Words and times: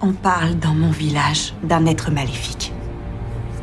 On 0.00 0.12
parle 0.12 0.54
dans 0.54 0.74
mon 0.74 0.92
village 0.92 1.54
d'un 1.64 1.84
être 1.86 2.12
maléfique 2.12 2.72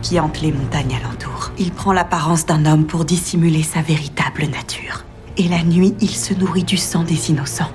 qui 0.02 0.19
hante 0.19 0.42
les 0.42 0.52
montagnes 0.52 0.98
alentours. 1.02 1.52
Il 1.58 1.72
prend 1.72 1.94
l'apparence 1.94 2.46
d'un 2.46 2.65
homme 2.65 2.85
pour 2.85 3.06
dissimuler 3.06 3.64
sa 3.64 3.81
véritable 3.81 4.47
nature. 4.47 5.05
Et 5.37 5.47
la 5.47 5.63
nuit, 5.63 5.95
il 6.01 6.09
se 6.09 6.33
nourrit 6.33 6.65
du 6.65 6.75
sang 6.75 7.03
des 7.03 7.31
innocents. 7.31 7.71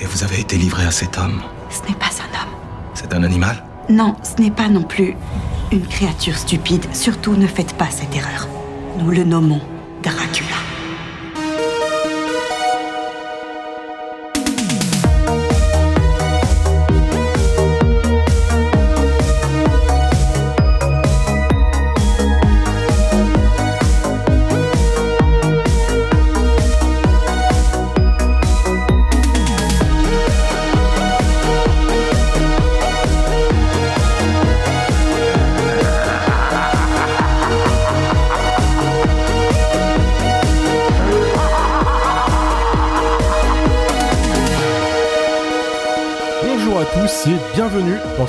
Et 0.00 0.04
vous 0.04 0.22
avez 0.22 0.38
été 0.38 0.56
livré 0.56 0.84
à 0.84 0.92
cet 0.92 1.18
homme? 1.18 1.42
Ce 1.70 1.80
n'est 1.88 1.96
pas 1.96 2.06
un 2.06 2.40
homme. 2.40 2.54
C'est 2.94 3.12
un 3.12 3.24
animal? 3.24 3.64
Non, 3.88 4.14
ce 4.22 4.40
n'est 4.40 4.52
pas 4.52 4.68
non 4.68 4.84
plus 4.84 5.16
une 5.72 5.86
créature 5.86 6.36
stupide. 6.36 6.86
Surtout, 6.92 7.34
ne 7.34 7.48
faites 7.48 7.74
pas 7.74 7.90
cette 7.90 8.14
erreur. 8.14 8.46
Nous 9.00 9.10
le 9.10 9.24
nommons 9.24 9.60
Dracula. 10.04 10.67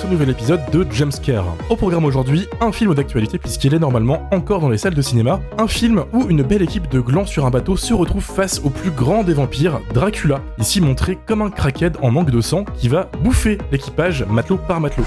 Nouvel 0.10 0.30
épisode 0.30 0.62
de 0.72 0.86
Jumpscare. 0.90 1.46
Au 1.70 1.76
programme 1.76 2.04
aujourd'hui, 2.06 2.48
un 2.62 2.72
film 2.72 2.96
d'actualité 2.96 3.38
puisqu'il 3.38 3.74
est 3.76 3.80
normalement 3.80 4.28
encore 4.32 4.60
dans 4.60 4.70
les 4.70 4.78
salles 4.78 4.96
de 4.96 5.02
cinéma, 5.02 5.40
un 5.58 5.68
film 5.68 6.04
où 6.14 6.26
une 6.30 6.42
belle 6.42 6.64
équipe 6.64 6.90
de 6.90 7.00
glands 7.00 7.26
sur 7.26 7.46
un 7.46 7.52
bateau 7.52 7.78
se 7.78 7.94
retrouve 7.94 8.24
face 8.24 8.60
au 8.64 8.70
plus 8.72 8.90
grand 8.90 9.24
des 9.24 9.34
vampires, 9.34 9.80
Dracula, 9.94 10.42
ici 10.58 10.82
montré 10.82 11.18
comme 11.28 11.44
un 11.44 11.52
crackhead 11.52 11.98
en 12.02 12.10
manque 12.10 12.32
de 12.32 12.42
sang 12.42 12.66
qui 12.78 12.88
va 12.88 13.10
bouffer 13.24 13.60
l'équipage 13.72 14.26
matelot 14.28 14.58
par 14.58 14.82
matelot. 14.82 15.06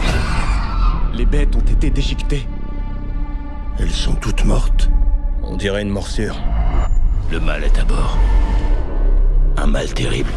Les 1.15 1.27
bêtes 1.27 1.57
ont 1.57 1.73
été 1.73 1.91
déchiquetées. 1.91 2.47
Elles 3.79 3.91
sont 3.91 4.15
toutes 4.15 4.45
mortes. 4.45 4.89
On 5.43 5.57
dirait 5.57 5.83
une 5.83 5.91
morsure. 5.91 6.37
Le 7.31 7.41
mal 7.41 7.65
est 7.65 7.79
à 7.79 7.85
bord. 7.85 8.17
Un 9.57 9.67
mal 9.67 9.93
terrible. 9.93 10.31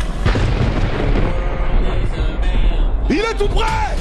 Il 3.09 3.17
est 3.19 3.37
tout 3.37 3.47
prêt 3.47 3.95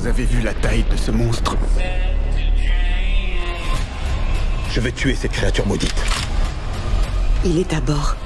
Vous 0.00 0.06
avez 0.06 0.24
vu 0.24 0.40
la 0.40 0.54
taille 0.54 0.84
de 0.90 0.96
ce 0.96 1.10
monstre 1.10 1.58
Je 4.70 4.80
vais 4.80 4.92
tuer 4.92 5.14
cette 5.14 5.32
créature 5.32 5.66
maudite. 5.66 6.02
Il 7.44 7.58
est 7.58 7.70
à 7.74 7.82
bord. 7.82 8.16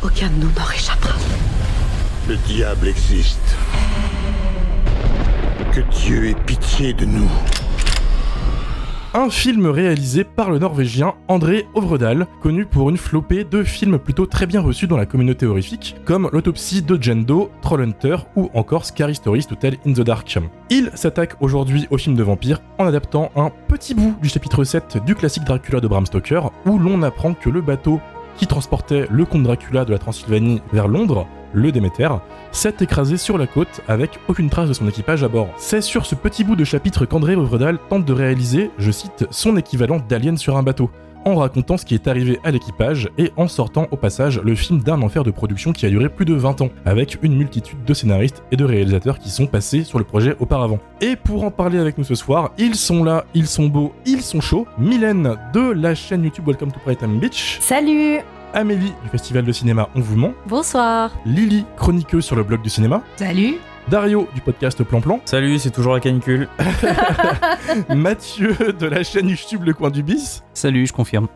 Aucun 0.00 0.28
de 0.28 0.34
nous 0.34 0.52
n'en 0.52 0.62
réchappera. 0.62 1.18
Le 2.28 2.36
diable 2.36 2.86
existe. 2.86 3.56
Que 5.72 5.80
Dieu 5.80 6.28
ait 6.28 6.34
pitié 6.46 6.92
de 6.92 7.04
nous. 7.04 7.30
Un 9.14 9.30
film 9.30 9.64
réalisé 9.64 10.22
par 10.22 10.50
le 10.50 10.58
Norvégien 10.58 11.14
André 11.28 11.66
Ovredal, 11.74 12.26
connu 12.42 12.66
pour 12.66 12.90
une 12.90 12.98
flopée 12.98 13.42
de 13.42 13.62
films 13.62 13.98
plutôt 13.98 14.26
très 14.26 14.44
bien 14.44 14.60
reçus 14.60 14.86
dans 14.86 14.98
la 14.98 15.06
communauté 15.06 15.46
horrifique, 15.46 15.96
comme 16.04 16.28
L'autopsie 16.30 16.82
de 16.82 17.02
Jane 17.02 17.24
Doe, 17.24 17.48
Trollhunter 17.62 18.16
ou 18.36 18.50
encore 18.52 18.84
Scary 18.84 19.14
Stories 19.14 19.46
to 19.46 19.54
Tell 19.54 19.78
in 19.86 19.94
the 19.94 20.02
Dark. 20.02 20.38
Il 20.68 20.90
s'attaque 20.94 21.36
aujourd'hui 21.40 21.86
au 21.90 21.96
film 21.96 22.16
de 22.16 22.22
vampire 22.22 22.60
en 22.76 22.86
adaptant 22.86 23.30
un 23.34 23.50
petit 23.66 23.94
bout 23.94 24.14
du 24.20 24.28
chapitre 24.28 24.62
7 24.62 24.98
du 25.06 25.14
classique 25.14 25.44
Dracula 25.44 25.80
de 25.80 25.88
Bram 25.88 26.04
Stoker, 26.04 26.50
où 26.66 26.78
l'on 26.78 27.02
apprend 27.02 27.32
que 27.32 27.48
le 27.48 27.62
bateau 27.62 28.00
qui 28.38 28.46
transportait 28.46 29.06
le 29.10 29.24
comte 29.26 29.42
Dracula 29.42 29.84
de 29.84 29.92
la 29.92 29.98
Transylvanie 29.98 30.62
vers 30.72 30.88
Londres, 30.88 31.26
le 31.52 31.72
Déméter, 31.72 32.08
s'est 32.52 32.74
écrasé 32.80 33.16
sur 33.16 33.36
la 33.36 33.46
côte 33.46 33.80
avec 33.88 34.18
aucune 34.28 34.48
trace 34.48 34.68
de 34.68 34.72
son 34.72 34.88
équipage 34.88 35.22
à 35.22 35.28
bord. 35.28 35.48
C'est 35.58 35.80
sur 35.80 36.06
ce 36.06 36.14
petit 36.14 36.44
bout 36.44 36.56
de 36.56 36.64
chapitre 36.64 37.04
qu'André 37.04 37.34
Ovredal 37.36 37.78
tente 37.90 38.04
de 38.04 38.12
réaliser, 38.12 38.70
je 38.78 38.90
cite, 38.90 39.26
son 39.30 39.56
équivalent 39.56 40.00
d'Alien 40.08 40.38
sur 40.38 40.56
un 40.56 40.62
bateau, 40.62 40.90
en 41.24 41.36
racontant 41.36 41.76
ce 41.76 41.84
qui 41.84 41.94
est 41.94 42.08
arrivé 42.08 42.38
à 42.44 42.50
l'équipage 42.50 43.08
et 43.18 43.32
en 43.36 43.48
sortant 43.48 43.86
au 43.90 43.96
passage 43.96 44.40
le 44.42 44.54
film 44.54 44.80
d'un 44.82 45.00
enfer 45.02 45.24
de 45.24 45.30
production 45.30 45.72
qui 45.72 45.86
a 45.86 45.90
duré 45.90 46.08
plus 46.08 46.24
de 46.24 46.34
20 46.34 46.60
ans, 46.62 46.70
avec 46.84 47.18
une 47.22 47.36
multitude 47.36 47.84
de 47.84 47.94
scénaristes 47.94 48.42
et 48.50 48.56
de 48.56 48.64
réalisateurs 48.64 49.18
qui 49.18 49.30
sont 49.30 49.46
passés 49.46 49.84
sur 49.84 49.98
le 49.98 50.04
projet 50.04 50.36
auparavant. 50.40 50.78
Et 51.00 51.16
pour 51.16 51.44
en 51.44 51.50
parler 51.50 51.78
avec 51.78 51.98
nous 51.98 52.04
ce 52.04 52.14
soir, 52.14 52.52
ils 52.58 52.74
sont 52.74 53.04
là, 53.04 53.24
ils 53.34 53.46
sont 53.46 53.66
beaux, 53.66 53.92
ils 54.06 54.22
sont 54.22 54.40
chauds. 54.40 54.66
Mylène 54.78 55.36
de 55.52 55.70
la 55.72 55.94
chaîne 55.94 56.24
YouTube 56.24 56.46
Welcome 56.46 56.72
to 56.72 56.94
Time 56.94 57.18
Beach, 57.18 57.58
Salut. 57.60 58.18
Amélie 58.54 58.92
du 59.02 59.08
Festival 59.10 59.44
de 59.44 59.52
Cinéma 59.52 59.88
On 59.94 60.00
Vous 60.00 60.16
Ment, 60.16 60.32
Bonsoir. 60.46 61.10
Lily, 61.26 61.64
chroniqueuse 61.76 62.24
sur 62.24 62.36
le 62.36 62.42
blog 62.42 62.62
du 62.62 62.70
cinéma, 62.70 63.02
Salut 63.16 63.56
Dario 63.90 64.28
du 64.34 64.42
podcast 64.42 64.82
Plan 64.84 65.00
Plan, 65.00 65.20
Salut, 65.24 65.58
c'est 65.58 65.70
toujours 65.70 65.94
la 65.94 66.00
canicule. 66.00 66.46
Mathieu 67.94 68.54
de 68.78 68.86
la 68.86 69.02
chaîne 69.02 69.28
YouTube 69.28 69.62
Le 69.64 69.72
Coin 69.72 69.90
du 69.90 70.02
Bis, 70.02 70.42
Salut, 70.52 70.86
je 70.86 70.92
confirme. 70.92 71.26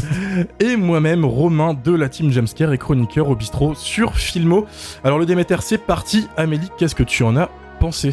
et 0.60 0.76
moi-même 0.76 1.24
Romain 1.24 1.74
de 1.74 1.94
la 1.94 2.08
team 2.08 2.32
Jamscare 2.32 2.72
et 2.72 2.78
chroniqueur 2.78 3.28
au 3.28 3.36
bistrot 3.36 3.74
sur 3.74 4.16
Filmo. 4.16 4.66
Alors 5.04 5.20
le 5.20 5.26
Déméter 5.26 5.56
c'est 5.60 5.78
parti, 5.78 6.26
Amélie 6.36 6.70
qu'est-ce 6.76 6.96
que 6.96 7.04
tu 7.04 7.22
en 7.22 7.36
as 7.36 7.48
pensé? 7.78 8.12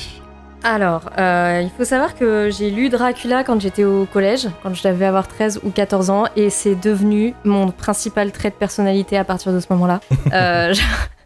Alors, 0.63 1.09
euh, 1.17 1.61
il 1.63 1.69
faut 1.69 1.85
savoir 1.85 2.15
que 2.15 2.49
j'ai 2.51 2.69
lu 2.69 2.89
Dracula 2.89 3.45
quand 3.45 3.61
j'étais 3.61 3.85
au 3.85 4.05
collège, 4.05 4.49
quand 4.61 4.73
je 4.73 4.85
devais 4.85 5.05
avoir 5.05 5.27
13 5.27 5.61
ou 5.63 5.69
14 5.69 6.09
ans, 6.09 6.25
et 6.35 6.49
c'est 6.49 6.75
devenu 6.75 7.33
mon 7.45 7.71
principal 7.71 8.33
trait 8.33 8.49
de 8.49 8.55
personnalité 8.55 9.17
à 9.17 9.23
partir 9.23 9.53
de 9.53 9.59
ce 9.59 9.67
moment-là. 9.71 10.01
Euh, 10.33 10.73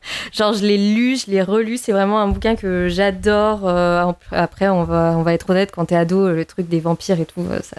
Genre, 0.33 0.53
je 0.53 0.63
l'ai 0.63 0.77
lu, 0.77 1.17
je 1.17 1.31
l'ai 1.31 1.41
relu, 1.41 1.77
c'est 1.77 1.91
vraiment 1.91 2.19
un 2.21 2.27
bouquin 2.27 2.55
que 2.55 2.87
j'adore. 2.89 3.67
Euh, 3.67 4.11
après, 4.31 4.69
on 4.69 4.83
va, 4.83 5.15
on 5.17 5.23
va 5.23 5.33
être 5.33 5.49
honnête, 5.49 5.71
quand 5.73 5.85
t'es 5.85 5.95
ado, 5.95 6.29
le 6.29 6.45
truc 6.45 6.67
des 6.67 6.79
vampires 6.79 7.19
et 7.19 7.25
tout, 7.25 7.41
euh, 7.41 7.59
ça, 7.61 7.77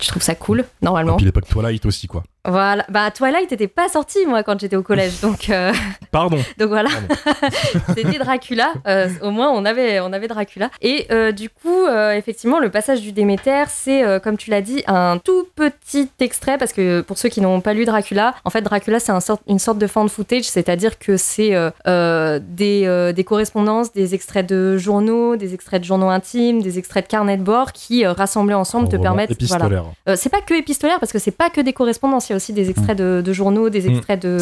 je 0.00 0.08
trouve 0.08 0.22
ça 0.22 0.34
cool, 0.34 0.64
normalement. 0.82 1.14
Et 1.14 1.16
puis 1.16 1.26
l'époque 1.26 1.48
Twilight 1.48 1.84
aussi 1.86 2.06
quoi. 2.06 2.22
Voilà, 2.48 2.84
bah 2.88 3.10
Twilight 3.10 3.50
n'était 3.50 3.68
pas 3.68 3.88
sorti 3.88 4.18
moi 4.26 4.42
quand 4.42 4.58
j'étais 4.58 4.76
au 4.76 4.82
collège, 4.82 5.18
donc 5.22 5.50
euh, 5.50 5.72
Pardon. 6.10 6.38
donc 6.58 6.68
voilà, 6.68 6.88
c'était 7.94 8.18
Dracula. 8.18 8.72
euh, 8.86 9.08
au 9.22 9.30
moins 9.30 9.50
on 9.50 9.64
avait 9.64 10.00
on 10.00 10.12
avait 10.12 10.26
Dracula. 10.28 10.70
Et 10.80 11.06
euh, 11.10 11.32
du 11.32 11.50
coup, 11.50 11.86
effectivement, 12.14 12.58
le 12.58 12.70
passage 12.70 13.00
du 13.02 13.12
Déméter, 13.12 13.64
c'est 13.68 14.02
comme 14.22 14.36
tu 14.36 14.50
l'as 14.50 14.62
dit, 14.62 14.82
un 14.86 15.18
tout 15.18 15.46
petit 15.54 16.08
extrait 16.20 16.56
parce 16.58 16.72
que 16.72 17.00
pour 17.02 17.18
ceux 17.18 17.28
qui 17.28 17.40
n'ont 17.40 17.60
pas 17.60 17.74
lu 17.74 17.84
Dracula, 17.84 18.34
en 18.44 18.50
fait 18.50 18.62
Dracula 18.62 19.00
c'est 19.00 19.12
un 19.12 19.20
sort- 19.20 19.40
une 19.46 19.58
sorte 19.58 19.78
de 19.78 19.86
fan 19.86 20.08
footage, 20.08 20.44
c'est-à-dire 20.44 20.98
que 20.98 21.16
c'est 21.16 21.50
des, 22.40 23.12
des 23.14 23.24
correspondances, 23.24 23.92
des 23.92 24.14
extraits 24.14 24.46
de 24.46 24.76
journaux, 24.78 25.36
des 25.36 25.54
extraits 25.54 25.80
de 25.82 25.86
journaux 25.86 26.08
intimes, 26.08 26.62
des 26.62 26.78
extraits 26.78 27.04
de 27.06 27.10
carnets 27.10 27.36
de 27.36 27.42
bord 27.42 27.72
qui 27.72 28.06
rassemblés 28.06 28.54
ensemble 28.54 28.88
te 28.88 28.96
permettent 28.96 29.30
épistolaire. 29.32 29.84
C'est 30.16 30.30
pas 30.30 30.40
que 30.40 30.54
épistolaire 30.54 30.98
parce 31.00 31.12
que 31.12 31.18
c'est 31.18 31.30
pas 31.30 31.50
que 31.50 31.60
des 31.60 31.72
correspondances, 31.72 32.29
il 32.30 32.32
y 32.32 32.34
a 32.34 32.36
aussi 32.36 32.52
des 32.52 32.70
extraits 32.70 32.96
de, 32.96 33.22
de 33.24 33.32
journaux, 33.32 33.68
des 33.68 33.88
Mm. 33.88 33.96
extraits 33.96 34.22
de, 34.22 34.38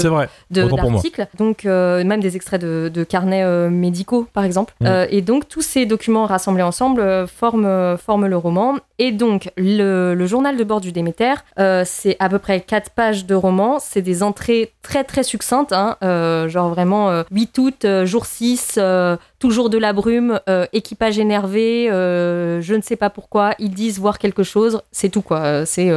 d'articles, 0.50 1.26
donc 1.38 1.64
euh, 1.64 2.04
même 2.04 2.20
des 2.20 2.36
extraits 2.36 2.60
de, 2.60 2.90
de 2.92 3.04
carnets 3.04 3.42
euh, 3.44 3.70
médicaux 3.70 4.26
par 4.32 4.44
exemple. 4.44 4.74
Mm. 4.80 4.86
Euh, 4.86 5.06
et 5.10 5.22
donc 5.22 5.48
tous 5.48 5.62
ces 5.62 5.86
documents 5.86 6.26
rassemblés 6.26 6.62
ensemble 6.62 7.26
forment, 7.28 7.96
forment 7.96 8.26
le 8.26 8.36
roman. 8.36 8.76
Et 8.98 9.12
donc 9.12 9.50
le, 9.56 10.16
journal 10.26 10.56
de 10.56 10.64
bord 10.64 10.80
du 10.80 10.92
Déméter, 10.92 11.34
euh, 11.58 11.82
c'est 11.86 12.16
à 12.18 12.28
peu 12.28 12.38
près 12.38 12.60
4 12.60 12.90
pages 12.90 13.26
de 13.26 13.34
roman, 13.34 13.78
c'est 13.78 14.02
des 14.02 14.22
entrées 14.22 14.72
très 14.82 15.04
très 15.04 15.22
succinctes, 15.22 15.72
hein, 15.72 15.96
euh, 16.02 16.48
genre 16.48 16.68
vraiment 16.70 17.10
euh, 17.10 17.22
8 17.30 17.58
août, 17.58 17.84
euh, 17.84 18.06
jour 18.06 18.26
6, 18.26 18.74
euh, 18.78 19.16
toujours 19.38 19.70
de 19.70 19.78
la 19.78 19.92
brume, 19.92 20.40
équipage 20.72 21.18
énervé, 21.20 21.86
je 21.88 22.74
ne 22.74 22.82
sais 22.82 22.96
pas 22.96 23.08
pourquoi, 23.08 23.52
ils 23.60 23.70
disent 23.70 24.00
voir 24.00 24.18
quelque 24.18 24.42
chose, 24.42 24.82
c'est 24.90 25.10
tout 25.10 25.22
quoi, 25.22 25.64
c'est 25.64 25.92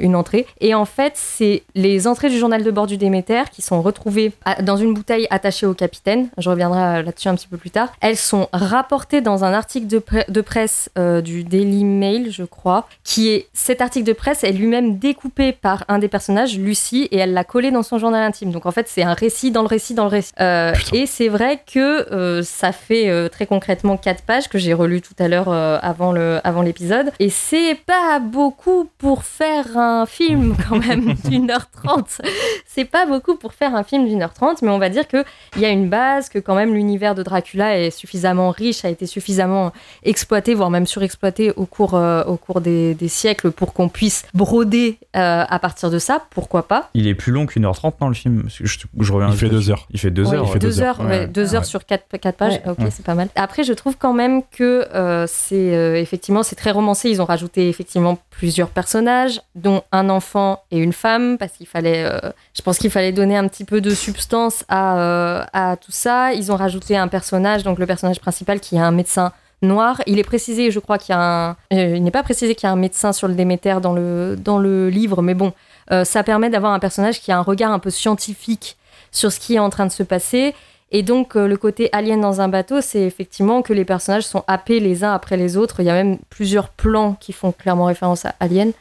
une 0.00 0.16
entrée. 0.16 0.46
Et 0.60 0.74
en 0.74 0.84
fait, 0.84 1.12
c'est 1.14 1.62
les 1.76 2.08
entrées 2.08 2.28
du 2.28 2.38
journal 2.38 2.64
de 2.64 2.70
bord 2.72 2.88
du 2.88 2.96
Déméter 2.96 3.44
qui 3.52 3.62
sont 3.62 3.82
retrouvées 3.82 4.32
dans 4.62 4.76
une 4.76 4.94
bouteille 4.94 5.28
attachée 5.30 5.64
au 5.64 5.74
capitaine, 5.74 6.28
je 6.38 6.50
reviendrai 6.50 7.04
là-dessus 7.04 7.28
un 7.28 7.36
petit 7.36 7.46
peu 7.46 7.56
plus 7.56 7.70
tard. 7.70 7.92
Elles 8.00 8.16
sont 8.16 8.48
rapportées 8.52 9.20
dans 9.20 9.44
un 9.44 9.52
article 9.52 9.86
de, 9.86 10.00
pre- 10.00 10.28
de 10.28 10.40
presse 10.40 10.90
du 11.22 11.44
Daily 11.44 11.84
Mail, 11.84 12.31
je 12.32 12.44
crois, 12.44 12.88
qui 13.04 13.28
est 13.28 13.48
cet 13.52 13.80
article 13.80 14.06
de 14.06 14.12
presse 14.12 14.44
est 14.44 14.52
lui-même 14.52 14.98
découpé 14.98 15.52
par 15.52 15.84
un 15.88 15.98
des 15.98 16.08
personnages, 16.08 16.58
Lucie, 16.58 17.08
et 17.10 17.18
elle 17.18 17.32
l'a 17.32 17.44
collé 17.44 17.70
dans 17.70 17.82
son 17.82 17.98
journal 17.98 18.22
intime. 18.22 18.50
Donc 18.50 18.66
en 18.66 18.72
fait, 18.72 18.88
c'est 18.88 19.02
un 19.02 19.14
récit 19.14 19.50
dans 19.50 19.62
le 19.62 19.68
récit 19.68 19.94
dans 19.94 20.04
le 20.04 20.10
récit. 20.10 20.32
Euh, 20.40 20.72
et 20.92 21.06
c'est 21.06 21.28
vrai 21.28 21.62
que 21.72 22.12
euh, 22.12 22.42
ça 22.42 22.72
fait 22.72 23.08
euh, 23.08 23.28
très 23.28 23.46
concrètement 23.46 23.96
quatre 23.96 24.22
pages 24.22 24.48
que 24.48 24.58
j'ai 24.58 24.74
relu 24.74 25.00
tout 25.00 25.14
à 25.18 25.28
l'heure 25.28 25.48
avant 25.48 26.12
le 26.12 26.40
avant 26.44 26.62
l'épisode. 26.62 27.12
Et 27.18 27.28
c'est 27.28 27.74
pas 27.86 28.18
beaucoup 28.18 28.88
pour 28.98 29.24
faire 29.24 29.76
un 29.76 30.06
film 30.06 30.56
quand 30.68 30.78
même 30.78 31.14
d'une 31.24 31.50
heure 31.50 31.70
trente. 31.70 32.20
C'est 32.66 32.84
pas 32.84 33.06
beaucoup 33.06 33.36
pour 33.36 33.52
faire 33.52 33.74
un 33.74 33.84
film 33.84 34.06
d'une 34.06 34.22
heure 34.22 34.34
trente, 34.34 34.62
mais 34.62 34.70
on 34.70 34.78
va 34.78 34.88
dire 34.88 35.08
que 35.08 35.24
il 35.56 35.62
y 35.62 35.66
a 35.66 35.70
une 35.70 35.88
base, 35.88 36.28
que 36.28 36.38
quand 36.38 36.54
même 36.54 36.74
l'univers 36.74 37.14
de 37.14 37.22
Dracula 37.22 37.78
est 37.78 37.90
suffisamment 37.90 38.50
riche, 38.50 38.84
a 38.84 38.88
été 38.88 39.06
suffisamment 39.06 39.72
exploité, 40.02 40.54
voire 40.54 40.70
même 40.70 40.86
surexploité 40.86 41.52
au 41.56 41.66
cours, 41.66 42.00
euh, 42.26 42.30
au 42.32 42.36
cours 42.36 42.60
des, 42.60 42.94
des 42.94 43.08
siècles 43.08 43.50
pour 43.50 43.72
qu'on 43.72 43.88
puisse 43.88 44.24
broder 44.34 44.98
euh, 45.16 45.44
à 45.48 45.58
partir 45.58 45.90
de 45.90 45.98
ça. 45.98 46.22
Pourquoi 46.30 46.66
pas 46.68 46.88
Il 46.94 47.06
est 47.06 47.14
plus 47.14 47.32
long 47.32 47.46
qu'une 47.46 47.64
heure 47.64 47.76
trente 47.76 47.96
dans 48.00 48.08
le 48.08 48.14
film. 48.14 48.44
Je, 48.48 48.64
je 49.00 49.12
reviens 49.12 49.30
Il 49.30 49.36
fait 49.36 49.48
deux 49.48 49.70
heures. 49.70 49.86
Il 49.90 49.98
fait 50.00 50.10
deux 50.10 50.26
Ouais, 50.28 50.36
heures. 50.36 50.44
il 50.46 50.52
fait 50.52 50.58
deux, 50.58 50.68
deux 50.68 50.80
heures, 50.82 51.00
heures. 51.00 51.06
ouais, 51.06 51.18
Ouais. 51.20 51.26
deux 51.26 51.54
heures 51.54 51.62
Ouais. 51.62 51.66
sur 51.66 51.84
quatre, 51.86 52.04
quatre 52.18 52.36
pages. 52.36 52.54
Ouais. 52.64 52.70
Ok, 52.70 52.78
Ouais. 52.80 52.90
c'est 52.90 53.04
pas 53.04 53.14
mal. 53.14 53.28
Après, 53.36 53.64
je 53.64 53.72
trouve 53.72 53.96
quand 53.98 54.12
même 54.14 54.42
que 54.50 54.86
euh, 54.94 55.26
c'est 55.28 55.74
euh, 55.74 55.96
effectivement 55.96 56.42
c'est 56.42 56.56
très 56.56 56.70
romancé. 56.70 57.10
Ils 57.10 57.20
ont 57.20 57.24
rajouté 57.26 57.68
effectivement 57.68 58.18
plusieurs 58.30 58.68
personnages, 58.68 59.40
dont 59.54 59.82
un 59.92 60.08
enfant 60.08 60.62
et 60.70 60.78
une 60.78 60.92
femme, 60.92 61.36
parce 61.38 61.52
qu'il 61.52 61.66
fallait, 61.66 62.04
euh, 62.04 62.18
je 62.56 62.62
pense 62.62 62.78
qu'il 62.78 62.90
fallait 62.90 63.12
donner 63.12 63.36
un 63.36 63.46
petit 63.48 63.64
peu 63.64 63.80
de 63.80 63.90
substance 63.90 64.64
à, 64.68 64.98
euh, 64.98 65.44
à 65.52 65.76
tout 65.76 65.92
ça. 65.92 66.32
Ils 66.32 66.50
ont 66.50 66.56
rajouté 66.56 66.96
un 66.96 67.08
personnage, 67.08 67.62
donc 67.62 67.78
le 67.78 67.86
personnage 67.86 68.20
principal 68.20 68.60
qui 68.60 68.76
est 68.76 68.80
un 68.80 68.90
médecin 68.90 69.32
noir. 69.62 70.02
Il 70.06 70.18
est 70.18 70.24
précisé, 70.24 70.70
je 70.70 70.78
crois 70.78 70.98
qu'il 70.98 71.14
euh, 71.14 71.54
n'est 71.70 72.10
pas 72.10 72.22
précisé 72.22 72.54
qu'il 72.54 72.66
y 72.66 72.70
a 72.70 72.72
un 72.72 72.76
médecin 72.76 73.12
sur 73.12 73.28
le 73.28 73.34
Déméter 73.34 73.76
dans 73.80 73.92
le 73.92 74.36
dans 74.36 74.58
le 74.58 74.88
livre, 74.88 75.22
mais 75.22 75.34
bon, 75.34 75.52
euh, 75.90 76.04
ça 76.04 76.22
permet 76.22 76.50
d'avoir 76.50 76.72
un 76.72 76.78
personnage 76.78 77.20
qui 77.20 77.32
a 77.32 77.38
un 77.38 77.42
regard 77.42 77.72
un 77.72 77.78
peu 77.78 77.90
scientifique 77.90 78.76
sur 79.10 79.32
ce 79.32 79.40
qui 79.40 79.54
est 79.54 79.58
en 79.58 79.70
train 79.70 79.86
de 79.86 79.92
se 79.92 80.02
passer. 80.02 80.54
Et 80.90 81.02
donc, 81.02 81.36
euh, 81.36 81.46
le 81.46 81.56
côté 81.56 81.88
alien 81.92 82.20
dans 82.20 82.40
un 82.40 82.48
bateau, 82.48 82.80
c'est 82.80 83.02
effectivement 83.02 83.62
que 83.62 83.72
les 83.72 83.84
personnages 83.84 84.24
sont 84.24 84.44
happés 84.46 84.78
les 84.78 85.04
uns 85.04 85.12
après 85.12 85.36
les 85.36 85.56
autres. 85.56 85.80
Il 85.80 85.86
y 85.86 85.90
a 85.90 85.94
même 85.94 86.18
plusieurs 86.28 86.68
plans 86.68 87.14
qui 87.18 87.32
font 87.32 87.52
clairement 87.52 87.86
référence 87.86 88.26
à 88.26 88.34
Alien. 88.40 88.72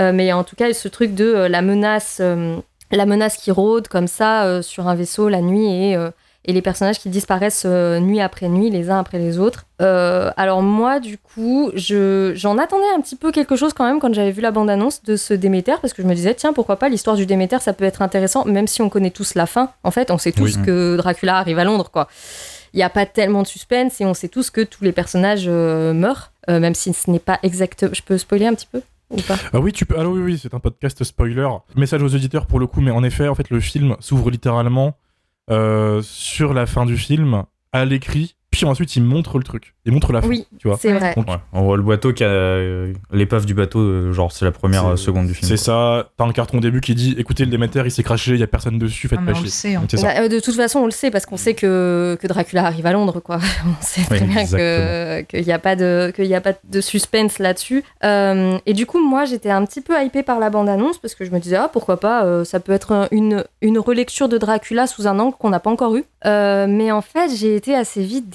Mais 0.00 0.32
en 0.32 0.42
tout 0.42 0.56
cas, 0.56 0.72
ce 0.72 0.88
truc 0.88 1.14
de 1.14 1.46
la 1.48 1.62
menace, 1.62 2.20
la 2.90 3.06
menace 3.06 3.36
qui 3.36 3.52
rôde 3.52 3.86
comme 3.86 4.08
ça 4.08 4.60
sur 4.60 4.88
un 4.88 4.96
vaisseau 4.96 5.28
la 5.28 5.40
nuit 5.40 5.66
et, 5.66 5.96
et 6.46 6.52
les 6.52 6.62
personnages 6.62 6.98
qui 6.98 7.08
disparaissent 7.08 7.64
euh, 7.66 8.00
nuit 8.00 8.20
après 8.20 8.48
nuit, 8.48 8.68
les 8.70 8.90
uns 8.90 8.98
après 8.98 9.18
les 9.18 9.38
autres. 9.38 9.64
Euh, 9.80 10.30
alors 10.36 10.62
moi, 10.62 11.00
du 11.00 11.16
coup, 11.18 11.70
je, 11.74 12.32
j'en 12.34 12.58
attendais 12.58 12.88
un 12.96 13.00
petit 13.00 13.16
peu 13.16 13.32
quelque 13.32 13.56
chose 13.56 13.72
quand 13.72 13.84
même 13.84 13.98
quand 14.00 14.12
j'avais 14.12 14.30
vu 14.30 14.40
la 14.42 14.50
bande-annonce 14.50 15.02
de 15.02 15.16
ce 15.16 15.32
Déméter, 15.34 15.74
parce 15.80 15.92
que 15.94 16.02
je 16.02 16.06
me 16.06 16.14
disais, 16.14 16.34
tiens, 16.34 16.52
pourquoi 16.52 16.76
pas, 16.76 16.88
l'histoire 16.88 17.16
du 17.16 17.24
Déméter, 17.26 17.58
ça 17.60 17.72
peut 17.72 17.84
être 17.84 18.02
intéressant, 18.02 18.44
même 18.44 18.66
si 18.66 18.82
on 18.82 18.88
connaît 18.90 19.10
tous 19.10 19.34
la 19.34 19.46
fin. 19.46 19.70
En 19.84 19.90
fait, 19.90 20.10
on 20.10 20.18
sait 20.18 20.32
tous 20.32 20.56
Oui. 20.58 20.62
que 20.64 20.96
Dracula 20.96 21.38
arrive 21.38 21.58
à 21.58 21.64
Londres, 21.64 21.90
quoi. 21.90 22.08
Il 22.72 22.78
n'y 22.78 22.82
a 22.82 22.90
pas 22.90 23.06
tellement 23.06 23.42
de 23.42 23.46
suspense 23.46 24.00
et 24.00 24.04
on 24.04 24.14
sait 24.14 24.28
tous 24.28 24.50
que 24.50 24.60
tous 24.60 24.82
les 24.84 24.92
personnages 24.92 25.44
euh, 25.46 25.92
meurent, 25.92 26.32
même 26.48 26.74
si 26.74 26.92
ce 26.92 27.10
n'est 27.10 27.20
pas 27.20 27.38
exact. 27.42 27.86
Je 27.94 28.02
peux 28.02 28.18
spoiler 28.18 28.46
un 28.46 28.54
petit 28.54 28.66
peu 28.70 28.82
ou 29.10 29.20
pas? 29.22 29.36
Ah 29.52 29.60
oui, 29.60 29.72
tu 29.72 29.86
peux. 29.86 29.94
Ah 29.98 30.08
oui, 30.08 30.20
oui, 30.20 30.38
c'est 30.42 30.52
un 30.54 30.58
podcast 30.58 31.02
spoiler. 31.04 31.48
Message 31.76 32.02
aux 32.02 32.14
auditeurs 32.14 32.46
pour 32.46 32.58
le 32.58 32.66
coup, 32.66 32.80
mais 32.80 32.90
en 32.90 33.04
effet, 33.04 33.28
en 33.28 33.34
fait, 33.34 33.48
le 33.50 33.60
film 33.60 33.96
s'ouvre 34.00 34.30
littéralement 34.30 34.94
sur 35.48 36.54
la 36.54 36.66
fin 36.66 36.86
du 36.86 36.96
film 36.96 37.44
à 37.72 37.84
l'écrit, 37.84 38.36
puis 38.54 38.64
ensuite 38.66 38.94
il 38.96 39.02
montre 39.02 39.38
le 39.38 39.44
truc, 39.44 39.74
il 39.84 39.92
montre 39.92 40.12
la 40.12 40.22
fin. 40.22 40.28
Oui, 40.28 40.46
tu 40.58 40.68
vois. 40.68 40.76
c'est 40.80 40.92
vrai. 40.92 41.14
Donc, 41.16 41.28
Ouais. 41.28 41.36
On 41.52 41.62
voit 41.62 41.76
le 41.76 41.82
bateau 41.82 42.12
qui 42.12 42.22
a 42.24 42.28
euh, 42.28 42.92
l'épave 43.12 43.46
du 43.46 43.54
bateau, 43.54 43.80
euh, 43.80 44.12
genre 44.12 44.30
c'est 44.32 44.44
la 44.44 44.52
première 44.52 44.86
euh, 44.86 44.96
seconde 44.96 45.26
du 45.26 45.34
film. 45.34 45.48
C'est 45.48 45.56
ça. 45.56 46.08
T'as 46.16 46.24
un 46.24 46.32
carton 46.32 46.58
au 46.58 46.60
début 46.60 46.80
qui 46.80 46.94
dit 46.94 47.14
écoutez, 47.18 47.44
le 47.44 47.50
Déméter 47.50 47.82
il 47.84 47.90
s'est 47.90 48.02
craché, 48.02 48.32
il 48.32 48.40
y 48.40 48.42
a 48.42 48.46
personne 48.46 48.78
dessus, 48.78 49.08
faites 49.08 49.18
Ah, 49.22 49.26
pas 49.26 49.32
on 49.38 49.40
le 49.42 49.48
chier. 49.48 49.50
sait, 49.50 49.78
C'est 49.90 49.96
ça. 49.96 50.14
Bah, 50.14 50.28
de 50.28 50.40
toute 50.40 50.54
façon, 50.54 50.80
on 50.80 50.84
le 50.86 50.90
sait 50.90 51.10
parce 51.10 51.26
qu'on 51.26 51.36
sait 51.36 51.54
que, 51.54 52.16
que 52.20 52.26
Dracula 52.26 52.66
arrive 52.66 52.86
à 52.86 52.92
Londres, 52.92 53.20
quoi. 53.20 53.38
On 53.66 53.82
sait 53.82 54.02
très 54.02 54.20
Oui, 54.20 54.26
bien 54.26 54.46
que- 54.46 55.22
qu'il 55.22 55.44
n'y 55.44 55.52
a, 55.52 55.58
pas 55.58 55.74
de- 55.76 56.12
qu'il 56.14 56.26
y 56.26 56.34
a 56.34 56.40
pas 56.40 56.52
de 56.64 56.80
suspense 56.80 57.38
là-dessus. 57.38 57.82
Euh, 58.04 58.58
et 58.66 58.72
du 58.74 58.86
coup, 58.86 58.98
moi, 59.04 59.24
j'étais 59.24 59.50
un 59.50 59.64
petit 59.64 59.80
peu 59.80 59.94
hypée 60.04 60.22
par 60.22 60.38
la 60.38 60.50
bande-annonce 60.50 60.98
parce 60.98 61.14
que 61.14 61.24
je 61.24 61.30
me 61.30 61.38
disais, 61.40 61.56
ah, 61.56 61.68
pourquoi 61.72 61.98
pas, 61.98 62.24
euh, 62.24 62.44
ça 62.44 62.60
peut 62.60 62.72
être 62.72 62.92
un- 62.92 63.08
une, 63.10 63.44
une 63.62 63.78
relecture 63.78 64.28
de 64.28 64.38
Dracula 64.38 64.86
sous 64.86 65.06
un 65.06 65.18
angle 65.18 65.36
qu'on 65.38 65.50
n'a 65.50 65.60
pas 65.60 65.70
encore 65.70 65.96
eu. 65.96 66.04
Euh, 66.26 66.66
mais 66.68 66.90
en 66.92 67.02
fait, 67.02 67.30
j'ai 67.36 67.56
été 67.56 67.74
assez 67.74 68.02
vite 68.02 68.28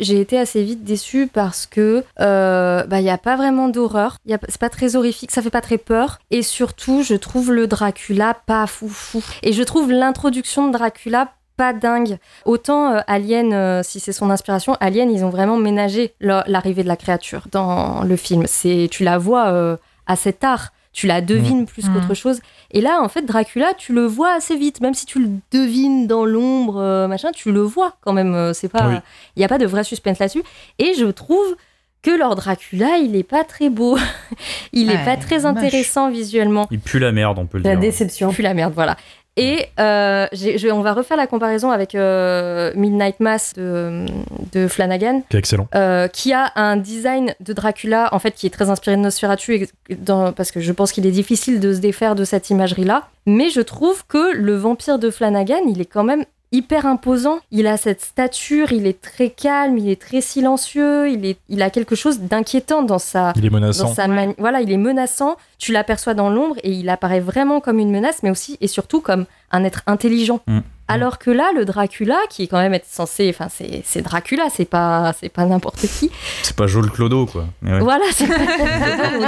J'ai 0.00 0.20
été 0.20 0.38
assez 0.38 0.62
vite 0.62 0.84
déçue 0.84 1.26
parce 1.32 1.66
que 1.66 2.04
euh, 2.20 2.84
bah, 2.84 3.00
il 3.00 3.04
n'y 3.04 3.10
a 3.10 3.18
pas 3.18 3.36
vraiment 3.36 3.68
d'horreur. 3.68 4.16
C'est 4.48 4.58
pas 4.60 4.68
très 4.68 4.96
horrifique, 4.96 5.30
ça 5.30 5.42
fait 5.42 5.50
pas 5.50 5.60
très 5.60 5.78
peur. 5.78 6.18
Et 6.30 6.42
surtout, 6.42 7.02
je 7.02 7.14
trouve 7.14 7.52
le 7.52 7.66
Dracula 7.66 8.34
pas 8.46 8.66
foufou. 8.66 9.22
Et 9.42 9.52
je 9.52 9.62
trouve 9.62 9.90
l'introduction 9.92 10.68
de 10.68 10.72
Dracula 10.72 11.32
pas 11.56 11.72
dingue. 11.72 12.18
Autant 12.46 12.92
euh, 12.94 13.00
Alien, 13.06 13.52
euh, 13.52 13.82
si 13.82 14.00
c'est 14.00 14.12
son 14.12 14.30
inspiration, 14.30 14.76
Alien, 14.80 15.10
ils 15.10 15.24
ont 15.24 15.30
vraiment 15.30 15.56
ménagé 15.56 16.14
la- 16.20 16.44
l'arrivée 16.46 16.82
de 16.82 16.88
la 16.88 16.96
créature 16.96 17.44
dans 17.52 18.02
le 18.02 18.16
film. 18.16 18.44
C'est, 18.46 18.88
tu 18.90 19.04
la 19.04 19.18
vois 19.18 19.78
assez 20.06 20.32
tard, 20.32 20.72
tu 20.92 21.06
la 21.06 21.20
devines 21.20 21.66
plus 21.66 21.86
Mm. 21.88 21.94
qu'autre 21.94 22.14
chose. 22.14 22.40
Et 22.72 22.80
là, 22.80 23.00
en 23.02 23.08
fait, 23.08 23.22
Dracula, 23.22 23.74
tu 23.74 23.92
le 23.92 24.04
vois 24.06 24.32
assez 24.32 24.56
vite, 24.56 24.80
même 24.80 24.94
si 24.94 25.06
tu 25.06 25.20
le 25.20 25.28
devines 25.52 26.06
dans 26.06 26.24
l'ombre, 26.24 26.78
euh, 26.78 27.06
machin, 27.08 27.30
tu 27.32 27.52
le 27.52 27.60
vois 27.60 27.96
quand 28.00 28.12
même. 28.12 28.34
euh, 28.34 28.52
C'est 28.52 28.68
pas, 28.68 28.86
il 28.88 28.94
Oui. 28.94 29.00
y 29.36 29.44
a 29.44 29.48
pas 29.48 29.58
de 29.58 29.66
vrai 29.66 29.84
suspense 29.84 30.18
là-dessus. 30.18 30.42
Et 30.78 30.94
je 30.94 31.06
trouve 31.06 31.56
que 32.02 32.10
leur 32.10 32.34
Dracula, 32.34 32.96
il 32.96 33.14
est 33.14 33.22
pas 33.22 33.44
très 33.44 33.68
beau. 33.68 33.96
il 34.72 34.90
est 34.90 34.96
Ouais, 34.96 35.04
pas 35.04 35.16
très 35.16 35.36
moche. 35.40 35.44
intéressant 35.44 36.10
visuellement. 36.10 36.66
Il 36.70 36.80
pue 36.80 36.98
la 36.98 37.12
merde, 37.12 37.38
on 37.38 37.46
peut 37.46 37.58
le 37.58 37.64
La 37.64 37.72
dire. 37.72 37.80
déception. 37.80 38.30
Puis 38.32 38.42
la 38.42 38.54
merde, 38.54 38.72
voilà. 38.74 38.96
Et 39.36 39.66
euh, 39.78 40.26
je- 40.32 40.70
on 40.70 40.80
va 40.80 40.92
refaire 40.92 41.16
la 41.16 41.26
comparaison 41.26 41.70
avec 41.70 41.94
euh, 41.94 42.72
Midnight 42.74 43.20
Mass 43.20 43.54
de, 43.54 44.04
de 44.52 44.66
Flanagan, 44.68 45.22
C'est 45.30 45.38
excellent. 45.38 45.68
euh, 45.74 46.08
qui 46.08 46.32
a 46.32 46.50
un 46.56 46.76
design 46.76 47.34
de 47.40 47.52
Dracula, 47.52 48.08
en 48.12 48.18
fait, 48.18 48.32
qui 48.32 48.46
est 48.46 48.50
très 48.50 48.68
inspiré 48.70 48.96
de 48.96 49.00
Nosferatu, 49.02 49.68
dans- 49.98 50.32
parce 50.32 50.50
que 50.50 50.60
je 50.60 50.72
pense 50.72 50.92
qu'il 50.92 51.06
est 51.06 51.10
difficile 51.12 51.60
de 51.60 51.72
se 51.72 51.78
défaire 51.78 52.14
de 52.16 52.24
cette 52.24 52.50
imagerie-là. 52.50 53.08
Mais 53.26 53.50
je 53.50 53.60
trouve 53.60 54.04
que 54.06 54.34
le 54.34 54.56
vampire 54.56 54.98
de 54.98 55.10
Flanagan, 55.10 55.60
il 55.68 55.80
est 55.80 55.84
quand 55.86 56.04
même 56.04 56.24
hyper 56.52 56.86
imposant. 56.86 57.38
Il 57.50 57.66
a 57.66 57.76
cette 57.76 58.00
stature, 58.00 58.72
il 58.72 58.86
est 58.86 59.00
très 59.00 59.30
calme, 59.30 59.78
il 59.78 59.88
est 59.88 60.00
très 60.00 60.20
silencieux, 60.20 61.08
il, 61.10 61.24
est, 61.24 61.38
il 61.48 61.62
a 61.62 61.70
quelque 61.70 61.94
chose 61.94 62.20
d'inquiétant 62.20 62.82
dans 62.82 62.98
sa, 62.98 63.32
Il 63.36 63.44
est 63.44 63.50
dans 63.50 63.56
menaçant. 63.56 63.94
sa 63.94 64.08
mani- 64.08 64.34
Voilà, 64.38 64.60
il 64.60 64.70
est 64.72 64.76
menaçant, 64.76 65.36
tu 65.58 65.72
l'aperçois 65.72 66.14
dans 66.14 66.30
l'ombre 66.30 66.56
et 66.62 66.72
il 66.72 66.88
apparaît 66.88 67.20
vraiment 67.20 67.60
comme 67.60 67.78
une 67.78 67.90
menace, 67.90 68.22
mais 68.22 68.30
aussi 68.30 68.56
et 68.60 68.66
surtout 68.66 69.00
comme 69.00 69.26
un 69.52 69.64
être 69.64 69.82
intelligent. 69.86 70.40
Mm. 70.46 70.58
Alors 70.90 71.18
que 71.18 71.30
là, 71.30 71.50
le 71.54 71.64
Dracula, 71.64 72.18
qui 72.28 72.44
est 72.44 72.46
quand 72.46 72.58
même 72.58 72.74
être 72.74 72.86
censé, 72.86 73.28
enfin 73.30 73.48
c'est 73.48 73.82
c'est 73.84 74.02
Dracula, 74.02 74.48
c'est 74.50 74.64
pas 74.64 75.12
c'est 75.18 75.28
pas 75.28 75.44
n'importe 75.44 75.80
qui. 75.86 76.10
C'est 76.42 76.56
pas 76.56 76.66
Joel 76.66 76.90
Clodo, 76.90 77.26
quoi. 77.26 77.46
Mais 77.62 77.72
ouais. 77.72 77.80
Voilà, 77.80 78.04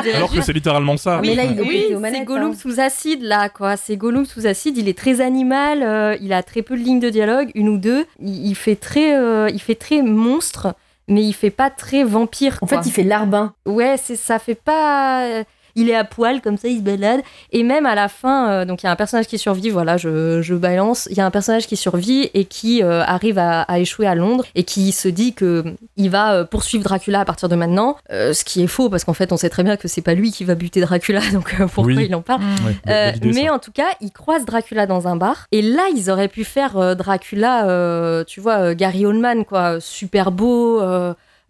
dirait 0.02 0.16
Alors 0.16 0.32
que 0.32 0.40
c'est 0.40 0.52
littéralement 0.52 0.96
ça. 0.96 1.20
Mais 1.22 1.34
là, 1.34 1.44
il 1.44 1.58
est 1.58 1.62
oui, 1.62 1.86
c'est 2.12 2.24
Gollum 2.24 2.52
hein. 2.52 2.54
sous 2.54 2.80
acide 2.80 3.22
là, 3.22 3.48
quoi. 3.48 3.76
C'est 3.76 3.96
Gollum 3.96 4.24
sous 4.24 4.46
acide. 4.46 4.76
Il 4.76 4.88
est 4.88 4.96
très 4.98 5.20
animal. 5.20 5.82
euh, 5.82 6.16
il 6.20 6.32
a 6.32 6.42
très 6.42 6.62
peu 6.62 6.76
de 6.76 6.82
lignes 6.82 7.00
de 7.00 7.10
dialogue, 7.10 7.50
une 7.54 7.68
ou 7.68 7.78
deux. 7.78 8.06
Il, 8.20 8.46
il 8.46 8.54
fait 8.54 8.76
très, 8.76 9.18
euh, 9.18 9.48
il 9.50 9.60
fait 9.60 9.74
très 9.74 10.02
monstre, 10.02 10.74
mais 11.08 11.22
il 11.22 11.32
fait 11.32 11.50
pas 11.50 11.70
très 11.70 12.04
vampire. 12.04 12.58
En 12.60 12.66
quoi. 12.66 12.82
fait, 12.82 12.88
il 12.88 12.92
fait 12.92 13.04
larbin. 13.04 13.54
Ouais, 13.66 13.96
c'est 14.02 14.16
ça 14.16 14.38
fait 14.38 14.54
pas. 14.54 15.44
Il 15.74 15.88
est 15.90 15.94
à 15.94 16.04
poil 16.04 16.40
comme 16.40 16.56
ça, 16.56 16.68
il 16.68 16.78
se 16.78 16.82
balade. 16.82 17.20
Et 17.52 17.62
même 17.62 17.86
à 17.86 17.94
la 17.94 18.08
fin, 18.08 18.50
euh, 18.50 18.64
donc 18.64 18.82
il 18.82 18.86
y 18.86 18.88
a 18.88 18.92
un 18.92 18.96
personnage 18.96 19.26
qui 19.26 19.38
survit. 19.38 19.70
Voilà, 19.70 19.96
je, 19.96 20.42
je 20.42 20.54
balance. 20.54 21.08
Il 21.10 21.16
y 21.16 21.20
a 21.20 21.26
un 21.26 21.30
personnage 21.30 21.66
qui 21.66 21.76
survit 21.76 22.30
et 22.34 22.44
qui 22.44 22.82
euh, 22.82 23.02
arrive 23.02 23.38
à, 23.38 23.62
à 23.62 23.78
échouer 23.78 24.06
à 24.06 24.14
Londres 24.14 24.44
et 24.54 24.64
qui 24.64 24.92
se 24.92 25.08
dit 25.08 25.34
que 25.34 25.64
il 25.96 26.10
va 26.10 26.34
euh, 26.34 26.44
poursuivre 26.44 26.84
Dracula 26.84 27.20
à 27.20 27.24
partir 27.24 27.48
de 27.48 27.56
maintenant. 27.56 27.96
Euh, 28.10 28.32
ce 28.32 28.44
qui 28.44 28.62
est 28.62 28.66
faux 28.66 28.88
parce 28.90 29.04
qu'en 29.04 29.12
fait, 29.14 29.32
on 29.32 29.36
sait 29.36 29.50
très 29.50 29.62
bien 29.62 29.76
que 29.76 29.88
c'est 29.88 30.02
pas 30.02 30.14
lui 30.14 30.30
qui 30.32 30.44
va 30.44 30.54
buter 30.54 30.80
Dracula. 30.80 31.20
Donc 31.32 31.54
euh, 31.60 31.66
pourquoi 31.66 31.94
Oui. 31.94 32.06
il 32.08 32.14
en 32.14 32.22
parle 32.22 32.40
Mm. 32.42 32.66
Ouais, 32.66 32.76
euh, 32.88 33.10
belle 33.12 33.16
idée, 33.18 33.32
mais 33.40 33.46
ça. 33.46 33.54
en 33.54 33.58
tout 33.58 33.72
cas, 33.72 33.86
ils 34.00 34.10
croisent 34.10 34.44
Dracula 34.44 34.86
dans 34.86 35.06
un 35.06 35.16
bar. 35.16 35.46
Et 35.52 35.62
là, 35.62 35.82
ils 35.94 36.10
auraient 36.10 36.28
pu 36.28 36.44
faire 36.44 36.76
euh, 36.76 36.94
Dracula, 36.94 37.68
euh, 37.68 38.24
tu 38.24 38.40
vois, 38.40 38.58
euh, 38.58 38.74
Gary 38.74 39.06
Oldman, 39.06 39.44
quoi, 39.44 39.78
super 39.80 40.32
beau, 40.32 40.80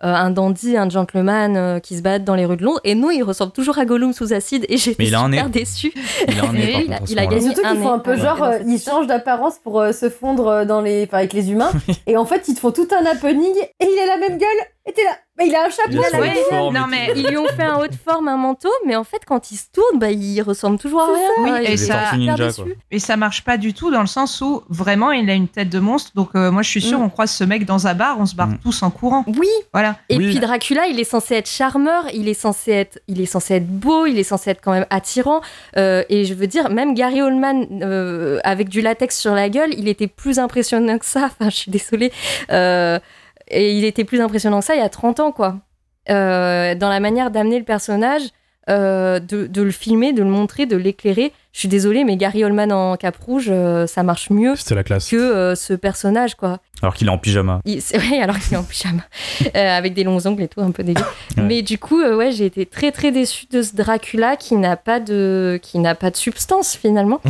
un 0.03 0.31
dandy, 0.31 0.77
un 0.77 0.89
gentleman 0.91 1.57
euh, 1.57 1.79
qui 1.79 1.97
se 1.97 2.03
balade 2.03 2.25
dans 2.25 2.35
les 2.35 2.45
rues 2.45 2.57
de 2.57 2.65
Londres. 2.65 2.81
Et 2.85 2.95
non, 2.95 3.11
il 3.11 3.23
ressemble 3.23 3.53
toujours 3.53 3.79
à 3.79 3.85
Gollum 3.85 4.13
sous 4.13 4.33
acide. 4.33 4.67
Et 4.69 4.77
j'étais 4.77 5.03
un 5.15 5.27
super 5.27 5.29
nez. 5.47 5.51
déçue. 5.51 5.93
Il 6.29 6.35
Et 6.35 6.37
par 6.41 6.55
il 6.55 6.93
a- 6.93 6.99
il 7.09 7.19
a 7.19 7.27
gagné 7.27 7.41
surtout 7.53 7.63
qu'ils 7.69 7.79
font 7.81 7.93
un 7.93 7.99
peu 7.99 8.13
Ouais. 8.13 8.19
genre, 8.19 8.43
euh, 8.43 8.59
ils 8.67 8.81
changent 8.81 9.07
d'apparence 9.07 9.59
pour 9.63 9.81
euh, 9.81 9.93
se 9.93 10.09
fondre 10.11 10.49
euh, 10.49 10.65
dans 10.65 10.81
les, 10.81 11.05
enfin, 11.05 11.19
avec 11.19 11.33
les 11.33 11.51
humains. 11.51 11.71
et 12.07 12.17
en 12.17 12.25
fait, 12.25 12.49
ils 12.49 12.55
te 12.55 12.61
font 12.61 12.73
tout 12.73 12.89
un 12.91 13.05
happening 13.07 13.55
et 13.81 13.87
il 13.87 13.99
a 14.03 14.07
la 14.07 14.19
même 14.29 14.39
gueule. 14.39 14.49
Et 14.85 14.93
t'es 14.93 15.05
là. 15.05 15.17
Bah, 15.39 15.45
il 15.47 15.55
a 15.55 15.63
un 15.65 15.71
chapeau. 15.71 15.93
Il 15.93 16.21
a 16.21 16.27
est- 16.27 16.49
forme 16.51 16.75
Non 16.75 16.87
mais 16.89 17.13
ils 17.17 17.27
lui 17.27 17.39
ont 17.39 17.47
fait 17.47 17.63
un 17.63 17.79
haut 17.79 17.87
de 17.87 17.95
forme, 17.95 18.29
un 18.29 18.37
manteau, 18.37 18.69
mais 18.85 18.97
en 18.97 19.05
fait 19.05 19.23
quand 19.25 19.51
il 19.51 19.57
se 19.57 19.67
tourne, 19.73 19.99
bah 19.99 20.11
il 20.11 20.41
ressemble 20.43 20.79
toujours 20.79 21.03
à 21.03 21.07
rien. 21.07 21.29
Oui, 21.39 21.51
Il 21.63 21.71
et 21.71 21.73
est 21.75 21.77
ça- 21.79 22.15
Ninja. 22.17 22.49
Et 22.91 22.99
ça 22.99 23.17
marche 23.17 23.43
pas 23.43 23.57
du 23.57 23.73
tout 23.73 23.91
dans 23.93 24.01
le 24.03 24.07
sens 24.09 24.41
où 24.43 24.63
vraiment 24.69 25.11
il 25.13 25.31
a 25.31 25.35
une 25.35 25.47
tête 25.49 25.71
de 25.71 25.79
monstre. 25.79 26.11
Donc 26.17 26.31
euh, 26.35 26.51
moi 26.51 26.63
je 26.63 26.69
suis 26.69 26.83
sûre, 26.83 26.99
Mm. 26.99 27.05
on 27.05 27.09
croise 27.11 27.31
ce 27.31 27.45
mec 27.45 27.65
dans 27.65 27.87
un 27.87 27.95
bar, 27.95 28.17
on 28.21 28.27
se 28.27 28.35
barre 28.35 28.49
Mm. 28.49 28.59
tous 28.63 28.83
en 28.83 28.91
courant. 28.91 29.25
Oui, 29.29 29.49
Voilà. 29.73 29.97
Et 30.11 30.17
Oui. 30.19 30.27
puis 30.31 30.41
Dracula, 30.41 30.87
il 30.89 30.99
est 31.01 31.05
censé 31.05 31.35
être 31.37 31.49
charmeur, 31.49 32.05
il 32.13 32.29
est 32.29 32.35
censé 32.35 32.73
être, 32.73 32.99
il 33.09 33.21
est 33.21 33.27
censé 33.27 33.55
être 33.55 33.69
beau, 33.69 34.05
il 34.07 34.19
est 34.19 34.25
censé 34.25 34.51
être 34.51 34.61
quand 34.61 34.73
même 34.73 34.87
attirant. 34.91 35.41
Euh, 35.79 36.03
et 36.11 36.25
je 36.25 36.35
veux 36.35 36.49
dire, 36.49 36.69
même 36.71 36.93
Gary 36.95 37.23
Oldman 37.23 37.67
euh, 37.83 38.39
avec 38.45 38.69
du 38.69 38.81
latex 38.83 39.17
sur 39.19 39.33
la 39.35 39.49
gueule, 39.49 39.71
il 39.79 39.87
était 39.89 40.09
plus 40.09 40.39
impressionnant 40.41 40.99
que 40.99 41.07
ça. 41.07 41.31
Enfin, 41.41 41.49
je 41.51 41.57
suis 41.57 41.71
désolée. 41.71 42.13
Euh, 42.51 42.99
et 43.53 43.77
il 43.77 43.85
était 43.85 44.05
plus 44.05 44.21
impressionnant 44.21 44.61
que 44.61 44.65
ça 44.65 44.75
il 44.75 44.81
y 44.81 44.85
a 44.85 44.89
30 44.89 45.21
ans, 45.21 45.33
quoi. 45.33 45.59
Euh, 46.11 46.75
dans 46.75 46.89
la 46.89 46.99
manière 46.99 47.31
d'amener 47.31 47.59
le 47.59 47.65
personnage, 47.65 48.23
euh, 48.71 49.19
de, 49.19 49.49
de 49.49 49.63
le 49.63 49.73
filmer, 49.73 50.13
de 50.13 50.23
le 50.23 50.29
montrer, 50.29 50.67
de 50.67 50.77
l'éclairer. 50.77 51.33
Je 51.53 51.59
suis 51.59 51.69
désolée, 51.69 52.05
mais 52.05 52.17
Gary 52.17 52.45
Oldman 52.45 52.73
en 52.73 52.97
cap 52.97 53.17
rouge, 53.17 53.49
euh, 53.51 53.87
ça 53.89 54.05
marche 54.05 54.31
mieux 54.31 54.55
la 54.71 54.85
classe. 54.85 55.11
que 55.11 55.17
euh, 55.17 55.55
ce 55.55 55.73
personnage, 55.75 56.37
quoi. 56.37 56.61
Alors 56.81 56.95
qu'il 56.95 57.09
est 57.09 57.11
en 57.11 57.19
pyjama. 57.19 57.61
Oui, 57.67 57.83
alors 58.21 58.39
qu'il 58.39 58.55
est 58.55 58.57
en 58.57 58.63
pyjama, 58.63 59.03
avec 59.55 59.95
des 59.95 60.05
longs 60.05 60.25
ongles 60.27 60.45
et 60.45 60.49
tout, 60.49 60.61
un 60.61 60.71
peu 60.71 60.85
dégueu. 60.85 61.03
Ouais. 61.37 61.45
Mais 61.45 61.63
du 61.63 61.79
coup, 61.79 62.03
ouais, 62.03 62.31
j'ai 62.31 62.45
été 62.45 62.67
très 62.67 62.93
très 62.93 63.11
déçue 63.11 63.47
de 63.51 63.63
ce 63.63 63.75
Dracula 63.75 64.37
qui 64.37 64.55
n'a 64.57 64.77
pas 64.77 65.01
de, 65.01 65.59
qui 65.63 65.79
n'a 65.79 65.95
pas 65.95 66.11
de 66.11 66.17
substance 66.17 66.77
finalement, 66.77 67.23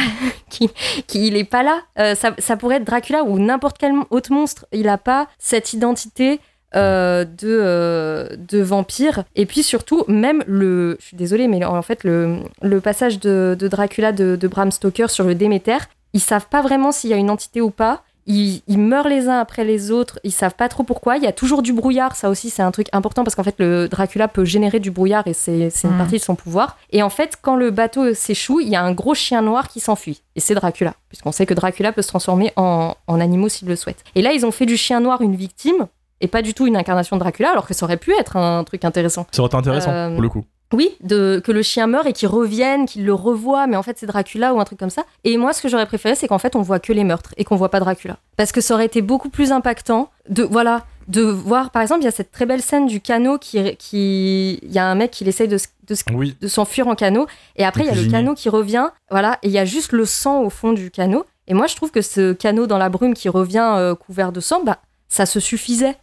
Qui 0.48 0.70
il 1.12 1.36
est 1.36 1.42
pas 1.44 1.64
là. 1.64 2.14
Ça, 2.14 2.34
ça 2.38 2.56
pourrait 2.56 2.76
être 2.76 2.84
Dracula 2.84 3.24
ou 3.24 3.40
n'importe 3.40 3.76
quel 3.78 3.92
autre 4.10 4.32
monstre. 4.32 4.66
Il 4.72 4.86
n'a 4.86 4.96
pas 4.96 5.26
cette 5.38 5.72
identité. 5.72 6.38
Euh, 6.74 7.24
de, 7.24 7.48
euh, 7.48 8.28
de 8.36 8.60
vampire 8.60 9.24
et 9.36 9.46
puis 9.46 9.62
surtout 9.62 10.04
même 10.06 10.44
le 10.46 10.96
je 11.00 11.06
suis 11.06 11.16
désolée 11.16 11.48
mais 11.48 11.64
en 11.64 11.80
fait 11.82 12.04
le, 12.04 12.40
le 12.60 12.80
passage 12.80 13.20
de, 13.20 13.56
de 13.58 13.68
Dracula 13.68 14.12
de, 14.12 14.36
de 14.36 14.48
Bram 14.48 14.70
Stoker 14.70 15.08
sur 15.08 15.24
le 15.24 15.34
Déméter 15.34 15.78
ils 16.12 16.20
savent 16.20 16.48
pas 16.48 16.60
vraiment 16.60 16.92
s'il 16.92 17.08
y 17.10 17.14
a 17.14 17.16
une 17.16 17.30
entité 17.30 17.60
ou 17.60 17.70
pas 17.70 18.02
ils, 18.28 18.60
ils 18.68 18.78
meurent 18.78 19.08
les 19.08 19.28
uns 19.28 19.38
après 19.38 19.64
les 19.64 19.90
autres, 19.90 20.20
ils 20.22 20.32
savent 20.32 20.54
pas 20.54 20.68
trop 20.68 20.82
pourquoi. 20.82 21.16
Il 21.16 21.22
y 21.22 21.26
a 21.26 21.32
toujours 21.32 21.62
du 21.62 21.72
brouillard, 21.72 22.14
ça 22.14 22.28
aussi 22.28 22.50
c'est 22.50 22.62
un 22.62 22.70
truc 22.70 22.88
important 22.92 23.24
parce 23.24 23.34
qu'en 23.34 23.42
fait 23.42 23.54
le 23.58 23.88
Dracula 23.88 24.28
peut 24.28 24.44
générer 24.44 24.80
du 24.80 24.90
brouillard 24.90 25.26
et 25.26 25.32
c'est 25.32 25.70
une 25.84 25.96
partie 25.96 26.18
de 26.18 26.22
son 26.22 26.34
pouvoir. 26.34 26.76
Et 26.90 27.02
en 27.02 27.08
fait, 27.08 27.38
quand 27.40 27.56
le 27.56 27.70
bateau 27.70 28.12
s'échoue, 28.12 28.60
il 28.60 28.68
y 28.68 28.76
a 28.76 28.82
un 28.82 28.92
gros 28.92 29.14
chien 29.14 29.40
noir 29.40 29.68
qui 29.68 29.80
s'enfuit. 29.80 30.20
Et 30.36 30.40
c'est 30.40 30.54
Dracula, 30.54 30.94
puisqu'on 31.08 31.32
sait 31.32 31.46
que 31.46 31.54
Dracula 31.54 31.90
peut 31.90 32.02
se 32.02 32.08
transformer 32.08 32.52
en, 32.56 32.94
en 33.06 33.20
animaux 33.20 33.48
s'il 33.48 33.66
le 33.66 33.76
souhaite. 33.76 34.04
Et 34.14 34.20
là, 34.20 34.32
ils 34.32 34.44
ont 34.44 34.50
fait 34.50 34.66
du 34.66 34.76
chien 34.76 35.00
noir 35.00 35.22
une 35.22 35.34
victime 35.34 35.86
et 36.20 36.28
pas 36.28 36.42
du 36.42 36.54
tout 36.54 36.66
une 36.66 36.76
incarnation 36.76 37.16
de 37.16 37.20
Dracula, 37.20 37.50
alors 37.50 37.66
que 37.66 37.74
ça 37.74 37.84
aurait 37.84 37.96
pu 37.96 38.12
être 38.18 38.36
un 38.36 38.64
truc 38.64 38.84
intéressant. 38.84 39.26
Ça 39.30 39.40
aurait 39.42 39.48
été 39.48 39.56
intéressant, 39.56 39.90
Euh, 39.92 40.12
pour 40.12 40.22
le 40.22 40.28
coup. 40.28 40.44
Oui, 40.74 40.90
de, 41.02 41.40
que 41.42 41.50
le 41.50 41.62
chien 41.62 41.86
meure 41.86 42.06
et 42.06 42.12
qu'il 42.12 42.28
revienne, 42.28 42.84
qu'il 42.84 43.06
le 43.06 43.14
revoie, 43.14 43.66
mais 43.66 43.76
en 43.76 43.82
fait 43.82 43.96
c'est 43.98 44.04
Dracula 44.06 44.52
ou 44.52 44.60
un 44.60 44.64
truc 44.64 44.78
comme 44.78 44.90
ça. 44.90 45.04
Et 45.24 45.38
moi, 45.38 45.54
ce 45.54 45.62
que 45.62 45.68
j'aurais 45.68 45.86
préféré, 45.86 46.14
c'est 46.14 46.28
qu'en 46.28 46.36
fait 46.38 46.54
on 46.56 46.60
voit 46.62 46.78
que 46.78 46.92
les 46.92 47.04
meurtres 47.04 47.32
et 47.38 47.44
qu'on 47.44 47.56
voit 47.56 47.70
pas 47.70 47.80
Dracula. 47.80 48.18
Parce 48.36 48.52
que 48.52 48.60
ça 48.60 48.74
aurait 48.74 48.84
été 48.84 49.00
beaucoup 49.00 49.30
plus 49.30 49.50
impactant 49.50 50.10
de, 50.28 50.42
voilà, 50.42 50.84
de 51.06 51.22
voir, 51.22 51.70
par 51.70 51.80
exemple, 51.80 52.02
il 52.02 52.04
y 52.04 52.08
a 52.08 52.10
cette 52.10 52.32
très 52.32 52.44
belle 52.44 52.60
scène 52.60 52.86
du 52.86 53.00
canot 53.00 53.38
qui, 53.38 53.76
qui, 53.76 54.58
il 54.62 54.70
y 54.70 54.78
a 54.78 54.84
un 54.84 54.94
mec 54.94 55.10
qui 55.10 55.26
essaye 55.26 55.48
de, 55.48 55.56
de, 55.86 55.92
s- 55.94 56.04
Oui. 56.12 56.36
de 56.38 56.48
s'enfuir 56.48 56.86
en 56.86 56.94
canot, 56.94 57.26
et 57.56 57.64
après 57.64 57.84
il 57.84 57.86
y 57.86 57.90
a 57.90 57.94
le 57.94 58.10
canot 58.10 58.34
qui 58.34 58.50
revient, 58.50 58.88
voilà, 59.10 59.38
et 59.42 59.46
il 59.46 59.52
y 59.52 59.58
a 59.58 59.64
juste 59.64 59.92
le 59.92 60.04
sang 60.04 60.42
au 60.42 60.50
fond 60.50 60.74
du 60.74 60.90
canot. 60.90 61.24
Et 61.46 61.54
moi, 61.54 61.66
je 61.66 61.76
trouve 61.76 61.90
que 61.90 62.02
ce 62.02 62.34
canot 62.34 62.66
dans 62.66 62.76
la 62.76 62.90
brume 62.90 63.14
qui 63.14 63.30
revient 63.30 63.72
euh, 63.78 63.94
couvert 63.94 64.32
de 64.32 64.40
sang, 64.40 64.60
bah, 64.62 64.80
ça 65.08 65.24
se 65.24 65.40
suffisait. 65.40 65.96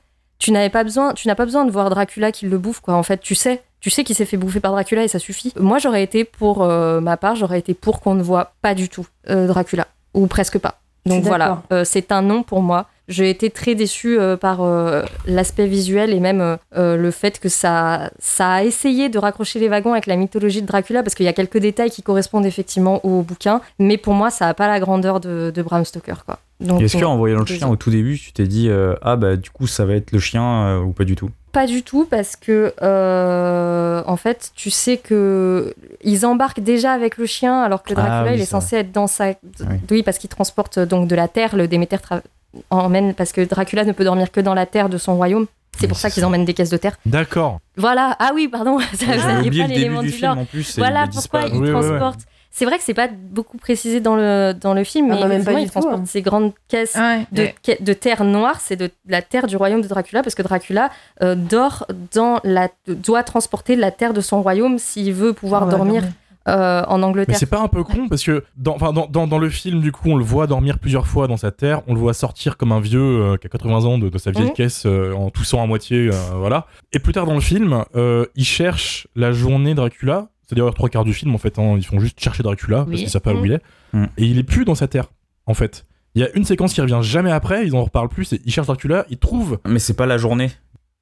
Tu 0.46 0.52
n'avais 0.52 0.70
pas 0.70 0.84
besoin, 0.84 1.16
tu 1.16 1.28
n'as 1.28 1.34
pas 1.34 1.46
besoin 1.46 1.66
de 1.66 1.72
voir 1.72 1.90
Dracula 1.90 2.32
qui 2.32 2.46
le 2.46 2.60
bouffe, 2.60 2.80
quoi. 2.80 2.94
En 2.94 3.02
fait, 3.02 3.18
tu 3.18 3.34
sais, 3.34 3.64
tu 3.80 3.90
sais 3.90 4.04
qu'il 4.04 4.16
s'est 4.16 4.26
fait 4.26 4.38
bouffer 4.38 4.60
par 4.60 4.74
Dracula 4.74 5.04
et 5.04 5.08
ça 5.08 5.18
suffit. 5.18 5.52
Moi, 5.60 5.80
j'aurais 5.80 6.04
été 6.04 6.24
pour 6.24 6.62
euh, 6.62 7.02
ma 7.02 7.18
part, 7.18 7.36
j'aurais 7.36 7.58
été 7.58 7.74
pour 7.74 8.00
qu'on 8.00 8.14
ne 8.14 8.22
voit 8.22 8.54
pas 8.62 8.76
du 8.76 8.88
tout 8.88 9.08
euh, 9.32 9.48
Dracula 9.48 9.88
ou 10.14 10.28
presque 10.28 10.60
pas. 10.60 10.82
Donc 11.08 11.24
voilà, 11.24 11.64
euh, 11.74 11.84
c'est 11.84 12.12
un 12.12 12.22
non 12.22 12.44
pour 12.44 12.62
moi. 12.62 12.86
J'ai 13.08 13.32
été 13.32 13.50
très 13.50 13.74
déçue 13.74 14.20
par 14.40 14.62
l'aspect 15.26 15.66
visuel 15.66 16.14
et 16.14 16.20
même 16.20 16.58
le 16.76 17.12
fait 17.12 17.40
que 17.40 17.50
ça, 17.50 18.12
ça 18.20 18.54
a 18.54 18.64
essayé 18.64 19.10
de 19.10 19.18
raccrocher 19.18 19.58
les 19.60 19.68
wagons 19.68 19.94
avec 19.94 20.06
la 20.06 20.16
mythologie 20.16 20.62
de 20.62 20.68
Dracula 20.68 21.02
parce 21.02 21.16
qu'il 21.16 21.26
y 21.26 21.30
a 21.30 21.34
quelques 21.34 21.58
détails 21.58 21.90
qui 21.90 22.04
correspondent 22.04 22.46
effectivement 22.46 23.04
au 23.04 23.24
bouquin, 23.24 23.62
mais 23.80 23.98
pour 23.98 24.14
moi, 24.14 24.30
ça 24.30 24.46
n'a 24.46 24.54
pas 24.54 24.68
la 24.68 24.80
grandeur 24.80 25.20
de, 25.20 25.52
de 25.54 25.62
Bram 25.64 25.84
Stoker. 25.86 26.24
Quoi. 26.24 26.38
Est-ce 26.62 26.98
qu'en 26.98 27.18
voyant 27.18 27.40
le 27.40 27.46
chien 27.46 27.68
au 27.68 27.76
tout 27.76 27.90
début, 27.92 28.18
tu 28.18 28.32
t'es 28.32 28.48
dit 28.48 28.70
euh, 28.70 28.96
ah 29.02 29.16
bah 29.18 29.36
du 29.36 29.50
coup 29.50 29.68
ça 29.68 29.86
va 29.86 29.94
être 29.96 30.12
le 30.12 30.20
chien 30.20 30.44
euh, 30.44 30.80
ou 30.80 30.92
pas 30.94 31.04
du 31.04 31.16
tout? 31.16 31.30
Pas 31.52 31.68
du 31.68 31.84
tout 31.84 32.06
parce 32.10 32.36
que 32.36 32.74
euh, 32.82 34.04
en 34.06 34.16
fait 34.18 34.52
tu 34.56 34.70
sais 34.70 34.98
que 34.98 35.74
ils 36.04 36.26
embarquent 36.26 36.60
déjà 36.62 36.92
avec 36.94 37.18
le 37.18 37.26
chien 37.26 37.62
alors 37.62 37.84
que 37.84 37.94
Ah 37.94 38.02
Dracula 38.02 38.32
oui, 38.32 38.38
il 38.38 38.42
est 38.42 38.46
censé 38.46 38.78
être 38.78 38.92
dans 38.92 39.08
sa 39.08 39.28
oui. 39.30 39.36
oui 39.92 40.04
parce 40.04 40.18
qu'il 40.18 40.30
transporte 40.30 40.80
donc 40.80 41.08
de 41.08 41.16
la 41.16 41.28
terre 41.28 41.56
le 41.56 41.68
Déméter 41.68 41.98
tra- 41.98 42.22
emmène 42.70 43.14
parce 43.14 43.32
que 43.32 43.42
Dracula 43.42 43.84
ne 43.86 43.92
peut 43.92 44.04
dormir 44.04 44.32
que 44.32 44.40
dans 44.42 44.54
la 44.54 44.66
terre 44.66 44.90
de 44.90 44.98
son 44.98 45.16
royaume 45.16 45.46
c'est 45.78 45.84
Oui, 45.84 45.88
pour 45.90 45.98
ça 45.98 46.10
c'est 46.10 46.14
qu'ils 46.16 46.22
ça. 46.24 46.28
âment 46.28 46.44
des 46.44 46.54
caisses 46.54 46.70
de 46.70 46.78
terre 46.78 46.98
D'accord. 47.06 47.60
voilà 47.78 48.16
ah 48.20 48.32
oui 48.34 48.48
pardon 48.48 48.80
ça 48.94 49.06
aviez 49.12 49.48
oublié 49.48 49.62
pas 49.64 49.68
le 49.68 49.74
début 49.74 49.82
l'élément 49.82 50.02
du 50.02 50.08
du 50.08 50.14
film 50.14 50.38
en 50.38 50.46
plus. 50.46 50.76
ils 50.76 50.80
voilà 50.80 51.08
pourquoi 51.08 51.42
pas. 51.42 51.48
il 51.48 51.54
Oui, 51.54 51.60
oui, 51.60 51.66
oui. 51.68 51.72
transporte 51.72 52.20
c'est 52.58 52.64
vrai 52.66 52.78
que 52.78 52.84
c'est 52.86 52.94
pas 52.94 53.10
beaucoup 53.10 53.58
précisé 53.58 54.00
dans 54.00 54.16
le 54.16 54.54
dans 54.54 54.74
le 54.74 54.84
film 54.86 55.12
Ah 55.12 55.16
mais 55.16 55.22
bah, 55.22 55.28
même 55.28 55.44
pas 55.44 55.54
il 55.54 55.66
tout, 55.66 55.72
transporte 55.72 56.00
hein. 56.00 56.06
ces 56.06 56.22
grandes 56.22 56.54
caisses 56.70 56.96
Ouais. 56.96 57.26
de, 57.34 57.50
de 57.84 57.94
terre 57.94 58.24
noire, 58.24 58.60
c'est 58.62 58.78
de 58.78 58.90
la 59.08 59.22
terre 59.22 59.46
du 59.48 59.58
royaume 59.58 59.82
de 59.82 59.88
Dracula, 59.90 60.24
parce 60.24 60.36
que 60.36 60.42
Dracula 60.42 60.90
euh, 61.22 61.36
dort 61.36 61.86
dans 62.14 62.40
la, 62.46 62.70
doit 62.88 63.24
transporter 63.24 63.76
la 63.76 63.92
terre 63.92 64.14
de 64.14 64.22
son 64.22 64.42
royaume 64.42 64.78
s'il 64.80 65.14
veut 65.14 65.34
pouvoir 65.34 65.64
Ah 65.64 65.66
ouais, 65.66 65.72
dormir 65.72 66.04
euh, 66.48 66.84
en 66.88 67.00
Mais 67.00 67.04
Angleterre. 67.06 67.38
c'est 67.40 67.48
pas 67.48 67.60
un 67.60 67.68
peu 67.68 67.84
con 67.84 68.08
parce 68.08 68.24
que 68.24 68.44
dans, 68.56 68.76
enfin, 68.76 68.94
dans, 68.94 69.08
dans, 69.08 69.26
dans 69.26 69.40
le 69.40 69.50
film, 69.50 69.82
du 69.82 69.92
coup, 69.92 70.12
on 70.12 70.16
le 70.16 70.24
voit 70.24 70.46
dormir 70.46 70.78
plusieurs 70.78 71.08
fois 71.08 71.28
dans 71.28 71.38
sa 71.38 71.50
terre. 71.52 71.82
On 71.88 71.94
le 71.96 72.00
voit 72.00 72.14
sortir 72.14 72.56
comme 72.56 72.72
un 72.72 72.80
vieux 72.80 73.02
euh, 73.02 73.38
qui 73.38 73.48
a 73.48 73.50
80 73.50 73.86
ans 73.86 73.98
de, 73.98 74.10
de 74.10 74.18
sa 74.20 74.30
vieille 74.30 74.46
Mhm. 74.50 74.54
caisse 74.54 74.84
euh, 74.86 75.12
en 75.14 75.32
toussant 75.32 75.64
à 75.64 75.66
moitié. 75.66 76.08
euh, 76.08 76.12
voilà. 76.36 76.68
Et 76.94 77.00
plus 77.00 77.14
tard 77.14 77.26
dans 77.26 77.34
le 77.34 77.40
film, 77.42 77.84
euh, 77.96 78.28
il 78.36 78.46
cherche 78.46 79.08
la 79.16 79.32
journée 79.32 79.74
Dracula. 79.74 80.28
C'est 80.48 80.56
d'ailleurs 80.56 80.74
trois 80.74 80.90
quarts 80.90 81.06
du 81.06 81.14
film 81.14 81.34
en 81.34 81.38
fait. 81.38 81.58
hein. 81.60 81.76
Ils 81.78 81.86
font 81.86 82.00
juste 82.00 82.20
chercher 82.20 82.44
Dracula 82.44 82.86
parce 82.86 82.98
qu'ils 82.98 83.10
savent 83.10 83.22
pas 83.22 83.34
où 83.34 83.38
Mhm. 83.40 83.46
il 83.46 83.52
est. 83.54 83.62
Mhm. 83.94 84.08
Et 84.18 84.26
il 84.26 84.38
est 84.38 84.44
plus 84.44 84.66
dans 84.66 84.76
sa 84.76 84.88
terre 84.88 85.12
en 85.48 85.54
fait. 85.54 85.86
Il 86.14 86.22
y 86.22 86.24
a 86.24 86.30
une 86.36 86.46
séquence 86.46 86.74
qui 86.74 86.82
revient 86.82 87.00
jamais 87.02 87.32
après. 87.32 87.66
Ils 87.68 87.76
en 87.76 87.84
reparlent 87.84 88.10
plus. 88.10 88.32
et 88.34 88.42
Ils 88.46 88.52
cherchent 88.52 88.68
Dracula. 88.68 89.06
Ils 89.10 89.18
trouvent. 89.18 89.60
Mais 89.68 89.80
c'est 89.80 89.96
pas 89.96 90.06
la 90.06 90.18
journée. 90.18 90.50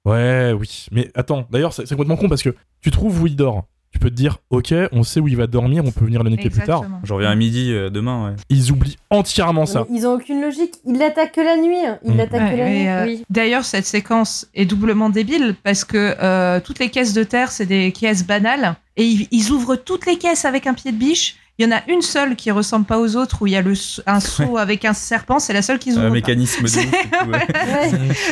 Ouais, 0.05 0.53
oui. 0.57 0.87
Mais 0.91 1.09
attends. 1.15 1.47
D'ailleurs, 1.51 1.71
c'est 1.73 1.85
c'est 1.85 1.95
complètement 1.95 2.17
con 2.17 2.27
parce 2.29 2.43
que 2.43 2.55
tu 2.81 2.91
trouves 2.91 3.21
où 3.21 3.27
il 3.27 3.35
dort. 3.35 3.65
Tu 3.93 3.99
peux 3.99 4.09
te 4.09 4.15
dire, 4.15 4.39
ok, 4.49 4.73
on 4.91 5.03
sait 5.03 5.19
où 5.19 5.27
il 5.27 5.37
va 5.37 5.45
dormir. 5.47 5.83
On 5.85 5.91
peut 5.91 6.03
venir 6.05 6.23
le 6.23 6.31
niquer 6.31 6.49
plus 6.49 6.63
tard. 6.63 6.79
Exactement. 6.79 6.99
Je 7.03 7.13
reviens 7.13 7.29
à 7.29 7.35
midi 7.35 7.71
euh, 7.71 7.89
demain. 7.91 8.29
Ouais. 8.31 8.35
Ils 8.49 8.71
oublient 8.71 8.97
entièrement 9.11 9.65
ça. 9.67 9.85
Mais 9.89 9.99
Ils 9.99 10.07
ont 10.07 10.13
aucune 10.15 10.41
logique. 10.41 10.73
Ils 10.85 10.97
l'attaquent 10.97 11.33
que 11.33 11.41
la 11.41 11.55
nuit. 11.57 11.77
Ils 12.03 12.11
Mm. 12.13 12.17
l'attaquent 12.17 12.51
que 12.51 12.57
la 12.57 12.69
nuit. 12.69 12.87
euh, 12.87 13.05
Oui. 13.05 13.23
D'ailleurs, 13.29 13.63
cette 13.65 13.85
séquence 13.85 14.47
est 14.55 14.65
doublement 14.65 15.09
débile 15.09 15.55
parce 15.63 15.85
que 15.85 16.15
euh, 16.19 16.59
toutes 16.59 16.79
les 16.79 16.89
caisses 16.89 17.13
de 17.13 17.23
terre, 17.23 17.51
c'est 17.51 17.67
des 17.67 17.91
caisses 17.91 18.25
banales 18.25 18.75
et 18.97 19.05
ils, 19.05 19.27
ils 19.31 19.51
ouvrent 19.51 19.75
toutes 19.75 20.05
les 20.07 20.17
caisses 20.17 20.43
avec 20.45 20.65
un 20.67 20.73
pied 20.73 20.91
de 20.91 20.97
biche. 20.97 21.35
Il 21.59 21.65
y 21.65 21.67
en 21.71 21.75
a 21.77 21.81
une 21.87 22.01
seule 22.01 22.35
qui 22.35 22.49
ressemble 22.49 22.85
pas 22.87 22.97
aux 22.97 23.15
autres 23.15 23.43
où 23.43 23.47
il 23.47 23.53
y 23.53 23.55
a 23.55 23.61
le, 23.61 23.73
s- 23.73 24.01
un 24.07 24.19
seau 24.19 24.57
avec 24.57 24.85
un 24.85 24.93
serpent, 24.93 25.37
c'est 25.37 25.53
la 25.53 25.61
seule 25.61 25.77
qu'ils 25.77 25.93
Un 25.93 25.97
ouvrent. 25.97 26.07
pas. 26.07 26.13
mécanisme 26.13 26.65
C'est- 26.65 26.79
ouais. 27.27 27.47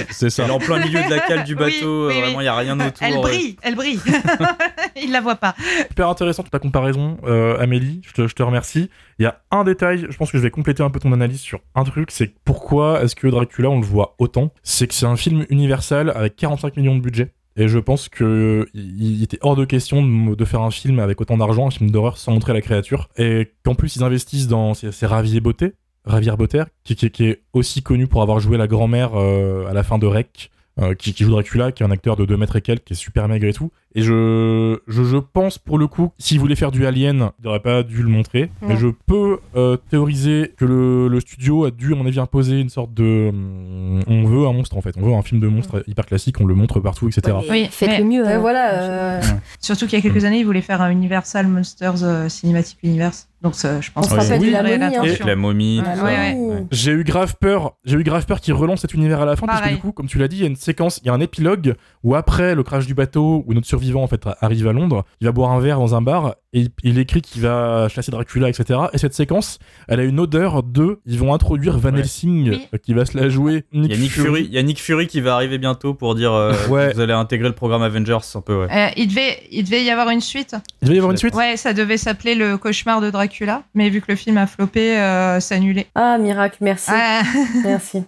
Ça. 0.29 0.43
Elle 0.43 0.49
est 0.49 0.53
en 0.53 0.57
plein 0.57 0.79
milieu 0.79 1.03
de 1.03 1.09
la 1.09 1.19
cale 1.19 1.43
du 1.43 1.53
bateau. 1.55 2.07
oui, 2.07 2.13
oui. 2.15 2.19
Vraiment, 2.21 2.41
il 2.41 2.45
y 2.45 2.47
a 2.47 2.55
rien 2.55 2.79
autour. 2.79 2.91
Elle 3.01 3.17
brille, 3.17 3.57
elle 3.61 3.75
brille. 3.75 3.99
Il 5.03 5.11
la 5.11 5.21
voit 5.21 5.35
pas. 5.35 5.55
Super 5.89 6.09
intéressant 6.09 6.43
ta 6.43 6.59
comparaison, 6.59 7.17
euh, 7.25 7.59
Amélie. 7.59 8.01
Je 8.05 8.11
te, 8.13 8.27
je 8.27 8.33
te 8.35 8.43
remercie. 8.43 8.89
Il 9.19 9.23
y 9.23 9.25
a 9.25 9.41
un 9.51 9.63
détail, 9.63 10.05
je 10.09 10.17
pense 10.17 10.31
que 10.31 10.37
je 10.37 10.43
vais 10.43 10.51
compléter 10.51 10.81
un 10.83 10.89
peu 10.89 10.99
ton 10.99 11.11
analyse 11.13 11.39
sur 11.39 11.59
un 11.75 11.83
truc, 11.83 12.09
c'est 12.11 12.33
pourquoi 12.43 13.01
est-ce 13.03 13.15
que 13.15 13.27
Dracula 13.27 13.69
on 13.69 13.79
le 13.79 13.85
voit 13.85 14.15
autant? 14.19 14.51
C'est 14.63 14.87
que 14.87 14.93
c'est 14.93 15.05
un 15.05 15.15
film 15.15 15.45
universel 15.49 16.11
avec 16.15 16.35
45 16.35 16.75
millions 16.77 16.95
de 16.95 17.01
budget. 17.01 17.33
Et 17.58 17.67
je 17.67 17.79
pense 17.79 18.08
que 18.08 18.67
il 18.74 19.24
était 19.24 19.39
hors 19.41 19.55
de 19.55 19.65
question 19.65 20.01
de, 20.03 20.46
faire 20.46 20.62
un 20.62 20.72
film 20.72 21.00
avec 21.00 21.20
autant 21.20 21.38
d'argent, 21.38 21.67
un 21.67 21.72
film 21.72 21.91
d'horreur 21.91 22.17
sans 22.17 22.31
montrer 22.31 22.53
la 22.53 22.62
créature. 22.62 23.10
Et 23.17 23.51
qu'en 23.63 23.75
plus 23.75 23.96
ils 23.98 24.03
investissent 24.03 24.48
dans 24.48 24.74
c'est 24.74 25.05
Ravier 25.05 25.41
Beauté, 25.41 25.74
Ravière 26.05 26.38
Botter, 26.38 26.63
qui 26.84 26.93
est 26.93 27.41
aussi 27.53 27.84
connu 27.84 28.08
pour 28.08 28.22
avoir 28.22 28.39
joué 28.39 28.58
la 28.58 28.67
grand-mère 28.67 29.12
euh, 29.15 29.67
à 29.67 29.74
la 29.74 29.84
fin 29.84 29.98
de 29.98 30.08
Rec, 30.08 30.50
euh, 30.79 30.96
qui, 30.96 31.13
qui 31.13 31.24
joue 31.24 31.31
Dracula, 31.31 31.72
qui 31.72 31.84
est 31.84 31.86
un 31.86 31.91
acteur 31.91 32.15
de 32.15 32.25
2 32.25 32.38
mètres 32.38 32.55
et 32.55 32.62
quelques, 32.62 32.86
qui 32.86 32.93
est 32.93 32.96
super 32.96 33.27
maigre 33.27 33.48
et 33.48 33.53
tout. 33.53 33.72
Et 33.93 34.01
je, 34.01 34.77
je, 34.88 35.03
je 35.03 35.17
pense 35.17 35.57
pour 35.57 35.77
le 35.77 35.88
coup, 35.88 36.12
s'il 36.17 36.39
voulait 36.39 36.55
faire 36.55 36.71
du 36.71 36.86
Alien, 36.86 37.31
il 37.39 37.45
n'aurait 37.45 37.60
pas 37.60 37.83
dû 37.83 38.01
le 38.03 38.10
montrer. 38.10 38.50
Mais 38.62 38.77
je 38.77 38.88
peux 39.05 39.39
euh, 39.55 39.75
théoriser 39.89 40.53
que 40.57 40.65
le, 40.65 41.07
le 41.07 41.19
studio 41.19 41.65
a 41.65 41.71
dû, 41.71 41.93
à 41.93 41.95
mon 41.95 42.05
avis, 42.05 42.19
imposer 42.19 42.60
une 42.60 42.69
sorte 42.69 42.93
de. 42.93 43.29
hum, 43.29 44.00
On 44.07 44.24
veut 44.24 44.48
un 44.48 44.53
monstre 44.53 44.77
en 44.77 44.81
fait. 44.81 44.95
On 44.98 45.01
veut 45.05 45.13
un 45.13 45.21
film 45.21 45.41
de 45.41 45.48
monstre 45.48 45.83
hyper 45.88 46.05
classique, 46.05 46.39
on 46.39 46.45
le 46.45 46.55
montre 46.55 46.79
partout, 46.79 47.10
etc. 47.10 47.36
Ouais, 47.38 47.45
Oui, 47.50 47.67
faites 47.69 47.89
mais- 47.89 47.98
le 48.00 48.05
mieux. 48.05 48.24
Ouais, 48.24 48.33
hein. 48.33 48.39
voilà. 48.39 48.81
euh, 48.81 49.21
Surtout 49.60 49.88
qu'il 49.88 50.00
y 50.00 50.01
a 50.01 50.10
quelques 50.10 50.24
années, 50.25 50.39
ils 50.39 50.45
voulaient 50.45 50.62
faire 50.62 50.81
un 50.81 50.89
Universal 50.89 51.48
Monsters 51.48 52.03
euh, 52.03 52.29
Cinematic 52.29 52.77
Universe. 52.83 53.27
Donc 53.41 53.55
ça, 53.55 53.81
je 53.81 53.89
pense 53.91 54.07
que 54.07 54.13
rappelle 54.13 54.39
c'est 54.39 54.48
de 54.48 54.51
la 54.51 54.62
momie, 54.62 54.95
hein. 54.95 55.25
La 55.25 55.36
momie. 55.36 55.81
Ah, 55.83 55.89
ouais, 56.03 56.31
ça. 56.31 56.38
ouais. 56.38 56.65
J'ai 56.69 56.91
eu 56.91 57.03
grave 57.03 57.36
peur, 57.39 57.74
j'ai 57.86 57.98
eu 57.98 58.03
grave 58.03 58.27
peur 58.27 58.39
qu'il 58.39 58.53
relance 58.53 58.81
cet 58.81 58.93
univers 58.93 59.19
à 59.19 59.25
la 59.25 59.36
fin, 59.36 59.48
parce 59.48 59.62
que 59.62 59.69
du 59.69 59.77
coup, 59.79 59.91
comme 59.91 60.05
tu 60.05 60.19
l'as 60.19 60.27
dit, 60.27 60.36
il 60.38 60.41
y 60.41 60.43
a 60.43 60.48
une 60.48 60.55
séquence, 60.55 61.00
il 61.03 61.07
y 61.07 61.10
a 61.10 61.13
un 61.13 61.19
épilogue 61.19 61.74
où 62.03 62.13
après 62.13 62.53
le 62.53 62.62
crash 62.62 62.86
du 62.86 62.93
bateau, 62.93 63.43
où 63.48 63.53
notre 63.55 63.65
survivant 63.81 64.03
en 64.03 64.07
fait 64.07 64.21
arrive 64.41 64.67
à 64.67 64.73
Londres, 64.73 65.05
il 65.21 65.25
va 65.25 65.31
boire 65.31 65.51
un 65.51 65.59
verre 65.59 65.79
dans 65.79 65.95
un 65.95 66.01
bar 66.01 66.35
et 66.53 66.65
il- 66.83 67.00
écrit 67.00 67.21
qu'il 67.21 67.41
va 67.41 67.88
chasser 67.89 68.11
Dracula, 68.11 68.47
etc. 68.50 68.79
Et 68.93 68.97
cette 69.00 69.13
séquence, 69.15 69.57
elle 69.88 70.00
a 70.00 70.03
une 70.03 70.19
odeur 70.19 70.61
de, 70.61 71.00
ils 71.07 71.17
vont 71.17 71.33
introduire 71.33 71.79
Van. 71.79 71.95
Helsing 71.95 72.59
euh, 72.73 72.77
qui 72.77 72.93
va 72.93 73.05
se 73.05 73.17
la 73.17 73.27
jouer. 73.29 73.63
Il 73.71 73.88
y 73.89 73.93
a 73.93 73.97
Nick 73.97 74.11
Fury, 74.11 74.43
il 74.43 74.53
y 74.53 74.57
a 74.59 74.61
Nick 74.63 74.79
Fury 74.79 75.07
qui 75.07 75.19
va 75.21 75.33
arriver 75.35 75.57
bientôt 75.57 75.93
pour 75.95 76.13
dire 76.13 76.31
euh, 76.33 76.53
Ouais. 76.69 76.93
vous 76.93 77.00
allez 77.00 77.13
intégrer 77.13 77.47
le 77.47 77.55
programme 77.55 77.81
Avengers 77.81 78.17
un 78.35 78.41
peu 78.41 78.61
ouais. 78.61 78.67
Euh, 78.71 78.88
il, 78.97 79.07
devait, 79.07 79.39
il 79.51 79.63
devait 79.63 79.83
y 79.83 79.89
avoir 79.89 80.09
une 80.09 80.21
suite. 80.21 80.55
Il 80.83 80.89
va 80.89 80.93
y 80.93 80.97
avoir 80.97 81.11
une 81.11 81.17
suite. 81.17 81.33
Ouais, 81.33 81.57
ça 81.57 81.73
devait 81.73 81.97
s'appeler 81.97 82.35
Le 82.35 82.57
cauchemar 82.57 83.01
de 83.01 83.09
Dracula. 83.09 83.63
Mais 83.73 83.89
vu 83.89 84.00
que 84.01 84.07
le 84.11 84.15
film 84.15 84.38
a 84.38 84.45
floppé, 84.45 84.97
euh, 85.00 85.39
c'est 85.39 85.55
annulé. 85.55 85.88
Ah, 85.95 86.17
miracle, 86.19 86.57
merci. 86.61 86.91
Ah, 86.93 87.23
Merci. 87.65 88.03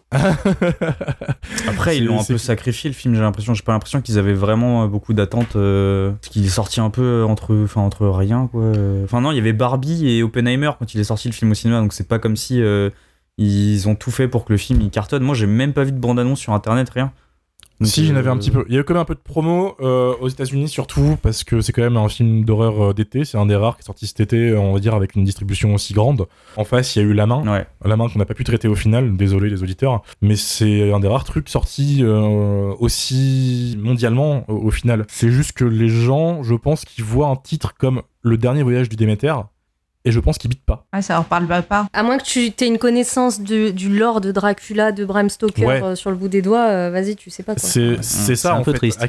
Après, 1.67 1.97
ils 1.97 2.05
l'ont 2.05 2.19
un 2.19 2.23
peu 2.23 2.37
sacrifié 2.37 2.89
le 2.89 2.93
film, 2.95 3.15
j'ai 3.15 3.21
l'impression. 3.21 3.53
J'ai 3.53 3.63
pas 3.63 3.71
l'impression 3.73 4.01
qu'ils 4.01 4.19
avaient 4.19 4.33
vraiment 4.33 4.87
beaucoup 4.87 5.13
d'attentes. 5.13 5.55
Euh, 5.63 6.11
parce 6.11 6.29
qu'il 6.29 6.45
est 6.45 6.49
sorti 6.49 6.79
un 6.79 6.89
peu 6.89 7.23
entre, 7.23 8.07
rien, 8.07 8.47
quoi. 8.47 8.71
Enfin, 9.03 9.21
non, 9.21 9.31
il 9.31 9.35
y 9.35 9.39
avait 9.39 9.53
Barbie 9.53 10.07
et 10.07 10.23
Oppenheimer 10.23 10.71
quand 10.77 10.93
il 10.93 10.99
est 10.99 11.05
sorti 11.05 11.27
le 11.27 11.33
film 11.33 11.51
au 11.51 11.53
cinéma, 11.53 11.79
donc 11.79 11.93
c'est 11.93 12.07
pas 12.07 12.19
comme 12.19 12.35
si 12.35 12.61
euh, 12.61 12.89
ils 13.37 13.87
ont 13.87 13.95
tout 13.95 14.11
fait 14.11 14.27
pour 14.27 14.45
que 14.45 14.53
le 14.53 14.57
film 14.57 14.81
il 14.81 14.89
cartonne. 14.89 15.23
Moi, 15.23 15.35
j'ai 15.35 15.47
même 15.47 15.73
pas 15.73 15.83
vu 15.83 15.91
de 15.91 15.99
bande-annonce 15.99 16.39
sur 16.39 16.53
internet, 16.53 16.89
rien. 16.89 17.11
Si, 17.85 18.05
j'en 18.05 18.15
avais 18.15 18.29
un 18.29 18.35
euh, 18.35 18.39
petit 18.39 18.51
peu. 18.51 18.65
Il 18.67 18.75
y 18.75 18.77
a 18.77 18.81
eu 18.81 18.83
quand 18.83 18.93
même 18.93 19.01
un 19.01 19.05
peu 19.05 19.15
de 19.15 19.19
promo 19.19 19.75
euh, 19.81 20.13
aux 20.19 20.27
États-Unis, 20.27 20.67
surtout 20.69 21.17
parce 21.21 21.43
que 21.43 21.61
c'est 21.61 21.71
quand 21.71 21.81
même 21.81 21.97
un 21.97 22.09
film 22.09 22.45
d'horreur 22.45 22.89
euh, 22.89 22.93
d'été. 22.93 23.25
C'est 23.25 23.37
un 23.37 23.45
des 23.45 23.55
rares 23.55 23.75
qui 23.75 23.81
est 23.81 23.85
sorti 23.85 24.07
cet 24.07 24.19
été, 24.19 24.49
euh, 24.49 24.59
on 24.59 24.73
va 24.73 24.79
dire, 24.79 24.93
avec 24.93 25.15
une 25.15 25.23
distribution 25.23 25.73
aussi 25.73 25.93
grande. 25.93 26.27
En 26.57 26.63
face, 26.63 26.95
il 26.95 26.99
y 26.99 27.05
a 27.05 27.07
eu 27.07 27.13
La 27.13 27.25
Main. 27.25 27.47
Ouais. 27.47 27.65
La 27.85 27.97
Main 27.97 28.09
qu'on 28.09 28.19
n'a 28.19 28.25
pas 28.25 28.33
pu 28.33 28.43
traiter 28.43 28.67
au 28.67 28.75
final, 28.75 29.15
désolé 29.15 29.49
les 29.49 29.63
auditeurs. 29.63 30.03
Mais 30.21 30.35
c'est 30.35 30.91
un 30.91 30.99
des 30.99 31.07
rares 31.07 31.23
trucs 31.23 31.49
sortis 31.49 31.99
euh, 32.01 32.73
aussi 32.79 33.77
mondialement 33.79 34.45
au, 34.49 34.67
au 34.67 34.71
final. 34.71 35.05
C'est 35.07 35.29
juste 35.29 35.53
que 35.53 35.65
les 35.65 35.89
gens, 35.89 36.43
je 36.43 36.55
pense, 36.55 36.85
qui 36.85 37.01
voient 37.01 37.27
un 37.27 37.35
titre 37.35 37.73
comme 37.77 38.01
Le 38.21 38.37
dernier 38.37 38.63
voyage 38.63 38.89
du 38.89 38.95
Déméter, 38.95 39.33
et 40.05 40.11
je 40.11 40.19
pense 40.19 40.37
qu'ils 40.37 40.49
bitent 40.49 40.65
pas. 40.65 40.85
ouais, 40.93 41.01
ça 41.01 41.13
leur 41.13 41.25
parle 41.25 41.47
pas. 41.63 41.87
À 41.93 42.03
moins 42.03 42.17
que 42.17 42.23
tu 42.23 42.39
aies 42.47 42.67
une 42.67 42.77
connaissance 42.77 43.39
de- 43.41 43.69
du 43.71 43.89
lore 43.97 44.21
de 44.21 44.31
Dracula, 44.31 44.91
de 44.91 45.05
Bram 45.05 45.29
Stoker 45.29 45.65
Ouais. 45.65 45.83
euh, 45.83 45.95
sur 45.95 46.09
le 46.11 46.15
bout 46.17 46.27
des 46.27 46.41
doigts, 46.41 46.65
euh, 46.67 46.89
vas-y, 46.91 47.15
tu 47.15 47.29
sais 47.29 47.43
pas 47.43 47.53
quoi. 47.55 47.61
C'est 47.63 47.95
c'est 48.01 48.03
C'est 48.03 48.35
ça 48.35 48.55
un 48.55 48.59
en 48.59 48.63
peu 48.63 48.71
fait. 48.71 48.77
triste. 48.79 49.01
À, 49.01 49.07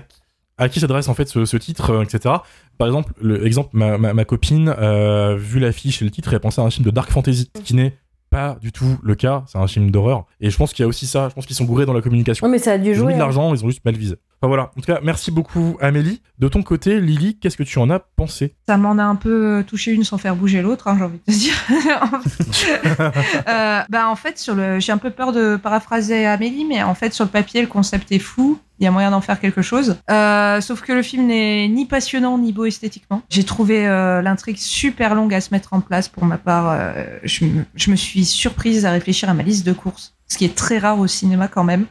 à 0.64 0.68
qui 0.68 0.78
s'adresse 0.80 1.08
en 1.08 1.14
fait 1.14 1.26
ce, 1.28 1.44
ce 1.44 1.56
titre, 1.56 1.90
euh, 1.90 2.02
etc. 2.02 2.36
Par 2.78 2.86
exemple, 2.86 3.12
le 3.20 3.44
exemple, 3.46 3.70
ma, 3.72 3.98
ma, 3.98 4.14
ma 4.14 4.24
copine, 4.24 4.72
euh, 4.78 5.34
vu 5.36 5.58
l'affiche 5.58 6.00
et 6.00 6.04
le 6.04 6.10
titre, 6.12 6.32
elle 6.32 6.40
pensait 6.40 6.60
à 6.60 6.64
un 6.64 6.70
film 6.70 6.84
de 6.84 6.90
dark 6.90 7.10
fantasy, 7.10 7.50
ce 7.56 7.60
qui 7.62 7.74
n'est 7.74 7.96
pas 8.30 8.56
du 8.60 8.70
tout 8.72 8.98
le 9.02 9.14
cas. 9.16 9.42
C'est 9.48 9.58
un 9.58 9.66
film 9.66 9.90
d'horreur. 9.90 10.26
Et 10.40 10.50
je 10.50 10.56
pense 10.56 10.72
qu'il 10.72 10.82
y 10.82 10.86
a 10.86 10.88
aussi 10.88 11.06
ça. 11.06 11.28
Je 11.28 11.34
pense 11.34 11.46
qu'ils 11.46 11.56
sont 11.56 11.64
bourrés 11.64 11.86
dans 11.86 11.92
la 11.92 12.02
communication. 12.02 12.46
Non, 12.46 12.50
mais 12.52 12.58
ça 12.58 12.72
a 12.72 12.78
dû 12.78 12.90
Ils 12.90 12.92
ont 12.94 12.98
jouer. 12.98 13.06
mis 13.06 13.12
de 13.14 13.14
hein. 13.16 13.18
l'argent, 13.18 13.52
ils 13.54 13.64
ont 13.64 13.68
juste 13.68 13.84
mal 13.84 13.96
visé. 13.96 14.14
Enfin 14.40 14.48
voilà. 14.48 14.70
En 14.76 14.80
tout 14.80 14.86
cas, 14.86 15.00
merci 15.02 15.30
beaucoup 15.30 15.76
Amélie. 15.80 16.20
De 16.38 16.48
ton 16.48 16.62
côté, 16.62 17.00
Lily, 17.00 17.38
qu'est-ce 17.38 17.56
que 17.56 17.62
tu 17.62 17.78
en 17.78 17.90
as 17.90 17.98
pensé? 17.98 18.54
Ça 18.66 18.76
m'en 18.76 18.98
a 18.98 19.04
un 19.04 19.16
peu 19.16 19.64
touché 19.66 19.92
une 19.92 20.04
sans 20.04 20.18
faire 20.18 20.36
bouger 20.36 20.62
l'autre, 20.62 20.88
hein, 20.88 20.96
j'ai 20.98 21.04
envie 21.04 21.18
de 21.18 21.32
te 21.32 21.38
dire. 21.38 21.54
Euh, 23.48 23.82
bah, 23.88 24.08
en 24.08 24.16
fait, 24.16 24.38
sur 24.38 24.54
le, 24.54 24.80
j'ai 24.80 24.92
un 24.92 24.98
peu 24.98 25.10
peur 25.10 25.32
de 25.32 25.56
paraphraser 25.56 26.26
Amélie, 26.26 26.64
mais 26.64 26.82
en 26.82 26.94
fait, 26.94 27.12
sur 27.12 27.24
le 27.24 27.30
papier, 27.30 27.60
le 27.60 27.66
concept 27.66 28.10
est 28.12 28.18
fou. 28.18 28.58
Il 28.78 28.84
y 28.84 28.86
a 28.86 28.90
moyen 28.90 29.10
d'en 29.10 29.20
faire 29.20 29.38
quelque 29.38 29.62
chose. 29.62 29.96
Euh, 30.10 30.60
sauf 30.60 30.80
que 30.80 30.92
le 30.92 31.02
film 31.02 31.26
n'est 31.26 31.68
ni 31.68 31.86
passionnant 31.86 32.38
ni 32.38 32.52
beau 32.52 32.64
esthétiquement. 32.64 33.22
J'ai 33.30 33.44
trouvé 33.44 33.86
euh, 33.86 34.20
l'intrigue 34.20 34.56
super 34.56 35.14
longue 35.14 35.32
à 35.32 35.40
se 35.40 35.50
mettre 35.52 35.72
en 35.72 35.80
place. 35.80 36.08
Pour 36.08 36.24
ma 36.24 36.38
part, 36.38 36.70
euh, 36.70 37.04
je 37.24 37.90
me 37.90 37.96
suis 37.96 38.24
surprise 38.24 38.84
à 38.84 38.90
réfléchir 38.90 39.28
à 39.28 39.34
ma 39.34 39.42
liste 39.42 39.64
de 39.66 39.72
courses, 39.72 40.14
ce 40.26 40.38
qui 40.38 40.44
est 40.44 40.54
très 40.54 40.78
rare 40.78 40.98
au 40.98 41.06
cinéma 41.06 41.46
quand 41.48 41.64
même. 41.64 41.86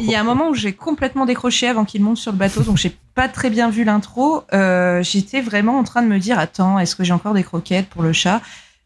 Il 0.00 0.10
y 0.10 0.14
a 0.14 0.20
un 0.20 0.24
moment 0.24 0.48
où 0.48 0.54
j'ai 0.54 0.72
complètement 0.72 1.26
décroché 1.26 1.68
avant 1.68 1.84
qu'il 1.84 2.02
monte 2.02 2.16
sur 2.18 2.32
le 2.32 2.38
bateau, 2.38 2.62
donc 2.62 2.76
j'ai 2.76 2.96
pas 3.14 3.28
très 3.28 3.50
bien 3.50 3.70
vu 3.70 3.84
l'intro. 3.84 4.44
Euh, 4.52 5.02
J'étais 5.02 5.40
vraiment 5.40 5.78
en 5.78 5.84
train 5.84 6.02
de 6.02 6.08
me 6.08 6.18
dire 6.18 6.38
attends, 6.38 6.78
est-ce 6.78 6.96
que 6.96 7.04
j'ai 7.04 7.12
encore 7.12 7.34
des 7.34 7.44
croquettes 7.44 7.88
pour 7.88 8.02
le 8.02 8.12
chat? 8.12 8.40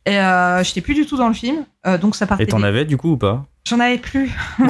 Et 0.04 0.18
euh, 0.20 0.62
j'étais 0.62 0.80
plus 0.80 0.94
du 0.94 1.04
tout 1.06 1.16
dans 1.16 1.28
le 1.28 1.34
film, 1.34 1.64
euh, 1.86 1.98
donc 1.98 2.14
ça 2.14 2.26
partait. 2.26 2.44
Et 2.44 2.46
t'en 2.46 2.62
avais 2.62 2.84
du 2.84 2.96
coup 2.96 3.12
ou 3.12 3.16
pas? 3.16 3.44
J'en 3.68 3.80
avais 3.80 3.98
plus. 3.98 4.30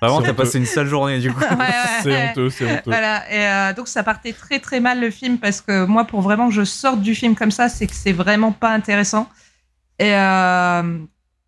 Vraiment, 0.00 0.22
t'as 0.22 0.32
passé 0.34 0.58
une 0.58 0.66
sale 0.66 0.86
journée 0.86 1.18
du 1.18 1.32
coup. 1.32 1.40
Ouais, 1.40 1.48
ouais, 1.56 1.66
C'est 2.02 2.10
ouais. 2.10 2.28
honteux, 2.30 2.50
c'est 2.50 2.64
honteux. 2.64 2.82
Voilà, 2.90 3.22
et 3.32 3.46
euh, 3.46 3.72
donc 3.74 3.88
ça 3.88 4.02
partait 4.02 4.32
très 4.32 4.58
très 4.58 4.80
mal 4.80 5.00
le 5.00 5.10
film 5.10 5.38
parce 5.38 5.60
que 5.60 5.84
moi, 5.86 6.04
pour 6.04 6.20
vraiment 6.20 6.48
que 6.48 6.54
je 6.54 6.64
sorte 6.64 7.00
du 7.00 7.14
film 7.14 7.34
comme 7.34 7.50
ça, 7.50 7.68
c'est 7.68 7.86
que 7.86 7.94
c'est 7.94 8.12
vraiment 8.12 8.52
pas 8.52 8.70
intéressant. 8.70 9.28
Et, 9.98 10.14
euh, 10.14 10.98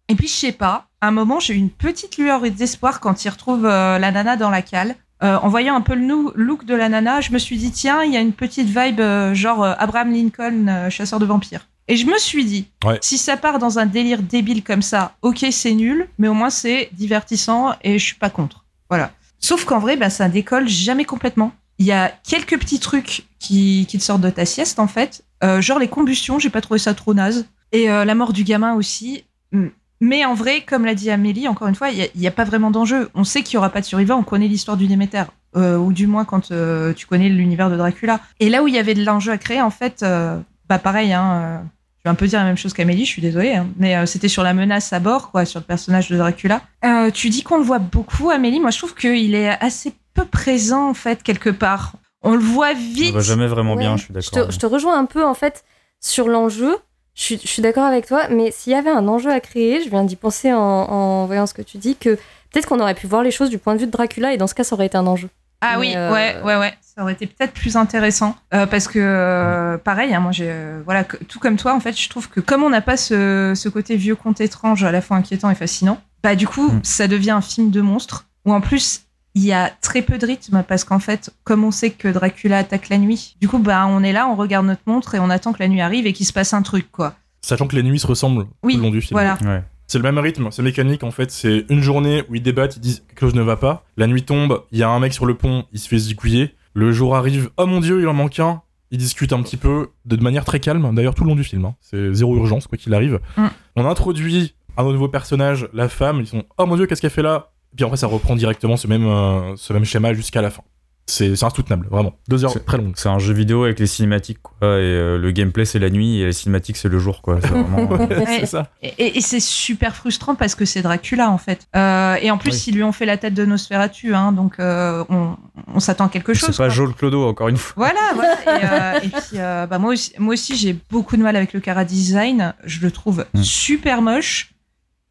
et 0.09 0.15
puis, 0.15 0.29
je 0.29 0.33
sais 0.33 0.53
pas, 0.53 0.87
un 1.07 1.11
moment, 1.13 1.41
j'ai 1.41 1.55
eu 1.55 1.57
une 1.57 1.71
petite 1.71 2.19
lueur 2.19 2.43
d'espoir 2.51 3.01
quand 3.01 3.25
il 3.25 3.29
retrouve 3.29 3.67
euh, 3.67 3.99
la 3.99 4.11
nana 4.11 4.37
dans 4.37 4.51
la 4.51 4.63
cale. 4.63 4.95
Euh, 5.23 5.39
en 5.39 5.49
voyant 5.49 5.75
un 5.75 5.81
peu 5.81 5.95
le 5.95 6.33
look 6.35 6.65
de 6.67 6.75
la 6.75 6.89
nana, 6.89 7.21
je 7.21 7.33
me 7.33 7.39
suis 7.39 7.57
dit, 7.57 7.71
tiens, 7.71 8.03
il 8.03 8.13
y 8.13 8.17
a 8.17 8.21
une 8.21 8.33
petite 8.35 8.67
vibe 8.69 9.01
euh, 9.01 9.35
genre 9.35 9.65
Abraham 9.65 10.13
Lincoln, 10.13 10.89
chasseur 10.91 11.19
de 11.19 11.27
vampires. 11.27 11.69
Et 11.89 11.97
je 11.97 12.07
me 12.07 12.19
suis 12.19 12.45
dit, 12.45 12.69
Ouais. 12.85 12.99
si 13.01 13.17
ça 13.17 13.37
part 13.37 13.59
dans 13.59 13.79
un 13.79 13.87
délire 13.87 14.21
débile 14.23 14.63
comme 14.63 14.83
ça, 14.83 15.15
ok, 15.23 15.47
c'est 15.53 15.73
nul, 15.73 16.09
mais 16.19 16.29
au 16.29 16.35
moins 16.35 16.51
c'est 16.51 16.91
divertissant 16.93 17.75
et 17.83 17.99
je 17.99 18.05
suis 18.05 18.17
pas 18.17 18.29
contre. 18.29 18.65
Voilà. 18.91 19.13
Sauf 19.39 19.65
qu'en 19.65 19.79
vrai, 19.79 19.97
ben, 19.97 20.11
ça 20.11 20.29
décolle 20.29 20.69
jamais 20.69 21.05
complètement. 21.05 21.53
Il 21.79 21.87
y 21.87 21.93
a 21.93 22.13
quelques 22.29 22.59
petits 22.59 22.81
trucs 22.81 23.27
qui, 23.39 23.87
qui 23.89 23.99
te 23.99 24.03
sortent 24.03 24.23
de 24.23 24.31
ta 24.31 24.45
sieste, 24.45 24.79
en 24.79 24.89
fait. 24.89 25.25
Genre 25.61 25.79
les 25.79 25.89
combustions, 25.89 26.39
j'ai 26.39 26.51
pas 26.51 26.61
trouvé 26.63 26.79
ça 26.79 26.95
trop 26.95 27.15
naze. 27.15 27.47
Et 27.73 27.87
la 27.87 28.15
mort 28.15 28.33
du 28.33 28.43
gamin 28.45 28.75
aussi. 28.75 29.25
Mm. 29.53 29.67
Mais 30.01 30.25
en 30.25 30.35
vrai, 30.35 30.63
comme 30.63 30.85
l'a 30.85 30.95
dit 30.95 31.11
Amélie, 31.11 31.49
encore 31.49 31.69
une 31.69 31.75
fois, 31.75 31.91
il 31.91 32.09
n'y 32.15 32.27
a, 32.27 32.31
pas 32.31 32.45
vraiment 32.45 32.71
d'enjeu. 32.71 33.09
On 33.15 33.25
sait 33.25 33.43
qu'il 33.43 33.55
y 33.55 33.57
aura 33.57 33.71
pas 33.71 33.81
de 33.81 33.87
survivants, 33.87 34.19
on 34.19 34.23
connaît 34.23 34.49
l'histoire 34.49 34.77
du 34.77 34.87
Déméter. 34.87 35.25
Euh, 35.57 35.79
ou 35.79 35.93
du 35.95 36.07
moins 36.07 36.27
quand 36.27 36.51
euh, 36.51 36.93
tu 36.93 37.07
connais 37.07 37.31
l'univers 37.31 37.71
de 37.71 37.77
Dracula. 37.77 38.21
Et 38.41 38.51
là 38.51 38.63
où 38.63 38.69
il 38.69 38.75
y 38.75 38.79
avait 38.79 38.93
de 38.95 39.03
l'enjeu 39.05 39.33
à 39.33 39.39
créer, 39.39 39.63
en 39.63 39.71
fait, 39.71 40.03
euh, 40.03 40.39
bah 40.69 40.79
pareil, 40.79 41.15
hein, 41.15 41.41
euh, 41.41 41.59
je 41.99 42.03
vais 42.05 42.11
un 42.11 42.15
peu 42.15 42.27
dire 42.27 42.41
la 42.41 42.45
même 42.45 42.59
chose 42.59 42.75
qu'Amélie, 42.75 43.07
je 43.07 43.11
suis 43.11 43.23
désolée, 43.23 43.55
hein, 43.55 43.67
mais 43.79 43.97
euh, 43.97 44.05
c'était 44.05 44.29
sur 44.29 44.43
la 44.43 44.53
menace 44.53 44.93
à 44.93 45.01
bord, 45.01 45.31
quoi, 45.31 45.47
sur 45.47 45.61
le 45.61 45.65
personnage 45.65 46.11
de 46.11 46.17
Dracula. 46.19 46.61
Euh, 46.85 47.11
tu 47.11 47.31
dis 47.31 47.43
qu'on 47.43 47.57
le 47.57 47.65
voit 47.65 47.79
beaucoup, 47.79 48.29
Amélie. 48.29 48.61
Moi, 48.61 48.71
je 48.71 48.77
trouve 48.77 48.95
qu'il 48.95 49.35
est 49.35 49.49
assez 49.49 49.95
peu 50.13 50.27
présent, 50.27 50.91
en 50.91 50.95
fait, 50.95 51.23
quelque 51.23 51.51
part. 51.51 51.93
On 52.23 52.33
le 52.33 52.41
voit 52.43 52.73
On 52.73 52.75
vite. 52.95 53.15
va 53.15 53.21
jamais 53.21 53.47
vraiment 53.47 53.77
bien, 53.77 53.97
je 53.97 54.05
suis 54.05 54.15
Je 54.15 54.31
d'accord. 54.31 54.51
je 54.51 54.59
te 54.59 54.67
rejoins 54.67 54.99
un 54.99 55.05
peu 55.07 55.25
en 55.25 55.35
fait 55.35 55.65
sur 56.01 56.29
l'enjeu. 56.29 56.77
Je 57.17 57.23
suis, 57.23 57.41
je 57.43 57.49
suis 57.49 57.63
d'accord 57.63 57.85
avec 57.85 58.07
toi, 58.07 58.29
mais 58.29 58.51
s'il 58.51 58.73
y 58.73 58.77
avait 58.77 58.91
un 58.91 59.09
enjeu 59.09 59.31
à 59.33 59.41
créer, 59.41 59.83
je 59.83 59.89
viens 59.89 60.05
d'y 60.05 60.17
penser 60.17 60.53
en, 60.53 60.59
en 60.61 61.27
voyant 61.27 61.47
ce 61.47 61.55
que 61.55 61.63
tu 61.63 61.79
dis, 61.79 61.97
que 61.97 62.11
peut-être 62.53 62.67
qu'on 62.69 62.79
aurait 62.79 62.95
pu 62.95 63.07
voir 63.07 63.23
les 63.23 63.31
choses 63.31 63.49
du 63.51 63.57
point 63.59 63.75
de 63.75 63.81
vue 63.81 63.87
de 63.87 63.91
Dracula 63.91 64.35
et 64.35 64.37
dans 64.37 64.47
ce 64.47 64.55
cas, 64.55 64.65
ça 64.65 64.75
aurait 64.75 64.87
été 64.87 64.99
un 64.99 65.07
enjeu. 65.07 65.29
Ah 65.63 65.73
Mais, 65.73 65.79
oui, 65.81 65.93
euh, 65.97 66.13
ouais, 66.13 66.37
ouais, 66.45 66.57
ouais. 66.59 66.75
Ça 66.83 67.03
aurait 67.03 67.15
été 67.15 67.27
peut-être 67.27 67.55
plus 67.55 67.77
intéressant. 67.77 68.37
Euh, 68.53 68.67
parce 68.67 68.87
que, 68.89 68.99
euh, 69.01 69.79
pareil, 69.79 70.15
hein, 70.15 70.21
moi, 70.21 70.31
j'ai, 70.33 70.49
euh, 70.51 70.83
voilà, 70.85 71.05
que- 71.05 71.17
tout 71.25 71.39
comme 71.41 71.57
toi, 71.57 71.75
en 71.75 71.81
fait, 71.81 71.99
je 71.99 72.09
trouve 72.11 72.29
que 72.29 72.41
comme 72.41 72.63
on 72.63 72.69
n'a 72.71 72.83
pas 72.83 72.99
ce, 72.99 73.55
ce 73.57 73.69
côté 73.71 73.97
vieux 73.97 74.15
conte 74.17 74.43
étrange 74.43 74.85
à 74.85 74.93
la 74.93 75.01
fois 75.01 75.17
inquiétant 75.17 75.49
et 75.51 75.55
fascinant, 75.55 75.99
bah, 76.23 76.35
du 76.35 76.47
coup, 76.47 76.69
Mm. 76.69 76.81
ça 76.83 77.09
devient 77.09 77.31
un 77.31 77.41
film 77.41 77.71
de 77.71 77.81
monstre 77.81 78.27
où 78.45 78.53
en 78.53 78.61
plus, 78.61 79.06
il 79.37 79.45
y 79.45 79.53
a 79.53 79.69
très 79.83 80.01
peu 80.01 80.17
de 80.17 80.27
rythme 80.27 80.65
parce 80.67 80.83
qu'en 80.83 80.99
fait, 80.99 81.31
comme 81.45 81.63
on 81.63 81.71
sait 81.71 81.91
que 81.91 82.09
Dracula 82.09 82.57
attaque 82.59 82.89
la 82.89 82.97
nuit, 82.97 83.37
du 83.39 83.49
coup, 83.49 83.59
bah, 83.59 83.87
on 83.87 84.03
est 84.03 84.13
là, 84.13 84.27
on 84.27 84.35
regarde 84.35 84.65
notre 84.65 84.81
montre 84.87 85.15
et 85.15 85.19
on 85.21 85.29
attend 85.29 85.53
que 85.53 85.59
la 85.61 85.69
nuit 85.69 85.83
arrive 85.83 86.07
et 86.07 86.15
qu'il 86.15 86.25
se 86.25 86.33
passe 86.33 86.55
un 86.55 86.63
truc, 86.63 86.91
quoi. 86.91 87.15
Sachant 87.43 87.67
que 87.69 87.77
les 87.77 87.83
nuits 87.83 87.99
se 87.99 88.07
ressemblent 88.07 88.47
Oui, 88.63 88.73
tout 88.73 88.79
le 88.81 88.85
long 88.87 88.91
du 88.91 89.03
film. 89.03 89.15
Voilà. 89.15 89.37
Ouais. 89.45 89.63
C'est 89.89 89.99
le 89.99 90.05
même 90.05 90.19
rythme, 90.19 90.49
c'est 90.51 90.63
mécanique 90.63 91.05
en 91.05 91.11
fait. 91.11 91.31
C'est 91.31 91.67
une 91.69 91.83
journée 91.83 92.25
où 92.29 92.35
ils 92.35 92.43
débattent, 92.43 92.77
ils 92.77 92.81
disent 92.81 93.05
quelque 93.09 93.21
chose 93.21 93.35
ne 93.35 93.43
va 93.43 93.57
pas. 93.57 93.85
La 93.99 94.07
nuit 94.07 94.23
tombe, 94.23 94.63
il 94.73 94.79
y 94.79 94.83
a 94.83 94.89
un 94.89 94.99
mec 94.99 95.13
sur 95.13 95.27
le 95.27 95.35
pont, 95.35 95.65
il 95.71 95.79
se 95.79 95.87
fait 95.87 95.99
zigouiller. 95.99 96.55
Le 96.73 96.91
jour 96.91 97.15
arrive, 97.15 97.51
oh 97.59 97.67
mon 97.67 97.81
dieu, 97.81 98.01
il 98.01 98.09
en 98.09 98.15
manque 98.15 98.41
un. 98.41 98.63
Ils 98.91 98.99
discutent 98.99 99.35
un 99.35 99.43
petit 99.43 99.59
peu 99.59 99.91
de 100.07 100.17
manière 100.17 100.47
très 100.47 100.61
calme, 100.61 100.95
d'ailleurs 100.95 101.15
tout 101.15 101.25
le 101.25 101.29
long 101.29 101.37
du 101.37 101.45
film. 101.45 101.67
hein. 101.67 101.75
C'est 101.83 102.15
zéro 102.15 102.37
urgence, 102.37 102.67
quoi 102.67 102.79
qu'il 102.79 102.95
arrive. 102.95 103.21
Mm. 103.37 103.47
On 103.77 103.85
introduit 103.85 104.55
un 104.79 104.85
nouveau 104.85 105.09
personnage, 105.09 105.69
la 105.73 105.89
femme, 105.89 106.21
ils 106.21 106.27
sont 106.27 106.45
oh 106.57 106.67
mon 106.67 106.77
dieu, 106.77 106.87
qu'est-ce 106.87 107.03
qu'elle 107.03 107.11
fait 107.11 107.23
là? 107.23 107.51
Puis 107.77 107.85
après, 107.85 107.97
ça 107.97 108.07
reprend 108.07 108.35
directement 108.37 108.77
ce 108.77 108.87
même, 108.89 109.07
euh, 109.07 109.55
ce 109.57 109.73
même 109.73 109.85
schéma 109.85 110.13
jusqu'à 110.15 110.43
la 110.43 110.51
fin. 110.51 110.63
C'est 111.09 111.41
insoutenable, 111.45 111.87
vraiment. 111.89 112.15
Deux 112.29 112.45
heures 112.45 112.51
C'est- 112.51 112.65
très 112.67 112.79
longues. 112.79 112.95
C'est 112.97 113.09
un 113.09 113.21
jeu 113.21 113.33
vidéo 113.33 113.63
avec 113.63 113.79
les 113.79 113.87
cinématiques, 113.87 114.43
quoi. 114.43 114.57
Et 114.61 114.65
euh, 114.83 115.19
le 115.19 115.31
gameplay, 115.31 115.65
c'est 115.65 115.79
la 115.79 115.89
nuit, 115.89 116.19
et 116.21 116.25
les 116.27 116.33
cinématiques, 116.33 116.77
c'est 116.77 116.89
le 116.89 116.99
jour, 116.99 117.23
quoi. 117.23 117.39
C'est 117.41 117.47
vraiment. 117.47 117.87
Ouais. 118.09 118.27
c'est 118.41 118.47
ça. 118.47 118.71
Et, 118.83 119.21
c'est 119.21 119.39
super 119.39 119.95
frustrant 119.95 120.35
parce 120.35 120.57
que 120.57 120.65
c'est 120.65 120.83
Dracula 120.83 121.31
en 121.31 121.39
fait. 121.39 121.69
Euh, 121.77 122.17
et 122.21 122.33
en 122.33 122.39
plus, 122.39 122.51
Oui. 122.51 122.65
ils 122.67 122.75
lui 122.75 122.83
ont 122.83 122.91
fait 122.91 123.07
la 123.07 123.19
tête 123.19 123.35
de 123.35 123.45
Nosferatu, 123.45 124.17
hein, 124.17 124.33
donc 124.33 124.55
euh, 124.59 125.05
on, 125.09 125.37
on 125.73 125.79
s'attend 125.79 126.07
à 126.07 126.09
quelque 126.09 126.35
chose. 126.35 126.49
C'est 126.51 126.57
pas. 126.57 126.71
Joel 126.71 126.93
Clodo, 126.93 127.25
encore 127.29 127.47
une 127.49 127.57
fois. 127.57 127.75
Voilà, 127.77 128.13
voilà. 128.17 128.35
Et, 128.43 128.65
euh, 128.65 129.07
et 129.07 129.09
puis, 129.11 129.39
euh, 129.39 129.67
bah, 129.69 129.79
moi 129.79 129.93
aussi, 129.93 130.13
moi 130.19 130.33
aussi 130.33 130.57
j'ai 130.57 130.77
beaucoup 130.91 131.17
de 131.17 131.23
mal 131.23 131.37
avec 131.37 131.53
le 131.53 131.61
Cara 131.61 131.85
Design. 131.85 132.53
Je 132.65 132.81
le 132.81 132.91
trouve 132.91 133.25
Mm. 133.33 133.43
super 133.45 134.03
moche. 134.03 134.51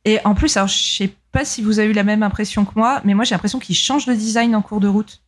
Et 0.03 0.19
en 0.25 0.35
plus, 0.35 0.55
alors, 0.57 0.67
je 0.67 0.75
sais 0.77 1.13
pas 1.35 1.45
si 1.45 1.61
vous 1.61 1.79
avez 1.79 1.89
eu 1.89 1.93
la 1.93 2.03
même 2.03 2.23
impression 2.23 2.65
que 2.65 2.71
moi, 2.75 3.01
mais 3.05 3.13
moi, 3.13 3.23
j'ai 3.25 3.35
l'impression 3.35 3.59
qu'il 3.59 3.75
change 3.75 4.05
de 4.07 4.13
design 4.13 4.55
en 4.55 4.61
cours 4.61 4.79
de 4.79 4.87
route. 4.87 5.21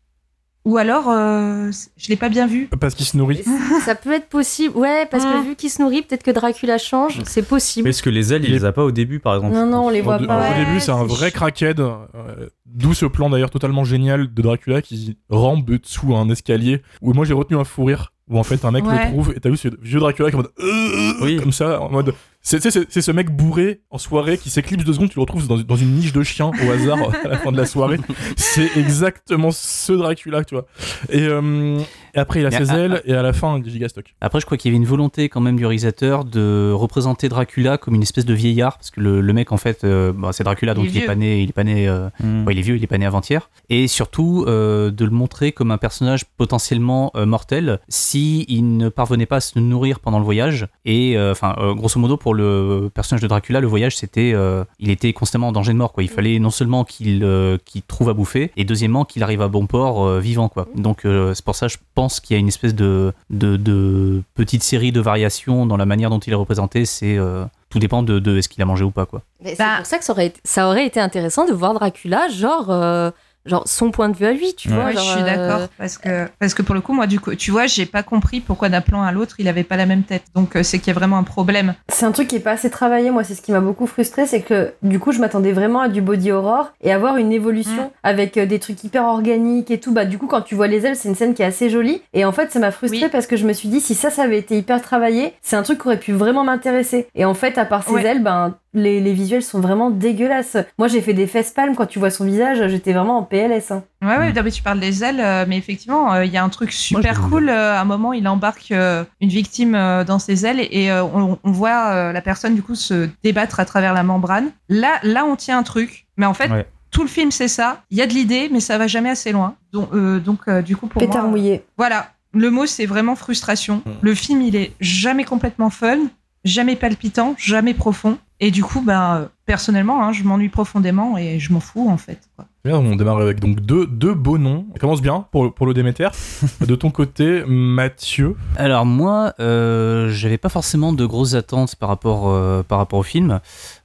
Ou 0.65 0.75
alors, 0.77 1.05
euh, 1.09 1.71
je 1.95 2.09
l'ai 2.09 2.17
pas 2.17 2.27
bien 2.27 2.45
vu. 2.45 2.67
Parce 2.81 2.93
qu'il 2.93 3.05
se 3.05 3.15
nourrit. 3.15 3.41
Ça 3.85 3.95
peut 3.95 4.11
être 4.11 4.27
possible, 4.27 4.75
ouais, 4.75 5.05
parce 5.09 5.23
que 5.23 5.37
Mm. 5.41 5.43
vu 5.45 5.55
qu'il 5.55 5.69
se 5.69 5.81
nourrit, 5.81 6.01
peut-être 6.01 6.23
que 6.23 6.31
Dracula 6.31 6.77
change, 6.77 7.21
c'est 7.23 7.47
possible. 7.47 7.87
Parce 7.87 8.01
que 8.01 8.09
les 8.09 8.33
ailes, 8.33 8.43
il 8.43 8.51
les 8.51 8.65
a 8.65 8.73
pas 8.73 8.83
au 8.83 8.91
début, 8.91 9.19
par 9.21 9.35
exemple. 9.35 9.53
Non, 9.55 9.65
non, 9.65 9.85
on 9.85 9.89
les 9.89 10.01
Au, 10.01 10.03
voit 10.03 10.21
au 10.21 10.25
pas. 10.27 10.41
Ouais, 10.41 10.65
début, 10.65 10.81
c'est 10.81 10.91
un 10.91 11.05
vrai 11.05 11.31
crackhead. 11.31 11.79
euh, 11.79 12.49
D'où 12.65 12.93
ce 12.93 13.05
plan 13.05 13.29
d'ailleurs 13.29 13.49
totalement 13.49 13.85
génial 13.85 14.33
de 14.33 14.41
Dracula 14.41 14.81
qui 14.81 15.17
rampe 15.29 15.69
sous 15.83 16.13
un 16.15 16.29
escalier. 16.29 16.81
Où 17.01 17.13
moi 17.13 17.23
j'ai 17.23 17.33
retenu 17.33 17.57
un 17.57 17.63
fou 17.63 17.85
rire. 17.85 18.11
Où 18.29 18.37
en 18.37 18.43
fait 18.43 18.65
un 18.65 18.71
mec 18.71 18.85
Ouais. 18.85 19.05
le 19.05 19.11
trouve 19.11 19.33
et 19.35 19.39
t'as 19.39 19.49
vu 19.49 19.55
ce 19.57 19.69
vieux 19.81 19.99
Dracula 19.99 20.29
qui 20.29 20.35
est 20.35 20.39
en 20.39 20.41
mode. 20.43 20.51
euh, 20.59 21.13
Oui. 21.21 21.37
Comme 21.37 21.51
ça, 21.53 21.79
en 21.81 21.89
mode. 21.89 22.13
C'est 22.41 22.61
c'est- 22.61 22.71
c'est- 22.71 22.85
c'est 22.89 23.01
ce 23.01 23.11
mec 23.11 23.29
bourré 23.29 23.81
en 23.89 23.97
soirée 23.97 24.37
qui 24.37 24.49
s'éclipse 24.49 24.83
deux 24.85 24.93
secondes, 24.93 25.09
tu 25.09 25.15
le 25.17 25.21
retrouves 25.21 25.47
dans, 25.47 25.57
dans 25.57 25.75
une 25.75 25.93
niche 25.95 26.13
de 26.13 26.23
chien 26.23 26.47
au 26.65 26.71
hasard 26.71 26.97
à 27.25 27.27
la 27.27 27.37
fin 27.37 27.51
de 27.51 27.57
la 27.57 27.65
soirée. 27.65 27.97
C'est 28.37 28.77
exactement 28.77 29.51
ce 29.51 29.93
Dracula, 29.93 30.43
tu 30.45 30.55
vois. 30.55 30.65
Et, 31.09 31.23
euh, 31.27 31.79
et 31.79 32.06
après 32.17 32.41
il 32.41 32.45
a 32.45 32.49
Mais 32.49 32.57
ses 32.65 32.71
à- 32.71 32.77
ailes 32.79 33.01
et 33.05 33.13
à 33.13 33.21
la 33.21 33.33
fin 33.33 33.57
il 33.57 33.69
gigastock. 33.69 34.13
Après, 34.21 34.39
je 34.39 34.45
crois 34.45 34.57
qu'il 34.57 34.71
y 34.71 34.75
avait 34.75 34.81
une 34.81 34.87
volonté 34.89 35.29
quand 35.29 35.41
même 35.41 35.55
du 35.57 35.65
réalisateur 35.65 36.25
de 36.25 36.71
représenter 36.73 37.29
Dracula 37.29 37.77
comme 37.77 37.95
une 37.95 38.01
espèce 38.01 38.25
de 38.25 38.33
vieillard, 38.33 38.77
parce 38.77 38.91
que 38.91 38.99
le, 39.01 39.21
le 39.21 39.33
mec, 39.33 39.51
en 39.51 39.57
fait, 39.57 39.83
euh, 39.83 40.13
c'est 40.31 40.43
Dracula, 40.43 40.73
donc 40.73 40.85
Il 40.85 40.87
est 40.89 40.91
il 40.91 40.97
est, 40.97 40.99
vieux. 41.01 41.07
pas 41.07 41.15
né, 41.15 41.41
il 41.43 41.49
est 41.49 41.53
pas 41.53 41.63
né, 41.63 41.87
euh, 41.87 42.09
Mm. 42.19 42.45
ouais, 42.47 42.53
il 42.53 42.59
est 42.59 42.61
vieux, 42.61 42.75
il 42.77 42.83
est 42.83 42.87
pas 42.87 42.97
né 42.97 43.05
avant-hier, 43.05 43.49
et 43.69 43.87
surtout 43.87 44.45
euh, 44.47 44.89
de 44.91 45.05
le 45.05 45.11
montrer 45.11 45.51
comme 45.51 45.71
un 45.71 45.77
personnage 45.77 46.25
potentiellement 46.25 47.11
euh, 47.15 47.25
mortel 47.25 47.79
si 47.89 48.45
il 48.47 48.77
ne 48.77 48.89
parvenait 48.89 49.25
pas 49.25 49.37
à 49.37 49.39
se 49.41 49.59
nourrir 49.59 49.99
pendant 49.99 50.19
le 50.19 50.25
voyage. 50.25 50.67
Et 50.85 51.17
euh, 51.17 51.31
enfin, 51.31 51.55
euh, 51.59 51.73
grosso 51.73 51.99
modo, 51.99 52.17
pour 52.17 52.33
le 52.33 52.89
personnage 52.93 53.21
de 53.21 53.27
Dracula, 53.27 53.59
le 53.59 53.67
voyage, 53.67 53.95
c'était, 53.97 54.31
euh, 54.33 54.63
il 54.79 54.89
était 54.89 55.13
constamment 55.13 55.49
en 55.49 55.51
danger 55.51 55.73
de 55.73 55.77
mort, 55.77 55.91
quoi. 55.93 56.03
Il 56.03 56.09
fallait 56.09 56.39
non 56.39 56.49
seulement 56.49 56.83
qu'il 56.83 57.23
euh, 57.23 57.57
qu'il 57.65 57.81
trouve 57.83 58.09
à 58.09 58.13
bouffer, 58.13 58.51
et 58.57 58.63
deuxièmement 58.63 59.05
qu'il 59.05 59.23
arrive 59.23 59.41
à 59.41 59.47
bon 59.47 59.67
port 59.67 60.05
euh, 60.05 60.19
vivant, 60.19 60.49
quoi. 60.49 60.67
Donc 60.75 61.05
euh, 61.05 61.33
c'est 61.33 61.43
pour 61.45 61.55
ça, 61.55 61.67
je 61.67 61.77
pense 61.93 62.06
qu'il 62.19 62.33
y 62.35 62.37
a 62.37 62.39
une 62.39 62.47
espèce 62.47 62.73
de, 62.75 63.13
de, 63.29 63.57
de 63.57 64.21
petite 64.35 64.63
série 64.63 64.91
de 64.91 65.01
variations 65.01 65.65
dans 65.65 65.77
la 65.77 65.85
manière 65.85 66.09
dont 66.09 66.19
il 66.19 66.31
est 66.33 66.35
représenté. 66.35 66.85
C'est 66.85 67.17
euh, 67.17 67.45
tout 67.69 67.79
dépend 67.79 68.03
de, 68.03 68.19
de 68.19 68.37
est-ce 68.37 68.49
qu'il 68.49 68.61
a 68.61 68.65
mangé 68.65 68.83
ou 68.83 68.91
pas, 68.91 69.05
quoi. 69.05 69.21
Mais 69.43 69.51
c'est 69.51 69.57
Bah- 69.63 69.77
pour 69.77 69.85
ça 69.85 69.97
que 69.97 70.05
ça 70.05 70.13
aurait, 70.13 70.27
été, 70.27 70.39
ça 70.43 70.67
aurait 70.67 70.85
été 70.85 70.99
intéressant 70.99 71.45
de 71.45 71.53
voir 71.53 71.73
Dracula, 71.73 72.27
genre, 72.29 72.67
euh, 72.69 73.11
genre 73.47 73.63
son 73.67 73.91
point 73.91 74.09
de 74.09 74.15
vue 74.15 74.25
à 74.25 74.33
lui, 74.33 74.53
tu 74.55 74.69
Ouais. 74.69 74.75
vois. 74.75 74.85
Ouais, 74.85 74.93
je 74.93 74.99
suis 74.99 75.21
euh, 75.21 75.25
d'accord 75.25 75.67
parce 75.77 75.97
que 75.97 76.27
parce 76.39 76.53
que 76.53 76.61
pour 76.61 76.75
le 76.75 76.81
coup 76.81 76.93
moi 76.93 77.07
du 77.07 77.19
coup 77.19 77.33
tu 77.35 77.51
vois 77.51 77.65
j'ai 77.67 77.85
pas 77.85 78.03
compris 78.03 78.39
pourquoi 78.41 78.69
d'un 78.69 78.81
plan 78.81 79.01
à 79.03 79.11
l'autre 79.11 79.35
il 79.39 79.47
avait 79.47 79.63
pas 79.63 79.77
la 79.77 79.85
même 79.85 80.03
tête 80.03 80.23
donc 80.35 80.55
euh, 80.55 80.63
c'est 80.63 80.79
qu'il 80.79 80.87
y 80.87 80.95
a 80.95 80.99
vraiment 80.99 81.17
un 81.17 81.23
problème 81.23 81.73
C'est 81.89 82.05
un 82.05 82.11
truc 82.11 82.27
qui 82.27 82.35
est 82.35 82.39
pas 82.41 82.51
assez 82.51 82.69
travaillé, 82.69 83.09
moi, 83.11 83.23
c'est 83.23 83.33
ce 83.35 83.41
qui 83.41 83.51
m'a 83.51 83.59
beaucoup 83.61 83.87
frustré, 83.87 84.25
c'est 84.27 84.41
que 84.41 84.73
du 84.83 84.99
coup, 84.99 85.11
je 85.11 85.19
m'attendais 85.19 85.51
vraiment 85.51 85.81
à 85.81 85.89
du 85.89 86.01
body 86.01 86.31
horror 86.31 86.71
et 86.81 86.91
avoir 86.91 87.17
une 87.17 87.31
évolution 87.31 87.67
Mm. 87.85 87.89
avec 88.03 88.37
euh, 88.37 88.45
des 88.45 88.59
trucs 88.59 88.83
hyper 88.83 89.03
organiques 89.05 89.71
et 89.71 89.79
tout. 89.79 89.91
Bah, 89.93 90.05
du 90.05 90.17
coup, 90.17 90.27
quand 90.27 90.41
tu 90.41 90.55
vois 90.55 90.67
les 90.67 90.85
ailes, 90.85 90.95
c'est 90.95 91.09
une 91.09 91.15
scène 91.15 91.33
qui 91.33 91.41
est 91.41 91.45
assez 91.45 91.69
jolie. 91.69 92.01
Et 92.13 92.25
en 92.25 92.31
fait, 92.31 92.51
ça 92.51 92.59
m'a 92.59 92.71
frustré 92.71 93.03
Oui. 93.05 93.09
parce 93.11 93.27
que 93.27 93.35
je 93.37 93.45
me 93.45 93.53
suis 93.53 93.69
dit, 93.69 93.79
si 93.81 93.93
ça, 93.95 94.09
ça 94.09 94.23
avait 94.23 94.37
été 94.37 94.57
hyper 94.57 94.81
travaillé, 94.81 95.33
c'est 95.41 95.55
un 95.55 95.63
truc 95.63 95.79
qui 95.81 95.87
aurait 95.87 95.99
pu 95.99 96.11
vraiment 96.13 96.43
m'intéresser. 96.43 97.07
Et 97.15 97.25
en 97.25 97.33
fait, 97.33 97.57
à 97.57 97.65
part 97.65 97.83
ces 97.83 97.91
Ouais. 97.93 98.05
ailes, 98.05 98.23
ben, 98.23 98.55
les, 98.77 99.01
les 99.01 99.13
visuels 99.13 99.43
sont 99.43 99.59
vraiment 99.59 99.89
dégueulasses. 99.89 100.57
Moi, 100.77 100.87
j'ai 100.87 101.01
fait 101.01 101.13
des 101.13 101.27
fesses 101.27 101.51
palmes 101.51 101.75
quand 101.75 101.85
tu 101.85 101.99
vois 101.99 102.09
son 102.09 102.25
visage, 102.25 102.67
j'étais 102.67 102.93
vraiment 102.93 103.17
en 103.17 103.23
PLS. 103.23 103.71
hein. 103.71 103.83
ouais 104.01 104.17
ouais 104.17 104.33
non, 104.33 104.41
mais 104.43 104.51
tu 104.51 104.61
parles 104.61 104.79
des 104.79 105.03
ailes 105.03 105.19
euh, 105.19 105.45
mais 105.47 105.57
effectivement 105.57 106.13
euh, 106.13 106.23
il 106.25 106.31
y 106.31 106.37
a 106.37 106.43
un 106.43 106.49
truc 106.49 106.71
super 106.71 107.21
cool 107.29 107.49
euh, 107.49 107.73
à 107.75 107.81
un 107.81 107.85
moment 107.85 108.13
il 108.13 108.27
embarque 108.27 108.71
euh, 108.71 109.03
une 109.21 109.29
victime 109.29 109.75
euh, 109.75 110.03
dans 110.03 110.19
ses 110.19 110.45
ailes 110.45 110.59
et, 110.59 110.67
et, 110.83 110.91
euh, 110.91 111.03
on, 111.03 111.37
on 111.43 111.51
voit 111.51 111.87
euh, 111.89 112.11
la 112.11 112.21
personne 112.21 112.53
du 112.55 112.61
coup 112.61 112.75
se 112.75 113.09
débattre 113.23 113.59
à 113.59 113.65
travers 113.65 113.93
la 113.93 114.03
membrane 114.03 114.51
là 114.69 114.99
là 115.03 115.25
on 115.25 115.35
tient 115.35 115.57
un 115.57 115.63
truc 115.63 116.05
mais 116.17 116.25
en 116.27 116.33
fait 116.35 116.51
Ouais. 116.51 116.67
tout 116.91 117.01
le 117.01 117.07
film 117.07 117.31
c'est 117.31 117.47
ça 117.47 117.81
il 117.89 117.97
y 117.97 118.01
a 118.01 118.07
de 118.07 118.13
l'idée 118.13 118.49
mais 118.51 118.59
ça 118.59 118.77
va 118.77 118.85
jamais 118.87 119.09
assez 119.09 119.31
loin 119.31 119.55
donc 119.73 119.89
euh, 119.93 120.19
donc 120.19 120.41
euh, 120.47 120.61
du 120.61 120.75
coup 120.77 120.85
pour 120.87 120.99
Pétard 120.99 121.23
moi 121.23 121.31
mouillé. 121.31 121.63
Voilà, 121.77 122.11
le 122.33 122.51
mot 122.51 122.65
c'est 122.67 122.85
vraiment 122.85 123.15
frustration. 123.15 123.81
Le 124.01 124.13
film 124.13 124.41
il 124.43 124.55
est 124.55 124.73
jamais 124.79 125.23
complètement 125.23 125.69
fun, 125.71 125.97
jamais 126.45 126.75
palpitant, 126.75 127.35
jamais 127.37 127.73
profond. 127.73 128.17
Et 128.39 128.51
du 128.51 128.63
coup, 128.63 128.81
ben, 128.81 129.29
personnellement, 129.47 130.03
hein, 130.03 130.11
je 130.11 130.23
m'ennuie 130.23 130.49
profondément 130.49 131.17
et 131.17 131.39
je 131.39 131.51
m'en 131.51 131.59
fous 131.59 131.89
en 131.89 131.97
fait. 131.97 132.19
quoi. 132.35 132.45
Bien, 132.65 132.79
on 132.79 132.97
démarre 132.97 133.19
avec 133.19 133.39
donc 133.39 133.61
deux, 133.61 133.87
deux 133.87 134.13
beaux 134.13 134.37
noms. 134.37 134.65
Ça 134.73 134.79
commence 134.79 135.01
bien 135.01 135.25
pour, 135.31 135.53
pour 135.53 135.65
le 135.65 135.73
Déméter. 135.73 136.09
de 136.67 136.75
ton 136.75 136.91
côté, 136.91 137.43
Mathieu. 137.47 138.35
Alors 138.57 138.85
moi, 138.85 139.33
euh, 139.39 140.09
j'avais 140.09 140.37
pas 140.37 140.49
forcément 140.49 140.91
de 140.91 141.05
grosses 141.05 141.33
attentes 141.33 141.77
par 141.77 141.87
rapport, 141.87 142.27
euh, 142.27 142.63
par 142.63 142.79
rapport 142.79 142.99
au 142.99 143.03
film. 143.03 143.39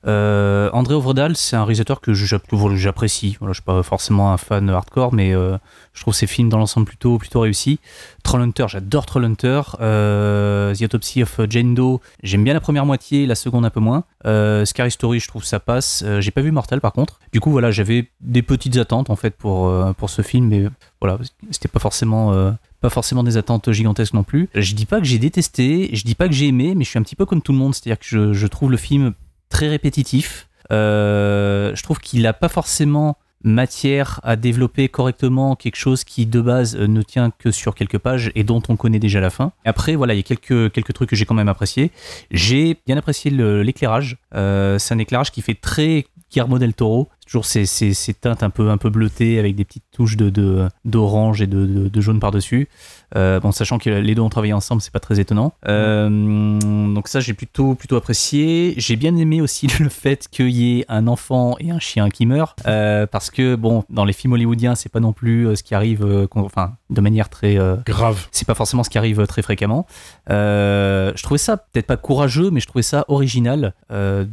Euh, 0.08 0.68
André 0.72 0.94
Ovredal, 0.94 1.36
c'est 1.36 1.54
un 1.54 1.62
réalisateur 1.62 2.00
que 2.00 2.12
j'apprécie. 2.12 3.36
Voilà, 3.38 3.52
je 3.52 3.58
suis 3.58 3.64
pas 3.64 3.84
forcément 3.84 4.32
un 4.32 4.36
fan 4.36 4.68
hardcore, 4.68 5.14
mais 5.14 5.32
euh, 5.32 5.56
je 5.92 6.00
trouve 6.00 6.14
ses 6.14 6.26
films 6.26 6.48
dans 6.48 6.58
l'ensemble 6.58 6.86
plutôt, 6.86 7.18
plutôt 7.18 7.40
réussis. 7.40 7.78
Trollhunter, 8.24 8.66
j'adore 8.66 9.06
Trollhunter. 9.06 9.62
Euh, 9.80 10.74
The 10.74 10.82
Autopsy 10.82 11.22
of 11.22 11.40
Jane 11.48 11.74
Doe, 11.74 12.00
j'aime 12.24 12.42
bien 12.42 12.54
la 12.54 12.60
première 12.60 12.86
moitié, 12.86 13.26
la 13.26 13.36
seconde 13.36 13.64
un 13.64 13.70
peu 13.70 13.80
moins. 13.80 14.02
Euh, 14.26 14.64
Scary 14.64 14.90
Story, 14.90 15.20
je 15.20 15.28
trouve 15.28 15.44
ça 15.44 15.51
passe. 15.60 16.02
Euh, 16.06 16.20
J'ai 16.20 16.30
pas 16.30 16.40
vu 16.40 16.50
Mortal 16.50 16.80
par 16.80 16.92
contre. 16.92 17.20
Du 17.32 17.40
coup, 17.40 17.50
voilà, 17.50 17.70
j'avais 17.70 18.10
des 18.20 18.42
petites 18.42 18.76
attentes 18.76 19.10
en 19.10 19.16
fait 19.16 19.36
pour, 19.36 19.66
euh, 19.68 19.92
pour 19.92 20.10
ce 20.10 20.22
film, 20.22 20.48
mais 20.48 20.64
voilà, 21.00 21.18
c'était 21.50 21.68
pas 21.68 21.80
forcément. 21.80 22.32
euh, 22.32 22.50
pas 22.80 22.90
forcément 22.90 23.22
des 23.22 23.36
attentes 23.36 23.70
gigantesques 23.70 24.14
non 24.14 24.24
plus. 24.24 24.48
Je 24.56 24.74
dis 24.74 24.86
pas 24.86 24.98
que 24.98 25.04
j'ai 25.06 25.18
détesté, 25.18 25.90
je 25.92 26.02
dis 26.04 26.16
pas 26.16 26.26
que 26.26 26.34
j'ai 26.34 26.48
aimé, 26.48 26.74
mais 26.74 26.82
je 26.82 26.90
suis 26.90 26.98
un 26.98 27.02
petit 27.02 27.14
peu 27.14 27.24
comme 27.26 27.40
tout 27.40 27.52
le 27.52 27.58
monde, 27.58 27.74
c'est-à-dire 27.76 27.96
que 27.98 28.04
je, 28.04 28.32
je 28.32 28.46
trouve 28.48 28.72
le 28.72 28.76
film 28.76 29.12
très 29.50 29.68
répétitif. 29.68 30.48
Je 30.70 31.82
trouve 31.82 32.00
qu'il 32.00 32.22
n'a 32.22 32.32
pas 32.32 32.48
forcément 32.48 33.16
matière 33.44 34.20
à 34.22 34.36
développer 34.36 34.88
correctement 34.88 35.56
quelque 35.56 35.76
chose 35.76 36.04
qui 36.04 36.26
de 36.26 36.40
base 36.40 36.76
euh, 36.76 36.86
ne 36.86 37.02
tient 37.02 37.30
que 37.30 37.50
sur 37.50 37.74
quelques 37.74 37.98
pages 37.98 38.30
et 38.34 38.44
dont 38.44 38.62
on 38.68 38.76
connaît 38.76 38.98
déjà 38.98 39.20
la 39.20 39.30
fin. 39.30 39.52
Après, 39.64 39.94
voilà, 39.94 40.14
il 40.14 40.18
y 40.18 40.20
a 40.20 40.22
quelques, 40.22 40.72
quelques 40.72 40.92
trucs 40.92 41.10
que 41.10 41.16
j'ai 41.16 41.24
quand 41.24 41.34
même 41.34 41.48
apprécié. 41.48 41.90
J'ai 42.30 42.76
bien 42.86 42.96
apprécié 42.96 43.30
l'éclairage. 43.30 44.18
Euh, 44.34 44.78
c'est 44.78 44.94
un 44.94 44.98
éclairage 44.98 45.30
qui 45.30 45.42
fait 45.42 45.54
très 45.54 46.06
Guillermo 46.32 46.58
del 46.58 46.74
Toro. 46.74 47.08
Toujours 47.26 47.44
ces, 47.44 47.66
ces, 47.66 47.94
ces 47.94 48.14
teintes 48.14 48.42
un 48.42 48.50
peu, 48.50 48.68
un 48.70 48.76
peu 48.78 48.90
bleutées 48.90 49.38
avec 49.38 49.54
des 49.54 49.64
petites 49.64 49.84
touches 49.92 50.16
de, 50.16 50.28
de- 50.28 50.68
d'orange 50.84 51.40
et 51.40 51.46
de, 51.46 51.64
de- 51.66 51.88
de 51.88 52.00
jaune 52.00 52.18
par-dessus. 52.20 52.68
Euh, 53.16 53.38
bon, 53.40 53.52
sachant 53.52 53.78
que 53.78 53.88
les 53.90 54.14
deux 54.14 54.22
ont 54.22 54.28
travaillé 54.28 54.52
ensemble, 54.52 54.82
c'est 54.82 54.92
pas 54.92 54.98
très 55.00 55.20
étonnant. 55.20 55.52
Euh, 55.68 56.58
donc 56.92 57.08
ça, 57.08 57.20
j'ai 57.20 57.32
plutôt, 57.34 57.74
plutôt 57.74 57.96
apprécié. 57.96 58.74
J'ai 58.76 58.96
bien 58.96 59.14
aimé 59.16 59.40
aussi 59.40 59.66
le 59.80 59.88
fait 59.88 60.26
qu'il 60.30 60.50
y 60.50 60.80
ait 60.80 60.84
un 60.88 61.06
enfant 61.06 61.56
et 61.60 61.70
un 61.70 61.78
chien 61.78 62.08
qui 62.10 62.26
meurent, 62.26 62.56
euh, 62.66 63.06
parce 63.06 63.30
que 63.30 63.54
bon, 63.54 63.84
dans 63.88 64.04
les 64.04 64.12
films 64.12 64.32
hollywoodiens, 64.34 64.74
c'est 64.74 64.90
pas 64.90 65.00
non 65.00 65.12
plus 65.12 65.54
ce 65.56 65.62
qui 65.62 65.74
arrive, 65.74 66.26
enfin, 66.34 66.72
de 66.90 67.00
manière 67.00 67.28
très 67.28 67.56
Grave. 67.86 68.26
c'est 68.32 68.46
pas 68.46 68.54
forcément 68.54 68.82
ce 68.82 68.90
qui 68.90 68.98
arrive 68.98 69.26
très 69.26 69.42
fréquemment. 69.42 69.86
Je 70.28 71.22
trouvais 71.22 71.38
ça 71.38 71.56
peut-être 71.56 71.86
pas 71.86 71.96
courageux, 71.96 72.50
mais 72.50 72.60
je 72.60 72.66
trouvais 72.66 72.82
ça 72.82 73.04
original 73.08 73.74
de, 73.90 74.24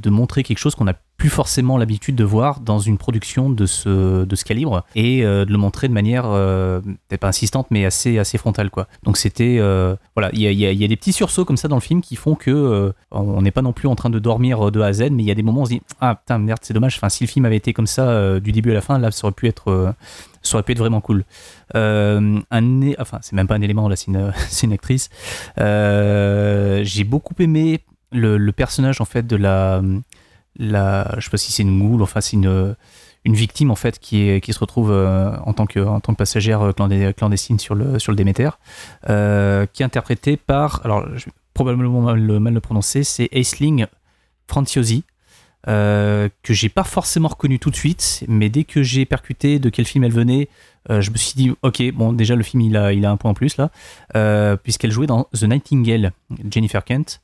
de 0.00 0.10
montrer 0.10 0.42
quelque 0.42 0.58
chose 0.58 0.74
qu'on 0.74 0.84
n'a 0.84 0.94
plus 1.20 1.28
forcément 1.28 1.76
l'habitude 1.76 2.16
de 2.16 2.24
voir 2.24 2.60
dans 2.60 2.78
une 2.78 2.96
production 2.96 3.50
de 3.50 3.66
ce, 3.66 4.24
de 4.24 4.36
ce 4.36 4.42
calibre 4.44 4.84
et 4.94 5.22
euh, 5.22 5.44
de 5.44 5.52
le 5.52 5.58
montrer 5.58 5.86
de 5.86 5.92
manière 5.92 6.24
euh, 6.26 6.80
peut-être 6.80 7.20
pas 7.20 7.28
insistante 7.28 7.66
mais 7.70 7.84
assez, 7.84 8.18
assez 8.18 8.38
frontale 8.38 8.70
quoi. 8.70 8.88
Donc 9.02 9.18
c'était 9.18 9.58
euh, 9.60 9.94
voilà, 10.16 10.30
il 10.32 10.40
y 10.40 10.46
a, 10.46 10.50
y 10.52 10.64
a- 10.64 10.72
y 10.72 10.82
a 10.82 10.88
des 10.88 10.96
petits 10.96 11.12
sursauts 11.12 11.44
comme 11.44 11.58
ça 11.58 11.68
dans 11.68 11.76
le 11.76 11.82
film 11.82 12.00
qui 12.00 12.16
font 12.16 12.34
que 12.36 12.92
on 13.10 13.42
n'est 13.42 13.50
pas 13.50 13.60
non 13.60 13.74
plus 13.74 13.86
en 13.86 13.94
train 13.96 14.08
de 14.08 14.18
dormir 14.18 14.70
de 14.72 14.80
A 14.80 14.86
à 14.86 14.92
Z, 14.94 15.10
mais 15.12 15.22
il 15.22 15.26
y 15.26 15.30
a 15.30 15.34
des 15.34 15.42
moments 15.42 15.60
où 15.60 15.64
on 15.64 15.66
se 15.66 15.70
dit 15.72 15.82
ah 16.00 16.14
putain 16.14 16.38
merde 16.38 16.60
c'est 16.62 16.72
dommage. 16.72 16.96
Enfin 16.96 17.10
si 17.10 17.22
le 17.24 17.28
film 17.28 17.44
avait 17.44 17.56
été 17.58 17.74
comme 17.74 17.86
ça 17.86 18.40
du 18.40 18.50
début 18.52 18.70
à 18.70 18.74
la 18.74 18.80
fin, 18.80 18.98
là 18.98 19.10
ça 19.10 19.26
aurait 19.26 19.34
pu 19.34 19.46
être 19.46 19.94
ça 20.42 20.56
aurait 20.56 20.62
pu 20.62 20.72
être 20.72 20.78
vraiment 20.78 21.02
cool. 21.02 21.24
Euh, 21.76 22.38
un, 22.50 22.80
enfin, 22.98 23.18
c'est 23.20 23.34
même 23.34 23.46
pas 23.46 23.56
un 23.56 23.60
élément, 23.60 23.90
là, 23.90 23.94
c'est 23.96 24.06
une, 24.06 24.32
une 24.62 24.72
actrice. 24.72 25.10
J'ai 25.58 27.04
beaucoup 27.04 27.34
aimé 27.40 27.80
le 28.12 28.50
personnage, 28.52 29.00
en 29.02 29.04
fait, 29.04 29.26
de 29.26 29.36
la. 29.36 29.82
La 30.56 31.14
je 31.18 31.24
sais 31.24 31.30
pas 31.30 31.36
si 31.36 31.52
c'est 31.52 31.62
une 31.62 31.78
goule, 31.80 32.02
enfin, 32.02 32.20
c'est 32.20 32.36
une, 32.36 32.76
une 33.24 33.34
victime, 33.34 33.70
en 33.70 33.74
fait, 33.76 33.98
qui, 33.98 34.28
est, 34.28 34.40
qui 34.40 34.52
se 34.52 34.58
retrouve 34.58 34.90
euh, 34.90 35.36
en, 35.44 35.52
tant 35.52 35.66
que, 35.66 35.80
en 35.80 36.00
tant 36.00 36.12
que 36.12 36.18
passagère 36.18 36.62
euh, 36.62 37.12
clandestine 37.12 37.58
sur 37.58 37.74
le, 37.74 37.98
sur 37.98 38.12
le 38.12 38.16
Déméter, 38.16 38.50
euh, 39.08 39.66
qui 39.72 39.82
est 39.82 39.86
interprétée 39.86 40.36
par. 40.36 40.80
Alors, 40.84 41.06
je 41.16 41.26
vais 41.26 41.32
probablement 41.54 42.00
mal, 42.00 42.20
mal 42.40 42.54
le 42.54 42.60
prononcer, 42.60 43.04
c'est 43.04 43.28
Aisling 43.32 43.86
Franciosi. 44.46 45.04
euh, 45.68 46.30
que 46.42 46.54
j'ai 46.54 46.70
pas 46.70 46.84
forcément 46.84 47.28
reconnu 47.28 47.58
tout 47.58 47.70
de 47.70 47.76
suite, 47.76 48.24
mais 48.28 48.48
dès 48.48 48.64
que 48.64 48.82
j'ai 48.82 49.04
percuté 49.04 49.58
de 49.58 49.68
quel 49.68 49.84
film 49.84 50.04
elle 50.04 50.12
venait, 50.12 50.48
je 50.88 51.10
me 51.10 51.16
suis 51.16 51.34
dit, 51.36 51.52
ok, 51.60 51.82
bon, 51.92 52.14
déjà 52.14 52.34
le 52.34 52.42
film 52.42 52.62
il 52.62 52.76
a, 52.78 52.94
il 52.94 53.04
a 53.04 53.10
un 53.10 53.18
point 53.18 53.32
en 53.32 53.34
plus 53.34 53.58
là, 53.58 54.56
puisqu'elle 54.56 54.90
jouait 54.90 55.06
dans 55.06 55.24
The 55.34 55.42
Nightingale, 55.42 56.12
Jennifer 56.50 56.82
Kent, 56.82 57.20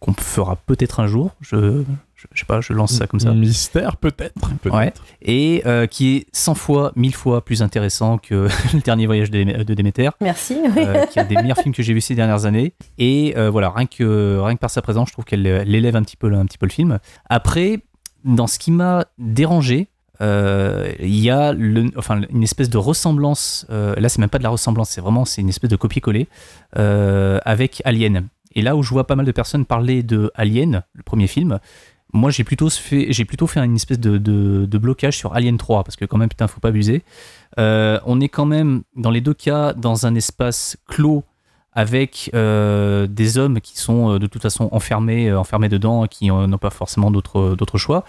qu'on 0.00 0.14
fera 0.14 0.56
peut-être 0.56 1.00
un 1.00 1.06
jour, 1.06 1.32
je, 1.42 1.84
Je, 2.24 2.28
je 2.32 2.40
sais 2.40 2.46
pas, 2.46 2.60
je 2.60 2.72
lance 2.72 2.92
ça 2.94 3.06
comme 3.06 3.20
ça. 3.20 3.32
Mystère, 3.32 3.96
peut-être. 3.96 4.34
peut 4.62 4.70
Ouais. 4.70 4.92
Et 5.22 5.62
euh, 5.66 5.86
qui 5.86 6.16
est 6.16 6.26
100 6.32 6.54
fois, 6.54 6.92
1000 6.96 7.14
fois 7.14 7.44
plus 7.44 7.62
intéressant 7.62 8.18
que 8.18 8.48
le 8.74 8.80
dernier 8.80 9.06
voyage 9.06 9.30
de, 9.30 9.62
de 9.62 9.74
Déméter. 9.74 10.08
Merci. 10.20 10.56
oui. 10.64 10.70
euh, 10.78 11.06
qui 11.06 11.18
est 11.18 11.22
un 11.22 11.26
des 11.26 11.36
meilleurs 11.36 11.58
films 11.58 11.74
que 11.74 11.82
j'ai 11.82 11.92
vu 11.94 12.00
ces 12.00 12.14
dernières 12.14 12.44
années. 12.46 12.72
Et 12.98 13.34
euh, 13.36 13.50
voilà, 13.50 13.70
rien 13.70 13.86
que, 13.86 14.38
rien 14.40 14.54
que 14.54 14.60
par 14.60 14.70
sa 14.70 14.82
présence, 14.82 15.08
je 15.08 15.12
trouve 15.12 15.24
qu'elle 15.24 15.46
elle 15.46 15.74
élève 15.74 15.96
un 15.96 16.02
petit, 16.02 16.16
peu, 16.16 16.28
le- 16.28 16.36
un 16.38 16.46
petit 16.46 16.58
peu 16.58 16.66
le 16.66 16.72
film. 16.72 16.98
Après, 17.28 17.80
dans 18.24 18.46
ce 18.46 18.58
qui 18.58 18.70
m'a 18.70 19.04
dérangé, 19.18 19.88
euh, 20.20 20.92
il 21.00 21.18
y 21.18 21.28
a 21.28 21.52
le, 21.52 21.90
enfin, 21.96 22.20
une 22.30 22.42
espèce 22.44 22.70
de 22.70 22.78
ressemblance. 22.78 23.66
euh, 23.70 23.94
là, 23.98 24.08
c'est 24.08 24.20
même 24.20 24.30
pas 24.30 24.38
de 24.38 24.44
la 24.44 24.48
ressemblance, 24.48 24.90
c'est 24.90 25.00
vraiment 25.00 25.24
c'est 25.24 25.40
une 25.40 25.48
espèce 25.48 25.70
de 25.70 25.76
copier-coller 25.76 26.28
euh, 26.78 27.38
avec 27.44 27.82
Alien. 27.84 28.28
Et 28.54 28.62
là 28.62 28.76
où 28.76 28.82
je 28.84 28.90
vois 28.90 29.06
pas 29.08 29.16
mal 29.16 29.26
de 29.26 29.32
personnes 29.32 29.64
parler 29.64 30.04
de 30.04 30.30
Alien, 30.36 30.84
le 30.94 31.02
premier 31.02 31.26
film, 31.26 31.58
moi 32.14 32.30
j'ai 32.30 32.44
plutôt 32.44 32.70
fait, 32.70 33.10
une 33.56 33.74
espèce 33.74 33.98
de, 33.98 34.78
blocage 34.78 35.18
sur 35.18 35.34
Alien 35.34 35.58
3 35.58 35.84
parce 35.84 35.96
que 35.96 36.04
quand 36.04 36.16
même 36.16 36.28
putain 36.28 36.46
faut 36.46 36.60
pas 36.60 36.68
abuser. 36.68 37.02
Euh, 37.58 37.98
on 38.06 38.20
est 38.20 38.28
quand 38.28 38.46
même 38.46 38.82
dans 38.96 39.10
les 39.10 39.20
deux 39.20 39.34
cas 39.34 39.72
dans 39.74 40.06
un 40.06 40.14
espace 40.14 40.76
clos 40.86 41.24
avec 41.72 42.30
euh, 42.34 43.08
des 43.08 43.36
hommes 43.36 43.60
qui 43.60 43.78
sont 43.78 44.12
euh, 44.12 44.18
de 44.20 44.28
toute 44.28 44.42
façon 44.42 44.68
enfermés, 44.70 45.32
enfermés 45.34 45.68
dedans, 45.68 46.06
qui 46.06 46.28
n'ont 46.28 46.58
pas 46.58 46.70
forcément 46.70 47.10
d'autres 47.10 47.78
choix. 47.78 48.04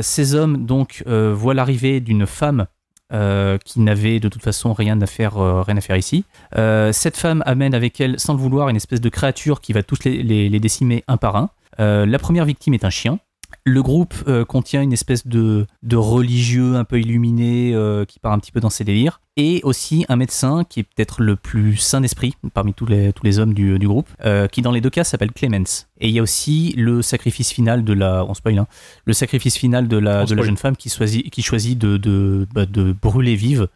Ces 0.00 0.34
hommes 0.34 0.64
donc 0.64 1.02
voient 1.06 1.54
l'arrivée 1.54 2.00
d'une 2.00 2.24
femme 2.24 2.66
qui 3.10 3.80
n'avait 3.80 4.20
de 4.20 4.28
toute 4.28 4.42
façon 4.42 4.72
rien 4.74 5.00
à 5.00 5.06
faire, 5.06 5.96
ici. 5.96 6.24
Cette 6.54 7.16
femme 7.16 7.42
amène 7.46 7.74
avec 7.74 8.00
elle, 8.00 8.20
sans 8.20 8.34
le 8.34 8.38
vouloir, 8.38 8.68
une 8.68 8.76
espèce 8.76 9.00
de 9.00 9.08
créature 9.08 9.60
qui 9.60 9.72
va 9.72 9.82
tous 9.82 10.04
les 10.04 10.60
décimer 10.60 11.02
un 11.08 11.16
par 11.16 11.36
un. 11.36 11.50
Euh, 11.80 12.06
la 12.06 12.18
première 12.18 12.44
victime 12.44 12.74
est 12.74 12.84
un 12.84 12.90
chien. 12.90 13.18
Le 13.64 13.82
groupe 13.82 14.14
euh, 14.28 14.44
contient 14.44 14.82
une 14.82 14.92
espèce 14.92 15.26
de, 15.26 15.66
de 15.82 15.96
religieux 15.96 16.76
un 16.76 16.84
peu 16.84 17.00
illuminé 17.00 17.72
euh, 17.74 18.04
qui 18.04 18.18
part 18.18 18.32
un 18.32 18.38
petit 18.38 18.52
peu 18.52 18.60
dans 18.60 18.68
ses 18.70 18.84
délires. 18.84 19.20
Et 19.36 19.60
aussi 19.62 20.04
un 20.08 20.16
médecin 20.16 20.64
qui 20.68 20.80
est 20.80 20.82
peut-être 20.82 21.22
le 21.22 21.36
plus 21.36 21.76
sain 21.76 22.00
d'esprit 22.02 22.34
parmi 22.52 22.74
tous 22.74 22.86
les, 22.86 23.12
tous 23.12 23.24
les 23.24 23.38
hommes 23.38 23.54
du, 23.54 23.78
du 23.78 23.86
groupe, 23.86 24.08
euh, 24.24 24.48
qui 24.48 24.60
dans 24.62 24.72
les 24.72 24.80
deux 24.80 24.90
cas 24.90 25.04
s'appelle 25.04 25.32
Clemens. 25.32 25.86
Et 26.00 26.08
il 26.08 26.14
y 26.14 26.18
a 26.18 26.22
aussi 26.22 26.74
le 26.76 27.00
sacrifice 27.02 27.50
final 27.52 27.84
de 27.84 27.92
la. 27.94 28.24
On 28.24 28.34
spoil, 28.34 28.58
hein, 28.58 28.66
le 29.06 29.12
sacrifice 29.12 29.56
final 29.56 29.86
de 29.88 29.96
la, 29.96 30.24
de 30.24 30.36
jeune 30.46 30.56
femme 30.56 30.76
qui 30.76 30.90
choisit, 30.90 31.30
qui 31.30 31.40
choisit 31.42 31.78
de, 31.78 31.96
de, 31.96 32.46
bah, 32.52 32.66
de 32.66 32.92
brûler 32.92 33.34
vive 33.34 33.68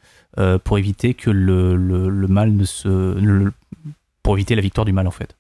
pour 0.65 0.79
éviter 0.79 1.13
que 1.15 1.31
le, 1.31 1.77
le, 1.77 2.09
le 2.09 2.29
mal 2.29 2.53
ne 2.57 2.65
se. 2.65 2.89
le- 2.89 3.53
pour 4.23 4.37
éviter 4.37 4.55
la 4.55 4.63
victoire 4.63 4.85
du 4.85 4.93
mal 4.93 5.07
en 5.07 5.11
fait. 5.11 5.37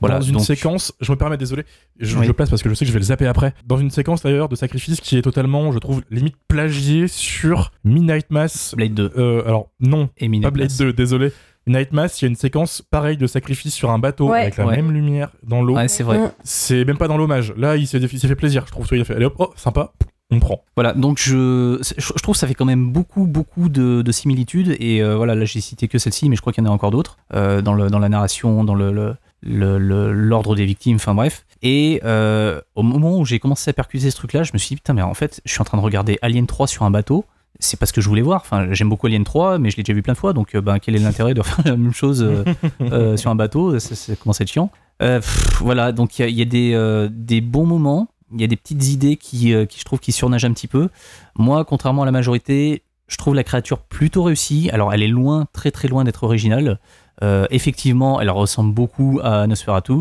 Voilà, 0.00 0.18
dans 0.18 0.24
une 0.24 0.32
donc- 0.34 0.44
séquence, 0.44 0.92
je 1.00 1.12
me 1.12 1.16
permets, 1.16 1.36
désolé, 1.36 1.64
je, 2.00 2.16
Oui. 2.16 2.22
je 2.24 2.28
le 2.28 2.32
place 2.34 2.48
parce 2.50 2.62
que 2.62 2.68
je 2.70 2.74
sais 2.74 2.84
que 2.84 2.88
je 2.88 2.92
vais 2.92 2.98
le 3.00 3.04
zapper 3.04 3.26
après. 3.26 3.54
Dans 3.66 3.76
une 3.78 3.90
séquence 3.90 4.22
d'ailleurs 4.22 4.48
de 4.48 4.56
sacrifice 4.56 5.00
qui 5.00 5.16
est 5.18 5.22
totalement, 5.22 5.70
je 5.72 5.78
trouve, 5.78 6.02
limite 6.10 6.36
plagiée 6.48 7.08
sur 7.08 7.72
Midnight 7.84 8.30
Mass. 8.30 8.74
Blade 8.76 8.94
2 8.94 9.12
Euh, 9.16 9.42
alors, 9.46 9.68
non, 9.80 10.08
et 10.18 10.28
Midnight 10.28 10.44
pas 10.44 10.50
Blade 10.50 10.70
Mass. 10.70 10.78
2, 10.78 10.92
désolé. 10.92 11.32
Midnight 11.66 11.92
Mass, 11.92 12.20
il 12.20 12.24
y 12.24 12.26
a 12.26 12.28
une 12.30 12.34
séquence 12.36 12.82
pareille 12.82 13.16
de 13.16 13.26
sacrifice 13.28 13.72
sur 13.74 13.90
un 13.90 13.98
bateau 14.00 14.30
Ouais. 14.30 14.40
avec 14.40 14.56
la 14.56 14.66
Ouais. 14.66 14.76
même 14.76 14.90
lumière 14.92 15.30
dans 15.44 15.62
l'eau. 15.62 15.76
Ouais, 15.76 15.86
c'est 15.86 16.02
vrai. 16.02 16.18
Mm. 16.18 16.32
C'est 16.42 16.84
même 16.84 16.98
pas 16.98 17.06
dans 17.08 17.16
l'hommage. 17.16 17.52
Là, 17.56 17.76
il 17.76 17.86
s'est 17.86 18.00
fait 18.08 18.34
plaisir, 18.34 18.64
je 18.66 18.72
trouve. 18.72 18.88
Il 18.92 19.00
a 19.00 19.04
fait, 19.04 19.14
allez 19.14 19.26
hop, 19.26 19.34
oh, 19.38 19.52
sympa, 19.56 19.92
on 20.32 20.40
prend. 20.40 20.62
Voilà, 20.76 20.94
donc 20.94 21.18
je, 21.18 21.78
je 21.96 22.22
trouve 22.22 22.34
que 22.34 22.38
ça 22.38 22.46
fait 22.46 22.54
quand 22.54 22.64
même 22.64 22.90
beaucoup, 22.90 23.26
beaucoup 23.26 23.68
de, 23.68 24.02
de 24.02 24.12
similitudes. 24.12 24.76
Et 24.80 25.02
euh, 25.02 25.16
voilà, 25.16 25.34
là 25.34 25.44
j'ai 25.44 25.60
cité 25.60 25.88
que 25.88 25.98
celle-ci, 25.98 26.28
mais 26.28 26.36
je 26.36 26.40
crois 26.40 26.52
qu'il 26.52 26.64
y 26.64 26.66
en 26.66 26.70
a 26.70 26.72
encore 26.72 26.90
d'autres 26.90 27.18
euh, 27.34 27.60
dans, 27.60 27.74
le, 27.74 27.90
dans 27.90 27.98
la 27.98 28.08
narration, 28.08 28.64
dans 28.64 28.74
le, 28.74 29.14
l'ordre 29.42 30.56
des 30.56 30.64
victimes, 30.64 30.96
enfin 30.96 31.14
bref. 31.14 31.44
Et 31.62 32.00
euh, 32.04 32.60
au 32.74 32.82
moment 32.82 33.18
où 33.18 33.24
j'ai 33.24 33.38
commencé 33.38 33.70
à 33.70 33.72
percuter 33.74 34.10
ce 34.10 34.16
truc-là, 34.16 34.42
je 34.42 34.52
me 34.54 34.58
suis 34.58 34.70
dit, 34.70 34.76
putain, 34.76 34.94
mais 34.94 35.02
en 35.02 35.14
fait, 35.14 35.40
je 35.44 35.52
suis 35.52 35.60
en 35.60 35.64
train 35.64 35.78
de 35.78 35.82
regarder 35.82 36.18
Alien 36.22 36.46
3 36.46 36.66
sur 36.66 36.84
un 36.84 36.90
bateau. 36.90 37.24
C'est 37.60 37.78
pas 37.78 37.86
ce 37.86 37.92
que 37.92 38.00
je 38.00 38.08
voulais 38.08 38.22
voir. 38.22 38.40
Enfin, 38.40 38.72
j'aime 38.72 38.88
beaucoup 38.88 39.06
Alien 39.06 39.24
3, 39.24 39.58
mais 39.58 39.70
je 39.70 39.76
l'ai 39.76 39.82
déjà 39.82 39.94
vu 39.94 40.02
plein 40.02 40.14
de 40.14 40.18
fois. 40.18 40.32
Donc, 40.32 40.54
euh, 40.54 40.60
ben, 40.60 40.78
quel 40.78 40.96
est 40.96 40.98
l'intérêt 40.98 41.34
de 41.34 41.42
faire 41.42 41.64
la 41.64 41.76
même 41.76 41.92
chose 41.92 42.26
sur 43.16 43.30
un 43.30 43.34
bateau? 43.34 43.78
Ça, 43.78 43.94
Ça 43.94 44.16
commence 44.16 44.40
à 44.40 44.44
être 44.44 44.50
chiant. 44.50 44.70
Pff, 44.98 45.60
voilà, 45.60 45.90
donc 45.92 46.18
il 46.18 46.28
y 46.30 46.34
y 46.38 46.42
a 46.42 46.44
des, 46.44 47.08
des 47.10 47.40
bons 47.40 47.66
moments. 47.66 48.08
Il 48.34 48.40
y 48.40 48.44
a 48.44 48.46
des 48.46 48.56
petites 48.56 48.88
idées 48.88 49.16
qui, 49.16 49.54
euh, 49.54 49.66
qui 49.66 49.78
je 49.78 49.84
trouve, 49.84 50.00
qui 50.00 50.12
surnagent 50.12 50.44
un 50.44 50.52
petit 50.52 50.68
peu. 50.68 50.88
Moi, 51.36 51.64
contrairement 51.64 52.02
à 52.02 52.06
la 52.06 52.12
majorité, 52.12 52.82
je 53.08 53.16
trouve 53.16 53.34
la 53.34 53.44
créature 53.44 53.78
plutôt 53.78 54.22
réussie. 54.22 54.70
Alors, 54.72 54.92
elle 54.92 55.02
est 55.02 55.08
loin, 55.08 55.46
très 55.52 55.70
très 55.70 55.88
loin 55.88 56.04
d'être 56.04 56.24
originale. 56.24 56.78
Euh, 57.22 57.46
effectivement, 57.50 58.20
elle 58.20 58.30
ressemble 58.30 58.74
beaucoup 58.74 59.20
à 59.22 59.46
Nosferatu. 59.46 59.92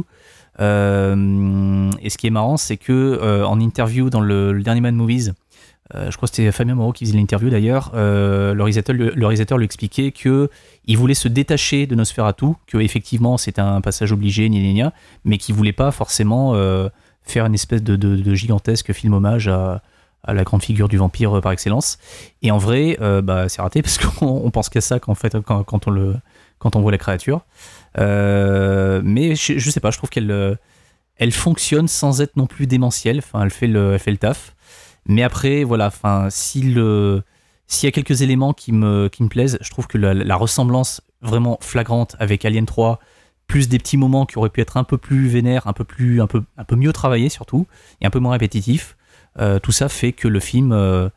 Euh, 0.59 1.91
et 2.01 2.09
ce 2.09 2.17
qui 2.17 2.27
est 2.27 2.31
marrant, 2.31 2.57
c'est 2.57 2.77
que 2.77 3.43
en 3.43 3.59
interview 3.59 4.09
dans 4.09 4.21
le, 4.21 4.61
dernier 4.61 4.81
Mad 4.81 4.93
Movies, 4.93 5.33
je 5.93 6.15
crois 6.15 6.29
que 6.29 6.35
c'était 6.35 6.51
Fabien 6.53 6.75
Moreau 6.75 6.93
qui 6.93 7.05
faisait 7.05 7.17
l'interview 7.17 7.49
d'ailleurs, 7.49 7.91
le, 7.93 8.53
réalisateur, 8.57 9.57
lui 9.57 9.65
expliquait 9.65 10.11
que 10.11 10.49
il 10.85 10.97
voulait 10.97 11.13
se 11.13 11.27
détacher 11.27 11.85
de 11.85 11.95
Nosferatu, 11.95 12.47
que 12.65 12.77
effectivement 12.77 13.37
c'était 13.37 13.61
un 13.61 13.81
passage 13.81 14.13
obligé, 14.13 14.49
gna 14.49 14.59
gna 14.59 14.73
gna, 14.73 14.93
mais 15.25 15.37
qu'il 15.37 15.53
voulait 15.53 15.73
pas 15.73 15.91
forcément 15.91 16.53
faire 17.23 17.45
une 17.45 17.53
espèce 17.53 17.83
de, 17.83 18.33
gigantesque 18.35 18.93
film 18.93 19.13
hommage 19.13 19.47
à, 19.47 19.81
la 20.27 20.43
grande 20.43 20.61
figure 20.61 20.87
du 20.87 20.97
vampire 20.97 21.37
euh, 21.37 21.41
par 21.41 21.51
excellence. 21.51 21.97
Et 22.43 22.51
en 22.51 22.59
vrai, 22.59 22.97
euh, 23.01 23.23
bah, 23.23 23.49
c'est 23.49 23.61
raté 23.61 23.81
parce 23.83 23.97
qu'on 23.97 24.41
on 24.45 24.51
pense 24.51 24.69
qu'à 24.69 24.81
ça 24.81 24.99
quand, 24.99 25.15
on 25.87 25.91
le, 25.91 26.15
quand 26.59 26.75
on 26.75 26.81
voit 26.81 26.91
la 26.91 26.99
créature. 26.99 27.41
Euh, 27.97 29.01
mais 29.03 29.35
je, 29.35 29.57
je 29.57 29.69
sais 29.71 29.79
pas, 29.79 29.91
je 29.91 29.97
trouve 29.97 30.09
qu'elle 30.09 30.57
elle 31.17 31.31
fonctionne 31.31 31.87
sans 31.87 32.21
être 32.21 32.35
non 32.35 32.47
plus 32.47 32.67
démentielle. 32.67 33.21
Elle 33.33 33.49
fait 33.49 33.67
le, 33.67 33.93
elle 33.93 33.99
fait 33.99 34.11
le 34.11 34.17
taf. 34.17 34.55
Mais 35.07 35.23
après, 35.23 35.63
voilà, 35.63 35.87
enfin, 35.87 36.27
s'il 36.29 36.75
y 36.77 37.87
a 37.87 37.91
quelques 37.91 38.21
éléments 38.21 38.53
qui 38.53 38.71
me, 38.71 39.07
qui 39.07 39.23
me 39.23 39.27
plaisent, 39.27 39.57
je 39.61 39.69
trouve 39.69 39.87
que 39.87 39.97
la 39.97 40.35
ressemblance 40.35 41.01
vraiment 41.21 41.57
flagrante 41.61 42.15
avec 42.19 42.45
Alien 42.45 42.65
3, 42.65 42.99
plus 43.51 43.67
des 43.67 43.79
petits 43.79 43.97
moments 43.97 44.25
qui 44.25 44.37
auraient 44.37 44.49
pu 44.49 44.61
être 44.61 44.77
un 44.77 44.85
peu 44.85 44.97
plus 44.97 45.27
vénères, 45.27 45.67
un 45.67 45.73
peu 45.73 45.83
plus, 45.83 46.21
un 46.21 46.27
peu, 46.27 46.41
un 46.57 46.63
peu 46.63 46.77
mieux 46.77 46.93
travaillés 46.93 47.27
surtout, 47.27 47.67
et 47.99 48.05
un 48.05 48.09
peu 48.09 48.19
moins 48.19 48.31
répétitifs, 48.31 48.95
euh, 49.41 49.59
tout 49.59 49.73
ça 49.73 49.89
fait 49.89 50.13
que 50.13 50.29
le 50.29 50.39
film, 50.39 50.71
euh, 50.71 51.09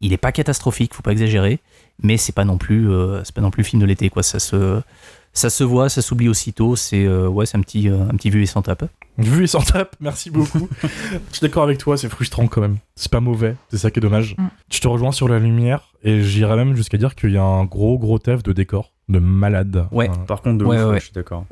il 0.00 0.12
est 0.12 0.16
pas 0.18 0.30
catastrophique, 0.30 0.94
faut 0.94 1.02
pas 1.02 1.10
exagérer, 1.10 1.58
mais 2.00 2.16
c'est 2.16 2.30
pas 2.30 2.44
non 2.44 2.58
plus, 2.58 2.88
euh, 2.88 3.22
pas 3.34 3.40
non 3.40 3.50
plus 3.50 3.62
le 3.62 3.66
film 3.66 3.82
de 3.82 3.86
l'été, 3.86 4.08
quoi. 4.08 4.22
Ça 4.22 4.38
se, 4.38 5.64
voit, 5.64 5.88
ça 5.88 6.00
s'oublie 6.00 6.28
aussitôt. 6.28 6.76
C'est, 6.76 7.08
ouais, 7.08 7.44
c'est 7.44 7.58
un 7.58 7.62
petit, 7.62 7.88
un 7.88 8.14
petit 8.16 8.30
vu 8.30 8.44
et 8.44 8.46
sans 8.46 8.62
tape. 8.62 8.84
Vu 9.18 9.44
et 9.44 9.46
sans 9.46 9.60
tape, 9.60 9.94
merci 10.00 10.30
beaucoup. 10.30 10.68
je 10.82 10.88
suis 11.30 11.40
d'accord 11.42 11.62
avec 11.62 11.78
toi, 11.78 11.96
c'est 11.96 12.08
frustrant 12.08 12.46
quand 12.48 12.60
même. 12.60 12.78
C'est 12.96 13.10
pas 13.10 13.20
mauvais, 13.20 13.54
c'est 13.68 13.78
ça 13.78 13.90
qui 13.90 14.00
est 14.00 14.02
dommage. 14.02 14.34
Mm. 14.36 14.46
Je 14.72 14.80
te 14.80 14.88
rejoins 14.88 15.12
sur 15.12 15.28
la 15.28 15.38
lumière 15.38 15.92
et 16.02 16.22
j'irais 16.22 16.56
même 16.56 16.74
jusqu'à 16.74 16.98
dire 16.98 17.14
qu'il 17.14 17.30
y 17.30 17.36
a 17.36 17.42
un 17.44 17.64
gros 17.64 17.98
gros 17.98 18.18
taf 18.18 18.42
de 18.42 18.52
décor, 18.52 18.92
de 19.08 19.18
malade. 19.20 19.86
Ouais. 19.92 20.08
Euh, 20.10 20.14
Par 20.26 20.42
contre, 20.42 20.58
de 20.58 20.64
Ouais, 20.64 20.76
ouf, 20.78 20.82
ouais, 20.84 20.90
ouais. 20.92 20.98
je 21.00 21.04
suis 21.04 21.12
d'accord. 21.12 21.44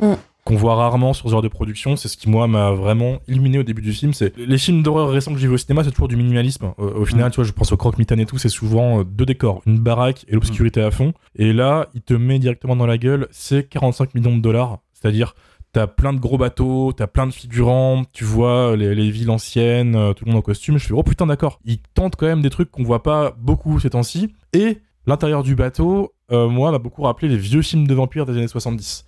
qu'on 0.45 0.57
voit 0.57 0.75
rarement 0.75 1.13
sur 1.13 1.27
ce 1.27 1.31
genre 1.31 1.43
de 1.43 1.47
production. 1.47 1.95
C'est 1.95 2.09
ce 2.09 2.17
qui, 2.17 2.29
moi, 2.29 2.49
m'a 2.49 2.73
vraiment 2.73 3.21
illuminé 3.29 3.61
au 3.61 3.63
début 3.63 3.81
du 3.83 3.93
film. 3.93 4.13
C'est 4.13 4.37
les 4.37 4.59
films 4.59 4.83
d'horreur 4.83 5.09
récents 5.11 5.33
que 5.33 5.39
j'ai 5.39 5.47
vus 5.47 5.55
au 5.55 5.59
cinéma, 5.59 5.85
c'est 5.85 5.93
toujours 5.93 6.09
du 6.09 6.17
minimalisme. 6.17 6.73
Euh, 6.81 6.95
au 6.97 7.05
final, 7.05 7.31
tu 7.31 7.37
vois, 7.37 7.45
je 7.45 7.53
pense 7.53 7.71
au 7.71 7.77
croque-mitaine 7.77 8.19
et 8.19 8.27
tout, 8.27 8.39
c'est 8.39 8.49
souvent 8.49 8.99
euh, 9.01 9.05
deux 9.05 9.25
décors, 9.27 9.63
une 9.67 9.79
baraque 9.79 10.25
et 10.27 10.35
l'obscurité 10.35 10.83
à 10.83 10.91
fond. 10.91 11.13
Et 11.37 11.53
là, 11.53 11.87
il 11.95 12.03
te 12.03 12.15
met 12.15 12.41
directement 12.41 12.75
dans 12.75 12.87
la 12.87 12.99
gueule, 12.99 13.29
c'est 13.31 13.69
45 13.69 14.17
millions 14.17 14.37
de 14.37 14.43
dollars. 14.43 14.79
C'est-à-dire, 14.95 15.35
t'as 15.73 15.87
plein 15.87 16.13
de 16.13 16.21
gros 16.21 16.39
bateaux, 16.39 16.93
t'as 16.93 17.07
plein 17.07 17.27
de 17.27 17.33
figurants, 17.33 18.05
tu 18.13 18.25
vois 18.25 18.77
les, 18.77 18.95
les 18.95 19.11
villes 19.11 19.31
anciennes, 19.31 19.97
euh, 19.97 20.13
tout 20.13 20.25
le 20.25 20.31
monde 20.31 20.41
en 20.41 20.43
costume. 20.43 20.79
Je 20.79 20.87
fais, 20.87 20.93
oh 20.95 21.03
putain, 21.03 21.27
d'accord. 21.27 21.61
Il 21.65 21.79
tente 21.95 22.17
quand 22.17 22.27
même 22.27 22.43
des 22.43 22.51
trucs 22.51 22.71
qu'on 22.71 22.83
voit 22.85 23.03
pas 23.03 23.35
beaucoup 23.39 23.81
ces 23.81 23.91
temps-ci. 23.91 24.35
Et 24.53 24.79
l'intérieur 25.07 25.43
du 25.43 25.55
bateau, 25.55 26.13
euh, 26.31 26.49
moi, 26.49 26.71
m'a 26.71 26.79
beaucoup 26.79 27.03
rappelé 27.03 27.29
les 27.29 27.37
vieux 27.39 27.63
films 27.63 27.87
de 27.87 27.95
vampires 27.95 28.27
des 28.27 28.35
années 28.37 28.49
70. 28.49 29.07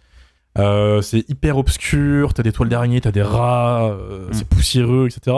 Euh, 0.57 1.03
c'est 1.03 1.29
hyper 1.29 1.59
obscur, 1.59 2.33
t'as 2.33 2.43
des 2.43 2.53
toiles 2.53 2.69
d'araignée, 2.69 3.01
t'as 3.01 3.11
des 3.11 3.23
rats, 3.23 3.87
euh, 3.91 4.29
c'est 4.33 4.49
poussiéreux, 4.49 5.09
etc. 5.09 5.37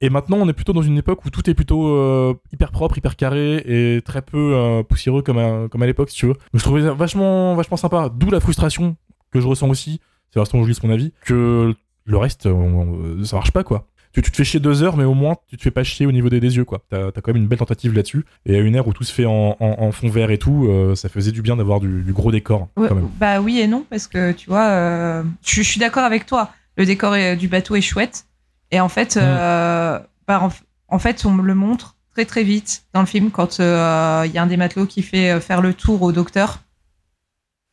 Et 0.00 0.10
maintenant, 0.10 0.36
on 0.38 0.48
est 0.48 0.52
plutôt 0.52 0.72
dans 0.72 0.82
une 0.82 0.98
époque 0.98 1.24
où 1.24 1.30
tout 1.30 1.48
est 1.48 1.54
plutôt 1.54 1.88
euh, 1.88 2.34
hyper 2.52 2.70
propre, 2.70 2.98
hyper 2.98 3.16
carré 3.16 3.62
et 3.66 4.02
très 4.02 4.20
peu 4.20 4.54
euh, 4.54 4.82
poussiéreux 4.82 5.22
comme 5.22 5.38
à, 5.38 5.68
comme 5.68 5.82
à 5.82 5.86
l'époque, 5.86 6.10
si 6.10 6.16
tu 6.16 6.26
veux. 6.26 6.34
Donc, 6.34 6.40
je 6.54 6.62
trouvais 6.62 6.82
ça 6.82 6.92
vachement, 6.92 7.54
vachement 7.54 7.76
sympa. 7.76 8.10
D'où 8.14 8.30
la 8.30 8.40
frustration 8.40 8.96
que 9.30 9.40
je 9.40 9.46
ressens 9.46 9.68
aussi, 9.68 10.00
c'est 10.32 10.38
l'instant 10.38 10.58
où 10.58 10.64
je 10.64 10.70
lis 10.70 10.78
mon 10.82 10.90
avis, 10.92 11.12
que 11.24 11.74
le 12.04 12.16
reste, 12.16 12.46
euh, 12.46 13.24
ça 13.24 13.36
marche 13.36 13.50
pas, 13.52 13.64
quoi. 13.64 13.86
Tu, 14.12 14.22
tu 14.22 14.30
te 14.30 14.36
fais 14.36 14.44
chier 14.44 14.60
deux 14.60 14.82
heures, 14.82 14.96
mais 14.96 15.04
au 15.04 15.12
moins, 15.12 15.36
tu 15.46 15.56
te 15.58 15.62
fais 15.62 15.70
pas 15.70 15.84
chier 15.84 16.06
au 16.06 16.12
niveau 16.12 16.30
des, 16.30 16.40
des 16.40 16.56
yeux, 16.56 16.64
quoi. 16.64 16.82
T'as 16.88 17.08
as 17.08 17.12
quand 17.12 17.28
même 17.28 17.36
une 17.42 17.48
belle 17.48 17.58
tentative 17.58 17.92
là-dessus. 17.92 18.24
Et 18.46 18.56
à 18.56 18.60
une 18.60 18.74
ère 18.74 18.86
où 18.88 18.92
tout 18.94 19.04
se 19.04 19.12
fait 19.12 19.26
en, 19.26 19.56
en- 19.60 19.76
en 19.78 19.92
fond 19.92 20.08
vert 20.08 20.30
et 20.30 20.38
tout, 20.38 20.66
euh, 20.68 20.94
ça 20.94 21.08
faisait 21.10 21.32
du 21.32 21.42
bien 21.42 21.56
d'avoir 21.56 21.80
du, 21.80 22.02
du 22.02 22.12
gros 22.14 22.32
décor, 22.32 22.68
Ouais, 22.78 22.88
quand 22.88 22.94
même. 22.94 23.08
bah 23.18 23.40
oui 23.42 23.58
et 23.60 23.66
non, 23.66 23.84
parce 23.90 24.06
que 24.06 24.32
tu 24.32 24.48
vois, 24.48 24.64
euh, 24.68 25.22
je, 25.44 25.56
je 25.56 25.62
suis 25.68 25.80
d'accord 25.80 26.04
avec 26.04 26.24
toi. 26.24 26.50
Le 26.78 26.86
décor 26.86 27.14
est- 27.14 27.36
du 27.36 27.48
bateau 27.48 27.74
est 27.76 27.80
chouette. 27.82 28.24
Et 28.70 28.80
en 28.80 28.88
fait, 28.88 29.16
euh, 29.18 29.98
bah, 30.26 30.40
en, 30.42 30.50
en 30.88 30.98
fait, 30.98 31.26
on 31.26 31.30
me 31.32 31.42
le 31.42 31.54
montre 31.54 31.96
très 32.12 32.24
très 32.24 32.42
vite 32.42 32.84
dans 32.94 33.00
le 33.00 33.06
film 33.06 33.30
quand 33.30 33.58
il 33.58 33.64
y 33.64 34.38
a 34.38 34.42
un 34.42 34.46
des 34.46 34.56
matelots 34.56 34.86
qui 34.86 35.02
fait 35.02 35.38
faire 35.40 35.60
le 35.60 35.74
tour 35.74 36.00
au 36.00 36.12
docteur. 36.12 36.62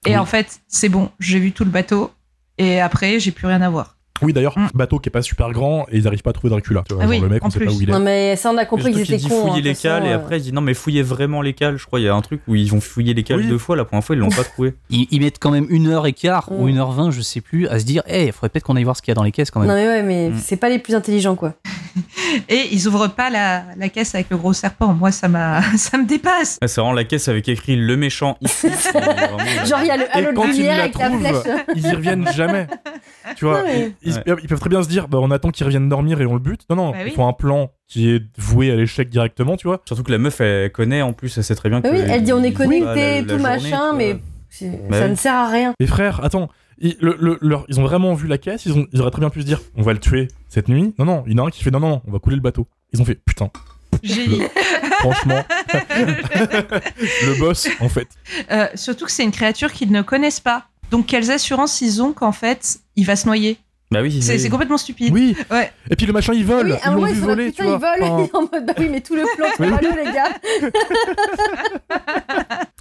Et 0.06 0.10
Oui. 0.12 0.18
en 0.18 0.26
fait, 0.26 0.60
c'est 0.68 0.90
bon, 0.90 1.10
j'ai 1.20 1.40
vu 1.40 1.54
tout 1.54 1.64
le 1.64 1.70
bateau. 1.72 2.12
Et 2.58 2.80
après, 2.82 3.20
j'ai 3.20 3.32
plus 3.32 3.48
rien 3.48 3.62
à 3.62 3.70
voir. 3.70 3.98
Oui, 4.22 4.32
d'ailleurs, 4.32 4.56
bateau 4.74 5.00
qui 5.00 5.10
est 5.10 5.12
pas 5.12 5.24
super 5.24 5.52
grand 5.52 5.86
et 5.92 5.98
ils 5.98 6.08
arrivent 6.08 6.22
pas 6.22 6.30
à 6.30 6.34
trouver 6.34 6.50
Dracula. 6.52 6.84
Tu 6.88 6.94
vois, 6.94 7.04
Ah 7.04 7.08
genre, 7.08 7.16
oui, 7.16 7.20
le 7.20 7.28
mec, 7.28 7.44
on 7.44 7.50
sait 7.50 7.60
pas 7.60 7.72
où 7.72 7.82
il 7.82 7.90
est. 7.90 7.92
Non, 7.92 8.00
mais 8.00 8.36
ça, 8.38 8.52
on 8.52 8.58
a 8.58 8.64
compris 8.64 8.94
qu'ils 8.94 9.04
qu'il 9.04 9.16
étaient 9.16 9.24
dit 9.24 9.28
cons. 9.28 9.42
fouiller 9.48 9.60
hein, 9.60 9.62
les 9.64 9.76
cales 9.76 10.02
façon, 10.04 10.06
et 10.06 10.14
euh. 10.14 10.16
après 10.16 10.38
il 10.38 10.44
dit 10.44 10.54
non 10.54 10.62
mais 10.62 10.74
fouillez 10.74 11.02
vraiment 11.02 11.42
les 11.42 11.54
cales. 11.54 11.76
Je 11.78 11.86
crois 11.86 12.00
il 12.00 12.04
y 12.04 12.08
a 12.08 12.16
un 12.16 12.22
truc 12.22 12.40
où 12.48 12.56
ils 12.56 12.70
vont 12.70 12.80
fouiller 12.80 13.14
les 13.14 13.24
cales 13.24 13.40
Oui. 13.40 13.48
deux 13.48 13.58
fois. 13.58 13.76
La 13.76 13.84
première 13.84 14.04
fois 14.04 14.16
ils 14.16 14.20
l'ont 14.20 14.30
pas 14.30 14.44
trouvé. 14.46 14.76
Ils, 14.92 15.08
ils 15.12 15.20
mettent 15.20 15.40
quand 15.40 15.52
même 15.52 15.66
une 15.70 15.88
heure 15.88 16.06
et 16.08 16.14
quart 16.14 16.50
ou 16.52 16.66
Mm. 16.66 16.70
une 16.70 16.78
heure 16.78 16.92
vingt, 16.92 17.12
je 17.12 17.20
sais 17.22 17.42
plus, 17.42 17.68
à 17.68 17.80
se 17.80 17.86
dire, 17.86 18.02
eh, 18.08 18.28
il 18.28 18.32
faudrait 18.32 18.50
peut-être 18.50 18.64
qu'on 18.66 18.76
aille 18.78 18.84
voir 18.86 18.96
ce 18.96 19.02
qu'il 19.02 19.12
y 19.12 19.14
a 19.14 19.16
dans 19.16 19.24
les 19.24 19.32
caisses 19.32 19.52
quand 19.52 19.60
même. 19.60 19.68
Non, 19.68 19.76
mais 19.76 19.88
ouais, 19.88 20.04
mais 20.04 20.30
Mm. 20.30 20.38
c'est 20.42 20.58
pas 20.58 20.70
les 20.70 20.80
plus 20.80 20.96
intelligents, 20.96 21.36
quoi. 21.36 21.56
Et 22.50 22.70
ils 22.72 22.88
ouvrent 22.88 23.08
pas 23.08 23.30
la, 23.30 23.64
la 23.78 23.90
caisse 23.90 24.16
avec 24.16 24.30
le 24.30 24.38
gros 24.38 24.54
serpent. 24.54 24.94
Moi, 24.94 25.12
ça 25.12 25.28
m'a, 25.28 25.62
ça 25.78 25.98
me 25.98 26.06
dépasse. 26.06 26.58
Ah, 26.62 26.68
C'est 26.68 26.82
vraiment 26.82 26.94
la 26.94 27.04
caisse 27.04 27.28
avec 27.28 27.48
écrit 27.50 27.76
le 27.76 27.96
méchant 27.98 28.38
ici. 28.42 28.68
Vraiment, 28.94 29.38
euh, 29.40 29.66
Genre, 29.66 29.80
il 29.82 29.88
y 29.88 29.92
a 29.92 29.98
le 29.98 30.06
halo 30.12 30.32
de 30.32 30.36
quand 30.36 30.44
ils 30.46 30.58
lumière 30.58 30.78
la 30.78 30.84
avec 30.84 30.98
la 30.98 31.06
trouvent, 31.10 31.22
flèche. 31.42 31.58
ils 31.76 31.86
y 31.88 31.92
reviennent 31.92 32.28
jamais. 32.34 32.68
Tu 33.36 33.46
vois, 33.46 33.64
ils, 34.02 34.14
Ouais. 34.14 34.22
ils 34.42 34.48
peuvent 34.48 34.60
très 34.60 34.70
bien 34.70 34.84
se 34.84 34.88
dire, 34.90 35.08
bah, 35.08 35.20
on 35.22 35.32
attend 35.32 35.50
qu'ils 35.50 35.66
reviennent 35.66 35.90
dormir 35.90 36.20
et 36.22 36.26
on 36.26 36.34
le 36.34 36.40
bute. 36.40 36.62
Non, 36.70 36.76
non, 36.76 36.92
Bah 36.92 36.98
ils 37.02 37.06
oui. 37.06 37.12
font 37.12 37.28
un 37.28 37.34
plan 37.34 37.72
qui 37.88 38.10
est 38.10 38.24
voué 38.38 38.72
à 38.72 38.76
l'échec 38.76 39.10
directement, 39.10 39.56
tu 39.58 39.68
vois. 39.68 39.82
Surtout 39.86 40.04
que 40.04 40.12
la 40.12 40.18
meuf 40.18 40.42
elle 40.42 40.72
connaît 40.72 41.02
en 41.02 41.14
plus 41.14 41.38
elle 41.38 41.44
sait 41.44 41.56
très 41.56 41.70
bien 41.70 41.82
que. 41.82 41.88
Oui, 41.88 42.00
elle 42.08 42.24
dit 42.24 42.34
on 42.34 42.44
est 42.44 42.54
connecté, 42.54 42.86
la- 42.86 43.16
la 43.18 43.22
tout 43.22 43.30
journée, 43.30 43.44
machin, 43.44 43.94
mais 43.96 44.14
Bah 44.90 45.00
ça 45.00 45.08
ne 45.08 45.16
sert 45.16 45.34
à 45.36 45.50
rien. 45.50 45.74
Les 45.80 45.88
frères, 45.88 46.24
attends, 46.24 46.50
ils, 46.80 46.98
le- 47.00 47.18
le- 47.20 47.38
leur- 47.42 47.66
ils 47.70 47.80
ont 47.80 47.84
vraiment 47.84 48.14
vu 48.14 48.28
la 48.28 48.38
caisse, 48.38 48.66
ils, 48.66 48.74
ont, 48.74 48.88
ils 48.92 49.02
auraient 49.02 49.12
très 49.12 49.20
bien 49.22 49.30
pu 49.30 49.42
se 49.42 49.46
dire, 49.46 49.62
on 49.76 49.82
va 49.82 49.94
le 49.94 50.00
tuer 50.00 50.28
cette 50.50 50.68
nuit. 50.70 50.94
Non, 51.00 51.06
non, 51.06 51.24
il 51.28 51.34
y 51.34 51.40
en 51.40 51.44
a 51.44 51.48
un 51.48 51.50
qui 51.52 51.64
fait, 51.64 51.72
non, 51.72 51.80
non, 51.80 51.90
non, 51.90 52.02
on 52.08 52.12
va 52.12 52.20
couler 52.20 52.36
le 52.36 52.42
bateau. 52.42 52.68
Ils 52.94 53.02
ont 53.02 53.06
fait, 53.06 53.16
putain, 53.26 53.50
Génie. 54.04 54.42
franchement, 55.00 55.44
le 55.94 57.40
boss, 57.40 57.68
en 57.80 57.90
fait. 57.90 58.08
Euh, 58.52 58.68
surtout 58.76 59.06
que 59.06 59.12
c'est 59.12 59.24
une 59.24 59.32
créature 59.32 59.72
qu'ils 59.72 59.92
ne 59.92 60.02
connaissent 60.02 60.40
pas. 60.40 60.68
Donc, 60.92 61.08
quelles 61.08 61.32
assurances 61.32 61.82
ils 61.82 62.02
ont 62.02 62.14
qu'en 62.14 62.32
fait, 62.32 62.80
il 62.96 63.06
va 63.06 63.16
se 63.16 63.26
noyer? 63.26 63.58
Bah 63.94 64.02
oui. 64.02 64.22
C'est 64.22 64.42
oui. 64.42 64.50
complètement 64.50 64.78
stupide. 64.78 65.14
Oui, 65.14 65.36
Ouais. 65.52 65.72
et 65.90 65.96
puis 65.96 66.06
le 66.06 66.14
machin, 66.14 66.34
il 66.34 66.46
vole, 66.46 66.68
Oui, 66.72 66.74
à 66.84 66.90
ils 66.90 66.94
l'ont 66.96 67.06
vu 67.06 67.12
ils 67.14 67.20
voler, 67.22 67.46
putain, 67.52 67.64
tu 67.64 67.70
ils 67.72 67.78
vois. 67.78 67.94
volent. 67.98 68.22
Enfin, 68.24 68.30
en 68.38 68.42
mode, 68.42 68.66
bah 68.66 68.74
oui, 68.78 68.88
mais 68.92 69.02
tout 69.02 69.16
le 69.16 69.24
plan, 69.38 69.48
c'est 69.56 69.64
Oui. 69.64 69.72
pas 69.72 69.80
les 69.82 70.12
gars. 70.12 70.34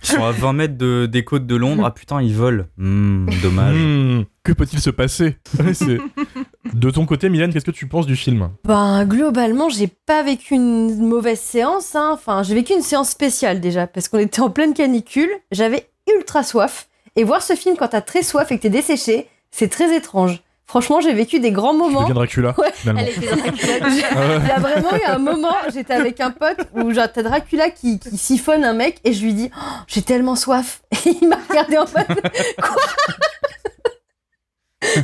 Ils 0.03 0.07
sont 0.09 0.25
à 0.25 0.33
20 0.33 0.53
mètres 0.53 0.77
de- 0.77 1.07
des 1.07 1.25
côtes 1.25 1.47
de 1.47 1.57
Londres. 1.57 1.85
Ah 1.87 1.91
putain 1.91 2.21
ils 2.23 2.35
volent. 2.35 2.65
Hmm, 2.77 3.27
dommage. 3.43 3.77
hmm, 3.77 4.23
que 4.43 4.53
peut-il 4.53 4.81
se 4.81 4.91
passer? 4.91 5.37
De 6.75 6.91
ton 6.91 7.05
côté, 7.07 7.29
Mylène, 7.29 7.53
qu'est-ce 7.53 7.65
que 7.65 7.71
tu 7.71 7.87
penses 7.87 8.07
du 8.07 8.17
film? 8.17 8.51
Ben, 8.65 9.05
globalement, 9.05 9.69
j'ai 9.69 9.89
pas 9.89 10.23
vécu 10.23 10.55
une 10.55 11.07
mauvaise 11.07 11.39
séance. 11.41 11.95
hein. 11.95 12.11
Enfin, 12.15 12.43
j'ai 12.43 12.55
vécu 12.55 12.73
une 12.73 12.81
séance 12.83 13.11
spéciale 13.11 13.61
déjà, 13.61 13.87
parce 13.87 14.09
qu'on 14.09 14.19
était 14.19 14.41
en 14.41 14.49
pleine 14.51 14.73
canicule. 14.73 15.29
J'avais 15.51 15.89
ultra 16.17 16.43
soif. 16.43 16.89
Et 17.15 17.25
voir 17.25 17.43
ce 17.43 17.55
film 17.55 17.77
quand 17.79 17.89
t'as 17.89 18.01
très 18.01 18.23
soif 18.23 18.51
et 18.51 18.57
que 18.57 18.63
t'es 18.63 18.71
desséché, 18.71 19.27
c'est 19.51 19.69
très 19.69 19.95
étrange. 19.95 20.43
Franchement, 20.73 21.03
j'ai 21.03 21.13
vécu 21.13 21.39
des 21.39 21.51
grands 21.51 21.73
Tu 21.73 21.77
moments. 21.81 22.01
deviens 22.01 22.15
Dracula, 22.15 22.55
Ouais, 22.57 22.73
finalement. 22.73 23.03
Elle 23.03 23.11
était 23.11 23.27
Dracula. 23.27 23.89
Il 23.91 24.49
y 24.49 24.51
a 24.51 24.59
vraiment 24.59 24.97
eu 24.97 25.05
un 25.07 25.19
moment, 25.19 25.55
j'étais 25.71 25.93
avec 25.93 26.19
un 26.19 26.31
pote 26.31 26.61
où 26.75 26.91
genre 26.95 27.09
t'as 27.13 27.23
Dracula 27.23 27.69
qui, 27.69 27.99
qui 27.99 28.17
siphonne 28.17 28.65
un 28.65 28.73
mec 28.73 28.99
et 29.05 29.13
je 29.13 29.23
lui 29.23 29.35
dis 29.35 29.51
Oh, 29.55 29.61
j'ai 29.87 30.01
tellement 30.01 30.35
soif 30.35 30.81
et 31.05 31.11
il 31.21 31.29
m'a 31.29 31.37
regardé 31.47 31.77
en 31.77 31.85
mode 31.85 32.23
quoi? 32.59 32.77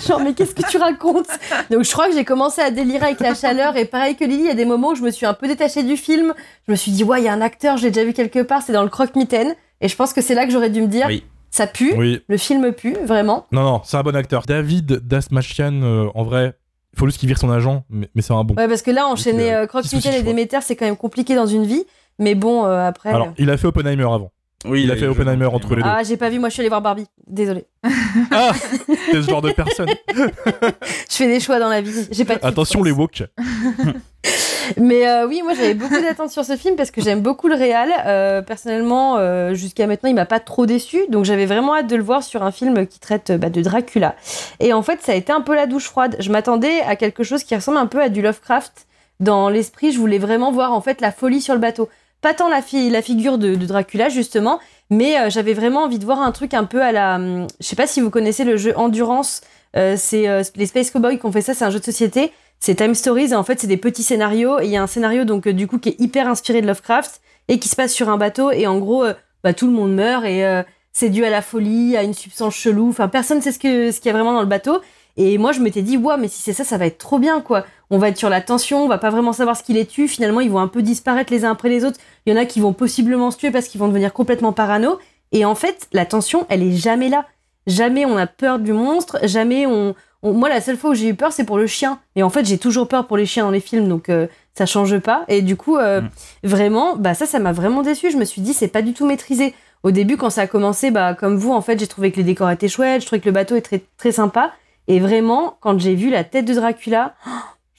Genre 0.07 0.21
mais 0.21 0.33
qu'est-ce 0.33 0.55
que 0.55 0.67
tu 0.71 0.79
racontes? 0.79 1.29
Donc 1.71 1.85
je 1.85 1.93
crois 1.93 2.09
que 2.09 2.15
j'ai 2.15 2.25
commencé 2.25 2.63
à 2.63 2.71
délirer 2.71 3.05
avec 3.05 3.21
la 3.21 3.35
chaleur 3.35 3.77
et 3.77 3.85
pareil 3.85 4.17
que 4.17 4.25
Lily, 4.25 4.41
il 4.41 4.47
y 4.47 4.51
a 4.51 4.55
des 4.55 4.65
moments 4.65 4.93
où 4.93 4.95
je 4.95 5.03
me 5.03 5.11
suis 5.11 5.27
un 5.27 5.35
peu 5.35 5.47
détachée 5.49 5.83
du 5.83 5.99
film. 5.99 6.33
Je 6.67 6.73
me 6.73 6.77
suis 6.77 6.93
dit 6.93 7.05
ouais 7.05 7.21
il 7.21 7.25
y 7.25 7.29
a 7.29 7.33
un 7.33 7.43
acteur, 7.43 7.77
je 7.77 7.83
l'ai 7.85 7.91
déjà 7.91 8.07
vu 8.07 8.15
quelque 8.15 8.41
part, 8.41 8.63
c'est 8.63 8.73
dans 8.73 8.83
le 8.83 8.89
croque-mitaine 8.89 9.55
et 9.83 9.89
je 9.89 9.95
pense 9.95 10.15
que 10.15 10.23
c'est 10.23 10.35
là 10.35 10.47
que 10.47 10.51
j'aurais 10.51 10.71
dû 10.71 10.81
me 10.81 10.87
dire 10.89 11.05
Oui. 11.09 11.25
Ça 11.51 11.67
pue, 11.67 11.95
Oui, 11.97 12.21
le 12.29 12.37
film 12.37 12.73
pue 12.73 12.95
vraiment. 13.05 13.47
non, 13.53 13.63
non, 13.63 13.81
c'est 13.85 13.97
un 13.97 14.03
bon 14.03 14.15
acteur. 14.15 14.43
David 14.47 15.07
Dasmachian, 15.07 15.83
euh, 15.83 16.09
en 16.15 16.25
vrai, 16.25 16.55
il 16.95 16.99
faut 16.99 17.07
juste 17.07 17.19
qu'il 17.19 17.29
vire 17.29 17.39
son 17.39 17.51
agent, 17.51 17.85
mais, 17.91 18.09
mais 18.15 18.23
c'est 18.23 18.33
un 18.33 18.45
bon. 18.45 18.55
Ouais 18.55 18.69
parce 18.69 18.83
que 18.83 18.91
là 18.91 19.07
enchaîner 19.07 19.55
euh, 19.55 19.67
euh, 19.73 20.13
et. 20.13 20.23
Déméter 20.23 20.59
c'est 20.63 20.77
quand 20.77 20.87
même 20.87 20.97
compliqué 20.97 21.35
dans 21.35 21.47
une 21.47 21.65
vie. 21.65 21.85
Mais 22.19 22.35
bon, 22.35 22.65
euh, 22.65 22.87
après. 22.87 23.11
Alors, 23.11 23.29
il 23.39 23.49
a 23.51 23.57
fait 23.57 23.69
Oppenheimer 23.69 24.03
avant. 24.03 24.33
Oui, 24.65 24.83
Il 24.83 24.91
a 24.91 24.97
fait 24.97 25.07
Oppenheimer 25.07 25.47
entre 25.47 25.77
les 25.77 25.83
deux. 25.83 25.89
Ah, 25.89 26.03
j'ai 26.03 26.17
pas 26.17 26.31
vu, 26.31 26.41
moi 26.41 26.49
je 26.49 26.55
suis 26.55 26.63
allée 26.63 26.69
voir 26.69 26.83
Barbie. 26.83 27.07
Désolée. 27.27 27.67
Ah 28.31 28.53
C'est 28.87 29.23
ce 29.23 29.31
genre 29.31 29.43
de 29.43 29.53
personne. 29.53 29.89
Je 30.15 31.15
fais 31.15 31.27
des 31.27 31.41
choix 31.41 31.59
dans 31.59 31.69
la 31.69 31.81
vie. 31.81 32.09
J'ai 32.11 32.25
pas 32.25 32.37
de 32.37 32.45
Attention 32.45 32.83
les 32.83 32.91
woke. 32.91 33.23
Mais 34.77 35.09
euh, 35.09 35.27
oui, 35.27 35.43
moi 35.43 35.55
j'avais 35.55 35.75
beaucoup 35.75 36.01
d'attentes 36.01 36.31
sur 36.31 36.45
ce 36.45 36.57
film 36.57 36.77
parce 36.77 36.91
que 36.91 37.01
j'aime 37.01 37.21
beaucoup 37.21 37.49
le 37.49 37.55
réal. 37.55 37.91
Euh, 38.07 38.43
personnellement, 38.43 39.17
euh, 39.19 39.55
jusqu'à 39.55 39.87
maintenant, 39.87 40.09
il 40.09 40.15
m'a 40.15 40.27
pas 40.27 40.41
trop 40.41 40.67
déçu. 40.67 41.07
Donc 41.09 41.25
j'avais 41.25 41.47
vraiment 41.47 41.77
hâte 41.77 41.89
de 41.89 41.97
le 41.97 42.03
voir 42.03 42.23
sur 42.23 42.43
un 42.43 42.51
film 42.51 42.87
qui 42.87 42.99
traite 42.99 43.33
bah, 43.33 43.51
de 43.51 43.63
Dracula. 43.63 44.17
Et 44.61 44.73
en 44.73 44.83
fait, 44.83 45.01
ça 45.03 45.13
a 45.13 45.15
été 45.15 45.33
un 45.33 45.41
peu 45.41 45.55
la 45.55 45.67
douche 45.67 45.85
froide. 45.85 46.17
Je 46.19 46.31
m'attendais 46.31 46.81
à 46.81 46.97
quelque 46.97 47.23
chose 47.23 47.45
qui 47.45 47.55
ressemble 47.55 47.79
un 47.79 47.87
peu 47.87 48.03
à 48.03 48.09
du 48.09 48.23
Lovecraft. 48.23 48.87
Dans 49.21 49.49
l'esprit, 49.49 49.93
je 49.93 49.99
voulais 49.99 50.19
vraiment 50.19 50.53
voir 50.53 50.73
en 50.73 50.81
fait 50.81 51.01
la 51.01 51.13
folie 51.13 51.41
sur 51.41 51.55
le 51.55 51.61
bateau. 51.61 51.89
Pas 52.21 52.35
tant 52.35 52.49
la, 52.49 52.63
fi- 52.63 52.91
la 52.91 53.03
figure 53.03 53.39
de, 53.39 53.55
Dracula 53.55 54.09
justement, 54.09 54.59
mais 54.91 55.19
euh, 55.19 55.31
j'avais 55.31 55.55
vraiment 55.55 55.85
envie 55.85 55.99
de 55.99 56.05
voir 56.05 56.21
un 56.21 56.33
truc 56.33 56.53
un 56.55 56.65
peu 56.65 56.83
à 56.83 56.91
la. 56.93 57.17
hum, 57.17 57.47
Je 57.61 57.67
sais 57.67 57.77
pas 57.77 57.87
si 57.87 58.01
vous 58.01 58.11
connaissez 58.11 58.45
le 58.45 58.57
jeu 58.57 58.73
Endurance. 58.77 59.41
Euh, 59.77 59.95
c'est 59.97 60.29
euh, 60.29 60.43
les 60.57 60.67
Space 60.67 60.91
Cowboys 60.91 61.19
qui 61.19 61.27
ont 61.27 61.33
fait 61.33 61.43
ça. 61.43 61.55
C'est 61.55 61.65
un 61.65 61.71
jeu 61.71 61.79
de 61.79 61.85
société. 61.85 62.33
C'est 62.61 62.75
Time 62.75 62.95
Stories 62.95 63.31
et 63.31 63.35
en 63.37 63.45
fait 63.45 63.61
c'est 63.61 63.69
des 63.69 63.77
petits 63.77 64.03
scénarios 64.03 64.59
et 64.59 64.65
il 64.65 64.71
y 64.71 64.77
a 64.77 64.83
un 64.83 64.89
scénario 64.89 65.25
donc 65.25 65.47
du 65.47 65.69
coup 65.69 65.79
qui 65.79 65.91
est 65.91 66.01
hyper 66.01 66.27
inspiré 66.27 66.61
de 66.61 66.67
Lovecraft 66.67 67.21
et 67.47 67.61
qui 67.61 67.69
se 67.69 67.77
passe 67.77 67.93
sur 67.93 68.09
un 68.09 68.17
bateau 68.17 68.51
et 68.51 68.67
en 68.67 68.79
gros 68.81 69.05
bah, 69.45 69.53
tout 69.53 69.69
le 69.69 69.73
monde 69.73 69.95
meurt 69.95 70.25
et 70.25 70.45
c'est 70.93 71.09
dû 71.09 71.25
à 71.25 71.31
la 71.31 71.41
folie, 71.41 71.97
à 71.97 72.03
une 72.03 72.15
substance 72.15 72.57
chelou. 72.57 72.89
Enfin 72.89 73.07
personne 73.07 73.41
sait 73.43 73.53
ce 73.53 73.59
ce 73.61 74.01
qu'il 74.01 74.07
y 74.07 74.09
a 74.09 74.13
vraiment 74.13 74.33
dans 74.33 74.41
le 74.41 74.49
bateau 74.49 74.81
et 75.19 75.37
moi 75.37 75.53
je 75.53 75.61
m'étais 75.61 75.83
dit 75.83 75.99
waouh 75.99 76.17
mais 76.19 76.29
si 76.29 76.41
c'est 76.41 76.55
ça 76.55 76.65
ça 76.65 76.79
va 76.79 76.87
être 76.87 76.97
trop 76.99 77.19
bien 77.19 77.43
quoi. 77.43 77.67
On 77.91 77.99
va 77.99 78.09
être 78.09 78.17
sur 78.19 78.31
la 78.31 78.41
tension, 78.41 78.83
on 78.85 78.89
va 78.89 78.97
pas 78.99 79.11
vraiment 79.11 79.33
savoir 79.35 79.57
ce 79.57 79.63
qui 79.63 79.75
les 79.75 79.85
tue. 79.85 80.09
Finalement 80.09 80.41
ils 80.41 80.51
vont 80.51 80.59
un 80.61 80.69
peu 80.69 80.81
disparaître 80.81 81.31
les 81.33 81.45
uns 81.45 81.51
après 81.51 81.69
les 81.69 81.85
autres. 81.85 81.99
Il 82.25 82.33
y 82.33 82.37
en 82.37 82.41
a 82.41 82.47
qui 82.47 82.61
vont 82.61 82.73
possiblement 82.73 83.31
se 83.31 83.37
tuer 83.37 83.51
parce 83.51 83.69
qu'ils 83.69 83.81
vont 83.81 83.89
devenir 83.89 84.13
complètement 84.15 84.53
parano 84.55 84.99
et 85.33 85.45
en 85.45 85.55
fait 85.55 85.87
la 85.93 86.07
tension 86.07 86.47
elle 86.49 86.63
est 86.63 86.77
jamais 86.77 87.11
là. 87.11 87.27
Jamais 87.67 88.07
on 88.07 88.17
a 88.17 88.27
peur 88.27 88.59
du 88.59 88.73
monstre, 88.73 89.19
jamais 89.25 89.67
on, 89.67 89.95
on- 90.23 90.33
moi, 90.33 90.49
la 90.49 90.63
seule 90.63 90.79
fois 90.79 90.91
où 90.91 90.95
j'ai 90.95 91.09
eu 91.09 91.15
peur, 91.15 91.33
c'est 91.33 91.45
pour 91.45 91.59
le 91.59 91.67
chien. 91.67 91.99
Et 92.17 92.23
en 92.23 92.31
fait, 92.31 92.47
j'ai 92.47 92.57
toujours 92.57 92.89
peur 92.89 93.07
pour 93.07 93.19
les 93.19 93.27
chiens 93.27 93.45
dans 93.45 93.51
les 93.51 93.61
films, 93.61 93.89
donc 93.89 94.09
euh, 94.09 94.27
ça 94.55 94.65
change 94.65 94.99
pas. 95.01 95.25
Et 95.29 95.43
du 95.43 95.55
coup, 95.55 95.77
euh, 95.77 96.01
Mm. 96.01 96.09
vraiment, 96.45 96.97
bah 96.97 97.13
ça, 97.13 97.27
ça 97.27 97.39
m'a 97.41 97.53
vraiment 97.53 97.83
déçu. 97.83 98.11
Je 98.11 98.17
me 98.17 98.25
suis 98.25 98.41
dit, 98.41 98.55
c'est 98.55 98.69
pas 98.69 98.81
du 98.81 98.95
tout 98.95 99.05
maîtrisé. 99.07 99.55
Au 99.83 99.91
début, 99.91 100.17
quand 100.17 100.31
ça 100.31 100.41
a 100.43 100.47
commencé, 100.47 100.91
bah 100.91 101.13
comme 101.15 101.37
vous, 101.37 101.53
en 101.53 101.61
fait, 101.61 101.79
j'ai 101.79 101.87
trouvé 101.87 102.11
que 102.11 102.17
les 102.17 102.23
décors 102.25 102.51
étaient 102.51 102.69
chouettes, 102.69 103.03
je 103.03 103.07
trouvais 103.07 103.21
que 103.21 103.27
le 103.29 103.33
bateau 103.33 103.55
est 103.55 103.61
très 103.61 103.83
très 103.99 104.13
sympa. 104.13 104.53
Et 104.89 105.01
vraiment, 105.01 105.57
quand 105.61 105.79
j'ai 105.79 105.95
vu 105.95 106.11
la 106.11 106.25
tête 106.25 106.45
de 106.47 106.55
Dracula, 106.55 107.15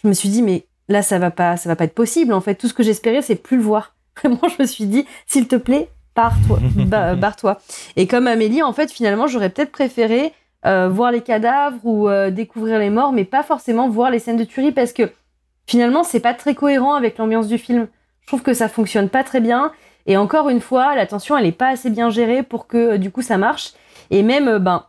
je 0.01 0.07
me 0.07 0.13
suis 0.13 0.29
dit, 0.29 0.41
mais 0.41 0.65
là, 0.87 1.01
ça 1.01 1.19
va 1.19 1.31
pas, 1.31 1.57
ça 1.57 1.67
va 1.67 1.75
pas 1.75 1.83
être 1.85 1.93
possible. 1.95 2.33
En 2.33 2.41
fait, 2.41 2.55
tout 2.55 2.67
ce 2.67 2.73
que 2.73 2.83
j'espérais, 2.83 3.21
c'est 3.21 3.35
plus 3.35 3.57
le 3.57 3.63
voir. 3.63 3.95
Vraiment, 4.23 4.47
je 4.47 4.61
me 4.61 4.67
suis 4.67 4.85
dit, 4.85 5.05
s'il 5.27 5.47
te 5.47 5.55
plaît, 5.55 5.89
barre-toi, 6.15 6.59
ba- 6.85 7.15
barre-toi. 7.15 7.59
Et 7.95 8.07
comme 8.07 8.27
Amélie, 8.27 8.63
en 8.63 8.73
fait, 8.73 8.91
finalement, 8.91 9.27
j'aurais 9.27 9.49
peut-être 9.49 9.71
préféré 9.71 10.33
euh, 10.65 10.87
voir 10.89 11.11
les 11.11 11.21
cadavres 11.21 11.79
ou 11.83 12.07
euh, 12.09 12.29
découvrir 12.31 12.79
les 12.79 12.89
morts, 12.89 13.11
mais 13.11 13.25
pas 13.25 13.43
forcément 13.43 13.89
voir 13.89 14.11
les 14.11 14.19
scènes 14.19 14.37
de 14.37 14.43
tuerie 14.43 14.71
parce 14.71 14.93
que 14.93 15.11
finalement, 15.67 16.03
c'est 16.03 16.19
pas 16.19 16.33
très 16.33 16.53
cohérent 16.53 16.93
avec 16.93 17.17
l'ambiance 17.17 17.47
du 17.47 17.57
film. 17.57 17.87
Je 18.21 18.27
trouve 18.27 18.41
que 18.43 18.53
ça 18.53 18.67
fonctionne 18.69 19.09
pas 19.09 19.23
très 19.23 19.39
bien. 19.39 19.71
Et 20.05 20.17
encore 20.17 20.49
une 20.49 20.61
fois, 20.61 20.95
la 20.95 21.05
tension, 21.05 21.37
elle 21.37 21.45
est 21.45 21.51
pas 21.51 21.69
assez 21.69 21.89
bien 21.89 22.09
gérée 22.09 22.43
pour 22.43 22.67
que 22.67 22.77
euh, 22.77 22.97
du 22.97 23.09
coup 23.09 23.21
ça 23.21 23.37
marche. 23.37 23.71
Et 24.11 24.21
même, 24.23 24.57
ben, 24.57 24.85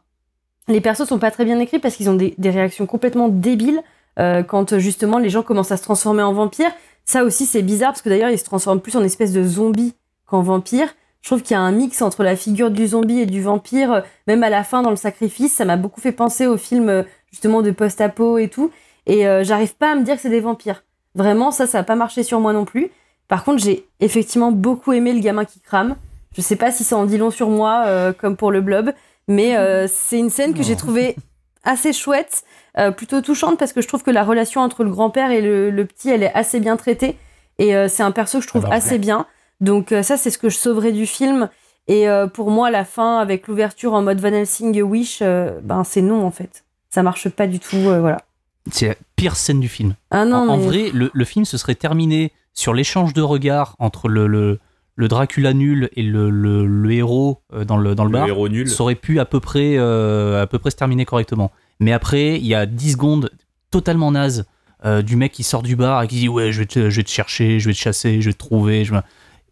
les 0.69 0.81
persos 0.81 1.07
sont 1.07 1.19
pas 1.19 1.31
très 1.31 1.45
bien 1.45 1.59
écrits 1.59 1.79
parce 1.79 1.97
qu'ils 1.97 2.09
ont 2.11 2.15
des, 2.15 2.35
réactions 2.43 2.87
complètement 2.87 3.29
débiles 3.29 3.83
euh, 4.19 4.43
quand 4.43 4.73
euh, 4.73 4.79
justement 4.79 5.19
les 5.19 5.31
gens 5.31 5.43
commencent 5.43 5.73
à 5.73 5.77
se 5.77 5.83
transformer 5.83 6.23
en 6.23 6.33
vampires. 6.33 6.73
Ça 7.05 7.25
aussi, 7.25 7.47
c'est 7.47 7.63
bizarre 7.63 7.91
parce 7.91 8.03
que 8.03 8.09
d'ailleurs, 8.09 8.31
ils 8.31 8.39
se 8.39 8.45
transforment 8.45 8.81
plus 8.81 8.97
en 8.97 9.03
espèce 9.03 9.33
de 9.33 9.43
zombies 9.43 9.95
qu'en 10.27 10.43
vampires. 10.43 10.95
Je 11.23 11.29
trouve 11.29 11.43
qu'il 11.43 11.55
y 11.55 11.59
a 11.59 11.61
un 11.61 11.73
mix 11.73 12.01
entre 12.03 12.23
la 12.23 12.37
figure 12.37 12.71
du 12.71 12.87
zombie 12.89 13.21
et 13.21 13.27
du 13.27 13.43
vampire, 13.43 13.93
euh, 13.93 14.01
même 14.27 14.43
à 14.43 14.51
la 14.51 14.65
fin 14.65 14.83
dans 14.83 14.91
le 14.91 14.97
sacrifice. 14.97 15.55
Ça 15.55 15.65
m'a 15.65 15.77
beaucoup 15.77 16.01
fait 16.01 16.13
penser 16.13 16.47
au 16.47 16.57
film 16.57 17.05
justement 17.31 17.63
de 17.63 17.71
post-apo 17.71 18.39
et 18.39 18.49
tout. 18.49 18.71
Et 19.07 19.25
j'arrive 19.43 19.75
pas 19.75 19.93
à 19.93 19.95
me 19.97 20.05
dire 20.05 20.15
que 20.15 20.23
c'est 20.23 20.31
des 20.31 20.41
vampires. 20.41 20.85
Vraiment, 21.17 21.51
ça, 21.51 21.67
ça 21.67 21.81
a 21.81 21.83
pas 21.83 21.97
marché 21.97 22.23
sur 22.23 22.39
moi 22.39 22.53
non 22.53 22.65
plus. 22.65 22.91
Par 23.27 23.43
contre, 23.43 23.61
j'ai 23.61 23.87
effectivement 23.99 24.53
beaucoup 24.53 24.93
aimé 24.93 25.13
le 25.13 25.21
gamin 25.21 25.45
qui 25.45 25.59
crame. 25.59 25.97
Je 26.37 26.43
sais 26.43 26.55
pas 26.55 26.71
si 26.71 26.85
ça 26.85 26.97
en 26.97 27.07
dit 27.07 27.19
long 27.19 27.31
sur 27.31 27.49
moi, 27.49 28.13
comme 28.19 28.37
pour 28.37 28.53
le 28.53 28.61
blob, 28.61 28.93
mais 29.31 29.57
euh, 29.57 29.87
c'est 29.89 30.19
une 30.19 30.29
scène 30.29 30.55
que 30.55 30.63
j'ai 30.65 30.75
trouvée 30.75 31.15
assez 31.63 31.93
chouette, 31.93 32.43
euh, 32.79 32.91
plutôt 32.91 33.21
touchante, 33.21 33.59
parce 33.59 33.73
que 33.73 33.81
je 33.81 33.87
trouve 33.87 34.03
que 34.03 34.11
la 34.11 34.25
relation 34.25 34.61
entre 34.61 34.83
le 34.83 34.91
grand-père 34.91 35.31
et 35.31 35.41
le, 35.41 35.71
le 35.71 35.85
petit, 35.85 36.11
elle 36.11 36.25
est 36.25 36.35
assez 36.35 36.59
bien 36.59 36.77
traitée. 36.77 37.17
Et 37.59 37.77
euh, 37.77 37.87
c'est 37.87 38.03
un 38.03 38.11
perso 38.11 38.39
que 38.39 38.43
je 38.43 38.49
trouve 38.49 38.65
Ah 38.67 38.71
bah, 38.71 38.75
assez 38.75 38.99
bien. 38.99 39.27
Donc 39.61 39.95
ça, 40.03 40.17
c'est 40.17 40.31
ce 40.31 40.39
que 40.39 40.49
je 40.49 40.57
sauverais 40.57 40.91
du 40.91 41.07
film. 41.07 41.49
Et 41.87 42.07
pour 42.33 42.51
moi, 42.51 42.71
la 42.71 42.85
fin, 42.85 43.19
avec 43.19 43.47
l'ouverture 43.47 43.93
en 43.93 44.01
mode 44.01 44.21
Van 44.21 44.33
Helsing 44.33 44.81
Wish, 44.81 45.21
ben 45.21 45.85
c'est 45.85 46.01
non 46.01 46.25
en 46.25 46.31
fait. 46.31 46.65
Ça 46.89 47.03
marche 47.03 47.29
pas 47.29 47.47
du 47.47 47.59
tout, 47.59 47.77
voilà. 47.77 48.23
C'est 48.71 48.89
la 48.89 48.95
pire 49.17 49.37
scène 49.37 49.61
du 49.61 49.69
film. 49.69 49.97
Ah 50.11 50.25
non, 50.25 50.49
en, 50.49 50.57
vrai, 50.57 50.91
le, 50.95 51.11
le 51.13 51.25
film 51.27 51.45
se 51.45 51.59
serait 51.59 51.75
terminé 51.75 52.33
sur 52.55 52.73
l'échange 52.73 53.13
de 53.13 53.21
regards 53.21 53.77
entre 53.81 54.09
le, 54.09 54.29
le, 54.29 54.61
le 54.97 55.09
Dracula 55.09 55.53
nul 55.55 55.89
et 55.97 56.03
le, 56.03 56.31
le, 56.31 56.67
le 56.67 56.93
héros 56.93 57.41
euh, 57.55 57.65
dans 57.65 57.77
le, 57.77 57.95
dans 57.95 58.05
le 58.05 58.11
Le 58.11 58.19
bar. 58.19 58.29
héros 58.29 58.49
nul. 58.49 58.69
Ça 58.69 58.83
aurait 58.83 58.95
pu 58.95 59.19
à 59.21 59.25
peu 59.25 59.41
près, 59.41 59.77
euh, 59.77 60.43
à 60.43 60.47
peu 60.47 60.59
près 60.59 60.71
se 60.71 60.77
terminer 60.77 61.05
correctement. 61.05 61.51
Mais 61.79 61.93
après, 61.93 62.37
il 62.39 62.47
y 62.47 62.55
a 62.55 62.67
10 62.67 62.93
secondes, 62.93 63.31
totalement 63.71 64.11
naze 64.13 64.45
euh, 64.85 65.03
du 65.03 65.17
mec 65.17 65.33
qui 65.33 65.43
sort 65.43 65.63
du 65.63 65.77
bar 65.77 66.03
et 66.03 66.09
qui 66.09 66.17
dit 66.17 66.29
ouais 66.29 66.53
je 66.53 66.61
vais 66.61 66.67
te, 66.67 66.91
je 66.91 66.97
vais 66.97 67.03
te 67.05 67.11
chercher, 67.11 67.61
je 67.61 67.69
vais 67.69 67.75
te 67.75 67.79
chasser, 67.79 68.21
je 68.21 68.29
vais 68.29 68.33
te 68.35 68.39
trouver, 68.39 68.85
je 68.85 68.93
vais- 68.95 69.01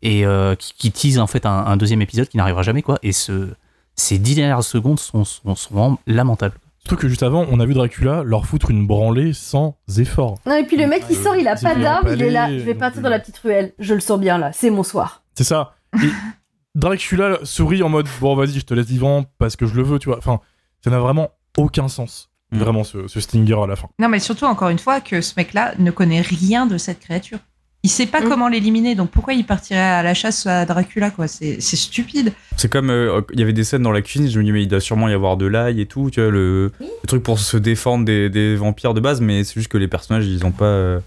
et 0.03 0.25
euh, 0.27 0.55
qui, 0.55 0.73
qui 0.75 0.91
tease 0.93 1.19
en 1.19 1.27
fait 1.27 1.45
un, 1.47 1.51
un 1.67 1.77
deuxième 1.77 2.01
épisode 2.03 2.29
qui 2.29 2.37
n'arrivera 2.37 2.63
jamais 2.63 2.83
quoi. 2.83 2.99
Et 3.03 3.13
ce, 3.13 3.49
ces 3.97 4.19
dix 4.19 4.35
dernières 4.37 4.63
secondes 4.63 4.99
sont, 5.01 5.25
sont, 5.25 5.55
sont 5.55 5.75
vraiment 5.75 5.99
lamentables. 6.07 6.55
Surtout 6.81 6.97
que 7.03 7.09
juste 7.09 7.23
avant, 7.25 7.45
on 7.51 7.61
a 7.61 7.67
vu 7.67 7.75
Dracula 7.75 8.23
leur 8.25 8.47
foutre 8.47 8.71
une 8.71 8.87
branlée 8.87 9.33
sans 9.35 9.77
effort. 9.99 10.39
Non, 10.47 10.55
et 10.55 10.65
puis 10.65 10.77
le 10.79 10.87
mec, 10.87 11.03
il 11.11 11.17
sort, 11.17 11.35
il 11.37 11.47
a 11.49 11.57
pas 11.57 11.75
d'arme, 11.75 12.09
il 12.15 12.23
est 12.23 12.31
là. 12.31 12.49
Je 12.51 12.63
vais 12.65 12.75
partir 12.75 13.03
dans 13.03 13.11
la 13.11 13.19
petite 13.19 13.37
ruelle. 13.39 13.73
Je 13.79 13.93
le 13.93 14.01
sens 14.01 14.19
bien 14.19 14.39
là. 14.39 14.53
C'est 14.55 14.71
mon 14.71 14.83
soir. 14.85 15.23
C'est 15.39 15.45
ça. 15.45 15.77
Et 16.03 16.09
Dracula 16.75 17.39
sourit 17.45 17.83
en 17.85 17.89
mode 17.89 18.07
bon 18.21 18.35
vas-y 18.35 18.59
je 18.59 18.65
te 18.65 18.75
laisse 18.75 18.87
vivant 18.87 19.25
parce 19.39 19.55
que 19.55 19.67
je 19.67 19.75
le 19.75 19.83
veux 19.85 20.01
tu 20.01 20.09
vois. 20.09 20.19
Enfin 20.19 20.41
ça 20.85 20.91
n'a 20.91 20.99
vraiment 20.99 21.31
aucun 21.57 21.87
sens. 21.87 22.31
Mm. 22.51 22.59
Vraiment 22.59 22.83
ce, 22.83 23.07
ce 23.07 23.21
Stinger 23.21 23.57
à 23.63 23.67
la 23.69 23.77
fin. 23.77 23.89
Non, 24.01 24.09
mais 24.09 24.21
surtout, 24.21 24.47
encore 24.47 24.71
une 24.71 24.79
fois, 24.79 25.01
que 25.03 25.21
ce 25.21 25.35
mec-là 25.37 25.75
ne 25.79 25.91
connaît 25.91 26.23
rien 26.23 26.67
de 26.67 26.79
cette 26.79 26.99
créature. 26.99 27.39
Il 27.83 27.91
sait 27.91 28.07
pas 28.07 28.21
Mm. 28.21 28.29
comment 28.29 28.49
l'éliminer, 28.49 28.95
donc 28.97 29.11
pourquoi 29.11 29.35
il 29.35 29.45
partirait 29.47 29.79
à 29.81 30.03
la 30.03 30.15
chasse 30.15 30.47
à 30.47 30.65
Dracula, 30.65 31.11
quoi? 31.11 31.29
C'est 31.29 31.61
c'est 31.61 31.77
stupide. 31.77 32.33
C'est 32.57 32.71
comme 32.73 32.91
euh, 32.91 33.21
il 33.33 33.39
y 33.39 33.43
avait 33.45 33.53
des 33.53 33.63
scènes 33.65 33.83
dans 33.83 33.93
la 33.93 34.03
cuisine, 34.03 34.29
je 34.29 34.39
me 34.41 34.45
dis 34.45 34.51
mais 34.53 34.63
il 34.63 34.69
doit 34.69 34.81
sûrement 34.81 35.09
y 35.09 35.13
avoir 35.13 35.37
de 35.37 35.47
l'ail 35.47 35.81
et 35.81 35.87
tout, 35.87 36.11
tu 36.11 36.21
vois 36.21 36.31
le, 36.31 36.73
le 36.81 37.07
truc 37.07 37.23
pour 37.23 37.39
se 37.39 37.57
défendre 37.57 38.05
des, 38.05 38.31
des 38.31 38.57
vampires 38.57 38.95
de 38.95 39.01
base, 39.01 39.21
mais 39.21 39.45
c'est 39.45 39.55
juste 39.55 39.69
que 39.71 39.79
les 39.79 39.87
personnages 39.89 40.27
ils 40.27 40.45
ont 40.45 40.51
pas, 40.53 40.65
euh, 40.65 41.01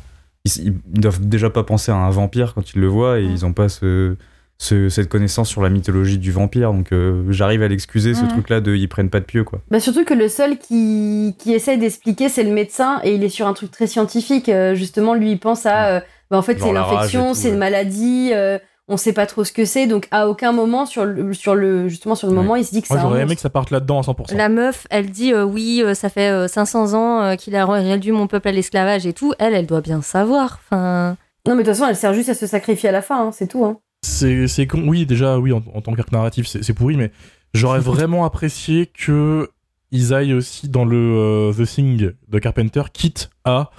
ils, 0.45 0.68
ils 0.93 1.01
doivent 1.01 1.20
déjà 1.28 1.49
pas 1.49 1.64
penser 1.64 1.91
à 1.91 1.95
un 1.95 2.10
vampire 2.10 2.53
quand 2.53 2.74
ils 2.74 2.80
le 2.82 2.88
voient 2.88 3.20
et 3.20 3.24
ils 3.24 3.45
ont 3.45 3.53
pas 3.53 3.68
ce, 3.68 4.16
ce- 4.64 4.89
cette 4.89 5.09
connaissance 5.09 5.49
sur 5.49 5.64
la 5.64 5.70
mythologie 5.70 6.20
du 6.20 6.32
vampire, 6.32 6.72
donc 6.72 6.91
euh, 6.91 7.24
j'arrive 7.30 7.64
à 7.64 7.68
l'excuser 7.68 8.14
ce 8.14 8.22
Mhm. 8.22 8.28
truc-là 8.28 8.62
de 8.62 8.76
ils 8.76 8.88
prennent 8.88 9.09
pas 9.09 9.20
de 9.20 9.26
pieux 9.26 9.43
quoi. 9.43 9.59
Bah 9.72 9.80
surtout 9.80 10.05
que 10.05 10.14
le 10.14 10.30
seul 10.30 10.59
qui, 10.59 11.36
qui 11.39 11.53
essaye 11.53 11.80
d'expliquer, 11.80 12.30
c'est 12.30 12.43
le 12.43 12.51
médecin, 12.51 12.99
et 13.03 13.16
il 13.16 13.24
est 13.24 13.30
sur 13.30 13.47
un 13.47 13.53
truc 13.53 13.72
très 13.72 13.88
scientifique. 13.88 14.49
Euh, 14.49 14.76
justement, 14.76 15.16
lui, 15.16 15.32
il 15.32 15.39
pense 15.39 15.66
à, 15.66 15.88
euh, 15.88 15.99
bah, 16.30 16.38
en 16.38 16.43
fait, 16.43 16.59
c'est 16.59 16.68
une 16.68 16.76
la 16.76 16.84
rage 16.84 16.93
et 16.93 16.97
infection, 16.99 17.30
tout, 17.30 17.34
c'est 17.34 17.47
ouais. 17.47 17.53
une 17.53 17.59
maladie, 17.59 18.30
euh, 18.34 18.59
on 18.88 18.97
sait 18.97 19.14
pas 19.14 19.26
trop 19.26 19.43
ce 19.43 19.51
que 19.51 19.66
c'est, 19.66 19.88
donc 19.88 20.07
à 20.12 20.30
aucun 20.30 20.51
moment, 20.51 20.86
sur 20.86 21.05
le, 21.05 21.34
sur 21.34 21.55
le, 21.55 21.88
justement, 21.88 22.14
sur 22.14 22.28
le 22.28 22.36
moment, 22.36 22.55
il 22.55 22.64
se 22.64 22.70
dit 22.72 22.84
que 22.84 22.93
un 22.93 23.01
j'aurais 23.01 23.22
aimé 23.22 23.34
que 23.36 23.41
ça 23.41 23.49
parte 23.49 23.72
là-dedans 23.72 23.97
à 23.99 24.03
100%. 24.03 24.36
La 24.38 24.47
meuf, 24.49 24.86
elle 24.91 25.09
dit 25.09 25.34
euh, 25.34 25.43
oui, 25.43 25.82
euh, 25.84 25.95
ça 25.95 26.09
fait 26.09 26.30
euh, 26.30 26.47
500 26.47 26.93
ans 26.93 27.22
euh, 27.24 27.36
qu'il 27.36 27.55
a 27.55 27.66
réduit 27.66 28.12
mon 28.12 28.28
peuple 28.28 28.49
à 28.49 28.51
l'esclavage 28.51 29.07
et 29.07 29.14
tout. 29.14 29.34
Elle, 29.39 29.55
elle 29.55 29.66
doit 29.66 29.82
bien 29.82 30.01
savoir. 30.03 30.59
Enfin, 30.70 31.16
Non, 31.47 31.55
mais 31.55 31.64
de 31.64 31.68
toute 31.70 31.78
façon, 31.78 31.89
elle 31.89 31.95
sert 31.95 32.14
juste 32.14 32.30
à 32.30 32.36
se 32.36 32.45
sacrifier 32.45 32.89
à 32.89 32.91
la 32.91 33.01
fin, 33.01 33.20
hein, 33.28 33.32
c'est 33.32 33.47
tout. 33.47 33.66
Hein. 33.66 33.80
C'est 34.04 34.47
c'est 34.47 34.66
con. 34.66 34.84
Oui 34.88 35.06
déjà 35.06 35.38
oui 35.38 35.52
en, 35.54 35.62
en 35.74 35.82
tant 35.82 35.93
qu'arc 35.93 36.12
narratif 36.12 36.47
c'est 36.47 36.74
pourri 36.74 36.97
mais 36.97 37.12
j'aurais 37.54 37.80
vraiment 37.91 38.26
apprécié 38.26 38.88
que 38.88 39.49
ils 39.91 40.14
aillent 40.14 40.34
aussi 40.34 40.70
dans 40.70 40.86
le 40.86 40.97
euh, 40.97 41.54
The 41.54 41.68
Thing 41.68 42.12
de 42.30 42.39
Carpenter 42.39 42.82
quitte 42.91 43.30
à 43.45 43.70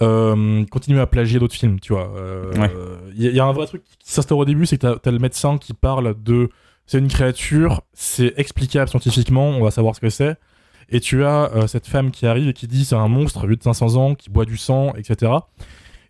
euh, 0.00 0.64
continuer 0.70 1.00
à 1.00 1.06
plagier 1.06 1.38
d'autres 1.38 1.54
films 1.54 1.78
tu 1.80 1.92
vois. 1.92 2.10
Il 2.54 2.60
Ouais. 2.60 2.70
y, 3.16 3.26
a- 3.28 3.30
y 3.32 3.40
a 3.40 3.44
un 3.44 3.52
vrai 3.52 3.66
truc 3.66 3.82
qui 3.98 4.12
s'instaure 4.12 4.38
au 4.38 4.44
début 4.46 4.64
c'est 4.64 4.78
que 4.78 4.94
t'as 4.96 5.10
as 5.10 5.12
le 5.12 5.18
médecin 5.18 5.58
qui 5.58 5.74
parle 5.74 6.14
de 6.22 6.48
c'est 6.86 6.98
une 6.98 7.08
créature 7.08 7.82
c'est 7.92 8.32
explicable 8.38 8.88
scientifiquement 8.88 9.48
on 9.50 9.62
va 9.62 9.70
savoir 9.70 9.94
ce 9.94 10.00
que 10.00 10.08
c'est 10.10 10.36
et 10.88 11.00
tu 11.00 11.22
as 11.24 11.50
euh, 11.54 11.66
cette 11.66 11.86
femme 11.86 12.10
qui 12.12 12.26
arrive 12.26 12.48
et 12.48 12.52
qui 12.54 12.66
dit 12.66 12.86
c'est 12.86 12.94
un 12.94 13.08
monstre 13.08 13.46
vieux 13.46 13.56
de 13.56 13.62
500 13.62 13.96
ans 13.96 14.14
qui 14.14 14.30
boit 14.30 14.46
du 14.46 14.56
sang 14.56 14.94
etc. 14.96 15.32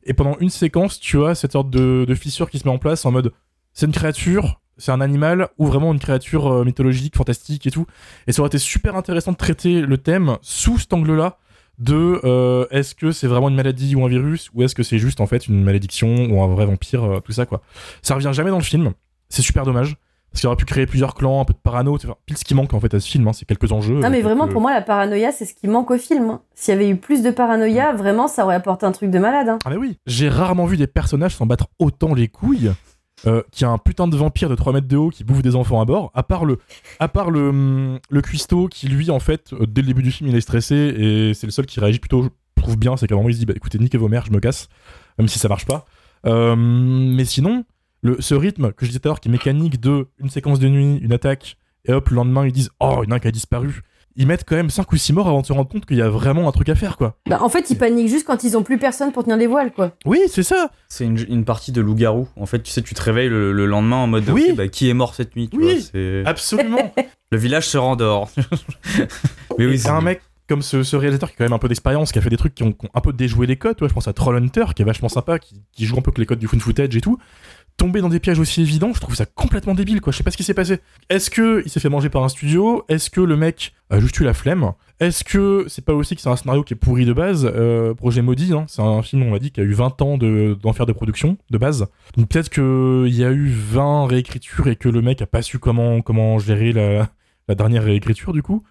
Et 0.09 0.13
pendant 0.15 0.37
une 0.39 0.51
séquence, 0.51 1.01
tu 1.01 1.25
as 1.25 1.35
cette 1.35 1.51
sorte 1.51 1.69
de, 1.69 2.05
de 2.07 2.15
fissure 2.15 2.49
qui 2.49 2.61
se 2.61 2.69
met 2.69 2.73
en 2.73 2.79
place 2.79 3.05
en 3.07 3.11
mode 3.11 3.33
c'est 3.77 3.87
une 3.87 3.93
créature, 3.93 4.61
c'est 4.79 4.91
un 4.91 5.01
animal 5.01 5.49
ou 5.59 5.67
vraiment 5.67 5.93
une 5.93 5.99
créature 6.01 6.49
euh, 6.53 6.65
mythologique, 6.65 7.15
fantastique 7.17 7.67
et 7.67 7.71
tout. 7.71 7.87
Et 8.27 8.33
ça 8.33 8.41
aurait 8.41 8.49
été 8.49 8.59
super 8.59 8.97
intéressant 8.97 9.31
de 9.33 9.37
traiter 9.37 9.81
le 9.83 9.99
thème 9.99 10.39
sous 10.43 10.79
cet 10.79 10.93
angle-là 10.93 11.39
de 11.79 12.21
euh, 12.25 12.67
est-ce 12.71 12.95
que 12.95 13.13
c'est 13.13 13.27
vraiment 13.27 13.51
une 13.51 13.55
maladie 13.55 13.95
ou 13.95 14.05
un 14.05 14.09
virus 14.09 14.51
ou 14.55 14.63
est-ce 14.63 14.75
que 14.75 14.83
c'est 14.83 14.99
juste 14.99 15.21
en 15.21 15.27
fait 15.27 15.47
une 15.47 15.63
malédiction 15.63 16.27
ou 16.31 16.43
un 16.43 16.49
vrai 16.49 16.65
vampire, 16.67 17.05
euh, 17.05 17.21
tout 17.21 17.33
ça 17.33 17.45
quoi. 17.47 17.61
Ça 18.03 18.15
revient 18.15 18.31
jamais 18.33 18.51
dans 18.51 18.57
le 18.59 18.63
film, 18.65 18.93
c'est 19.29 19.43
super 19.43 19.65
dommage. 19.65 19.95
Parce 20.33 20.41
qu'il 20.41 20.49
aurait 20.49 20.57
pu 20.57 20.65
créer 20.67 20.85
plusieurs 20.87 21.15
clans, 21.15 21.41
un 21.41 21.45
peu 21.47 21.55
de 21.55 21.59
parano, 21.59 21.95
enfin, 21.95 22.15
pile 22.27 22.37
ce 22.37 22.45
qui 22.45 22.55
manque 22.55 22.75
en 22.75 22.81
fait 22.81 22.93
à 22.93 23.01
ce 23.01 23.09
film, 23.09 23.27
hein, 23.27 23.33
c'est 23.33 23.47
quelques 23.47 23.73
enjeux. 23.73 23.95
Non, 23.95 24.11
mais 24.11 24.17
quelques- 24.17 24.25
vraiment, 24.25 24.49
pour 24.49 24.61
moi, 24.61 24.71
la 24.75 24.83
paranoïa, 24.83 25.33
c'est 25.33 25.47
ce 25.47 25.55
qui 25.55 25.67
manque 25.67 25.91
au 25.91 25.97
film. 25.97 26.29
hein. 26.29 26.43
S'il 26.55 26.75
y 26.75 26.77
avait 26.77 26.91
eu 26.91 26.97
plus 26.97 27.23
de 27.23 27.31
paranoïa, 27.31 27.95
vraiment, 27.95 28.29
ça 28.29 28.45
aurait 28.45 28.57
apporté 28.57 28.85
un 28.85 28.93
truc 28.93 29.11
de 29.11 29.19
malade. 29.19 29.49
hein. 29.49 29.59
Ah 29.65 29.71
mais 29.71 29.77
oui, 29.77 29.99
j'ai 30.07 30.29
rarement 30.29 30.67
vu 30.67 30.77
des 30.77 30.87
personnages 30.89 31.35
s'en 31.37 31.47
battre 31.47 31.69
autant 31.79 32.13
les 32.13 32.29
couilles. 32.29 32.71
Euh, 33.27 33.43
qui 33.51 33.65
a 33.65 33.71
un 33.71 33.79
putain 33.79 34.07
de 34.09 34.15
vampire 34.15 34.51
de 34.51 34.55
3 34.55 34.75
mètres 34.75 34.89
de 34.89 34.97
haut 34.99 35.09
qui 35.09 35.25
bouffe 35.25 35.41
des 35.41 35.57
enfants 35.57 35.81
à 35.81 35.87
bord, 35.87 36.11
à 36.13 36.23
part 36.23 36.45
le, 36.45 36.59
à 37.01 37.09
part 37.09 37.31
le, 37.31 37.49
hum, 37.49 37.99
le 38.11 38.21
cuistot 38.21 38.69
qui 38.69 38.89
lui 38.89 39.11
en 39.11 39.21
fait 39.21 39.55
euh, 39.55 39.65
dès 39.67 39.81
le 39.81 39.87
début 39.87 40.03
du 40.03 40.11
film 40.11 40.29
il 40.29 40.37
est 40.37 40.43
stressé 40.43 40.75
et 40.77 41.33
c'est 41.33 41.47
le 41.47 41.51
seul 41.51 41.65
qui 41.65 41.81
réagit 41.81 41.99
plutôt 41.99 42.25
je 42.25 42.63
trouve 42.63 42.77
bien 42.77 42.95
c'est 42.99 43.07
qu'à 43.07 43.15
un 43.15 43.17
moment 43.17 43.31
il 43.31 43.35
se 43.35 43.39
dit 43.39 43.47
bah 43.47 43.55
écoutez 43.57 43.79
niquez 43.79 43.97
vos 43.97 44.09
mères 44.09 44.27
je 44.27 44.33
me 44.33 44.39
casse 44.39 44.69
même 45.19 45.29
si 45.29 45.39
ça 45.39 45.49
marche 45.49 45.65
pas. 45.65 45.87
Euh, 46.27 46.57
mais 46.57 47.25
sinon 47.25 47.65
le, 48.03 48.21
ce 48.21 48.35
rythme 48.35 48.73
que 48.73 48.85
je 48.85 48.91
disais 48.91 49.01
tout 49.01 49.09
à 49.09 49.13
l'heure 49.13 49.21
qui 49.21 49.29
est 49.29 49.33
mécanique 49.33 49.81
de 49.81 50.09
une 50.19 50.29
séquence 50.29 50.59
de 50.59 50.69
nuit 50.69 50.99
une 50.99 51.15
attaque 51.15 51.57
et 51.87 51.95
hop 51.95 52.11
le 52.11 52.17
lendemain 52.17 52.45
ils 52.45 52.53
disent 52.53 52.71
oh 52.81 53.01
il 53.03 53.07
y 53.07 53.09
en 53.09 53.13
a 53.13 53.15
un 53.17 53.19
qui 53.19 53.29
a 53.29 53.33
disparu 53.33 53.81
ils 54.17 54.27
mettent 54.27 54.45
quand 54.47 54.57
même 54.57 54.71
5 54.71 54.91
ou 54.93 54.97
6 54.97 55.13
morts 55.13 55.29
avant 55.29 55.41
de 55.43 55.47
se 55.47 55.53
rendre 55.53 55.69
compte 55.69 55.87
qu'il 55.87 55.97
y 55.97 56.03
a 56.03 56.09
vraiment 56.09 56.49
un 56.49 56.53
truc 56.53 56.69
à 56.69 56.75
faire 56.75 56.97
quoi 56.97 57.17
Bah, 57.29 57.39
en 57.43 57.49
fait, 57.49 57.71
ils 57.71 57.77
paniquent 57.79 58.09
juste 58.09 58.27
quand 58.27 58.45
ils 58.45 58.57
ont 58.57 58.63
plus 58.63 58.79
personne 58.79 59.13
pour 59.13 59.25
tenir 59.25 59.37
les 59.37 59.47
voiles, 59.47 59.73
quoi. 59.73 59.93
oui 60.05 60.21
c'est 60.29 60.43
ça 60.43 60.71
C'est 60.89 61.05
une, 61.05 61.19
une 61.29 61.45
partie 61.45 61.73
de 61.73 61.81
loup-garou. 61.81 62.29
En 62.37 62.47
fait, 62.47 62.63
tu 62.63 62.71
sais, 62.71 62.83
tu 62.83 62.95
te 62.95 63.03
réveilles 63.03 63.29
le, 63.29 63.53
le 63.53 63.67
lendemain 63.67 63.97
en 63.97 64.07
mode 64.07 64.29
Oui. 64.31 64.53
bah, 64.57 64.69
qui 64.69 64.89
est 64.89 64.95
mort 64.95 65.15
cette 65.15 65.37
nuit 65.37 65.49
tu 65.49 65.59
Oui. 65.59 65.91
vois, 65.93 66.29
absolument 66.31 66.95
Le 67.33 67.39
village 67.39 67.67
se 67.69 67.77
rendort. 67.79 68.31
mais 69.59 69.67
oui, 69.67 69.79
c'est 69.79 69.89
un 69.89 70.01
mec 70.01 70.23
comme 70.49 70.63
ce, 70.63 70.85
ce 70.85 70.95
réalisateur 70.95 71.29
qui 71.31 71.35
a 71.35 71.39
quand 71.39 71.45
même 71.45 71.53
un 71.55 71.59
peu 71.59 71.67
d'expérience, 71.67 72.13
qui 72.13 72.19
a 72.21 72.23
fait 72.23 72.31
des 72.31 72.37
trucs 72.37 72.55
qui 72.55 72.63
ont, 72.63 72.71
qui 72.71 72.87
ont 72.87 72.91
un 72.95 73.01
peu 73.01 73.13
déjoué 73.13 73.49
les 73.49 73.57
codes. 73.57 73.83
Ouais, 73.83 73.89
je 73.89 73.95
pense 73.95 74.07
à 74.07 74.13
Trollhunter, 74.13 74.67
qui 74.77 74.83
est 74.83 74.85
vachement 74.85 75.09
sympa, 75.09 75.41
qui, 75.41 75.61
qui 75.73 75.87
joue 75.87 75.97
un 75.99 76.03
peu 76.03 76.11
avec 76.11 76.19
les 76.19 76.27
codes 76.27 76.39
du 76.39 76.47
fun 76.47 76.59
footage 76.61 76.95
et 76.95 77.01
tout. 77.01 77.19
Tomber 77.77 78.01
dans 78.01 78.09
des 78.09 78.21
pièges 78.21 78.39
aussi 78.39 78.63
évidents, 78.63 78.93
je 78.95 79.01
trouve 79.01 79.15
ça 79.15 79.27
complètement 79.27 79.75
débile, 79.75 80.01
quoi. 80.01 80.11
Je 80.11 80.17
sais 80.17 80.25
pas 80.25 80.31
ce 80.31 80.37
qui 80.39 80.45
s'est 80.45 80.55
passé. 80.55 80.81
Est-ce 81.11 81.29
que 81.29 81.63
il 81.67 81.71
s'est 81.71 81.81
fait 81.81 81.91
manger 81.91 82.09
par 82.09 82.25
un 82.25 82.31
studio? 82.31 82.85
Est-ce 82.89 83.11
que 83.11 83.21
le 83.21 83.37
mec 83.37 83.75
a 83.91 84.01
juste 84.01 84.19
eu 84.19 84.25
la 84.25 84.33
flemme? 84.33 84.73
Est-ce 84.99 85.25
que 85.25 85.67
c'est 85.69 85.85
pas 85.85 85.93
aussi 85.93 86.17
que 86.17 86.23
c'est 86.23 86.31
un 86.31 86.37
scénario 86.37 86.63
qui 86.63 86.73
est 86.73 86.77
pourri 86.77 87.05
de 87.05 87.13
base? 87.13 87.45
Euh, 87.45 87.93
Projet 87.93 88.23
maudit, 88.23 88.55
hein, 88.55 88.65
c'est 88.67 88.81
un 88.81 89.03
film, 89.03 89.25
on 89.25 89.33
l'a 89.33 89.39
dit, 89.39 89.51
qui 89.51 89.61
a 89.61 89.63
eu 89.63 89.75
20 89.75 90.01
ans 90.01 90.17
de- 90.17 90.57
d'enfer 90.63 90.87
de, 90.87 90.93
production, 90.93 91.37
de 91.51 91.59
base. 91.59 91.87
Donc 92.17 92.29
peut-être 92.29 92.49
qu'il 92.49 93.15
y 93.15 93.25
a 93.25 93.31
eu 93.31 93.51
20 93.51 94.07
réécritures 94.07 94.69
et 94.69 94.77
que 94.77 94.89
le 94.89 95.03
mec 95.03 95.21
a 95.21 95.27
pas 95.27 95.43
su 95.43 95.59
comment, 95.59 96.01
comment 96.01 96.39
gérer 96.39 96.73
la, 96.73 97.11
dernière 97.55 97.85
réécriture, 97.85 98.33
du 98.33 98.43
coup. 98.43 98.63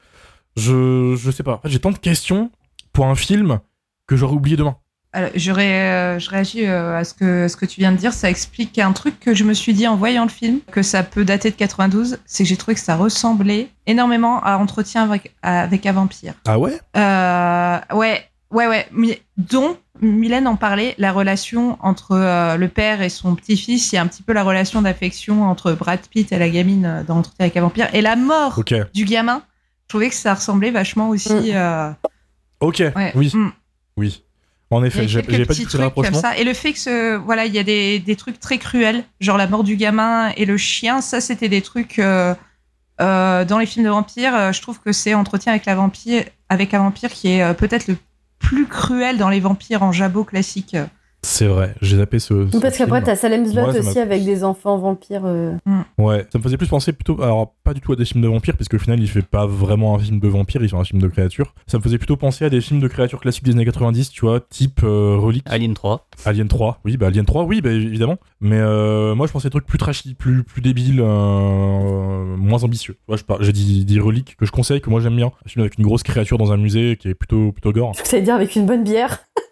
Je, 0.57 1.15
sais 1.31 1.43
pas. 1.43 1.61
J'ai 1.65 1.79
tant 1.79 1.91
de 1.91 1.97
questions 1.99 2.49
pour 2.91 3.05
un 3.05 3.15
film 3.15 3.59
que 4.07 4.15
j'aurais 4.15 4.35
oublié 4.35 4.57
demain. 4.57 4.77
Alors, 5.15 5.29
je, 5.33 5.51
ré- 5.51 5.89
euh, 5.91 6.19
je 6.19 6.29
réagis 6.29 6.65
euh, 6.67 6.97
à 6.97 7.03
ce 7.05 7.13
que, 7.13 7.47
ce 7.47 7.55
que 7.55 7.65
tu 7.65 7.79
viens 7.79 7.91
de 7.93 7.97
dire. 7.97 8.11
Ça 8.13 8.29
explique 8.29 8.77
un 8.79 8.91
truc 8.91 9.19
que 9.19 9.33
je 9.33 9.43
me 9.45 9.53
suis 9.53 9.73
dit 9.73 9.87
en 9.87 9.95
voyant 9.95 10.23
le 10.23 10.29
film, 10.29 10.59
que 10.71 10.81
ça 10.83 11.03
peut 11.03 11.23
dater 11.23 11.51
de 11.51 11.55
92. 11.55 12.19
C'est 12.25 12.43
que 12.43 12.49
j'ai 12.49 12.57
trouvé 12.57 12.75
que 12.75 12.81
ça 12.81 12.95
ressemblait 12.97 13.69
énormément 13.87 14.43
à 14.43 14.57
Entretien 14.57 15.03
avec, 15.03 15.33
avec 15.41 15.85
un 15.85 15.93
vampire. 15.93 16.33
Ah 16.45 16.59
ouais? 16.59 16.77
Euh, 16.97 17.77
ouais, 17.95 18.25
ouais, 18.51 18.67
ouais. 18.67 18.85
Mi- 18.91 19.17
Dont 19.37 19.77
Mylène 20.01 20.47
en 20.47 20.57
parlait, 20.57 20.95
la 20.97 21.13
relation 21.13 21.77
entre 21.81 22.11
euh, 22.11 22.57
le 22.57 22.67
père 22.67 23.01
et 23.01 23.07
son 23.09 23.35
petit-fils. 23.35 23.93
Il 23.93 23.95
y 23.95 23.97
a 23.97 24.01
un 24.01 24.07
petit 24.07 24.21
peu 24.23 24.33
la 24.33 24.43
relation 24.43 24.81
d'affection 24.81 25.43
entre 25.43 25.71
Brad 25.71 26.01
Pitt 26.09 26.31
et 26.33 26.37
la 26.37 26.49
gamine 26.49 27.05
dans 27.07 27.19
Entretien 27.19 27.45
avec 27.45 27.55
un 27.55 27.61
vampire. 27.61 27.87
Et 27.93 28.01
la 28.01 28.17
mort 28.17 28.55
du 28.93 29.05
gamin, 29.05 29.41
je 29.83 29.87
trouvais 29.87 30.09
que 30.09 30.15
ça 30.15 30.33
ressemblait 30.33 30.71
vachement 30.71 31.07
aussi. 31.07 31.31
Mm. 31.51 31.55
euh, 31.55 31.91
Ok. 32.59 32.83
ouais. 32.95 33.13
Oui. 33.15 33.31
Mm. 33.33 33.51
Oui. 33.97 34.24
En 34.75 34.83
effet, 34.83 35.07
j'ai 35.07 35.21
pas 35.21 35.31
le 35.37 35.45
trucs 35.45 35.93
comme 35.93 36.13
ça. 36.13 36.37
Et 36.37 36.43
le 36.43 36.53
fait 36.53 36.73
que 36.73 36.79
ce, 36.79 37.15
voilà, 37.15 37.45
il 37.45 37.55
y 37.55 37.59
a 37.59 37.63
des, 37.63 37.99
des 37.99 38.15
trucs 38.17 38.41
très 38.41 38.57
cruels, 38.57 39.05
genre 39.21 39.37
la 39.37 39.47
mort 39.47 39.63
du 39.63 39.77
gamin 39.77 40.31
et 40.35 40.43
le 40.43 40.57
chien, 40.57 40.99
ça 40.99 41.21
c'était 41.21 41.47
des 41.47 41.61
trucs 41.61 41.97
euh, 41.97 42.35
euh, 42.99 43.45
dans 43.45 43.57
les 43.57 43.65
films 43.65 43.85
de 43.85 43.89
vampires. 43.89 44.35
euh, 44.35 44.51
je 44.51 44.61
trouve 44.61 44.81
que 44.81 44.91
c'est 44.91 45.13
Entretien 45.13 45.53
avec 45.53 45.65
la 45.65 45.75
vampire, 45.75 46.25
avec 46.49 46.73
un 46.73 46.79
vampire 46.79 47.09
qui 47.09 47.29
est 47.29 47.53
peut-être 47.53 47.87
le 47.87 47.95
plus 48.37 48.67
cruel 48.67 49.17
dans 49.17 49.29
les 49.29 49.39
vampires 49.39 49.81
en 49.81 49.93
jabot 49.93 50.25
classique. 50.25 50.75
C'est 51.27 51.47
vrai, 51.47 51.73
j'ai 51.81 51.97
zappé 51.97 52.19
ce. 52.19 52.47
ce 52.51 52.57
Parce 52.59 52.77
qu'après, 52.77 53.01
t'as 53.01 53.15
Salem 53.15 53.47
Slot 53.47 53.65
Ouais, 53.65 53.73
ça 53.73 53.79
aussi 53.79 53.99
avec 53.99 54.23
des 54.23 54.43
enfants 54.43 54.77
vampires. 54.77 55.23
euh. 55.25 55.53
Ouais, 55.97 56.23
ça 56.31 56.37
me 56.37 56.43
faisait 56.43 56.55
plus 56.55 56.67
penser 56.67 56.93
plutôt, 56.93 57.19
alors 57.23 57.55
pas 57.63 57.73
du 57.73 57.81
tout 57.81 57.91
à 57.93 57.95
des 57.95 58.05
films 58.05 58.21
de 58.21 58.27
vampires, 58.27 58.55
puisque 58.55 58.75
au 58.75 58.79
final 58.79 58.99
il 58.99 59.07
fait 59.09 59.23
pas 59.23 59.47
vraiment 59.47 59.95
un 59.95 59.99
film 59.99 60.19
de 60.19 60.27
vampire, 60.27 60.61
il 60.61 60.69
fait 60.69 60.75
un 60.75 60.83
film 60.83 61.01
de 61.01 61.07
créatures. 61.07 61.55
Ça 61.65 61.79
me 61.79 61.83
faisait 61.83 61.97
plutôt 61.97 62.15
penser 62.15 62.45
à 62.45 62.51
des 62.51 62.61
films 62.61 62.79
de 62.79 62.87
créatures 62.87 63.19
classiques 63.19 63.43
des 63.43 63.53
années 63.53 63.65
90, 63.65 64.11
tu 64.11 64.21
vois, 64.21 64.39
type 64.39 64.81
euh, 64.83 65.17
Relic, 65.17 65.43
Alien 65.47 65.73
3. 65.73 66.07
Alien 66.25 66.47
3, 66.47 66.81
oui, 66.85 66.95
bah 66.95 67.07
Alien 67.07 67.25
3, 67.25 67.43
oui, 67.45 67.59
bah 67.59 67.71
évidemment. 67.71 68.17
Mais 68.39 68.59
euh, 68.59 69.15
moi 69.15 69.25
je 69.25 69.31
pensais 69.31 69.47
des 69.47 69.51
trucs 69.51 69.65
plus 69.65 69.79
trashy, 69.79 70.13
plus, 70.13 70.43
plus 70.43 70.61
débiles, 70.61 71.01
euh, 71.01 72.37
moins 72.37 72.63
ambitieux. 72.63 72.97
J'ai 73.39 73.51
dit, 73.51 73.83
dit 73.83 73.99
Relic 73.99 74.35
que 74.37 74.45
je 74.45 74.51
conseille, 74.51 74.79
que 74.79 74.91
moi 74.91 75.01
j'aime 75.01 75.15
bien. 75.15 75.31
Un 75.45 75.49
film 75.49 75.61
avec 75.63 75.79
une 75.79 75.85
grosse 75.85 76.03
créature 76.03 76.37
dans 76.37 76.51
un 76.51 76.57
musée 76.57 76.97
qui 76.97 77.07
est 77.09 77.15
plutôt, 77.15 77.51
plutôt 77.51 77.71
gore. 77.71 77.93
Je 77.97 78.07
ça 78.07 78.17
veut 78.17 78.23
dire 78.23 78.35
avec 78.35 78.55
une 78.55 78.67
bonne 78.67 78.83
bière. 78.83 79.25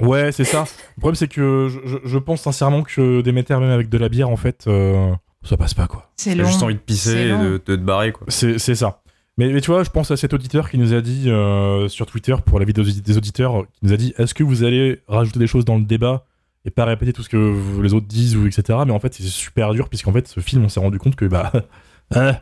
Ouais, 0.00 0.32
c'est 0.32 0.44
ça. 0.44 0.64
Le 0.96 1.00
problème, 1.00 1.14
c'est 1.16 1.28
que 1.28 1.68
je, 2.04 2.18
pense 2.18 2.42
sincèrement 2.42 2.82
que 2.82 3.20
Déméter, 3.20 3.56
même 3.58 3.70
avec 3.70 3.88
de 3.88 3.98
la 3.98 4.08
bière, 4.08 4.28
en 4.30 4.36
fait, 4.36 4.64
euh, 4.66 5.12
ça 5.42 5.56
passe 5.56 5.74
pas, 5.74 5.86
quoi. 5.86 6.10
C'est 6.16 6.30
T'as 6.36 6.42
long. 6.42 6.48
juste 6.48 6.62
envie 6.62 6.74
de 6.74 6.80
pisser 6.80 7.10
C'est 7.10 7.22
et 7.26 7.28
long. 7.30 7.42
de, 7.44 7.50
de 7.52 7.58
te 7.58 7.80
barrer, 7.80 8.12
quoi. 8.12 8.26
C'est 8.28 8.58
c'est 8.58 8.74
ça. 8.74 9.02
Mais, 9.38 9.48
mais 9.52 9.60
tu 9.60 9.70
vois, 9.70 9.84
je 9.84 9.90
pense 9.90 10.10
à 10.10 10.16
cet 10.16 10.34
auditeur 10.34 10.68
qui 10.70 10.76
nous 10.76 10.92
a 10.92 11.00
dit 11.00 11.30
euh, 11.30 11.88
sur 11.88 12.04
Twitter, 12.06 12.34
pour 12.44 12.58
la 12.58 12.66
vidéo 12.66 12.84
des 12.84 13.16
auditeurs, 13.16 13.64
qui 13.72 13.86
nous 13.86 13.92
a 13.92 13.96
dit 13.96 14.12
est-ce 14.18 14.34
que 14.34 14.42
vous 14.42 14.64
allez 14.64 15.00
rajouter 15.08 15.38
des 15.38 15.46
choses 15.46 15.64
dans 15.64 15.76
le 15.78 15.84
débat 15.84 16.26
et 16.66 16.70
pas 16.70 16.84
répéter 16.84 17.14
tout 17.14 17.22
ce 17.22 17.30
que 17.30 17.38
vous- 17.38 17.80
les 17.80 17.94
autres 17.94 18.06
disent 18.06 18.36
ou 18.36 18.46
etc. 18.46 18.78
Mais 18.86 18.92
en 18.92 19.00
fait, 19.00 19.14
c'est 19.14 19.22
super 19.22 19.72
dur 19.72 19.88
puisqu'en 19.88 20.12
fait, 20.12 20.28
ce 20.28 20.40
film, 20.40 20.64
on 20.64 20.68
s'est 20.68 20.80
rendu 20.80 20.98
compte 20.98 21.16
que 21.16 21.24
bah, 21.24 21.50
hein, 22.14 22.36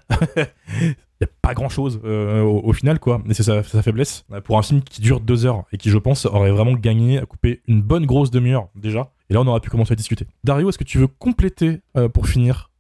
il 1.21 1.25
y 1.25 1.27
a 1.27 1.31
pas 1.43 1.55
grand 1.55 1.69
chose 1.69 2.01
au, 2.05 2.61
au 2.65 2.73
final 2.73 2.99
quoi. 3.01 3.21
Et 3.29 3.35
c'est 3.35 3.43
sa, 3.43 3.63
sa 3.63 3.83
faiblesse 3.83 4.25
pour 4.45 4.57
un 4.59 4.63
film 4.63 4.83
qui 4.83 5.01
dure 5.01 5.21
deux 5.21 5.47
heures 5.47 5.65
et 5.73 5.77
qui, 5.77 5.91
je 5.91 5.99
pense, 5.99 6.27
aurait 6.27 6.51
vraiment 6.53 6.75
gagné 6.75 7.19
à 7.19 7.27
couper 7.27 7.61
une 7.67 7.83
bonne 7.83 8.07
grosse 8.07 8.31
demi-heure 8.31 8.69
déjà. 8.77 9.11
Et 9.31 9.35
là, 9.35 9.41
on 9.41 9.47
aurait 9.47 9.61
pu 9.61 9.69
commencer 9.71 9.93
à 9.93 9.97
discuter. 9.97 10.27
Dario, 10.45 10.69
est-ce 10.69 10.79
que 10.79 10.85
tu 10.85 10.99
veux 10.99 11.09
compléter 11.09 11.81
euh, 11.97 12.09
pour 12.09 12.29
finir? 12.29 12.71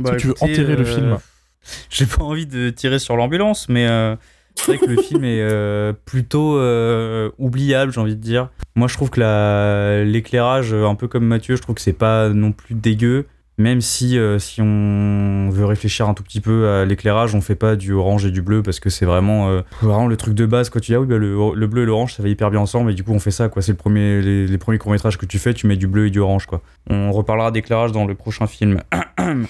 Est-ce 0.00 0.10
que 0.12 0.16
tu 0.16 0.26
veux 0.26 0.34
enterrer 0.40 0.76
le 0.76 0.82
euh, 0.82 0.84
film 0.84 1.18
J'ai 1.90 2.06
pas 2.06 2.22
envie 2.24 2.46
de 2.46 2.70
tirer 2.70 2.98
sur 2.98 3.16
l'ambulance, 3.16 3.68
mais 3.68 3.86
euh, 3.88 4.16
c'est 4.56 4.76
vrai 4.76 4.78
que 4.78 4.90
le 4.90 5.00
film 5.00 5.24
est 5.24 5.40
euh, 5.40 5.92
plutôt 5.92 6.58
euh, 6.58 7.30
oubliable, 7.38 7.92
j'ai 7.92 8.00
envie 8.00 8.16
de 8.16 8.20
dire. 8.20 8.50
Moi, 8.74 8.88
je 8.88 8.94
trouve 8.94 9.08
que 9.10 9.20
la- 9.20 10.04
l'éclairage, 10.04 10.72
euh, 10.74 10.86
un 10.86 10.94
peu 10.94 11.06
comme 11.08 11.24
Mathieu, 11.24 11.56
je 11.56 11.62
trouve 11.62 11.74
que 11.76 11.80
c'est 11.80 11.92
pas 11.92 12.28
non 12.30 12.52
plus 12.52 12.74
dégueu. 12.74 13.26
Même 13.56 13.80
si, 13.80 14.18
euh, 14.18 14.40
si 14.40 14.60
on 14.60 15.48
veut 15.48 15.64
réfléchir 15.64 16.08
un 16.08 16.14
tout 16.14 16.24
petit 16.24 16.40
peu 16.40 16.68
à 16.68 16.84
l'éclairage, 16.84 17.36
on 17.36 17.40
fait 17.40 17.54
pas 17.54 17.76
du 17.76 17.92
orange 17.92 18.26
et 18.26 18.32
du 18.32 18.42
bleu 18.42 18.64
parce 18.64 18.80
que 18.80 18.90
c'est 18.90 19.04
vraiment, 19.06 19.48
euh, 19.48 19.60
vraiment 19.80 20.08
le 20.08 20.16
truc 20.16 20.34
de 20.34 20.44
base. 20.44 20.70
Quand 20.70 20.80
tu 20.80 20.90
dis, 20.90 20.96
ah 20.96 21.00
oui, 21.00 21.06
bah, 21.06 21.18
le, 21.18 21.36
le 21.54 21.66
bleu 21.68 21.82
et 21.82 21.86
l'orange, 21.86 22.14
ça 22.14 22.22
va 22.24 22.28
hyper 22.28 22.50
bien 22.50 22.58
ensemble, 22.58 22.90
et 22.90 22.94
du 22.94 23.04
coup, 23.04 23.12
on 23.12 23.20
fait 23.20 23.30
ça, 23.30 23.48
quoi. 23.48 23.62
C'est 23.62 23.70
le 23.72 23.78
premier, 23.78 24.20
les, 24.22 24.48
les 24.48 24.58
premiers 24.58 24.78
courts-métrages 24.78 25.18
que 25.18 25.26
tu 25.26 25.38
fais, 25.38 25.54
tu 25.54 25.68
mets 25.68 25.76
du 25.76 25.86
bleu 25.86 26.06
et 26.08 26.10
du 26.10 26.18
orange, 26.18 26.46
quoi. 26.46 26.62
On 26.90 27.12
reparlera 27.12 27.52
d'éclairage 27.52 27.92
dans 27.92 28.06
le 28.06 28.14
prochain 28.16 28.46
film. 28.48 28.80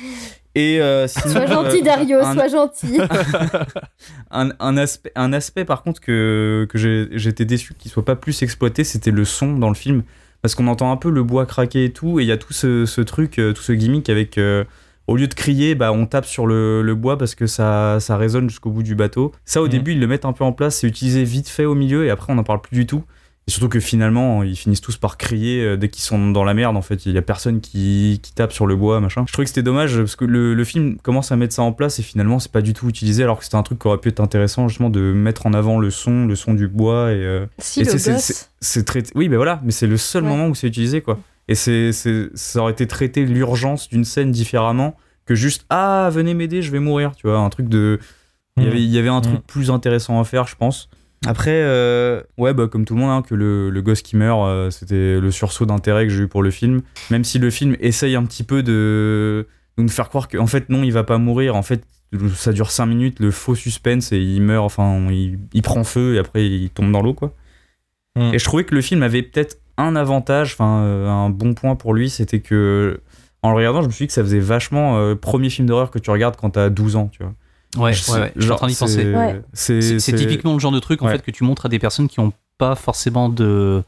Et 0.56 0.80
euh, 0.80 1.08
sinon, 1.08 1.32
Sois 1.34 1.46
gentil, 1.46 1.82
Dario, 1.82 2.18
un- 2.20 2.32
sois 2.34 2.46
gentil. 2.46 3.00
un, 4.30 4.50
un 4.60 4.76
aspect, 4.76 5.10
un 5.16 5.32
aspect 5.32 5.64
par 5.64 5.82
contre 5.82 6.00
que, 6.00 6.66
que 6.70 6.78
j'étais 6.78 7.44
déçu 7.44 7.74
qu'il 7.74 7.90
soit 7.90 8.04
pas 8.04 8.14
plus 8.14 8.40
exploité, 8.42 8.84
c'était 8.84 9.10
le 9.10 9.24
son 9.24 9.54
dans 9.58 9.68
le 9.68 9.74
film. 9.74 10.04
Parce 10.44 10.54
qu'on 10.54 10.66
entend 10.66 10.92
un 10.92 10.98
peu 10.98 11.08
le 11.08 11.22
bois 11.22 11.46
craquer 11.46 11.86
et 11.86 11.90
tout, 11.94 12.20
et 12.20 12.22
il 12.24 12.26
y 12.28 12.32
a 12.32 12.36
tout 12.36 12.52
ce, 12.52 12.84
ce 12.84 13.00
truc, 13.00 13.38
euh, 13.38 13.54
tout 13.54 13.62
ce 13.62 13.72
gimmick 13.72 14.10
avec. 14.10 14.36
euh, 14.36 14.64
au 15.06 15.16
lieu 15.16 15.26
de 15.26 15.32
crier, 15.32 15.74
bah, 15.74 15.90
on 15.90 16.04
tape 16.04 16.26
sur 16.26 16.46
le, 16.46 16.82
le 16.82 16.94
bois 16.94 17.16
parce 17.16 17.34
que 17.34 17.46
ça, 17.46 17.96
ça 17.98 18.18
résonne 18.18 18.50
jusqu'au 18.50 18.68
bout 18.70 18.82
du 18.82 18.94
bateau. 18.94 19.32
Ça, 19.46 19.62
au 19.62 19.64
Mhm. 19.64 19.70
début, 19.70 19.92
ils 19.92 20.00
le 20.00 20.06
mettent 20.06 20.26
un 20.26 20.34
peu 20.34 20.44
en 20.44 20.52
place, 20.52 20.76
c'est 20.80 20.86
utilisé 20.86 21.24
vite 21.24 21.48
fait 21.48 21.64
au 21.64 21.74
milieu, 21.74 22.04
et 22.04 22.10
après, 22.10 22.30
on 22.30 22.36
n'en 22.36 22.42
parle 22.44 22.60
plus 22.60 22.76
du 22.76 22.84
tout. 22.86 23.04
Et 23.46 23.50
surtout 23.50 23.68
que 23.68 23.78
finalement, 23.78 24.42
ils 24.42 24.56
finissent 24.56 24.80
tous 24.80 24.96
par 24.96 25.18
crier 25.18 25.62
euh, 25.62 25.76
dès 25.76 25.90
qu'ils 25.90 26.02
sont 26.02 26.30
dans 26.30 26.44
la 26.44 26.54
merde. 26.54 26.78
En 26.78 26.82
fait, 26.82 27.04
il 27.04 27.12
y 27.12 27.18
a 27.18 27.22
personne 27.22 27.60
qui, 27.60 28.18
qui 28.22 28.32
tape 28.32 28.52
sur 28.54 28.66
le 28.66 28.74
bois, 28.74 29.00
machin. 29.00 29.24
Je 29.28 29.32
trouvais 29.34 29.44
que 29.44 29.50
c'était 29.50 29.62
dommage 29.62 29.98
parce 29.98 30.16
que 30.16 30.24
le, 30.24 30.54
le 30.54 30.64
film 30.64 30.96
commence 31.02 31.30
à 31.30 31.36
mettre 31.36 31.54
ça 31.54 31.60
en 31.62 31.72
place 31.72 31.98
et 31.98 32.02
finalement, 32.02 32.38
c'est 32.38 32.50
pas 32.50 32.62
du 32.62 32.72
tout 32.72 32.88
utilisé. 32.88 33.22
Alors 33.22 33.38
que 33.38 33.44
c'était 33.44 33.56
un 33.56 33.62
truc 33.62 33.80
qui 33.80 33.86
aurait 33.86 33.98
pu 33.98 34.08
être 34.08 34.20
intéressant 34.20 34.68
justement 34.68 34.88
de 34.88 35.12
mettre 35.12 35.44
en 35.44 35.52
avant 35.52 35.78
le 35.78 35.90
son, 35.90 36.24
le 36.26 36.34
son 36.36 36.54
du 36.54 36.68
bois 36.68 37.12
et. 37.12 37.16
euh, 37.16 37.44
Si, 37.58 37.80
et 37.80 37.84
le 37.84 37.98
c'est- 37.98 38.82
très. 38.84 39.02
Oui, 39.14 39.28
ben 39.28 39.36
voilà, 39.36 39.60
mais 39.62 39.72
c'est 39.72 39.86
le 39.86 39.98
seul 39.98 40.22
Ouais. 40.24 40.30
moment 40.30 40.46
où 40.48 40.54
c'est 40.54 40.66
utilisé, 40.68 41.02
quoi. 41.02 41.18
Et 41.48 41.54
c'est, 41.54 41.92
c'est- 41.92 42.30
ça 42.34 42.60
aurait 42.60 42.72
été 42.72 42.86
traité 42.86 43.26
l'urgence 43.26 43.90
d'une 43.90 44.04
scène 44.06 44.30
différemment 44.30 44.96
que 45.26 45.34
juste 45.34 45.66
ah 45.68 46.08
venez 46.10 46.32
m'aider, 46.32 46.62
je 46.62 46.70
vais 46.70 46.78
mourir, 46.78 47.12
tu 47.14 47.26
vois, 47.26 47.38
un 47.38 47.50
truc 47.50 47.68
de. 47.68 47.98
Il 48.56 48.62
y 48.62 48.66
Mhm. 48.66 48.72
avait, 48.72 48.82
il 48.82 48.90
y 48.90 48.98
avait 48.98 49.08
un 49.10 49.20
truc 49.20 49.34
Mhm. 49.34 49.42
plus 49.46 49.70
intéressant 49.70 50.18
à 50.18 50.24
faire, 50.24 50.46
je 50.46 50.56
pense. 50.56 50.88
Après, 51.26 51.62
euh, 51.62 52.22
ouais, 52.38 52.54
bah, 52.54 52.68
comme 52.68 52.84
tout 52.84 52.94
le 52.94 53.00
monde, 53.00 53.10
hein, 53.10 53.22
que 53.22 53.34
le, 53.34 53.70
le 53.70 53.82
gosse 53.82 54.02
qui 54.02 54.16
meurt, 54.16 54.46
euh, 54.46 54.70
c'était 54.70 55.20
le 55.20 55.30
sursaut 55.30 55.66
d'intérêt 55.66 56.04
que 56.06 56.12
j'ai 56.12 56.22
eu 56.22 56.28
pour 56.28 56.42
le 56.42 56.50
film. 56.50 56.82
Même 57.10 57.24
si 57.24 57.38
le 57.38 57.50
film 57.50 57.76
essaye 57.80 58.16
un 58.16 58.24
petit 58.24 58.42
peu 58.42 58.62
de, 58.62 59.46
de 59.78 59.82
nous 59.82 59.88
faire 59.88 60.08
croire 60.08 60.28
qu'en 60.28 60.46
fait, 60.46 60.68
non, 60.68 60.82
il 60.82 60.92
va 60.92 61.04
pas 61.04 61.18
mourir. 61.18 61.56
En 61.56 61.62
fait, 61.62 61.84
ça 62.34 62.52
dure 62.52 62.70
5 62.70 62.86
minutes, 62.86 63.20
le 63.20 63.30
faux 63.30 63.54
suspense, 63.54 64.12
et 64.12 64.18
il 64.18 64.42
meurt, 64.42 64.64
enfin, 64.64 65.06
il, 65.10 65.38
il 65.52 65.62
prend 65.62 65.84
feu 65.84 66.14
et 66.14 66.18
après 66.18 66.46
il 66.46 66.70
tombe 66.70 66.92
dans 66.92 67.02
l'eau, 67.02 67.14
quoi. 67.14 67.32
Mm. 68.16 68.34
Et 68.34 68.38
je 68.38 68.44
trouvais 68.44 68.64
que 68.64 68.74
le 68.74 68.80
film 68.80 69.02
avait 69.02 69.22
peut-être 69.22 69.58
un 69.76 69.96
avantage, 69.96 70.52
enfin, 70.52 70.82
euh, 70.84 71.08
un 71.08 71.30
bon 71.30 71.54
point 71.54 71.76
pour 71.76 71.94
lui, 71.94 72.10
c'était 72.10 72.40
que. 72.40 73.00
En 73.42 73.50
le 73.50 73.56
regardant, 73.56 73.82
je 73.82 73.88
me 73.88 73.92
suis 73.92 74.04
dit 74.04 74.06
que 74.06 74.14
ça 74.14 74.22
faisait 74.22 74.38
vachement 74.38 75.14
premier 75.16 75.50
film 75.50 75.68
d'horreur 75.68 75.90
que 75.90 75.98
tu 75.98 76.10
regardes 76.10 76.34
quand 76.36 76.48
t'as 76.50 76.70
12 76.70 76.96
ans, 76.96 77.08
tu 77.08 77.22
vois. 77.22 77.34
Ouais, 77.76 77.92
Je- 77.92 78.10
ouais, 78.12 78.20
ouais, 78.20 78.32
je 78.36 78.42
suis 78.42 78.50
en 78.52 78.56
train 78.56 78.66
d'y 78.68 78.74
c'est- 78.74 78.84
penser. 78.84 79.12
C'est 79.52 80.12
typiquement 80.16 80.52
le 80.54 80.58
genre 80.58 80.72
de 80.72 80.78
truc 80.80 81.02
en 81.02 81.06
fait 81.08 81.22
que 81.22 81.30
tu 81.30 81.44
montres 81.44 81.66
à 81.66 81.68
des 81.68 81.78
personnes 81.78 82.08
qui 82.08 82.20
n'ont 82.20 82.32
pas 82.58 82.74
forcément 82.76 83.28
de, 83.28 83.82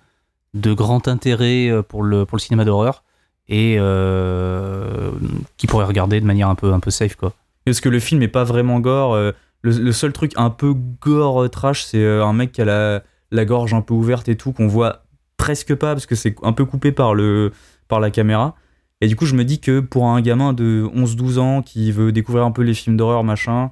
de 0.54 0.72
grand 0.72 1.06
intérêt 1.08 1.68
euh, 1.68 1.82
pour 1.82 2.02
le, 2.02 2.24
pour 2.24 2.36
le 2.36 2.40
cinéma 2.40 2.64
d'horreur 2.64 3.04
et 3.48 3.76
euh, 3.78 5.10
qui 5.56 5.66
pourraient 5.66 5.84
regarder 5.84 6.20
de 6.20 6.26
manière 6.26 6.48
un 6.48 6.54
peu, 6.54 6.72
un 6.72 6.80
peu 6.80 6.90
safe 6.90 7.16
quoi. 7.16 7.32
Parce 7.64 7.80
que 7.80 7.88
le 7.88 7.98
film 8.00 8.22
est 8.22 8.28
pas 8.28 8.44
vraiment 8.44 8.80
gore. 8.80 9.14
euh, 9.14 9.32
le, 9.62 9.72
le 9.72 9.92
seul 9.92 10.12
truc 10.12 10.32
un 10.36 10.50
peu 10.50 10.74
gore 11.00 11.48
trash, 11.50 11.84
c'est 11.84 12.04
un 12.06 12.32
mec 12.32 12.52
qui 12.52 12.60
a 12.62 12.64
la, 12.64 13.02
la 13.30 13.44
gorge 13.44 13.74
un 13.74 13.80
peu 13.82 13.94
ouverte 13.94 14.28
et 14.28 14.36
tout, 14.36 14.52
qu'on 14.52 14.66
voit 14.68 15.02
presque 15.36 15.74
pas 15.74 15.92
parce 15.94 16.06
que 16.06 16.14
c'est 16.14 16.34
un 16.42 16.52
peu 16.52 16.64
coupé 16.64 16.92
par, 16.92 17.14
le, 17.14 17.52
par 17.88 18.00
la 18.00 18.10
caméra. 18.10 18.54
Et 19.00 19.08
du 19.08 19.16
coup, 19.16 19.26
je 19.26 19.34
me 19.34 19.44
dis 19.44 19.60
que 19.60 19.80
pour 19.80 20.06
un 20.08 20.20
gamin 20.22 20.52
de 20.52 20.88
11-12 20.94 21.38
ans 21.38 21.62
qui 21.62 21.92
veut 21.92 22.12
découvrir 22.12 22.44
un 22.44 22.50
peu 22.52 22.62
les 22.62 22.74
films 22.74 22.96
d'horreur, 22.96 23.24
machin, 23.24 23.70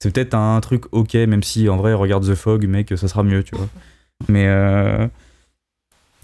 c'est 0.00 0.12
peut-être 0.12 0.34
un 0.34 0.58
truc 0.60 0.84
ok, 0.92 1.14
même 1.14 1.42
si 1.42 1.68
en 1.68 1.76
vrai, 1.76 1.92
regarde 1.94 2.26
The 2.26 2.34
Fog, 2.34 2.66
mec, 2.66 2.92
ça 2.96 3.06
sera 3.08 3.22
mieux, 3.22 3.42
tu 3.44 3.54
vois. 3.54 3.68
Mais. 4.28 4.46
euh, 4.48 5.06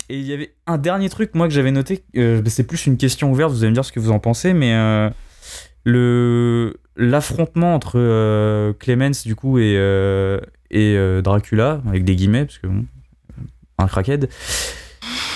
Et 0.09 0.19
il 0.19 0.25
y 0.27 0.33
avait 0.33 0.55
un 0.67 0.79
dernier 0.79 1.09
truc, 1.11 1.35
moi, 1.35 1.47
que 1.47 1.53
j'avais 1.55 1.71
noté, 1.71 2.05
euh, 2.17 2.43
c'est 2.47 2.67
plus 2.67 2.87
une 2.87 2.97
question 2.97 3.31
ouverte, 3.31 3.53
vous 3.53 3.63
allez 3.65 3.71
me 3.71 3.75
dire 3.75 3.85
ce 3.85 3.93
que 3.93 4.01
vous 4.01 4.11
en 4.11 4.19
pensez, 4.19 4.53
mais. 4.55 4.75
euh, 4.75 5.11
le 5.85 6.75
l'affrontement 6.97 7.75
entre 7.75 8.73
Clemens 8.81 9.23
du 9.25 9.37
coup 9.37 9.59
et 9.59 9.75
et 10.71 11.21
Dracula 11.23 11.81
avec 11.87 12.05
des 12.05 12.17
guillemets 12.17 12.45
parce 12.45 12.59
que 12.59 12.67
bon, 12.67 12.85
un 13.79 13.87
crackhead 13.87 14.29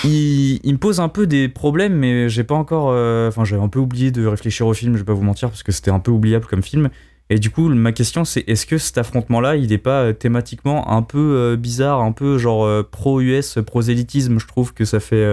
il, 0.03 0.59
il 0.63 0.73
me 0.73 0.77
pose 0.77 0.99
un 0.99 1.09
peu 1.09 1.27
des 1.27 1.49
problèmes 1.49 1.93
mais 1.93 2.29
j'ai 2.29 2.43
pas 2.43 2.55
encore 2.55 2.89
euh, 2.91 3.27
enfin 3.27 3.45
j'avais 3.45 3.61
un 3.61 3.69
peu 3.69 3.79
oublié 3.79 4.11
de 4.11 4.25
réfléchir 4.25 4.67
au 4.67 4.73
film 4.73 4.93
je 4.93 4.99
vais 4.99 5.05
pas 5.05 5.13
vous 5.13 5.23
mentir 5.23 5.49
parce 5.49 5.63
que 5.63 5.71
c'était 5.71 5.91
un 5.91 5.99
peu 5.99 6.11
oubliable 6.11 6.45
comme 6.45 6.63
film 6.63 6.89
et 7.29 7.39
du 7.39 7.49
coup 7.49 7.69
ma 7.69 7.91
question 7.91 8.25
c'est 8.25 8.43
est-ce 8.47 8.65
que 8.65 8.77
cet 8.77 8.97
affrontement 8.97 9.41
là 9.41 9.55
il 9.55 9.71
est 9.71 9.77
pas 9.77 10.01
euh, 10.01 10.13
thématiquement 10.13 10.91
un 10.91 11.01
peu 11.01 11.35
euh, 11.35 11.55
bizarre 11.55 12.01
un 12.01 12.11
peu 12.11 12.37
genre 12.37 12.65
euh, 12.65 12.83
pro 12.83 13.21
US 13.21 13.59
prosélytisme 13.65 14.39
je 14.39 14.47
trouve 14.47 14.73
que 14.73 14.85
ça 14.85 14.99
fait 14.99 15.23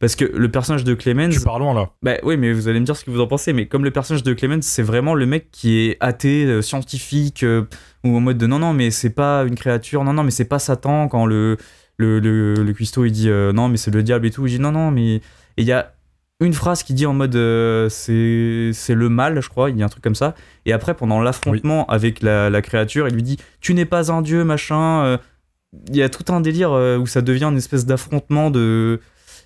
parce 0.00 0.14
que 0.14 0.24
le 0.24 0.50
personnage 0.50 0.84
de 0.84 0.94
Clemens 0.94 1.30
Tu 1.30 1.40
pars 1.40 1.58
loin 1.58 1.74
là. 1.74 1.90
bah 2.02 2.14
oui, 2.22 2.36
mais 2.36 2.52
vous 2.52 2.68
allez 2.68 2.78
me 2.78 2.84
dire 2.84 2.96
ce 2.96 3.04
que 3.04 3.10
vous 3.10 3.20
en 3.20 3.26
pensez. 3.26 3.52
Mais 3.52 3.66
comme 3.66 3.84
le 3.84 3.90
personnage 3.90 4.22
de 4.22 4.32
Clemens, 4.32 4.62
c'est 4.62 4.82
vraiment 4.82 5.14
le 5.14 5.26
mec 5.26 5.50
qui 5.50 5.78
est 5.78 5.96
athée, 6.00 6.44
euh, 6.44 6.62
scientifique, 6.62 7.42
euh, 7.42 7.64
ou 8.04 8.16
en 8.16 8.20
mode 8.20 8.38
de 8.38 8.46
non, 8.46 8.60
non, 8.60 8.72
mais 8.72 8.90
c'est 8.90 9.10
pas 9.10 9.44
une 9.44 9.56
créature, 9.56 10.04
non, 10.04 10.12
non, 10.12 10.22
mais 10.22 10.30
c'est 10.30 10.44
pas 10.44 10.60
Satan. 10.60 11.08
Quand 11.08 11.26
le, 11.26 11.56
le, 11.98 12.20
le, 12.20 12.54
le 12.54 12.72
cuistot 12.72 13.04
il 13.04 13.12
dit 13.12 13.28
euh, 13.28 13.52
non, 13.52 13.68
mais 13.68 13.76
c'est 13.76 13.90
le 13.92 14.02
diable 14.02 14.26
et 14.26 14.30
tout, 14.30 14.46
il 14.46 14.50
dit 14.50 14.60
non, 14.60 14.72
non, 14.72 14.90
mais. 14.90 15.16
Et 15.16 15.22
il 15.58 15.64
y 15.64 15.72
a 15.72 15.92
une 16.40 16.52
phrase 16.54 16.82
qui 16.84 16.94
dit 16.94 17.04
en 17.06 17.12
mode 17.14 17.34
euh, 17.36 17.88
c'est 17.88 18.70
c'est 18.72 18.94
le 18.94 19.08
mal, 19.08 19.40
je 19.40 19.48
crois, 19.48 19.70
il 19.70 19.76
y 19.76 19.82
a 19.82 19.86
un 19.86 19.88
truc 19.88 20.04
comme 20.04 20.14
ça. 20.14 20.34
Et 20.66 20.72
après, 20.72 20.94
pendant 20.94 21.20
l'affrontement 21.20 21.84
avec 21.86 22.22
la, 22.22 22.48
la 22.50 22.62
créature, 22.62 23.08
il 23.08 23.14
lui 23.14 23.22
dit 23.24 23.38
tu 23.60 23.74
n'es 23.74 23.84
pas 23.84 24.12
un 24.12 24.22
dieu, 24.22 24.44
machin. 24.44 25.04
euh. 25.04 25.18
Il 25.88 25.96
y 25.96 26.02
a 26.02 26.08
tout 26.08 26.32
un 26.32 26.40
délire 26.40 26.70
où 26.72 27.06
ça 27.06 27.20
devient 27.20 27.44
une 27.44 27.58
espèce 27.58 27.84
d'affrontement 27.84 28.50
de 28.50 29.00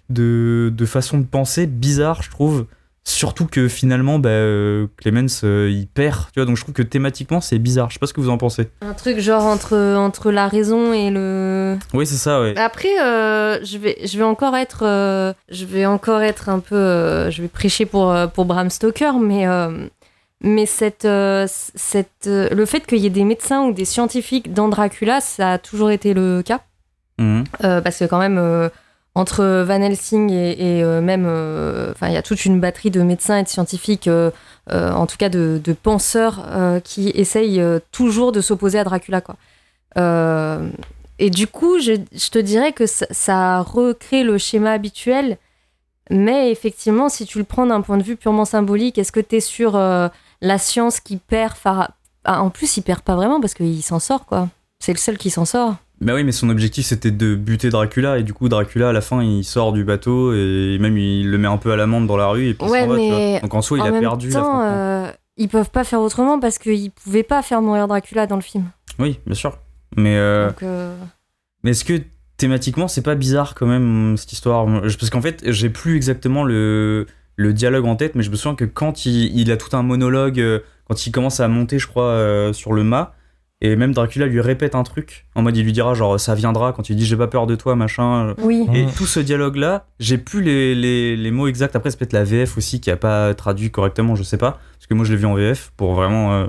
de, 0.09 0.71
de 0.73 0.87
façon 0.87 1.19
de 1.19 1.25
penser 1.25 1.67
bizarre, 1.67 2.23
je 2.23 2.31
trouve. 2.31 2.67
Surtout 3.05 3.47
que 3.47 3.67
finalement, 3.67 4.21
bah, 4.21 4.29
euh, 4.29 4.87
Clemens, 4.97 5.41
euh, 5.43 5.69
il 5.69 5.89
perd, 5.89 6.27
tu 6.33 6.39
vois. 6.39 6.45
Donc 6.45 6.57
je 6.57 6.63
trouve 6.63 6.75
que 6.75 6.83
thématiquement, 6.83 7.41
c'est 7.41 7.59
bizarre. 7.59 7.91
Je 7.91 7.95
sais 7.95 7.99
pas 7.99 8.07
ce 8.07 8.13
que 8.13 8.21
vous 8.21 8.31
en 8.31 8.39
pensez. 8.39 8.71
Un 8.81 8.93
truc 8.95 9.19
genre 9.19 9.43
entre, 9.45 9.77
entre 9.97 10.31
la 10.31 10.47
raison 10.47 10.93
et 10.93 11.11
le. 11.11 11.79
Oui, 11.95 12.07
c'est 12.07 12.15
ça, 12.15 12.41
ouais. 12.41 12.57
Après, 12.57 13.01
euh, 13.03 13.59
je, 13.65 13.79
vais, 13.79 13.99
je 14.05 14.19
vais 14.19 14.25
encore 14.25 14.57
être, 14.57 14.83
je 15.51 15.65
vais 15.65 15.85
encore 15.85 16.23
être 16.23 16.49
un 16.49 16.61
peu, 16.61 17.29
je 17.31 17.43
vais 17.43 17.49
prêcher 17.49 17.87
pour, 17.87 18.15
pour 18.35 18.45
Bram 18.45 18.71
Stoker, 18.71 19.19
mais, 19.19 19.47
mais 20.41 20.67
cette, 20.67 21.09
cette, 21.49 22.27
le 22.29 22.67
fait 22.67 22.87
qu'il 22.87 22.99
y 22.99 23.07
ait 23.07 23.11
des 23.11 23.25
médecins 23.25 23.65
ou 23.65 23.73
des 23.73 23.85
scientifiques 23.85 24.53
dans 24.55 24.69
Dracula, 24.69 25.21
ça 25.21 25.55
a 25.55 25.59
toujours 25.59 25.91
été 25.91 26.15
le 26.15 26.43
cas, 26.45 26.61
Mhm. 27.19 27.45
Parce 27.61 27.99
que 27.99 28.05
quand 28.05 28.21
même. 28.21 28.71
Euh, 29.17 29.21
entre 29.21 29.63
Van 29.63 29.81
Helsing 29.83 30.31
et, 30.31 30.83
euh, 30.83 31.01
même, 31.01 31.27
euh, 31.27 31.93
enfin, 31.93 32.09
il 32.09 32.15
y 32.15 32.17
a 32.17 32.23
toute 32.23 32.45
une 32.45 32.61
batterie 32.61 32.91
de 32.91 33.03
médecins 33.03 33.39
et 33.39 33.43
de 33.43 33.49
scientifiques, 33.49 34.09
euh, 34.09 34.31
euh, 34.71 34.93
en 34.93 35.07
tout 35.07 35.17
cas 35.17 35.29
de, 35.29 35.61
penseurs, 35.83 36.45
euh, 36.49 36.81
qui 36.81 37.11
essayent 37.11 37.61
euh, 37.61 37.79
toujours 37.91 38.33
de 38.33 38.41
s'opposer 38.41 38.79
à 38.79 38.85
Dracula, 38.85 39.21
quoi. 39.21 39.37
Euh, 39.99 40.71
et 41.19 41.31
du 41.31 41.47
coup, 41.47 41.79
je, 41.79 41.95
te 42.31 42.39
dirais 42.39 42.73
que 42.73 42.87
ça, 42.87 43.61
recrée 43.61 44.25
le 44.25 44.39
schéma 44.39 44.73
habituel, 44.73 45.37
mais 46.11 46.51
effectivement, 46.51 47.09
si 47.09 47.27
tu 47.27 47.39
le 47.39 47.45
prends 47.45 47.67
d'un 47.67 47.81
point 47.81 47.99
de 47.99 48.03
vue 48.03 48.17
purement 48.17 48.45
symbolique, 48.45 48.99
est-ce 48.99 49.13
que 49.13 49.21
tu 49.21 49.37
es 49.37 49.41
sur 49.41 49.77
euh, 49.77 50.09
la 50.41 50.59
science 50.59 51.01
qui 51.01 51.19
perd 51.19 51.55
Ah, 51.65 52.43
En 52.43 52.51
plus, 52.51 52.77
il 52.77 52.83
perd 52.83 53.03
pas 53.03 53.15
vraiment 53.15 53.41
parce 53.41 53.55
qu'il 53.55 53.83
s'en 53.83 54.01
sort, 54.01 54.27
quoi. 54.27 54.49
C'est 54.81 54.93
le 54.93 54.99
seul 54.99 55.17
qui 55.17 55.31
s'en 55.31 55.45
sort. 55.45 55.77
Bah 56.03 56.15
oui, 56.15 56.25
mais 56.25 56.33
son 56.33 56.49
objectif 56.51 56.87
c'était 56.87 57.11
de 57.11 57.35
buter 57.35 57.71
Dracula 57.71 58.19
et 58.19 58.23
du 58.23 58.35
coup 58.35 58.49
Dracula 58.49 58.89
à 58.89 58.93
la 58.93 59.01
fin 59.01 59.23
il 59.23 59.45
sort 59.45 59.73
du 59.73 59.85
bateau 59.85 60.33
et 60.35 60.77
même 60.81 60.99
il 60.99 61.31
le 61.31 61.39
met 61.39 61.49
un 61.49 61.59
peu 61.59 61.71
à 61.73 61.77
l'amende 61.77 62.07
dans 62.07 62.17
la 62.17 62.27
rue 62.29 62.49
et 62.49 62.55
puis 62.55 62.67
il 62.67 62.71
Ouais, 62.71 62.81
s'en 62.81 62.89
va, 62.89 62.95
tu 62.97 63.01
mais 63.01 63.31
vois. 63.33 63.41
Donc 63.41 63.55
en 63.55 63.63
soi 63.63 63.79
il 63.79 63.87
a 63.87 63.93
perdu 64.01 64.31
temps, 64.31 64.39
l'affrontement. 64.39 64.63
euh, 64.65 65.11
ils 65.37 65.49
peuvent 65.49 65.71
pas 65.71 65.85
faire 65.85 66.01
autrement 66.01 66.41
parce 66.41 66.59
qu'ils 66.59 66.91
pouvaient 66.91 67.23
pas 67.23 67.41
faire 67.43 67.63
mourir 67.63 67.87
Dracula 67.89 68.27
dans 68.27 68.37
le 68.37 68.43
film. 68.43 68.65
Oui, 68.99 69.19
bien 69.27 69.35
sûr. 69.35 69.57
Mais, 69.97 70.17
euh, 70.17 70.49
Donc, 70.49 70.63
euh, 70.63 70.95
mais 71.65 71.71
est-ce 71.71 71.85
que 71.85 72.01
thématiquement, 72.37 72.89
c'est 72.89 73.03
pas 73.03 73.15
bizarre 73.15 73.55
quand 73.55 73.67
même 73.67 74.17
cette 74.17 74.33
histoire? 74.33 74.67
Parce 74.83 75.11
qu'en 75.11 75.23
fait, 75.23 75.41
j'ai 75.47 75.71
plus 75.71 75.97
exactement 75.97 76.45
le, 76.45 77.07
le 77.37 77.53
dialogue 77.53 77.85
en 77.87 77.97
tête, 77.97 78.15
mais 78.15 78.23
je 78.23 78.31
me 78.31 78.37
souviens 78.37 78.55
que 78.57 78.65
quand 78.65 79.07
il, 79.07 79.39
il 79.39 79.51
a 79.53 79.57
tout 79.57 79.75
un 79.77 79.83
monologue, 79.83 80.43
quand 80.89 81.07
il 81.07 81.13
commence 81.13 81.41
à 81.41 81.49
monter, 81.49 81.79
je 81.79 81.87
crois, 81.87 82.51
sur 82.53 82.73
le 82.73 82.83
mât, 82.85 83.15
et 83.65 83.77
même 83.77 83.95
Dracula 83.95 84.27
lui 84.27 84.41
répète 84.41 84.75
un 84.75 84.83
truc, 84.83 85.25
en 85.37 85.43
mode 85.43 85.57
il 85.57 85.65
lui 85.65 85.73
dira 85.73 85.95
genre 85.95 86.19
ça 86.21 86.35
viendra 86.35 86.73
quand 86.73 86.91
il 86.91 86.97
dit 86.97 87.07
j'ai 87.07 87.17
pas 87.17 87.29
peur 87.29 87.47
de 87.47 87.55
toi, 87.55 87.77
machin. 87.77 88.35
Oui. 88.39 88.67
Et 88.75 88.85
Mm. 88.87 88.91
tout 88.97 89.07
ce 89.07 89.21
dialogue-là, 89.21 89.87
j'ai 90.01 90.19
plus 90.19 90.43
les, 90.43 90.75
les, 90.75 91.17
les 91.17 91.31
mots 91.31 91.47
exacts. 91.47 91.77
Après, 91.77 91.91
c'est 91.91 91.97
peut-être 91.99 92.13
la 92.13 92.25
VF 92.25 92.59
aussi 92.59 92.81
qui 92.81 92.91
a 92.91 92.97
pas 92.97 93.33
traduit 93.35 93.71
correctement, 93.71 94.17
je 94.17 94.25
sais 94.25 94.37
pas. 94.37 94.59
Parce 94.75 94.87
que 94.89 94.95
moi, 94.95 95.05
je 95.07 95.13
l'ai 95.13 95.19
vu 95.19 95.27
en 95.27 95.35
VF 95.35 95.73
pour 95.77 95.95
vraiment 95.95 96.33
euh, 96.35 96.47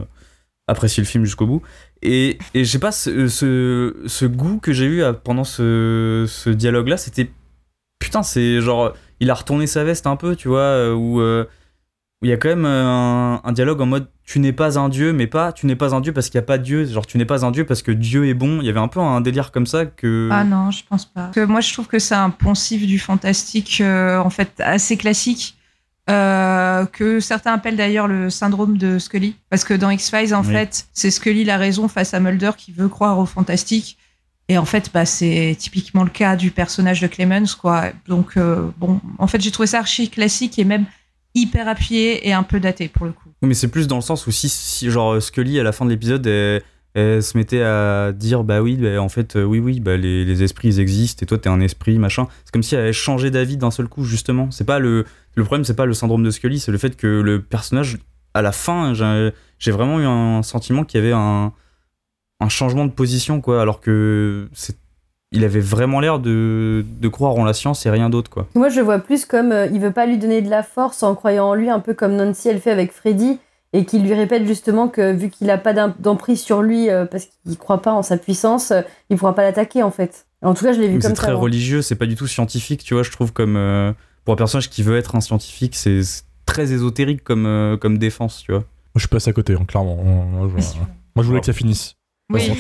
apprécier 0.68 1.01
le 1.01 1.07
film 1.07 1.24
jusqu'au 1.24 1.45
bout. 1.45 1.61
Et, 2.01 2.38
et 2.55 2.66
je 2.66 2.70
sais 2.72 2.80
pas, 2.80 2.91
ce, 2.91 3.28
ce, 3.28 3.95
ce 4.07 4.26
goût 4.26 4.59
que 4.59 4.74
j'ai 4.74 4.86
eu 4.86 5.03
à- 5.03 5.14
pendant 5.14 5.43
ce, 5.43 6.26
ce 6.28 6.49
dialogue-là, 6.49 6.97
c'était. 6.97 7.30
Putain, 7.99 8.24
c'est 8.24 8.59
genre. 8.59 8.93
Il 9.20 9.30
a 9.30 9.36
retourné 9.36 9.68
sa 9.68 9.84
veste 9.84 10.07
un 10.07 10.16
peu, 10.16 10.36
tu 10.36 10.47
vois, 10.47 10.59
euh, 10.61 10.93
où. 10.93 11.22
euh, 11.22 11.45
où 12.22 12.26
il 12.26 12.30
y 12.30 12.34
a 12.34 12.38
quand 12.38 12.49
même 12.49 12.66
un, 12.66 13.41
un 13.43 13.51
dialogue 13.51 13.82
en 13.82 13.86
mode 13.86 14.07
tu 14.26 14.39
n'es 14.39 14.53
pas 14.53 14.80
un 14.80 14.88
dieu, 14.89 15.11
mais 15.13 15.28
pas 15.28 15.51
tu 15.51 15.65
n'es 15.65 15.76
pas 15.76 15.93
un 15.93 15.99
dieu 16.01 16.13
parce 16.13 16.30
qu'il 16.30 16.39
n'y 16.39 16.43
a 16.43 16.47
pas 16.47 16.57
de 16.57 16.63
dieu, 16.63 16.86
genre 16.86 17.05
tu 17.05 17.17
n'es 17.17 17.26
pas 17.26 17.45
un 17.45 17.51
dieu 17.51 17.65
parce 17.65 17.82
que 17.82 17.91
Dieu 17.91 18.28
est 18.28 18.34
bon. 18.34 18.59
Il 18.61 18.65
y 18.65 18.69
avait 18.69 18.80
un 18.80 18.88
peu 18.88 18.99
un 18.99 19.19
délire 19.21 19.51
comme 19.51 19.65
ça 19.67 19.86
que. 19.86 20.30
Ah 20.32 20.43
non, 20.43 20.71
je 20.71 20.84
pense 20.89 21.05
pas. 21.05 21.24
Parce 21.24 21.36
que 21.36 21.45
moi, 21.45 21.59
je 21.61 21.74
trouve 21.74 21.88
que 21.88 21.99
c'est 21.99 22.15
un 22.15 22.30
poncif 22.30 22.86
du 22.88 22.99
fantastique, 22.99 23.80
euh, 23.82 24.17
en 24.19 24.30
fait, 24.30 24.51
assez 24.59 24.95
classique, 24.97 25.57
euh, 26.09 26.86
que 26.86 27.19
certains 27.19 27.53
appellent 27.53 27.76
d'ailleurs 27.78 28.07
le 28.07 28.30
syndrome 28.30 28.78
de 28.78 28.99
Scully. 28.99 29.36
Parce 29.49 29.63
que 29.63 29.74
dans 29.74 29.89
X-Files, 29.89 30.34
en 30.36 30.41
Oui. 30.43 30.51
fait, 30.53 30.86
c'est 30.93 31.11
Scully 31.11 31.43
la 31.43 31.57
raison 31.57 31.88
face 31.88 32.13
à 32.13 32.19
Mulder 32.19 32.51
qui 32.57 32.71
veut 32.71 32.88
croire 32.89 33.19
au 33.19 33.26
fantastique. 33.26 33.97
Et 34.49 34.57
en 34.57 34.65
fait, 34.65 34.89
bah, 34.93 35.05
c'est 35.05 35.55
typiquement 35.57 36.03
le 36.03 36.09
cas 36.09 36.36
du 36.36 36.51
personnage 36.51 36.99
de 36.99 37.07
Clemens, 37.07 37.55
quoi. 37.55 37.86
Donc, 38.07 38.36
euh, 38.36 38.69
bon, 38.78 38.99
en 39.17 39.28
fait, 39.28 39.39
j'ai 39.39 39.51
trouvé 39.51 39.67
ça 39.67 39.80
archi 39.80 40.09
classique 40.09 40.59
et 40.59 40.65
même 40.65 40.86
hyper 41.36 41.67
appuyé 41.67 42.27
et 42.27 42.34
un 42.34 42.43
peu 42.43 42.59
daté 42.59 42.88
pour 42.88 43.05
le 43.05 43.11
coup. 43.11 43.29
Mais 43.41 43.53
c'est 43.53 43.67
plus 43.67 43.88
dans 43.88 43.95
le 43.95 44.01
sens 44.01 44.27
où 44.27 44.31
si, 44.31 44.49
si 44.49 44.89
genre 44.89 45.21
Scully 45.21 45.59
à 45.59 45.63
la 45.63 45.71
fin 45.71 45.86
de 45.86 45.89
l'épisode 45.89 46.27
se 46.95 47.38
mettait 47.38 47.61
à 47.61 48.11
dire 48.11 48.43
bah 48.43 48.61
oui 48.61 48.77
bah, 48.77 49.01
en 49.01 49.09
fait 49.09 49.36
euh, 49.36 49.43
oui 49.43 49.59
oui 49.59 49.79
bah 49.79 49.97
les, 49.97 50.25
les 50.25 50.43
esprits 50.43 50.67
ils 50.67 50.79
existent 50.79 51.23
et 51.23 51.25
toi 51.25 51.38
t'es 51.38 51.49
un 51.49 51.59
esprit 51.59 51.97
machin 51.97 52.27
c'est 52.45 52.51
comme 52.51 52.61
si 52.61 52.75
elle 52.75 52.81
avait 52.81 52.93
changé 52.93 53.31
d'avis 53.31 53.57
d'un 53.57 53.71
seul 53.71 53.88
coup 53.88 54.03
justement 54.03 54.51
c'est 54.51 54.63
pas 54.63 54.77
le 54.77 55.05
le 55.36 55.43
problème 55.43 55.65
c'est 55.65 55.75
pas 55.75 55.86
le 55.86 55.93
syndrome 55.95 56.23
de 56.23 56.29
Scully 56.29 56.59
c'est 56.59 56.71
le 56.71 56.77
fait 56.77 56.95
que 56.95 57.07
le 57.07 57.41
personnage 57.41 57.97
à 58.36 58.41
la 58.41 58.51
fin 58.51 58.93
j'ai 58.93 59.71
vraiment 59.71 59.99
eu 59.99 60.05
un 60.05 60.43
sentiment 60.43 60.84
qu'il 60.84 61.01
y 61.01 61.03
avait 61.03 61.13
un 61.13 61.53
un 62.39 62.49
changement 62.49 62.86
de 62.86 62.91
position 62.91 63.41
quoi 63.41 63.61
alors 63.61 63.79
que 63.79 64.49
c'est 64.53 64.77
il 65.34 65.43
avait 65.43 65.59
vraiment 65.59 65.99
l'air 65.99 66.19
de, 66.19 66.86
de 67.01 67.07
croire 67.09 67.34
en 67.36 67.43
la 67.43 67.53
science 67.53 67.86
et 67.86 67.89
rien 67.89 68.09
d'autre 68.09 68.29
quoi 68.29 68.47
Moi, 68.55 68.69
je 68.69 68.77
le 68.77 68.84
vois 68.84 68.99
plus 68.99 69.25
comme 69.25 69.51
euh, 69.51 69.65
il 69.67 69.79
veut 69.79 69.91
pas 69.91 70.05
lui 70.05 70.17
donner 70.17 70.41
de 70.41 70.49
la 70.49 70.63
force 70.63 71.03
en 71.03 71.15
croyant 71.15 71.47
en 71.49 71.53
lui, 71.55 71.69
un 71.69 71.79
peu 71.79 71.93
comme 71.93 72.15
Nancy 72.15 72.49
elle 72.49 72.59
fait 72.61 72.71
avec 72.71 72.91
Freddy, 72.91 73.39
et 73.73 73.86
qu'il 73.86 74.03
lui 74.03 74.13
répète 74.13 74.45
justement 74.45 74.88
que 74.88 75.11
vu 75.11 75.29
qu'il 75.29 75.49
a 75.49 75.57
pas 75.57 75.73
d'em- 75.73 75.95
d'emprise 75.99 76.39
sur 76.41 76.61
lui 76.61 76.89
euh, 76.89 77.05
parce 77.05 77.25
qu'il 77.25 77.57
croit 77.57 77.81
pas 77.81 77.91
en 77.91 78.03
sa 78.03 78.17
puissance, 78.17 78.71
euh, 78.71 78.81
il 79.09 79.17
pourra 79.17 79.34
pas 79.36 79.41
l'attaquer 79.43 79.81
en 79.84 79.91
fait. 79.91 80.27
En 80.43 80.53
tout 80.53 80.63
cas, 80.65 80.73
je 80.73 80.79
l'ai 80.79 80.88
vu 80.88 80.95
Mais 80.95 80.99
comme 81.01 81.11
c'est 81.11 81.15
ça. 81.15 81.23
très 81.23 81.31
moi. 81.31 81.41
religieux, 81.41 81.81
c'est 81.81 81.95
pas 81.95 82.05
du 82.05 82.15
tout 82.15 82.27
scientifique, 82.27 82.84
tu 82.84 82.93
vois, 82.93 83.01
je 83.03 83.11
trouve 83.11 83.34
comme 83.34 83.55
euh, 83.57 83.91
pour 84.25 84.34
un 84.36 84.38
personnage 84.38 84.69
qui 84.69 84.84
veut 84.84 84.97
être 84.97 85.15
un 85.15 85.21
scientifique, 85.21 85.75
c'est 85.75 86.03
c'est 86.03 86.23
très 86.45 86.71
ésotérique 86.73 87.23
comme 87.23 87.45
euh, 87.47 87.75
comme 87.77 87.97
défense, 87.97 88.43
tu 88.45 88.51
vois. 88.51 88.59
Moi, 88.59 88.65
je 88.97 88.99
suis 89.01 89.07
passé 89.07 89.29
à 89.31 89.34
côté, 89.34 89.53
hein, 89.53 89.65
clairement. 89.67 89.95
Moi, 89.95 90.49
je, 90.49 90.63
moi, 91.15 91.23
je 91.23 91.23
voulais 91.23 91.39
que 91.39 91.45
ça 91.47 91.53
finisse. 91.53 91.95
Oui, 92.34 92.49
Bon, 92.49 92.55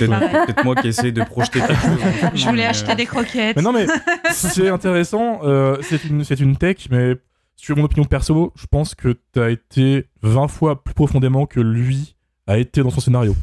peut-être 0.45 0.63
moi 0.63 0.75
qui 0.75 0.87
essaie 0.89 1.11
de 1.11 1.23
projeter 1.23 1.59
quelque 1.59 1.73
chose. 1.81 1.99
Je 2.35 2.45
voulais 2.45 2.63
mais, 2.63 2.67
acheter 2.67 2.95
des 2.95 3.05
croquettes. 3.05 3.55
Mais 3.55 3.61
non, 3.61 3.73
mais 3.73 3.85
c'est 4.31 4.69
intéressant. 4.69 5.39
euh, 5.43 5.77
c'est 5.81 6.03
une, 6.05 6.23
c'est 6.23 6.39
une 6.39 6.55
tech, 6.57 6.87
mais 6.91 7.15
sur 7.55 7.75
mon 7.77 7.83
opinion 7.85 8.05
perso, 8.05 8.51
je 8.55 8.65
pense 8.67 8.93
que 8.95 9.17
t'as 9.31 9.49
été 9.49 10.05
20 10.21 10.47
fois 10.47 10.83
plus 10.83 10.93
profondément 10.93 11.45
que 11.45 11.59
lui 11.59 12.15
a 12.47 12.57
été 12.57 12.81
dans 12.83 12.89
son 12.89 12.99
scénario. 12.99 13.35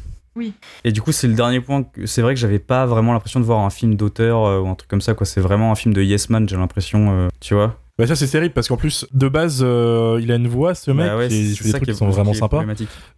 Et 0.85 0.91
du 0.93 1.01
coup, 1.01 1.11
c'est 1.11 1.27
le 1.27 1.33
dernier 1.33 1.59
point. 1.59 1.83
que- 1.83 2.05
C'est 2.05 2.21
vrai 2.21 2.33
que 2.33 2.39
j'avais 2.39 2.59
pas 2.59 2.85
vraiment 2.85 3.11
l'impression 3.13 3.39
de 3.41 3.45
voir 3.45 3.59
un 3.59 3.69
film 3.69 3.95
d'auteur 3.95 4.45
euh, 4.45 4.59
ou 4.61 4.69
un 4.69 4.75
truc 4.75 4.89
comme 4.89 5.01
ça, 5.01 5.13
quoi. 5.13 5.25
C'est 5.25 5.41
vraiment 5.41 5.71
un 5.71 5.75
film 5.75 5.93
de 5.93 6.01
Yes 6.01 6.29
Man, 6.29 6.47
j'ai 6.47 6.55
l'impression, 6.55 7.11
euh, 7.11 7.27
tu 7.41 7.53
vois. 7.53 7.77
Bah, 8.01 8.07
ça, 8.07 8.15
c'est 8.15 8.27
terrible 8.27 8.53
parce 8.53 8.67
qu'en 8.67 8.77
plus, 8.77 9.05
de 9.13 9.27
base, 9.29 9.61
euh, 9.63 10.19
il 10.21 10.31
a 10.31 10.35
une 10.35 10.47
voix, 10.47 10.73
ce 10.73 10.89
mec, 10.89 11.05
Bah 11.07 11.17
ouais, 11.17 11.27
et 11.27 11.29
c'est 11.53 11.63
des 11.65 11.69
ça 11.71 11.77
trucs 11.77 11.89
qui 11.89 11.95
sont 11.95 12.09
vraiment 12.09 12.33
sympas. 12.33 12.63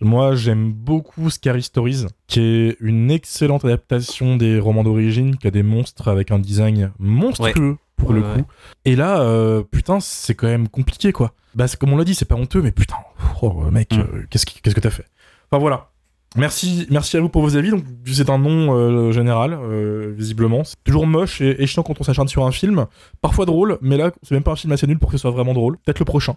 Moi, 0.01 0.35
j'aime 0.35 0.73
beaucoup 0.73 1.29
Scary 1.29 1.63
Stories, 1.63 2.05
qui 2.27 2.41
est 2.41 2.77
une 2.81 3.09
excellente 3.09 3.63
adaptation 3.63 4.35
des 4.35 4.59
romans 4.59 4.83
d'origine, 4.83 5.37
qui 5.37 5.47
a 5.47 5.51
des 5.51 5.63
monstres 5.63 6.09
avec 6.09 6.31
un 6.31 6.39
design 6.39 6.91
monstrueux 6.99 7.77
pour 7.95 8.09
Ouais, 8.09 8.15
le 8.17 8.21
coup. 8.23 8.43
Et 8.85 8.95
là, 8.97 9.21
euh, 9.21 9.63
putain, 9.63 9.99
c'est 10.01 10.35
quand 10.35 10.47
même 10.47 10.67
compliqué, 10.67 11.13
quoi. 11.13 11.31
Bah, 11.55 11.67
c'est 11.69 11.79
comme 11.79 11.93
on 11.93 11.97
l'a 11.97 12.03
dit, 12.03 12.15
c'est 12.15 12.25
pas 12.25 12.35
honteux, 12.35 12.61
mais 12.61 12.71
putain, 12.71 12.97
oh, 13.41 13.63
mec, 13.71 13.93
Mm. 13.95 13.99
euh, 14.01 14.23
qu'est-ce 14.29 14.45
qu'est-ce 14.45 14.75
que 14.75 14.81
t'as 14.81 14.89
fait? 14.89 15.05
Enfin 15.49 15.59
voilà. 15.61 15.91
Merci, 16.35 16.87
merci 16.89 17.15
à 17.17 17.21
vous 17.21 17.29
pour 17.29 17.43
vos 17.43 17.55
avis. 17.57 17.69
Donc, 17.69 17.83
c'est 18.11 18.29
un 18.29 18.39
nom 18.39 18.75
euh, 18.75 19.11
général, 19.11 19.53
euh, 19.53 20.11
visiblement. 20.15 20.63
C'est 20.63 20.75
toujours 20.83 21.05
moche 21.05 21.41
et, 21.41 21.61
et 21.61 21.67
chiant 21.67 21.83
quand 21.83 21.99
on 21.99 22.03
s'acharne 22.03 22.27
sur 22.27 22.45
un 22.45 22.51
film. 22.51 22.87
Parfois 23.21 23.45
drôle, 23.45 23.77
mais 23.81 23.97
là, 23.97 24.11
c'est 24.23 24.33
même 24.33 24.43
pas 24.43 24.51
un 24.51 24.55
film 24.55 24.73
assez 24.73 24.87
nul 24.87 24.97
pour 24.97 25.11
que 25.11 25.17
ce 25.17 25.21
soit 25.21 25.31
vraiment 25.31 25.53
drôle. 25.53 25.77
Peut-être 25.85 25.99
le 25.99 26.05
prochain. 26.05 26.35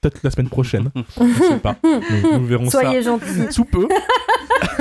Peut-être 0.00 0.20
la 0.24 0.30
semaine 0.30 0.48
prochaine. 0.48 0.90
Je 1.16 1.48
sais 1.48 1.58
pas. 1.58 1.76
Nous, 1.84 2.38
nous 2.38 2.46
verrons 2.46 2.70
ça 2.70 2.80
Soyez 2.80 3.02
gentils. 3.02 3.52
sous 3.52 3.64
peu. 3.64 3.86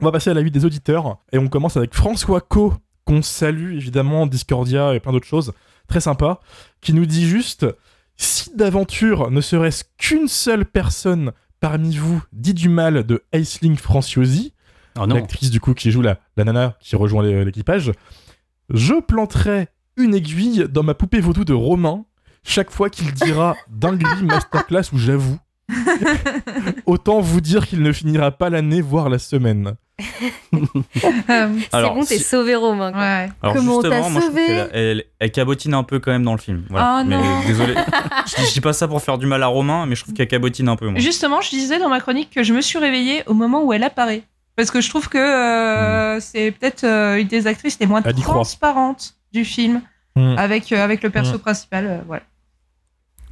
on 0.00 0.04
va 0.04 0.12
passer 0.12 0.30
à 0.30 0.34
la 0.34 0.42
vie 0.42 0.50
des 0.50 0.64
auditeurs 0.64 1.18
et 1.32 1.38
on 1.38 1.48
commence 1.48 1.76
avec 1.76 1.94
François 1.94 2.40
Co, 2.40 2.74
qu'on 3.04 3.22
salue 3.22 3.74
évidemment, 3.76 4.26
Discordia 4.26 4.94
et 4.94 5.00
plein 5.00 5.12
d'autres 5.12 5.26
choses, 5.26 5.52
très 5.88 6.00
sympa, 6.00 6.40
qui 6.80 6.92
nous 6.92 7.06
dit 7.06 7.26
juste 7.28 7.66
si 8.16 8.50
d'aventure 8.54 9.30
ne 9.30 9.40
serait-ce 9.40 9.84
qu'une 9.98 10.28
seule 10.28 10.64
personne 10.66 11.32
parmi 11.60 11.96
vous 11.96 12.22
dit 12.32 12.54
du 12.54 12.68
mal 12.68 13.04
de 13.04 13.22
Aisling 13.32 13.76
Franciosi, 13.76 14.54
Oh 14.98 15.06
non. 15.06 15.14
l'actrice 15.14 15.50
du 15.50 15.60
coup 15.60 15.72
qui 15.74 15.90
joue 15.92 16.02
la, 16.02 16.18
la 16.36 16.44
nana 16.44 16.76
qui 16.80 16.96
rejoint 16.96 17.22
l'équipage, 17.44 17.92
je 18.70 19.00
planterai 19.00 19.68
une 19.96 20.14
aiguille 20.14 20.66
dans 20.68 20.82
ma 20.82 20.94
poupée 20.94 21.20
vaudou 21.20 21.44
de 21.44 21.52
Romain 21.52 22.04
chaque 22.42 22.70
fois 22.70 22.90
qu'il 22.90 23.12
dira 23.12 23.56
dinguerie 23.68 24.24
masterclass 24.24 24.92
ou 24.92 24.98
j'avoue. 24.98 25.38
Autant 26.86 27.20
vous 27.20 27.40
dire 27.40 27.66
qu'il 27.66 27.82
ne 27.82 27.92
finira 27.92 28.30
pas 28.32 28.50
l'année, 28.50 28.80
voire 28.80 29.08
la 29.08 29.18
semaine. 29.18 29.74
Euh, 31.30 31.48
C'est 31.60 31.68
Alors, 31.74 31.94
bon, 31.94 32.00
t'es 32.04 32.18
si- 32.18 32.24
sauvé, 32.24 32.54
Romain. 32.54 32.92
quoi. 32.92 33.00
ouais. 33.00 33.28
Alors 33.42 33.54
Comment 33.54 33.80
justement, 33.82 34.08
je 34.20 34.20
trouve 34.26 34.38
elle, 34.72 35.04
elle 35.18 35.32
cabotine 35.32 35.74
un 35.74 35.82
peu 35.82 35.98
quand 36.00 36.10
même 36.10 36.24
dans 36.24 36.32
le 36.32 36.38
film. 36.38 36.64
Voilà. 36.70 37.00
Oh 37.00 37.04
mais 37.06 37.16
non. 37.16 37.40
désolé, 37.46 37.74
je, 38.26 38.36
dis- 38.36 38.48
je 38.48 38.52
dis 38.54 38.60
pas 38.60 38.72
ça 38.72 38.88
pour 38.88 39.00
faire 39.02 39.18
du 39.18 39.26
mal 39.26 39.42
à 39.42 39.46
Romain, 39.46 39.86
mais 39.86 39.94
je 39.94 40.02
trouve 40.02 40.14
qu'elle 40.14 40.28
cabotine 40.28 40.68
un 40.68 40.76
peu. 40.76 40.88
Moi. 40.88 40.98
Justement, 41.00 41.40
je 41.40 41.50
disais 41.50 41.78
dans 41.78 41.88
ma 41.88 42.00
chronique 42.00 42.30
que 42.30 42.42
je 42.42 42.52
me 42.52 42.60
suis 42.60 42.78
réveillée 42.78 43.22
au 43.26 43.34
moment 43.34 43.62
où 43.64 43.72
elle 43.72 43.82
apparaît. 43.84 44.22
Parce 44.56 44.70
que 44.70 44.80
je 44.80 44.88
trouve 44.90 45.08
que 45.08 45.16
euh, 45.18 46.20
c'est 46.20 46.50
peut-être 46.50 46.84
euh, 46.84 47.16
une 47.18 47.28
des 47.28 47.46
actrices 47.46 47.78
les 47.80 47.86
moins 47.86 48.02
transparentes 48.02 49.14
du 49.32 49.44
film 49.44 49.82
Hmm. 50.16 50.34
avec, 50.36 50.72
euh, 50.72 50.82
avec 50.84 51.04
le 51.04 51.10
perso 51.10 51.36
Hmm. 51.36 51.38
principal. 51.38 51.86
euh, 51.86 51.98
voilà. 52.08 52.22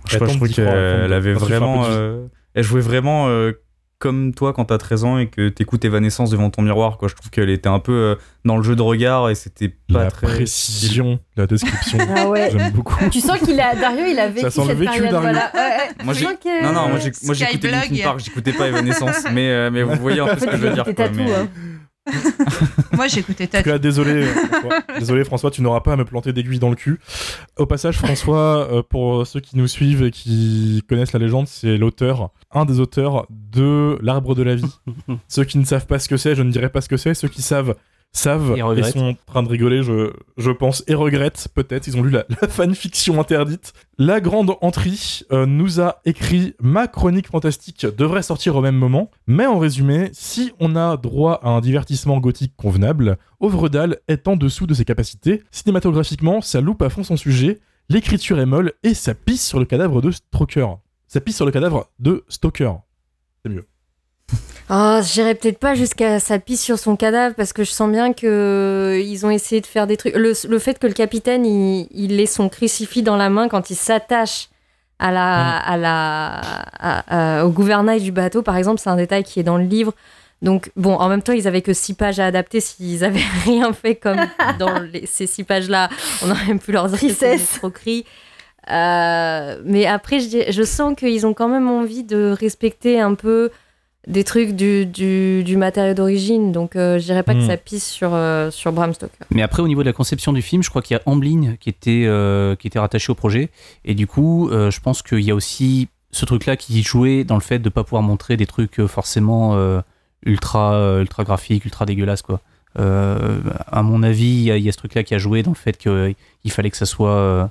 Je 0.06 0.12
sais 0.12 0.18
pas, 0.20 0.26
je 0.26 0.30
Attends, 0.30 0.36
trouve 0.38 0.48
qu'elle 0.54 1.12
avait 1.12 1.32
vraiment. 1.32 1.82
euh, 1.86 2.24
elle 2.54 2.62
jouait 2.62 2.80
vraiment 2.80 3.26
euh, 3.28 3.52
comme 3.98 4.32
toi 4.32 4.52
quand 4.52 4.66
t'as 4.66 4.78
13 4.78 5.04
ans 5.04 5.18
et 5.18 5.26
que 5.26 5.48
t'écoutes 5.48 5.84
Evanescence 5.84 6.30
devant 6.30 6.50
ton 6.50 6.62
miroir. 6.62 6.98
Quoi. 6.98 7.08
Je 7.08 7.14
trouve 7.14 7.30
qu'elle 7.30 7.50
était 7.50 7.68
un 7.68 7.80
peu 7.80 7.92
euh, 7.92 8.14
dans 8.44 8.56
le 8.56 8.62
jeu 8.62 8.76
de 8.76 8.82
regard 8.82 9.28
et 9.28 9.34
c'était 9.34 9.68
pas 9.92 10.04
La 10.04 10.10
très. 10.10 10.26
précision, 10.28 11.18
la 11.36 11.46
description, 11.46 11.98
Ah 12.16 12.28
ouais. 12.28 12.50
j'aime 12.52 12.70
beaucoup. 12.72 12.94
Tu 13.10 13.20
sens 13.20 13.38
qu'il 13.38 13.58
a 13.60 13.74
Dario, 13.74 14.04
il 14.08 14.18
a 14.18 14.28
vécu 14.28 14.50
sent 14.50 14.60
le 14.60 14.66
cette 14.68 14.78
vécu, 14.78 14.92
période. 14.92 15.10
Dario. 15.10 15.30
Voilà. 15.30 15.50
Ouais, 15.52 15.60
ouais. 15.60 16.04
Moi, 16.04 16.14
j'ai- 16.14 16.24
sens 16.26 16.34
que- 16.42 16.62
Non, 16.64 16.72
non, 16.72 16.88
moi 16.90 16.98
j'ai- 16.98 17.12
moi 17.24 17.34
j'écoutais. 17.34 17.70
Linkin 17.70 18.02
Park, 18.04 18.20
j'écoutais 18.24 18.52
pas 18.52 18.68
Evanescence, 18.68 19.24
mais, 19.32 19.48
euh, 19.50 19.70
mais 19.72 19.82
vous 19.82 19.96
voyez 19.96 20.20
un 20.20 20.26
peu 20.28 20.38
ce 20.40 20.44
que 20.46 20.52
je 20.56 20.66
veux 20.66 20.72
dire. 20.74 20.84
Quoi, 20.94 21.08
mais- 21.14 21.32
hein. 21.32 21.48
Moi, 22.92 23.08
j'écoutais 23.08 23.46
cas, 23.46 23.78
désolé, 23.78 24.26
François. 24.26 24.82
désolé 24.98 25.24
François, 25.24 25.50
tu 25.50 25.62
n'auras 25.62 25.80
pas 25.80 25.92
à 25.92 25.96
me 25.96 26.04
planter 26.04 26.32
d'aiguille 26.32 26.58
dans 26.58 26.70
le 26.70 26.76
cul. 26.76 27.00
Au 27.56 27.66
passage, 27.66 27.96
François, 27.98 28.68
euh, 28.72 28.82
pour 28.82 29.26
ceux 29.26 29.40
qui 29.40 29.56
nous 29.56 29.68
suivent 29.68 30.02
et 30.02 30.10
qui 30.10 30.82
connaissent 30.88 31.12
la 31.12 31.20
légende, 31.20 31.46
c'est 31.46 31.76
l'auteur, 31.76 32.30
un 32.52 32.64
des 32.64 32.80
auteurs 32.80 33.26
de 33.30 33.98
L'Arbre 34.02 34.34
de 34.34 34.42
la 34.42 34.54
Vie. 34.54 34.78
ceux 35.28 35.44
qui 35.44 35.58
ne 35.58 35.64
savent 35.64 35.86
pas 35.86 35.98
ce 35.98 36.08
que 36.08 36.16
c'est, 36.16 36.34
je 36.34 36.42
ne 36.42 36.50
dirai 36.50 36.68
pas 36.68 36.80
ce 36.80 36.88
que 36.88 36.96
c'est. 36.96 37.14
Ceux 37.14 37.28
qui 37.28 37.42
savent 37.42 37.74
savent 38.18 38.54
Et 38.56 38.80
et, 38.80 38.82
sont 38.84 39.10
en 39.10 39.14
train 39.26 39.42
de 39.42 39.48
rigoler, 39.48 39.82
je, 39.82 40.12
je 40.36 40.50
pense, 40.50 40.84
et 40.86 40.94
regrettent 40.94 41.48
peut-être. 41.54 41.86
Ils 41.86 41.96
ont 41.96 42.02
lu 42.02 42.10
la, 42.10 42.24
la 42.28 42.48
fanfiction 42.48 43.20
interdite. 43.20 43.72
La 43.98 44.20
grande 44.20 44.54
entrée 44.60 44.88
euh, 45.32 45.46
nous 45.46 45.80
a 45.80 46.00
écrit 46.04 46.54
ma 46.60 46.86
chronique 46.86 47.28
fantastique 47.28 47.86
devrait 47.86 48.22
sortir 48.22 48.56
au 48.56 48.60
même 48.60 48.76
moment, 48.76 49.10
mais 49.26 49.46
en 49.46 49.58
résumé, 49.58 50.10
si 50.12 50.52
on 50.60 50.76
a 50.76 50.96
droit 50.96 51.40
à 51.42 51.50
un 51.50 51.60
divertissement 51.60 52.18
gothique 52.18 52.54
convenable, 52.56 53.18
Ovredal 53.40 53.98
est 54.08 54.28
en 54.28 54.36
dessous 54.36 54.66
de 54.66 54.74
ses 54.74 54.84
capacités. 54.84 55.42
Cinématographiquement, 55.50 56.40
ça 56.40 56.60
loupe 56.60 56.82
à 56.82 56.90
fond 56.90 57.02
son 57.02 57.16
sujet, 57.16 57.58
l'écriture 57.88 58.38
est 58.38 58.46
molle 58.46 58.72
et 58.82 58.94
ça 58.94 59.14
pisse 59.14 59.46
sur 59.46 59.58
le 59.58 59.64
cadavre 59.64 60.00
de 60.00 60.10
Stalker. 60.10 60.68
Ça 61.06 61.20
pisse 61.20 61.36
sur 61.36 61.46
le 61.46 61.52
cadavre 61.52 61.90
de 61.98 62.24
Stalker. 62.28 62.72
C'est 63.44 63.50
mieux. 63.50 63.66
Oh, 64.70 65.00
j'irais 65.02 65.34
peut-être 65.34 65.58
pas 65.58 65.74
jusqu'à 65.74 66.20
sa 66.20 66.38
pisse 66.38 66.62
sur 66.62 66.78
son 66.78 66.94
cadavre 66.94 67.34
parce 67.34 67.54
que 67.54 67.64
je 67.64 67.70
sens 67.70 67.90
bien 67.90 68.12
que 68.12 68.26
euh, 68.26 69.00
ils 69.00 69.24
ont 69.24 69.30
essayé 69.30 69.62
de 69.62 69.66
faire 69.66 69.86
des 69.86 69.96
trucs. 69.96 70.14
Le, 70.14 70.34
le 70.46 70.58
fait 70.58 70.78
que 70.78 70.86
le 70.86 70.92
capitaine 70.92 71.46
il, 71.46 71.88
il 71.90 72.20
ait 72.20 72.26
son 72.26 72.50
crucifix 72.50 73.02
dans 73.02 73.16
la 73.16 73.30
main 73.30 73.48
quand 73.48 73.70
il 73.70 73.76
s'attache 73.76 74.50
à 74.98 75.10
la, 75.10 75.56
à 75.56 75.76
la, 75.78 76.40
à- 76.80 77.38
à- 77.38 77.44
au 77.46 77.50
gouvernail 77.50 78.02
du 78.02 78.12
bateau, 78.12 78.42
par 78.42 78.56
exemple, 78.56 78.78
c'est 78.80 78.90
un 78.90 78.96
détail 78.96 79.24
qui 79.24 79.40
est 79.40 79.44
dans 79.44 79.56
le 79.56 79.64
livre. 79.64 79.94
Donc 80.42 80.70
bon, 80.76 80.94
en 80.96 81.08
même 81.08 81.22
temps, 81.22 81.32
ils 81.32 81.48
avaient 81.48 81.62
que 81.62 81.72
six 81.72 81.94
pages 81.94 82.20
à 82.20 82.26
adapter. 82.26 82.60
S'ils 82.60 83.04
avaient 83.04 83.20
rien 83.46 83.72
fait 83.72 83.94
comme 83.94 84.20
dans 84.58 84.78
les- 84.80 85.06
ces 85.06 85.26
six 85.26 85.44
pages-là, 85.44 85.88
on 86.22 86.30
aurait 86.30 86.54
pu 86.56 86.72
leur 86.72 86.88
dire 86.88 87.10
escroquerie. 87.22 88.04
Euh, 88.70 89.62
mais 89.64 89.86
après, 89.86 90.20
je, 90.20 90.50
je 90.52 90.62
sens 90.62 90.94
qu'ils 90.94 91.26
ont 91.26 91.32
quand 91.32 91.48
même 91.48 91.68
envie 91.70 92.04
de 92.04 92.36
respecter 92.38 93.00
un 93.00 93.14
peu 93.14 93.50
des 94.08 94.24
trucs 94.24 94.56
du, 94.56 94.86
du, 94.86 95.44
du 95.44 95.56
matériau 95.56 95.94
d'origine. 95.94 96.50
Donc, 96.50 96.74
euh, 96.76 96.98
je 96.98 97.04
dirais 97.04 97.22
pas 97.22 97.34
que 97.34 97.40
Mm. 97.44 97.46
ça 97.46 97.56
pisse 97.56 97.86
sur, 97.86 98.10
euh, 98.14 98.50
sur 98.50 98.72
Bram 98.72 98.92
Stoker. 98.94 99.26
Mais 99.30 99.42
après, 99.42 99.62
au 99.62 99.68
niveau 99.68 99.82
de 99.82 99.86
la 99.88 99.92
conception 99.92 100.32
du 100.32 100.42
film, 100.42 100.62
je 100.62 100.70
crois 100.70 100.82
qu'il 100.82 100.96
y 100.96 100.98
a 100.98 101.02
Amblin 101.06 101.56
qui 101.60 101.68
était, 101.68 102.04
euh, 102.06 102.56
qui 102.56 102.66
était 102.66 102.78
rattaché 102.78 103.12
au 103.12 103.14
projet. 103.14 103.50
Et 103.84 103.94
du 103.94 104.06
coup, 104.06 104.48
euh, 104.50 104.70
je 104.70 104.80
pense 104.80 105.02
qu'il 105.02 105.20
y 105.20 105.30
a 105.30 105.34
aussi 105.34 105.88
ce 106.10 106.24
truc-là 106.24 106.56
qui 106.56 106.82
jouait 106.82 107.22
dans 107.24 107.34
le 107.36 107.42
fait 107.42 107.58
de 107.58 107.64
ne 107.66 107.70
pas 107.70 107.84
pouvoir 107.84 108.02
montrer 108.02 108.36
des 108.36 108.46
trucs 108.46 108.80
euh, 108.80 108.86
forcément 108.88 109.56
euh, 109.56 109.80
ultra, 110.24 110.98
ultra 111.00 111.22
graphiques, 111.24 111.64
ultra 111.64 111.84
dégueulasses. 111.86 112.22
Quoi. 112.22 112.40
Euh, 112.78 113.40
à 113.70 113.82
mon 113.82 114.02
avis, 114.02 114.24
il 114.26 114.42
y, 114.42 114.50
a- 114.50 114.56
il 114.56 114.64
y 114.64 114.68
a 114.68 114.72
ce 114.72 114.78
truc-là 114.78 115.02
qui 115.02 115.14
a 115.14 115.18
joué 115.18 115.42
dans 115.42 115.50
le 115.50 115.56
fait 115.56 115.76
qu'il 115.76 116.14
fallait 116.50 116.70
que 116.70 116.76
ça 116.76 116.86
soit 116.86 117.10
euh, 117.10 117.46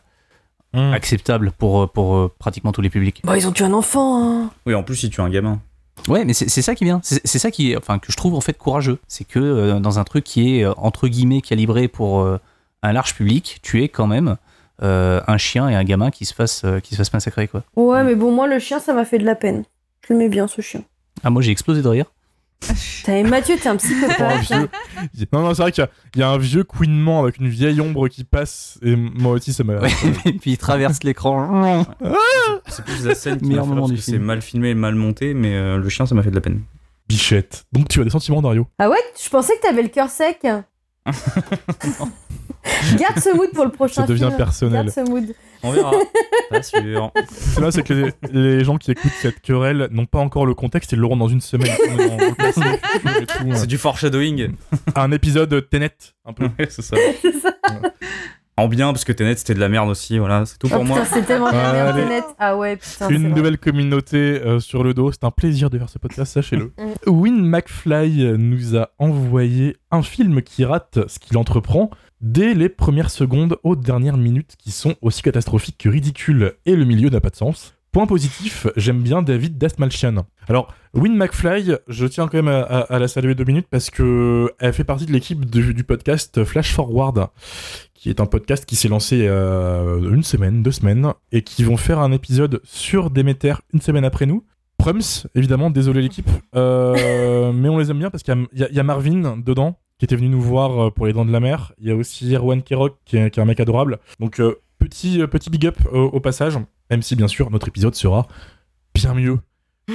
Hmm. 0.73 0.91
acceptable 0.93 1.53
pour, 1.57 1.89
pour 1.89 2.15
euh, 2.17 2.31
pratiquement 2.39 2.73
tous 2.73 2.81
les 2.81 2.89
publics. 2.89 3.21
Bon, 3.23 3.33
ils 3.35 3.47
ont 3.47 3.53
tué 3.53 3.63
un 3.63 3.71
enfant. 3.73 4.21
hein. 4.21 4.49
Oui, 4.65 4.75
en 4.75 4.83
plus, 4.83 4.97
si 4.97 5.09
tu 5.09 5.21
es 5.21 5.23
un 5.23 5.29
gamin. 5.29 5.61
Ouais, 6.07 6.23
mais 6.25 6.33
c'est 6.33 6.61
ça 6.61 6.73
qui 6.75 6.85
vient. 6.85 7.01
C'est 7.03 7.21
c'est 7.25 7.39
ça 7.39 7.51
qui 7.51 7.71
est, 7.71 7.77
enfin, 7.77 7.99
que 7.99 8.11
je 8.11 8.17
trouve 8.17 8.33
en 8.35 8.41
fait 8.41 8.57
courageux. 8.57 8.99
C'est 9.07 9.25
que 9.25 9.39
euh, 9.39 9.79
dans 9.79 9.99
un 9.99 10.03
truc 10.03 10.23
qui 10.23 10.57
est 10.59 10.63
euh, 10.63 10.73
entre 10.77 11.07
guillemets 11.07 11.41
calibré 11.41 11.87
pour 11.87 12.21
euh, 12.21 12.39
un 12.83 12.93
large 12.93 13.13
public, 13.15 13.59
tu 13.61 13.83
es 13.83 13.89
quand 13.89 14.07
même 14.07 14.37
euh, 14.83 15.21
un 15.27 15.37
chien 15.37 15.67
et 15.69 15.75
un 15.75 15.83
gamin 15.83 16.11
qui 16.11 16.25
se 16.25 16.33
fasse, 16.33 16.61
euh, 16.63 16.79
qui 16.79 16.91
se 16.91 16.97
fasse 16.97 17.11
massacrer 17.11 17.47
quoi. 17.47 17.63
Ouais, 17.75 18.03
mais 18.03 18.15
bon, 18.15 18.31
moi, 18.31 18.47
le 18.47 18.59
chien, 18.59 18.79
ça 18.79 18.93
m'a 18.93 19.05
fait 19.05 19.17
de 19.17 19.25
la 19.25 19.35
peine. 19.35 19.63
Je 20.07 20.13
l'aimais 20.13 20.29
bien, 20.29 20.47
ce 20.47 20.61
chien. 20.61 20.81
Ah 21.23 21.29
moi 21.29 21.41
j'ai 21.41 21.51
explosé 21.51 21.81
de 21.81 21.87
rire. 21.87 22.05
Et 23.07 23.23
Mathieu, 23.23 23.55
t'es 23.61 23.69
un 23.69 23.73
Oh, 23.73 23.75
un 23.75 23.77
psychopathe. 23.77 24.41
vieux- 25.13 25.27
Non, 25.31 25.41
non, 25.41 25.53
c'est 25.53 25.61
vrai 25.61 25.71
qu'il 25.71 25.83
y 25.83 25.85
a- 25.87 25.89
il 26.15 26.19
y, 26.19 26.23
a 26.23 26.29
un 26.29 26.37
vieux 26.37 26.63
couinement 26.63 27.21
avec 27.21 27.37
une 27.37 27.47
vieille 27.47 27.79
ombre 27.79 28.07
qui 28.09 28.23
passe, 28.23 28.77
et 28.83 28.95
moi 28.95 29.31
aussi, 29.33 29.53
ça 29.53 29.63
m'a. 29.63 29.75
Ouais, 29.79 29.89
et 30.25 30.33
puis 30.33 30.51
il 30.51 30.57
traverse 30.57 31.03
l'écran. 31.03 31.85
C'est 32.67 32.83
plus 32.83 33.05
la 33.05 33.15
scène 33.15 33.39
qui 33.39 33.49
m'a 33.53 33.63
c'est 33.97 34.19
mal 34.19 34.41
filmé 34.41 34.69
et 34.71 34.75
mal 34.75 34.95
monté, 34.95 35.33
mais 35.33 35.55
euh, 35.55 35.77
le 35.77 35.89
chien, 35.89 36.05
ça 36.05 36.15
m'a 36.15 36.23
fait 36.23 36.29
de 36.31 36.35
la 36.35 36.41
peine. 36.41 36.61
Bichette. 37.07 37.65
Donc, 37.71 37.87
tu 37.87 38.01
as 38.01 38.03
des 38.03 38.09
sentiments, 38.09 38.41
Dario? 38.41 38.67
Ah 38.79 38.89
ouais, 38.89 38.97
je 39.23 39.29
pensais 39.29 39.55
que 39.55 39.61
t'avais 39.61 39.83
le 39.83 39.87
cœur 39.89 40.09
sec. 40.09 40.45
Garde 42.97 43.19
ce 43.19 43.35
mood 43.35 43.49
pour 43.53 43.65
le 43.65 43.71
prochain 43.71 44.01
Ça 44.01 44.07
devient 44.07 44.25
film. 44.25 44.37
personnel. 44.37 44.73
Garde 44.85 44.89
ce 44.89 45.09
mood. 45.09 45.33
On 45.63 45.71
verra. 45.71 45.91
Pas 46.49 46.61
sûr. 46.63 47.11
C'est 47.29 47.61
là, 47.61 47.71
c'est 47.71 47.83
que 47.83 47.93
les, 47.93 48.11
les 48.31 48.63
gens 48.63 48.77
qui 48.77 48.91
écoutent 48.91 49.11
cette 49.21 49.41
querelle 49.41 49.87
n'ont 49.91 50.05
pas 50.05 50.19
encore 50.19 50.45
le 50.45 50.53
contexte, 50.53 50.91
ils 50.93 50.99
l'auront 50.99 51.17
dans 51.17 51.27
une 51.27 51.41
semaine. 51.41 51.75
C'est 53.55 53.67
du 53.67 53.77
foreshadowing. 53.77 54.53
Un 54.95 55.11
épisode 55.11 55.67
Tenet, 55.69 55.91
un 56.25 56.33
peu. 56.33 56.45
Ouais, 56.45 56.67
c'est 56.69 56.81
ça. 56.81 56.95
C'est 57.21 57.33
ça. 57.39 57.53
En 58.59 58.67
bien, 58.67 58.91
parce 58.91 59.05
que 59.05 59.11
Tenet, 59.13 59.35
c'était 59.35 59.53
de 59.53 59.59
la 59.59 59.69
merde 59.69 59.87
aussi. 59.87 60.17
Voilà, 60.17 60.45
c'est 60.45 60.57
tout 60.57 60.67
Oh 60.71 60.75
pour 60.77 60.85
moi. 60.85 61.01
putain, 61.01 61.13
c'est 61.13 61.21
tellement 61.25 61.51
de 61.51 61.55
la 61.55 61.73
merde. 61.73 61.97
Tenet. 61.97 62.23
Ah 62.39 62.57
ouais, 62.57 62.75
putain. 62.77 63.07
c'est 63.07 63.13
Une 63.13 63.27
vrai. 63.27 63.35
nouvelle 63.37 63.57
communauté 63.59 64.17
euh, 64.17 64.59
sur 64.59 64.83
le 64.83 64.93
dos. 64.95 65.11
C'est 65.11 65.23
un 65.23 65.31
plaisir 65.31 65.69
de 65.69 65.77
faire 65.77 65.89
ce 65.89 65.99
podcast, 65.99 66.33
sachez-le. 66.33 66.71
Win 67.05 67.45
McFly 67.45 68.33
nous 68.37 68.75
a 68.75 68.89
envoyé 68.97 69.77
un 69.91 70.01
film 70.01 70.41
qui 70.41 70.65
rate 70.65 70.99
ce 71.07 71.19
qu'il 71.19 71.37
entreprend 71.37 71.91
dès 72.19 72.55
les 72.55 72.67
premières 72.69 73.11
secondes 73.11 73.57
aux 73.63 73.75
dernières 73.75 74.17
minutes 74.17 74.55
qui 74.57 74.71
sont 74.71 74.95
aussi 75.03 75.21
catastrophiques 75.21 75.77
que 75.77 75.89
ridicules 75.89 76.53
et 76.65 76.75
le 76.75 76.83
milieu 76.83 77.09
n'a 77.09 77.21
pas 77.21 77.29
de 77.29 77.35
sens. 77.35 77.76
Point 77.97 78.05
positif, 78.05 78.67
j'aime 78.75 79.01
bien 79.01 79.23
David 79.23 79.57
Dastmalchian. 79.57 80.27
Alors, 80.47 80.71
Win 80.93 81.17
McFly, 81.17 81.77
je 81.87 82.05
tiens 82.05 82.27
quand 82.27 82.37
même 82.43 82.47
à, 82.47 82.59
à- 82.61 82.93
à 82.93 82.99
la 82.99 83.07
saluer 83.07 83.33
deux 83.33 83.43
minutes 83.43 83.65
parce 83.71 83.89
que 83.89 84.51
elle 84.59 84.71
fait 84.73 84.83
partie 84.83 85.07
de 85.07 85.11
l'équipe 85.11 85.43
du, 85.49 85.73
du 85.73 85.83
podcast 85.83 86.43
Flash 86.43 86.71
Forward, 86.73 87.29
qui 87.95 88.11
est 88.11 88.19
un 88.19 88.27
podcast 88.27 88.65
qui 88.67 88.75
s'est 88.75 88.87
lancé 88.87 89.25
euh, 89.27 90.13
une 90.13 90.21
semaine, 90.21 90.61
deux 90.61 90.71
semaines, 90.73 91.11
et 91.31 91.41
qui 91.41 91.63
vont 91.63 91.75
faire 91.75 91.97
un 91.97 92.11
épisode 92.11 92.61
sur 92.63 93.09
Demeter 93.09 93.53
une 93.73 93.81
semaine 93.81 94.05
après 94.05 94.27
nous. 94.27 94.43
Prums, 94.77 95.01
évidemment, 95.33 95.71
désolé 95.71 96.03
l'équipe, 96.03 96.29
euh, 96.55 97.51
mais 97.55 97.67
on 97.67 97.79
les 97.79 97.89
aime 97.89 97.97
bien 97.97 98.11
parce 98.11 98.21
qu'il 98.21 98.45
y 98.53 98.63
a- 98.63 98.69
y, 98.71 98.83
Marvin 98.83 99.37
dedans 99.43 99.79
qui 99.97 100.05
était 100.05 100.15
venu 100.15 100.29
nous 100.29 100.41
voir 100.41 100.79
euh, 100.79 100.91
pour 100.91 101.07
les 101.07 101.13
Dents 101.13 101.25
de 101.25 101.31
la 101.31 101.39
Mer. 101.39 101.73
Il 101.79 101.87
y 101.87 101.91
a 101.91 101.95
aussi 101.95 102.31
Erwan 102.35 102.61
Kerok 102.61 102.95
qui 103.05 103.17
est, 103.17 103.31
qui 103.31 103.39
est 103.39 103.41
un 103.41 103.47
mec 103.47 103.59
adorable. 103.59 103.97
Donc 104.19 104.39
euh, 104.39 104.53
petit 104.79 105.21
euh, 105.21 105.27
petit 105.27 105.49
big 105.49 105.65
up 105.65 105.77
au 105.91 106.19
passage, 106.19 106.57
même 106.89 107.01
si 107.01 107.15
bien 107.15 107.27
sûr 107.27 107.49
notre 107.51 107.67
épisode 107.67 107.95
sera 107.95 108.27
bien 108.93 109.13
mieux. 109.13 109.39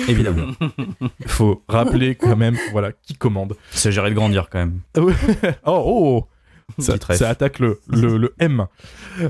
Évidemment. 0.09 0.53
Il 1.01 1.09
faut 1.29 1.63
rappeler 1.69 2.15
quand 2.15 2.37
même, 2.37 2.57
voilà, 2.73 2.93
qui 2.93 3.15
commande. 3.15 3.57
C'est 3.71 3.93
géré 3.93 4.11
de 4.11 4.15
grandir 4.15 4.49
quand 4.51 4.59
même. 4.59 4.81
oh 5.67 5.83
oh, 5.85 6.27
ça, 6.79 6.93
Petite 6.95 7.05
ref. 7.05 7.17
ça 7.19 7.29
attaque 7.29 7.59
le, 7.59 7.81
le, 7.89 8.17
le 8.17 8.35
M. 8.39 8.67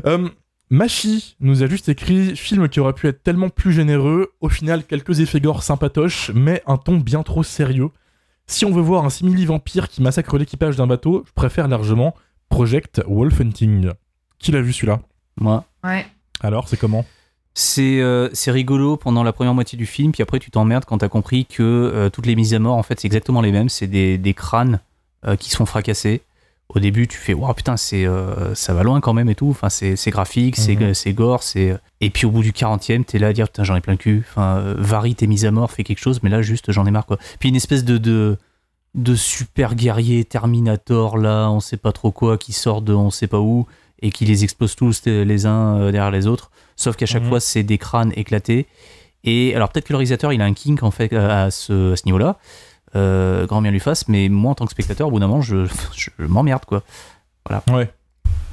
Euh, 0.06 0.28
Machi 0.70 1.36
nous 1.40 1.62
a 1.62 1.66
juste 1.66 1.88
écrit 1.88 2.36
film 2.36 2.68
qui 2.68 2.80
aurait 2.80 2.92
pu 2.92 3.08
être 3.08 3.22
tellement 3.22 3.48
plus 3.48 3.72
généreux. 3.72 4.32
Au 4.40 4.48
final, 4.48 4.84
quelques 4.84 5.20
effets 5.20 5.40
gore 5.40 5.62
sympatoches, 5.62 6.30
mais 6.34 6.62
un 6.66 6.76
ton 6.76 6.96
bien 6.98 7.22
trop 7.22 7.42
sérieux. 7.42 7.90
Si 8.46 8.64
on 8.64 8.70
veut 8.70 8.82
voir 8.82 9.04
un 9.04 9.10
simili 9.10 9.44
vampire 9.46 9.88
qui 9.88 10.02
massacre 10.02 10.38
l'équipage 10.38 10.76
d'un 10.76 10.86
bateau, 10.86 11.24
je 11.26 11.32
préfère 11.32 11.68
largement 11.68 12.14
Project 12.48 13.02
Wolf 13.06 13.40
Hunting. 13.40 13.90
Qui 14.38 14.52
l'a 14.52 14.62
vu 14.62 14.72
celui-là? 14.72 15.00
Moi. 15.40 15.64
Ouais. 15.84 16.06
Alors, 16.40 16.68
c'est 16.68 16.76
comment 16.76 17.04
C'est 17.54 18.00
euh, 18.00 18.28
c'est 18.32 18.50
rigolo 18.50 18.96
pendant 18.96 19.22
la 19.22 19.32
première 19.32 19.54
moitié 19.54 19.76
du 19.78 19.86
film, 19.86 20.12
puis 20.12 20.22
après 20.22 20.38
tu 20.38 20.50
t'emmerdes 20.50 20.84
quand 20.84 20.98
t'as 20.98 21.08
compris 21.08 21.46
que 21.46 21.62
euh, 21.62 22.10
toutes 22.10 22.26
les 22.26 22.34
mises 22.36 22.54
à 22.54 22.58
mort, 22.58 22.76
en 22.76 22.82
fait, 22.82 23.00
c'est 23.00 23.06
exactement 23.06 23.40
les 23.40 23.52
mêmes. 23.52 23.68
C'est 23.68 23.86
des, 23.86 24.18
des 24.18 24.34
crânes 24.34 24.80
euh, 25.26 25.36
qui 25.36 25.50
sont 25.50 25.66
fracassés. 25.66 26.22
Au 26.68 26.78
début, 26.80 27.06
tu 27.06 27.18
fais, 27.18 27.34
waouh, 27.34 27.52
putain, 27.52 27.76
c'est, 27.76 28.06
euh, 28.06 28.54
ça 28.54 28.72
va 28.72 28.82
loin 28.82 29.00
quand 29.00 29.12
même 29.12 29.28
et 29.28 29.34
tout. 29.34 29.50
Enfin, 29.50 29.68
c'est 29.68 29.94
c'est 29.94 30.10
graphique, 30.10 30.56
c'est 30.56 30.74
Mhm. 30.74 30.94
c'est 30.94 31.12
gore. 31.12 31.42
c'est 31.42 31.76
Et 32.00 32.08
puis 32.08 32.24
au 32.26 32.30
bout 32.30 32.42
du 32.42 32.52
40e, 32.52 33.04
t'es 33.04 33.18
là 33.18 33.28
à 33.28 33.32
dire, 33.34 33.46
putain, 33.48 33.62
j'en 33.64 33.76
ai 33.76 33.80
plein 33.82 33.92
le 33.92 33.98
cul. 33.98 34.24
Enfin, 34.30 34.74
varie 34.78 35.14
tes 35.14 35.26
mises 35.26 35.44
à 35.44 35.50
mort, 35.50 35.70
fais 35.70 35.84
quelque 35.84 35.98
chose, 36.00 36.20
mais 36.22 36.30
là, 36.30 36.40
juste, 36.40 36.72
j'en 36.72 36.86
ai 36.86 36.90
marre, 36.90 37.04
quoi. 37.06 37.18
Puis 37.38 37.48
une 37.50 37.56
espèce 37.56 37.84
de. 37.84 37.98
de 37.98 38.38
de 38.94 39.14
super 39.14 39.74
guerrier 39.74 40.22
Terminator 40.22 41.16
là, 41.16 41.48
on 41.48 41.60
sait 41.60 41.78
pas 41.78 41.92
trop 41.92 42.10
quoi, 42.10 42.36
qui 42.36 42.52
sort 42.52 42.82
de 42.82 42.92
on 42.92 43.08
sait 43.08 43.26
pas 43.26 43.38
où 43.40 43.66
et 44.02 44.10
qui 44.10 44.24
les 44.24 44.44
explose 44.44 44.74
tous 44.76 45.02
les 45.06 45.46
uns 45.46 45.76
euh, 45.78 45.92
derrière 45.92 46.10
les 46.10 46.26
autres. 46.26 46.50
Sauf 46.76 46.96
qu'à 46.96 47.06
chaque 47.06 47.22
Mhm. 47.22 47.28
fois, 47.28 47.40
c'est 47.40 47.62
des 47.62 47.78
crânes 47.78 48.12
éclatés. 48.16 48.66
Et 49.24 49.54
alors, 49.54 49.68
peut-être 49.70 49.86
que 49.86 49.92
le 49.92 49.98
réalisateur, 49.98 50.32
il 50.32 50.42
a 50.42 50.44
un 50.44 50.52
kink 50.52 50.82
en 50.82 50.90
fait 50.90 51.12
à 51.12 51.50
ce, 51.50 51.92
à 51.92 51.96
ce 51.96 52.02
niveau-là. 52.06 52.38
Euh, 52.96 53.46
grand 53.46 53.62
bien 53.62 53.70
lui 53.70 53.80
fasse, 53.80 54.08
mais 54.08 54.28
moi, 54.28 54.50
en 54.50 54.54
tant 54.54 54.66
que 54.66 54.72
spectateur, 54.72 55.08
au 55.08 55.10
bout 55.12 55.20
d'un 55.20 55.28
moment, 55.28 55.40
je, 55.40 55.66
je, 55.96 56.10
m'emmerde 56.18 56.64
quoi. 56.66 56.82
Ouais, 57.70 57.90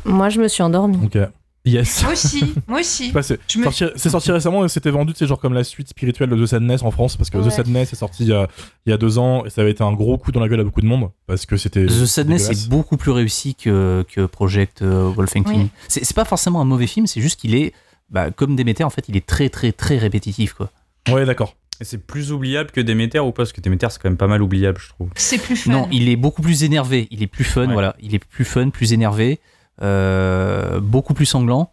Moi, 0.05 0.29
je 0.29 0.39
me 0.39 0.47
suis 0.47 0.63
endormie. 0.63 0.99
ok. 1.03 1.17
Yes. 1.65 2.03
Moi 2.03 2.13
aussi, 2.13 2.53
moi 2.67 2.79
aussi. 2.79 3.11
c'est 3.21 3.57
me- 3.57 3.63
sorti, 3.63 3.83
c'est 3.95 4.09
sorti 4.09 4.31
récemment 4.31 4.63
et 4.63 4.69
c'était 4.69 4.91
vendu, 4.91 5.13
c'est 5.15 5.27
genre 5.27 5.39
comme 5.39 5.53
la 5.53 5.63
suite 5.65 5.89
spirituelle 5.89 6.29
de 6.29 6.41
The 6.41 6.47
Sadness 6.47 6.83
en 6.83 6.91
France, 6.91 7.17
parce 7.17 7.29
que 7.29 7.37
The. 7.37 7.49
Sadness 7.51 7.91
est 7.93 7.97
sorti 7.97 8.23
il 8.23 8.29
y, 8.29 8.33
a, 8.33 8.47
il 8.85 8.89
y 8.91 8.93
a 8.93 8.97
deux 8.97 9.17
ans 9.17 9.45
et 9.45 9.49
ça 9.49 9.61
avait 9.61 9.71
été 9.71 9.83
un 9.83 9.91
gros 9.91 10.17
coup 10.17 10.31
dans 10.31 10.39
la 10.39 10.47
gueule 10.47 10.61
à 10.61 10.63
beaucoup 10.63 10.81
de 10.81 10.85
monde, 10.87 11.09
parce 11.27 11.45
que 11.45 11.57
c'était. 11.57 11.85
The 11.85 12.05
Sadness 12.05 12.49
est 12.49 12.69
beaucoup 12.69 12.95
plus 12.97 13.11
réussi 13.11 13.55
que, 13.55 14.05
que 14.13 14.25
Project 14.25 14.81
euh, 14.81 15.11
Wolfenstein. 15.15 15.63
Oui. 15.63 15.67
C'est 15.89 16.03
c'est 16.05 16.15
pas 16.15 16.25
forcément 16.25 16.61
un 16.61 16.65
mauvais 16.65 16.87
film, 16.87 17.07
c'est 17.07 17.21
juste 17.21 17.39
qu'il 17.39 17.53
est, 17.55 17.73
bah, 18.09 18.31
comme 18.31 18.55
Demeter, 18.55 18.85
en 18.85 18.89
fait, 18.89 19.05
il 19.09 19.17
est 19.17 19.25
très 19.25 19.49
très 19.49 19.71
très 19.73 19.97
répétitif 19.97 20.53
quoi. 20.53 20.71
Ouais, 21.11 21.25
d'accord. 21.25 21.55
Et 21.81 21.85
c'est 21.85 21.97
plus 21.97 22.31
oubliable 22.31 22.71
que 22.71 22.81
Demeter 22.81 23.19
ou 23.25 23.31
pas? 23.31 23.43
Parce 23.43 23.53
que 23.53 23.61
Demeter, 23.61 23.89
c'est 23.91 24.01
quand 24.01 24.09
même 24.09 24.17
pas 24.17 24.27
mal 24.27 24.41
oubliable, 24.41 24.79
je 24.81 24.89
trouve. 24.89 25.09
C'est 25.15 25.37
plus 25.37 25.55
fun. 25.55 25.71
Non, 25.71 25.87
il 25.91 26.09
est 26.09 26.15
beaucoup 26.17 26.41
plus 26.41 26.63
énervé. 26.63 27.07
Il 27.11 27.21
est 27.23 27.27
plus 27.27 27.43
fun, 27.45 27.67
Ouais. 27.67 27.73
voilà. 27.73 27.95
Il 28.01 28.15
est 28.15 28.19
plus 28.19 28.43
fun, 28.43 28.69
plus 28.69 28.91
énervé, 28.91 29.39
euh, 29.39 29.58
beaucoup 29.81 31.13
plus 31.13 31.25
sanglant 31.25 31.71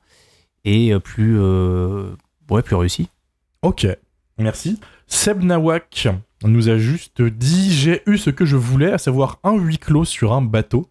et 0.67 0.93
euh, 0.93 0.99
plus, 1.01 1.39
euh, 1.39 2.15
ouais, 2.51 2.61
plus 2.61 2.77
réussi. 2.77 3.09
Ok, 3.63 3.87
merci. 4.37 4.79
Seb 5.07 5.43
Nawak 5.43 6.09
nous 6.45 6.69
a 6.69 6.77
juste 6.77 7.23
dit 7.23 7.73
J'ai 7.73 8.03
eu 8.07 8.19
ce 8.19 8.29
que 8.29 8.45
je 8.45 8.57
voulais, 8.57 8.93
à 8.93 8.99
savoir 8.99 9.39
un 9.45 9.57
huis 9.57 9.79
clos 9.79 10.05
sur 10.05 10.35
un 10.35 10.43
bateau. 10.43 10.91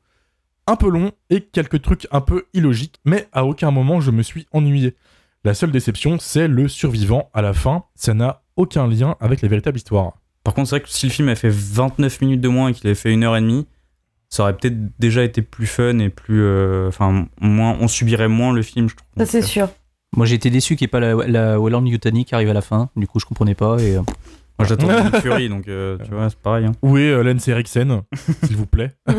Un 0.68 0.78
peu 0.78 0.90
long 0.90 1.12
et 1.30 1.42
quelques 1.42 1.84
trucs 1.84 2.08
un 2.10 2.22
peu 2.22 2.46
illogiques, 2.54 3.00
mais 3.06 3.28
à 3.32 3.46
aucun 3.46 3.70
moment 3.70 4.02
je 4.02 4.10
me 4.10 4.24
suis 4.24 4.48
ennuyé. 4.52 4.96
La 5.44 5.54
seule 5.54 5.70
déception, 5.70 6.18
c'est 6.20 6.48
le 6.48 6.68
survivant 6.68 7.30
à 7.36 7.44
la 7.44 7.54
fin. 7.54 7.84
Ça 7.94 8.16
n'a 8.16 8.42
aucun 8.56 8.88
lien 8.88 9.16
avec 9.20 9.44
la 9.44 9.48
véritable 9.48 9.78
histoire. 9.78 10.14
Par 10.44 10.56
contre, 10.56 10.70
c'est 10.70 10.78
vrai 10.78 10.84
que 10.84 10.90
si 10.90 11.06
le 11.06 11.12
film 11.12 11.28
avait 11.28 11.36
fait 11.36 11.52
29 11.52 12.22
minutes 12.22 12.42
de 12.42 12.48
moins 12.48 12.70
et 12.70 12.74
qu'il 12.74 12.88
avait 12.88 12.96
fait 12.96 13.14
une 13.14 13.24
heure 13.24 13.38
et 13.38 13.42
demie, 13.42 13.68
ça 14.36 14.44
aurait 14.44 14.56
peut-être 14.58 14.76
déjà 15.00 15.24
été 15.24 15.42
plus 15.42 15.68
fun 15.68 16.00
et 16.00 16.10
plus. 16.10 16.42
euh, 16.44 16.88
Enfin, 16.90 17.26
moins, 17.40 17.76
on 17.80 17.88
subirait 17.88 18.28
moins 18.28 18.54
le 18.54 18.62
film, 18.62 18.90
je 18.90 18.96
trouve. 18.96 19.08
Ça, 19.18 19.26
c'est 19.26 19.44
euh, 19.44 19.48
sûr. 19.48 19.70
Moi, 20.16 20.26
j'ai 20.26 20.36
été 20.36 20.50
déçu 20.50 20.76
qu'il 20.76 20.86
n'y 20.86 20.90
ait 20.90 20.92
pas 20.92 21.00
la, 21.00 21.14
la 21.28 21.60
Welland 21.60 21.86
Yutani 21.86 22.24
qui 22.26 22.36
arrive 22.36 22.50
à 22.50 22.54
la 22.54 22.62
fin. 22.62 22.90
Du 22.96 23.08
coup, 23.08 23.20
je 23.20 23.26
comprenais 23.26 23.56
pas 23.56 23.78
et 23.80 23.96
euh, 23.98 24.02
Moi, 24.60 24.68
j'attends 24.68 24.88
Nick 25.04 25.18
Fury, 25.18 25.50
donc 25.50 25.68
euh, 25.68 25.98
tu 26.04 26.12
vois, 26.12 26.30
c'est 26.30 26.40
pareil. 26.40 26.66
hein. 26.66 26.72
Où 26.82 26.98
est 26.98 27.10
euh, 27.10 27.24
Lance 27.24 27.48
Eriksen, 27.48 28.02
s'il 28.44 28.56
vous 28.56 28.66
plaît 28.66 28.92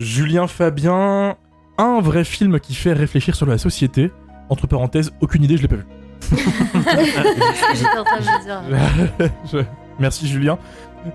Julien 0.00 0.46
Fabien, 0.46 1.36
un 1.78 2.00
vrai 2.00 2.24
film 2.24 2.58
qui 2.60 2.74
fait 2.74 2.92
réfléchir 2.92 3.34
sur 3.34 3.46
la 3.46 3.58
société. 3.58 4.10
Entre 4.48 4.66
parenthèses, 4.66 5.12
aucune 5.20 5.44
idée, 5.44 5.56
je 5.56 5.62
l'ai 5.62 5.68
pas 5.68 5.76
vu. 5.76 5.84
J'étais 6.30 7.98
en 7.98 8.04
train 8.04 8.20
de 8.20 8.24
me 8.24 8.44
dire. 8.44 9.30
Je- 9.50 9.58
Merci 9.98 10.26
Julien. 10.26 10.58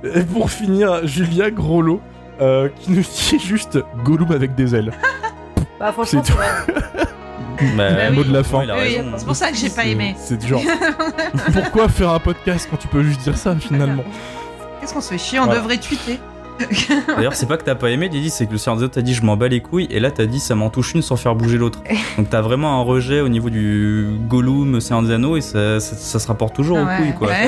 Et 0.04 0.22
pour 0.24 0.50
finir, 0.52 1.06
Julia 1.08 1.50
Groslo, 1.52 2.02
euh, 2.42 2.70
qui 2.80 2.92
nous 2.92 3.02
dit 3.02 3.40
juste 3.40 3.80
Gollum 4.04 4.32
avec 4.32 4.56
des 4.56 4.76
ailes. 4.76 4.92
Bah, 5.80 5.92
franchement, 5.92 6.24
C'est 6.26 6.34
tout. 6.34 6.40
Bah, 7.78 7.92
Bah 7.92 8.10
mot 8.12 8.22
oui. 8.22 8.28
de 8.28 8.34
la 8.34 8.44
fin. 8.44 8.60
Oui, 8.62 8.98
c'est 9.18 9.26
pour 9.26 9.36
ça 9.36 9.52
que 9.52 9.58
j'ai 9.58 9.70
pas 9.70 9.86
aimé. 9.86 10.16
C'est 10.18 10.44
genre. 10.48 10.62
Pourquoi 11.54 11.88
faire 11.88 12.10
un 12.12 12.20
podcast 12.20 12.68
quand 12.70 12.78
tu 12.78 12.88
peux 12.88 13.04
juste 13.04 13.22
dire 13.22 13.38
ça 13.38 13.56
finalement 13.56 14.04
Qu'est-ce 14.82 14.94
qu'on 14.94 15.02
se 15.02 15.10
fait 15.10 15.18
chier 15.20 15.40
On 15.40 15.46
Voilà. 15.46 15.60
devrait 15.62 15.78
tweeter. 15.78 16.20
D'ailleurs, 17.16 17.34
c'est 17.36 17.46
pas 17.46 17.58
que 17.58 17.64
t'as 17.64 17.76
pas 17.76 17.90
aimé, 17.90 18.10
Didi, 18.10 18.30
c'est 18.30 18.46
que 18.48 18.52
le 18.52 18.58
Seigneur 18.58 18.78
des 18.78 18.84
Anneaux 18.84 18.94
t'a 18.94 19.02
dit 19.02 19.14
je 19.14 19.24
m'en 19.24 19.38
bats 19.38 19.48
les 19.48 19.62
couilles, 19.62 19.88
et 19.90 20.00
là 20.00 20.12
t'as 20.12 20.26
dit 20.26 20.40
ça 20.40 20.56
m'en 20.56 20.70
touche 20.70 20.94
une 20.94 21.02
sans 21.02 21.16
faire 21.16 21.36
bouger 21.36 21.58
l'autre. 21.58 21.80
Donc 22.18 22.30
t'as 22.30 22.42
vraiment 22.42 22.80
un 22.80 22.84
rejet 22.84 23.22
au 23.22 23.30
niveau 23.30 23.50
du 23.50 24.08
Gollum, 24.28 24.80
Seigneur 24.82 25.04
des 25.04 25.12
Anneaux, 25.12 25.38
et 25.38 25.42
ça, 25.42 25.80
ça, 25.80 25.96
ça 25.96 26.20
se 26.20 26.28
rapporte 26.28 26.56
toujours 26.56 26.78
aux 26.78 26.84
Ouais, 26.86 26.98
couilles, 26.98 27.14
quoi. 27.14 27.28
ouais. 27.30 27.48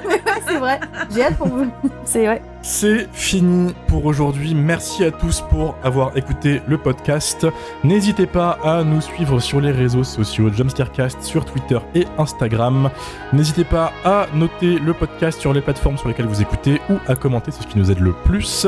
Ouais, 0.00 0.20
c'est 0.46 0.58
vrai. 0.58 0.80
J'ai 1.14 1.22
hâte 1.22 1.36
pour 1.36 1.48
vous. 1.48 1.66
C'est 2.04 2.24
vrai. 2.26 2.42
C'est 2.62 3.08
fini 3.12 3.74
pour 3.86 4.04
aujourd'hui. 4.04 4.54
Merci 4.54 5.04
à 5.04 5.10
tous 5.10 5.42
pour 5.50 5.76
avoir 5.82 6.16
écouté 6.16 6.60
le 6.66 6.76
podcast. 6.76 7.46
N'hésitez 7.84 8.26
pas 8.26 8.58
à 8.62 8.84
nous 8.84 9.00
suivre 9.00 9.40
sur 9.40 9.60
les 9.60 9.70
réseaux 9.70 10.04
sociaux 10.04 10.52
Jumpscarecast 10.52 11.22
sur 11.22 11.44
Twitter 11.44 11.78
et 11.94 12.06
Instagram. 12.18 12.90
N'hésitez 13.32 13.64
pas 13.64 13.92
à 14.04 14.26
noter 14.34 14.78
le 14.78 14.92
podcast 14.92 15.40
sur 15.40 15.52
les 15.52 15.62
plateformes 15.62 15.96
sur 15.96 16.08
lesquelles 16.08 16.26
vous 16.26 16.42
écoutez 16.42 16.80
ou 16.90 16.96
à 17.08 17.16
commenter, 17.16 17.50
c'est 17.50 17.62
ce 17.62 17.66
qui 17.66 17.78
nous 17.78 17.90
aide 17.90 18.00
le 18.00 18.12
plus. 18.12 18.66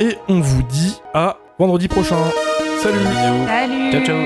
Et 0.00 0.16
on 0.28 0.40
vous 0.40 0.62
dit 0.62 1.00
à 1.14 1.38
vendredi 1.58 1.88
prochain. 1.88 2.18
Salut. 2.82 2.98
Salut 3.46 3.92
Ciao, 3.92 4.04
ciao. 4.04 4.16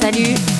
Salut 0.00 0.57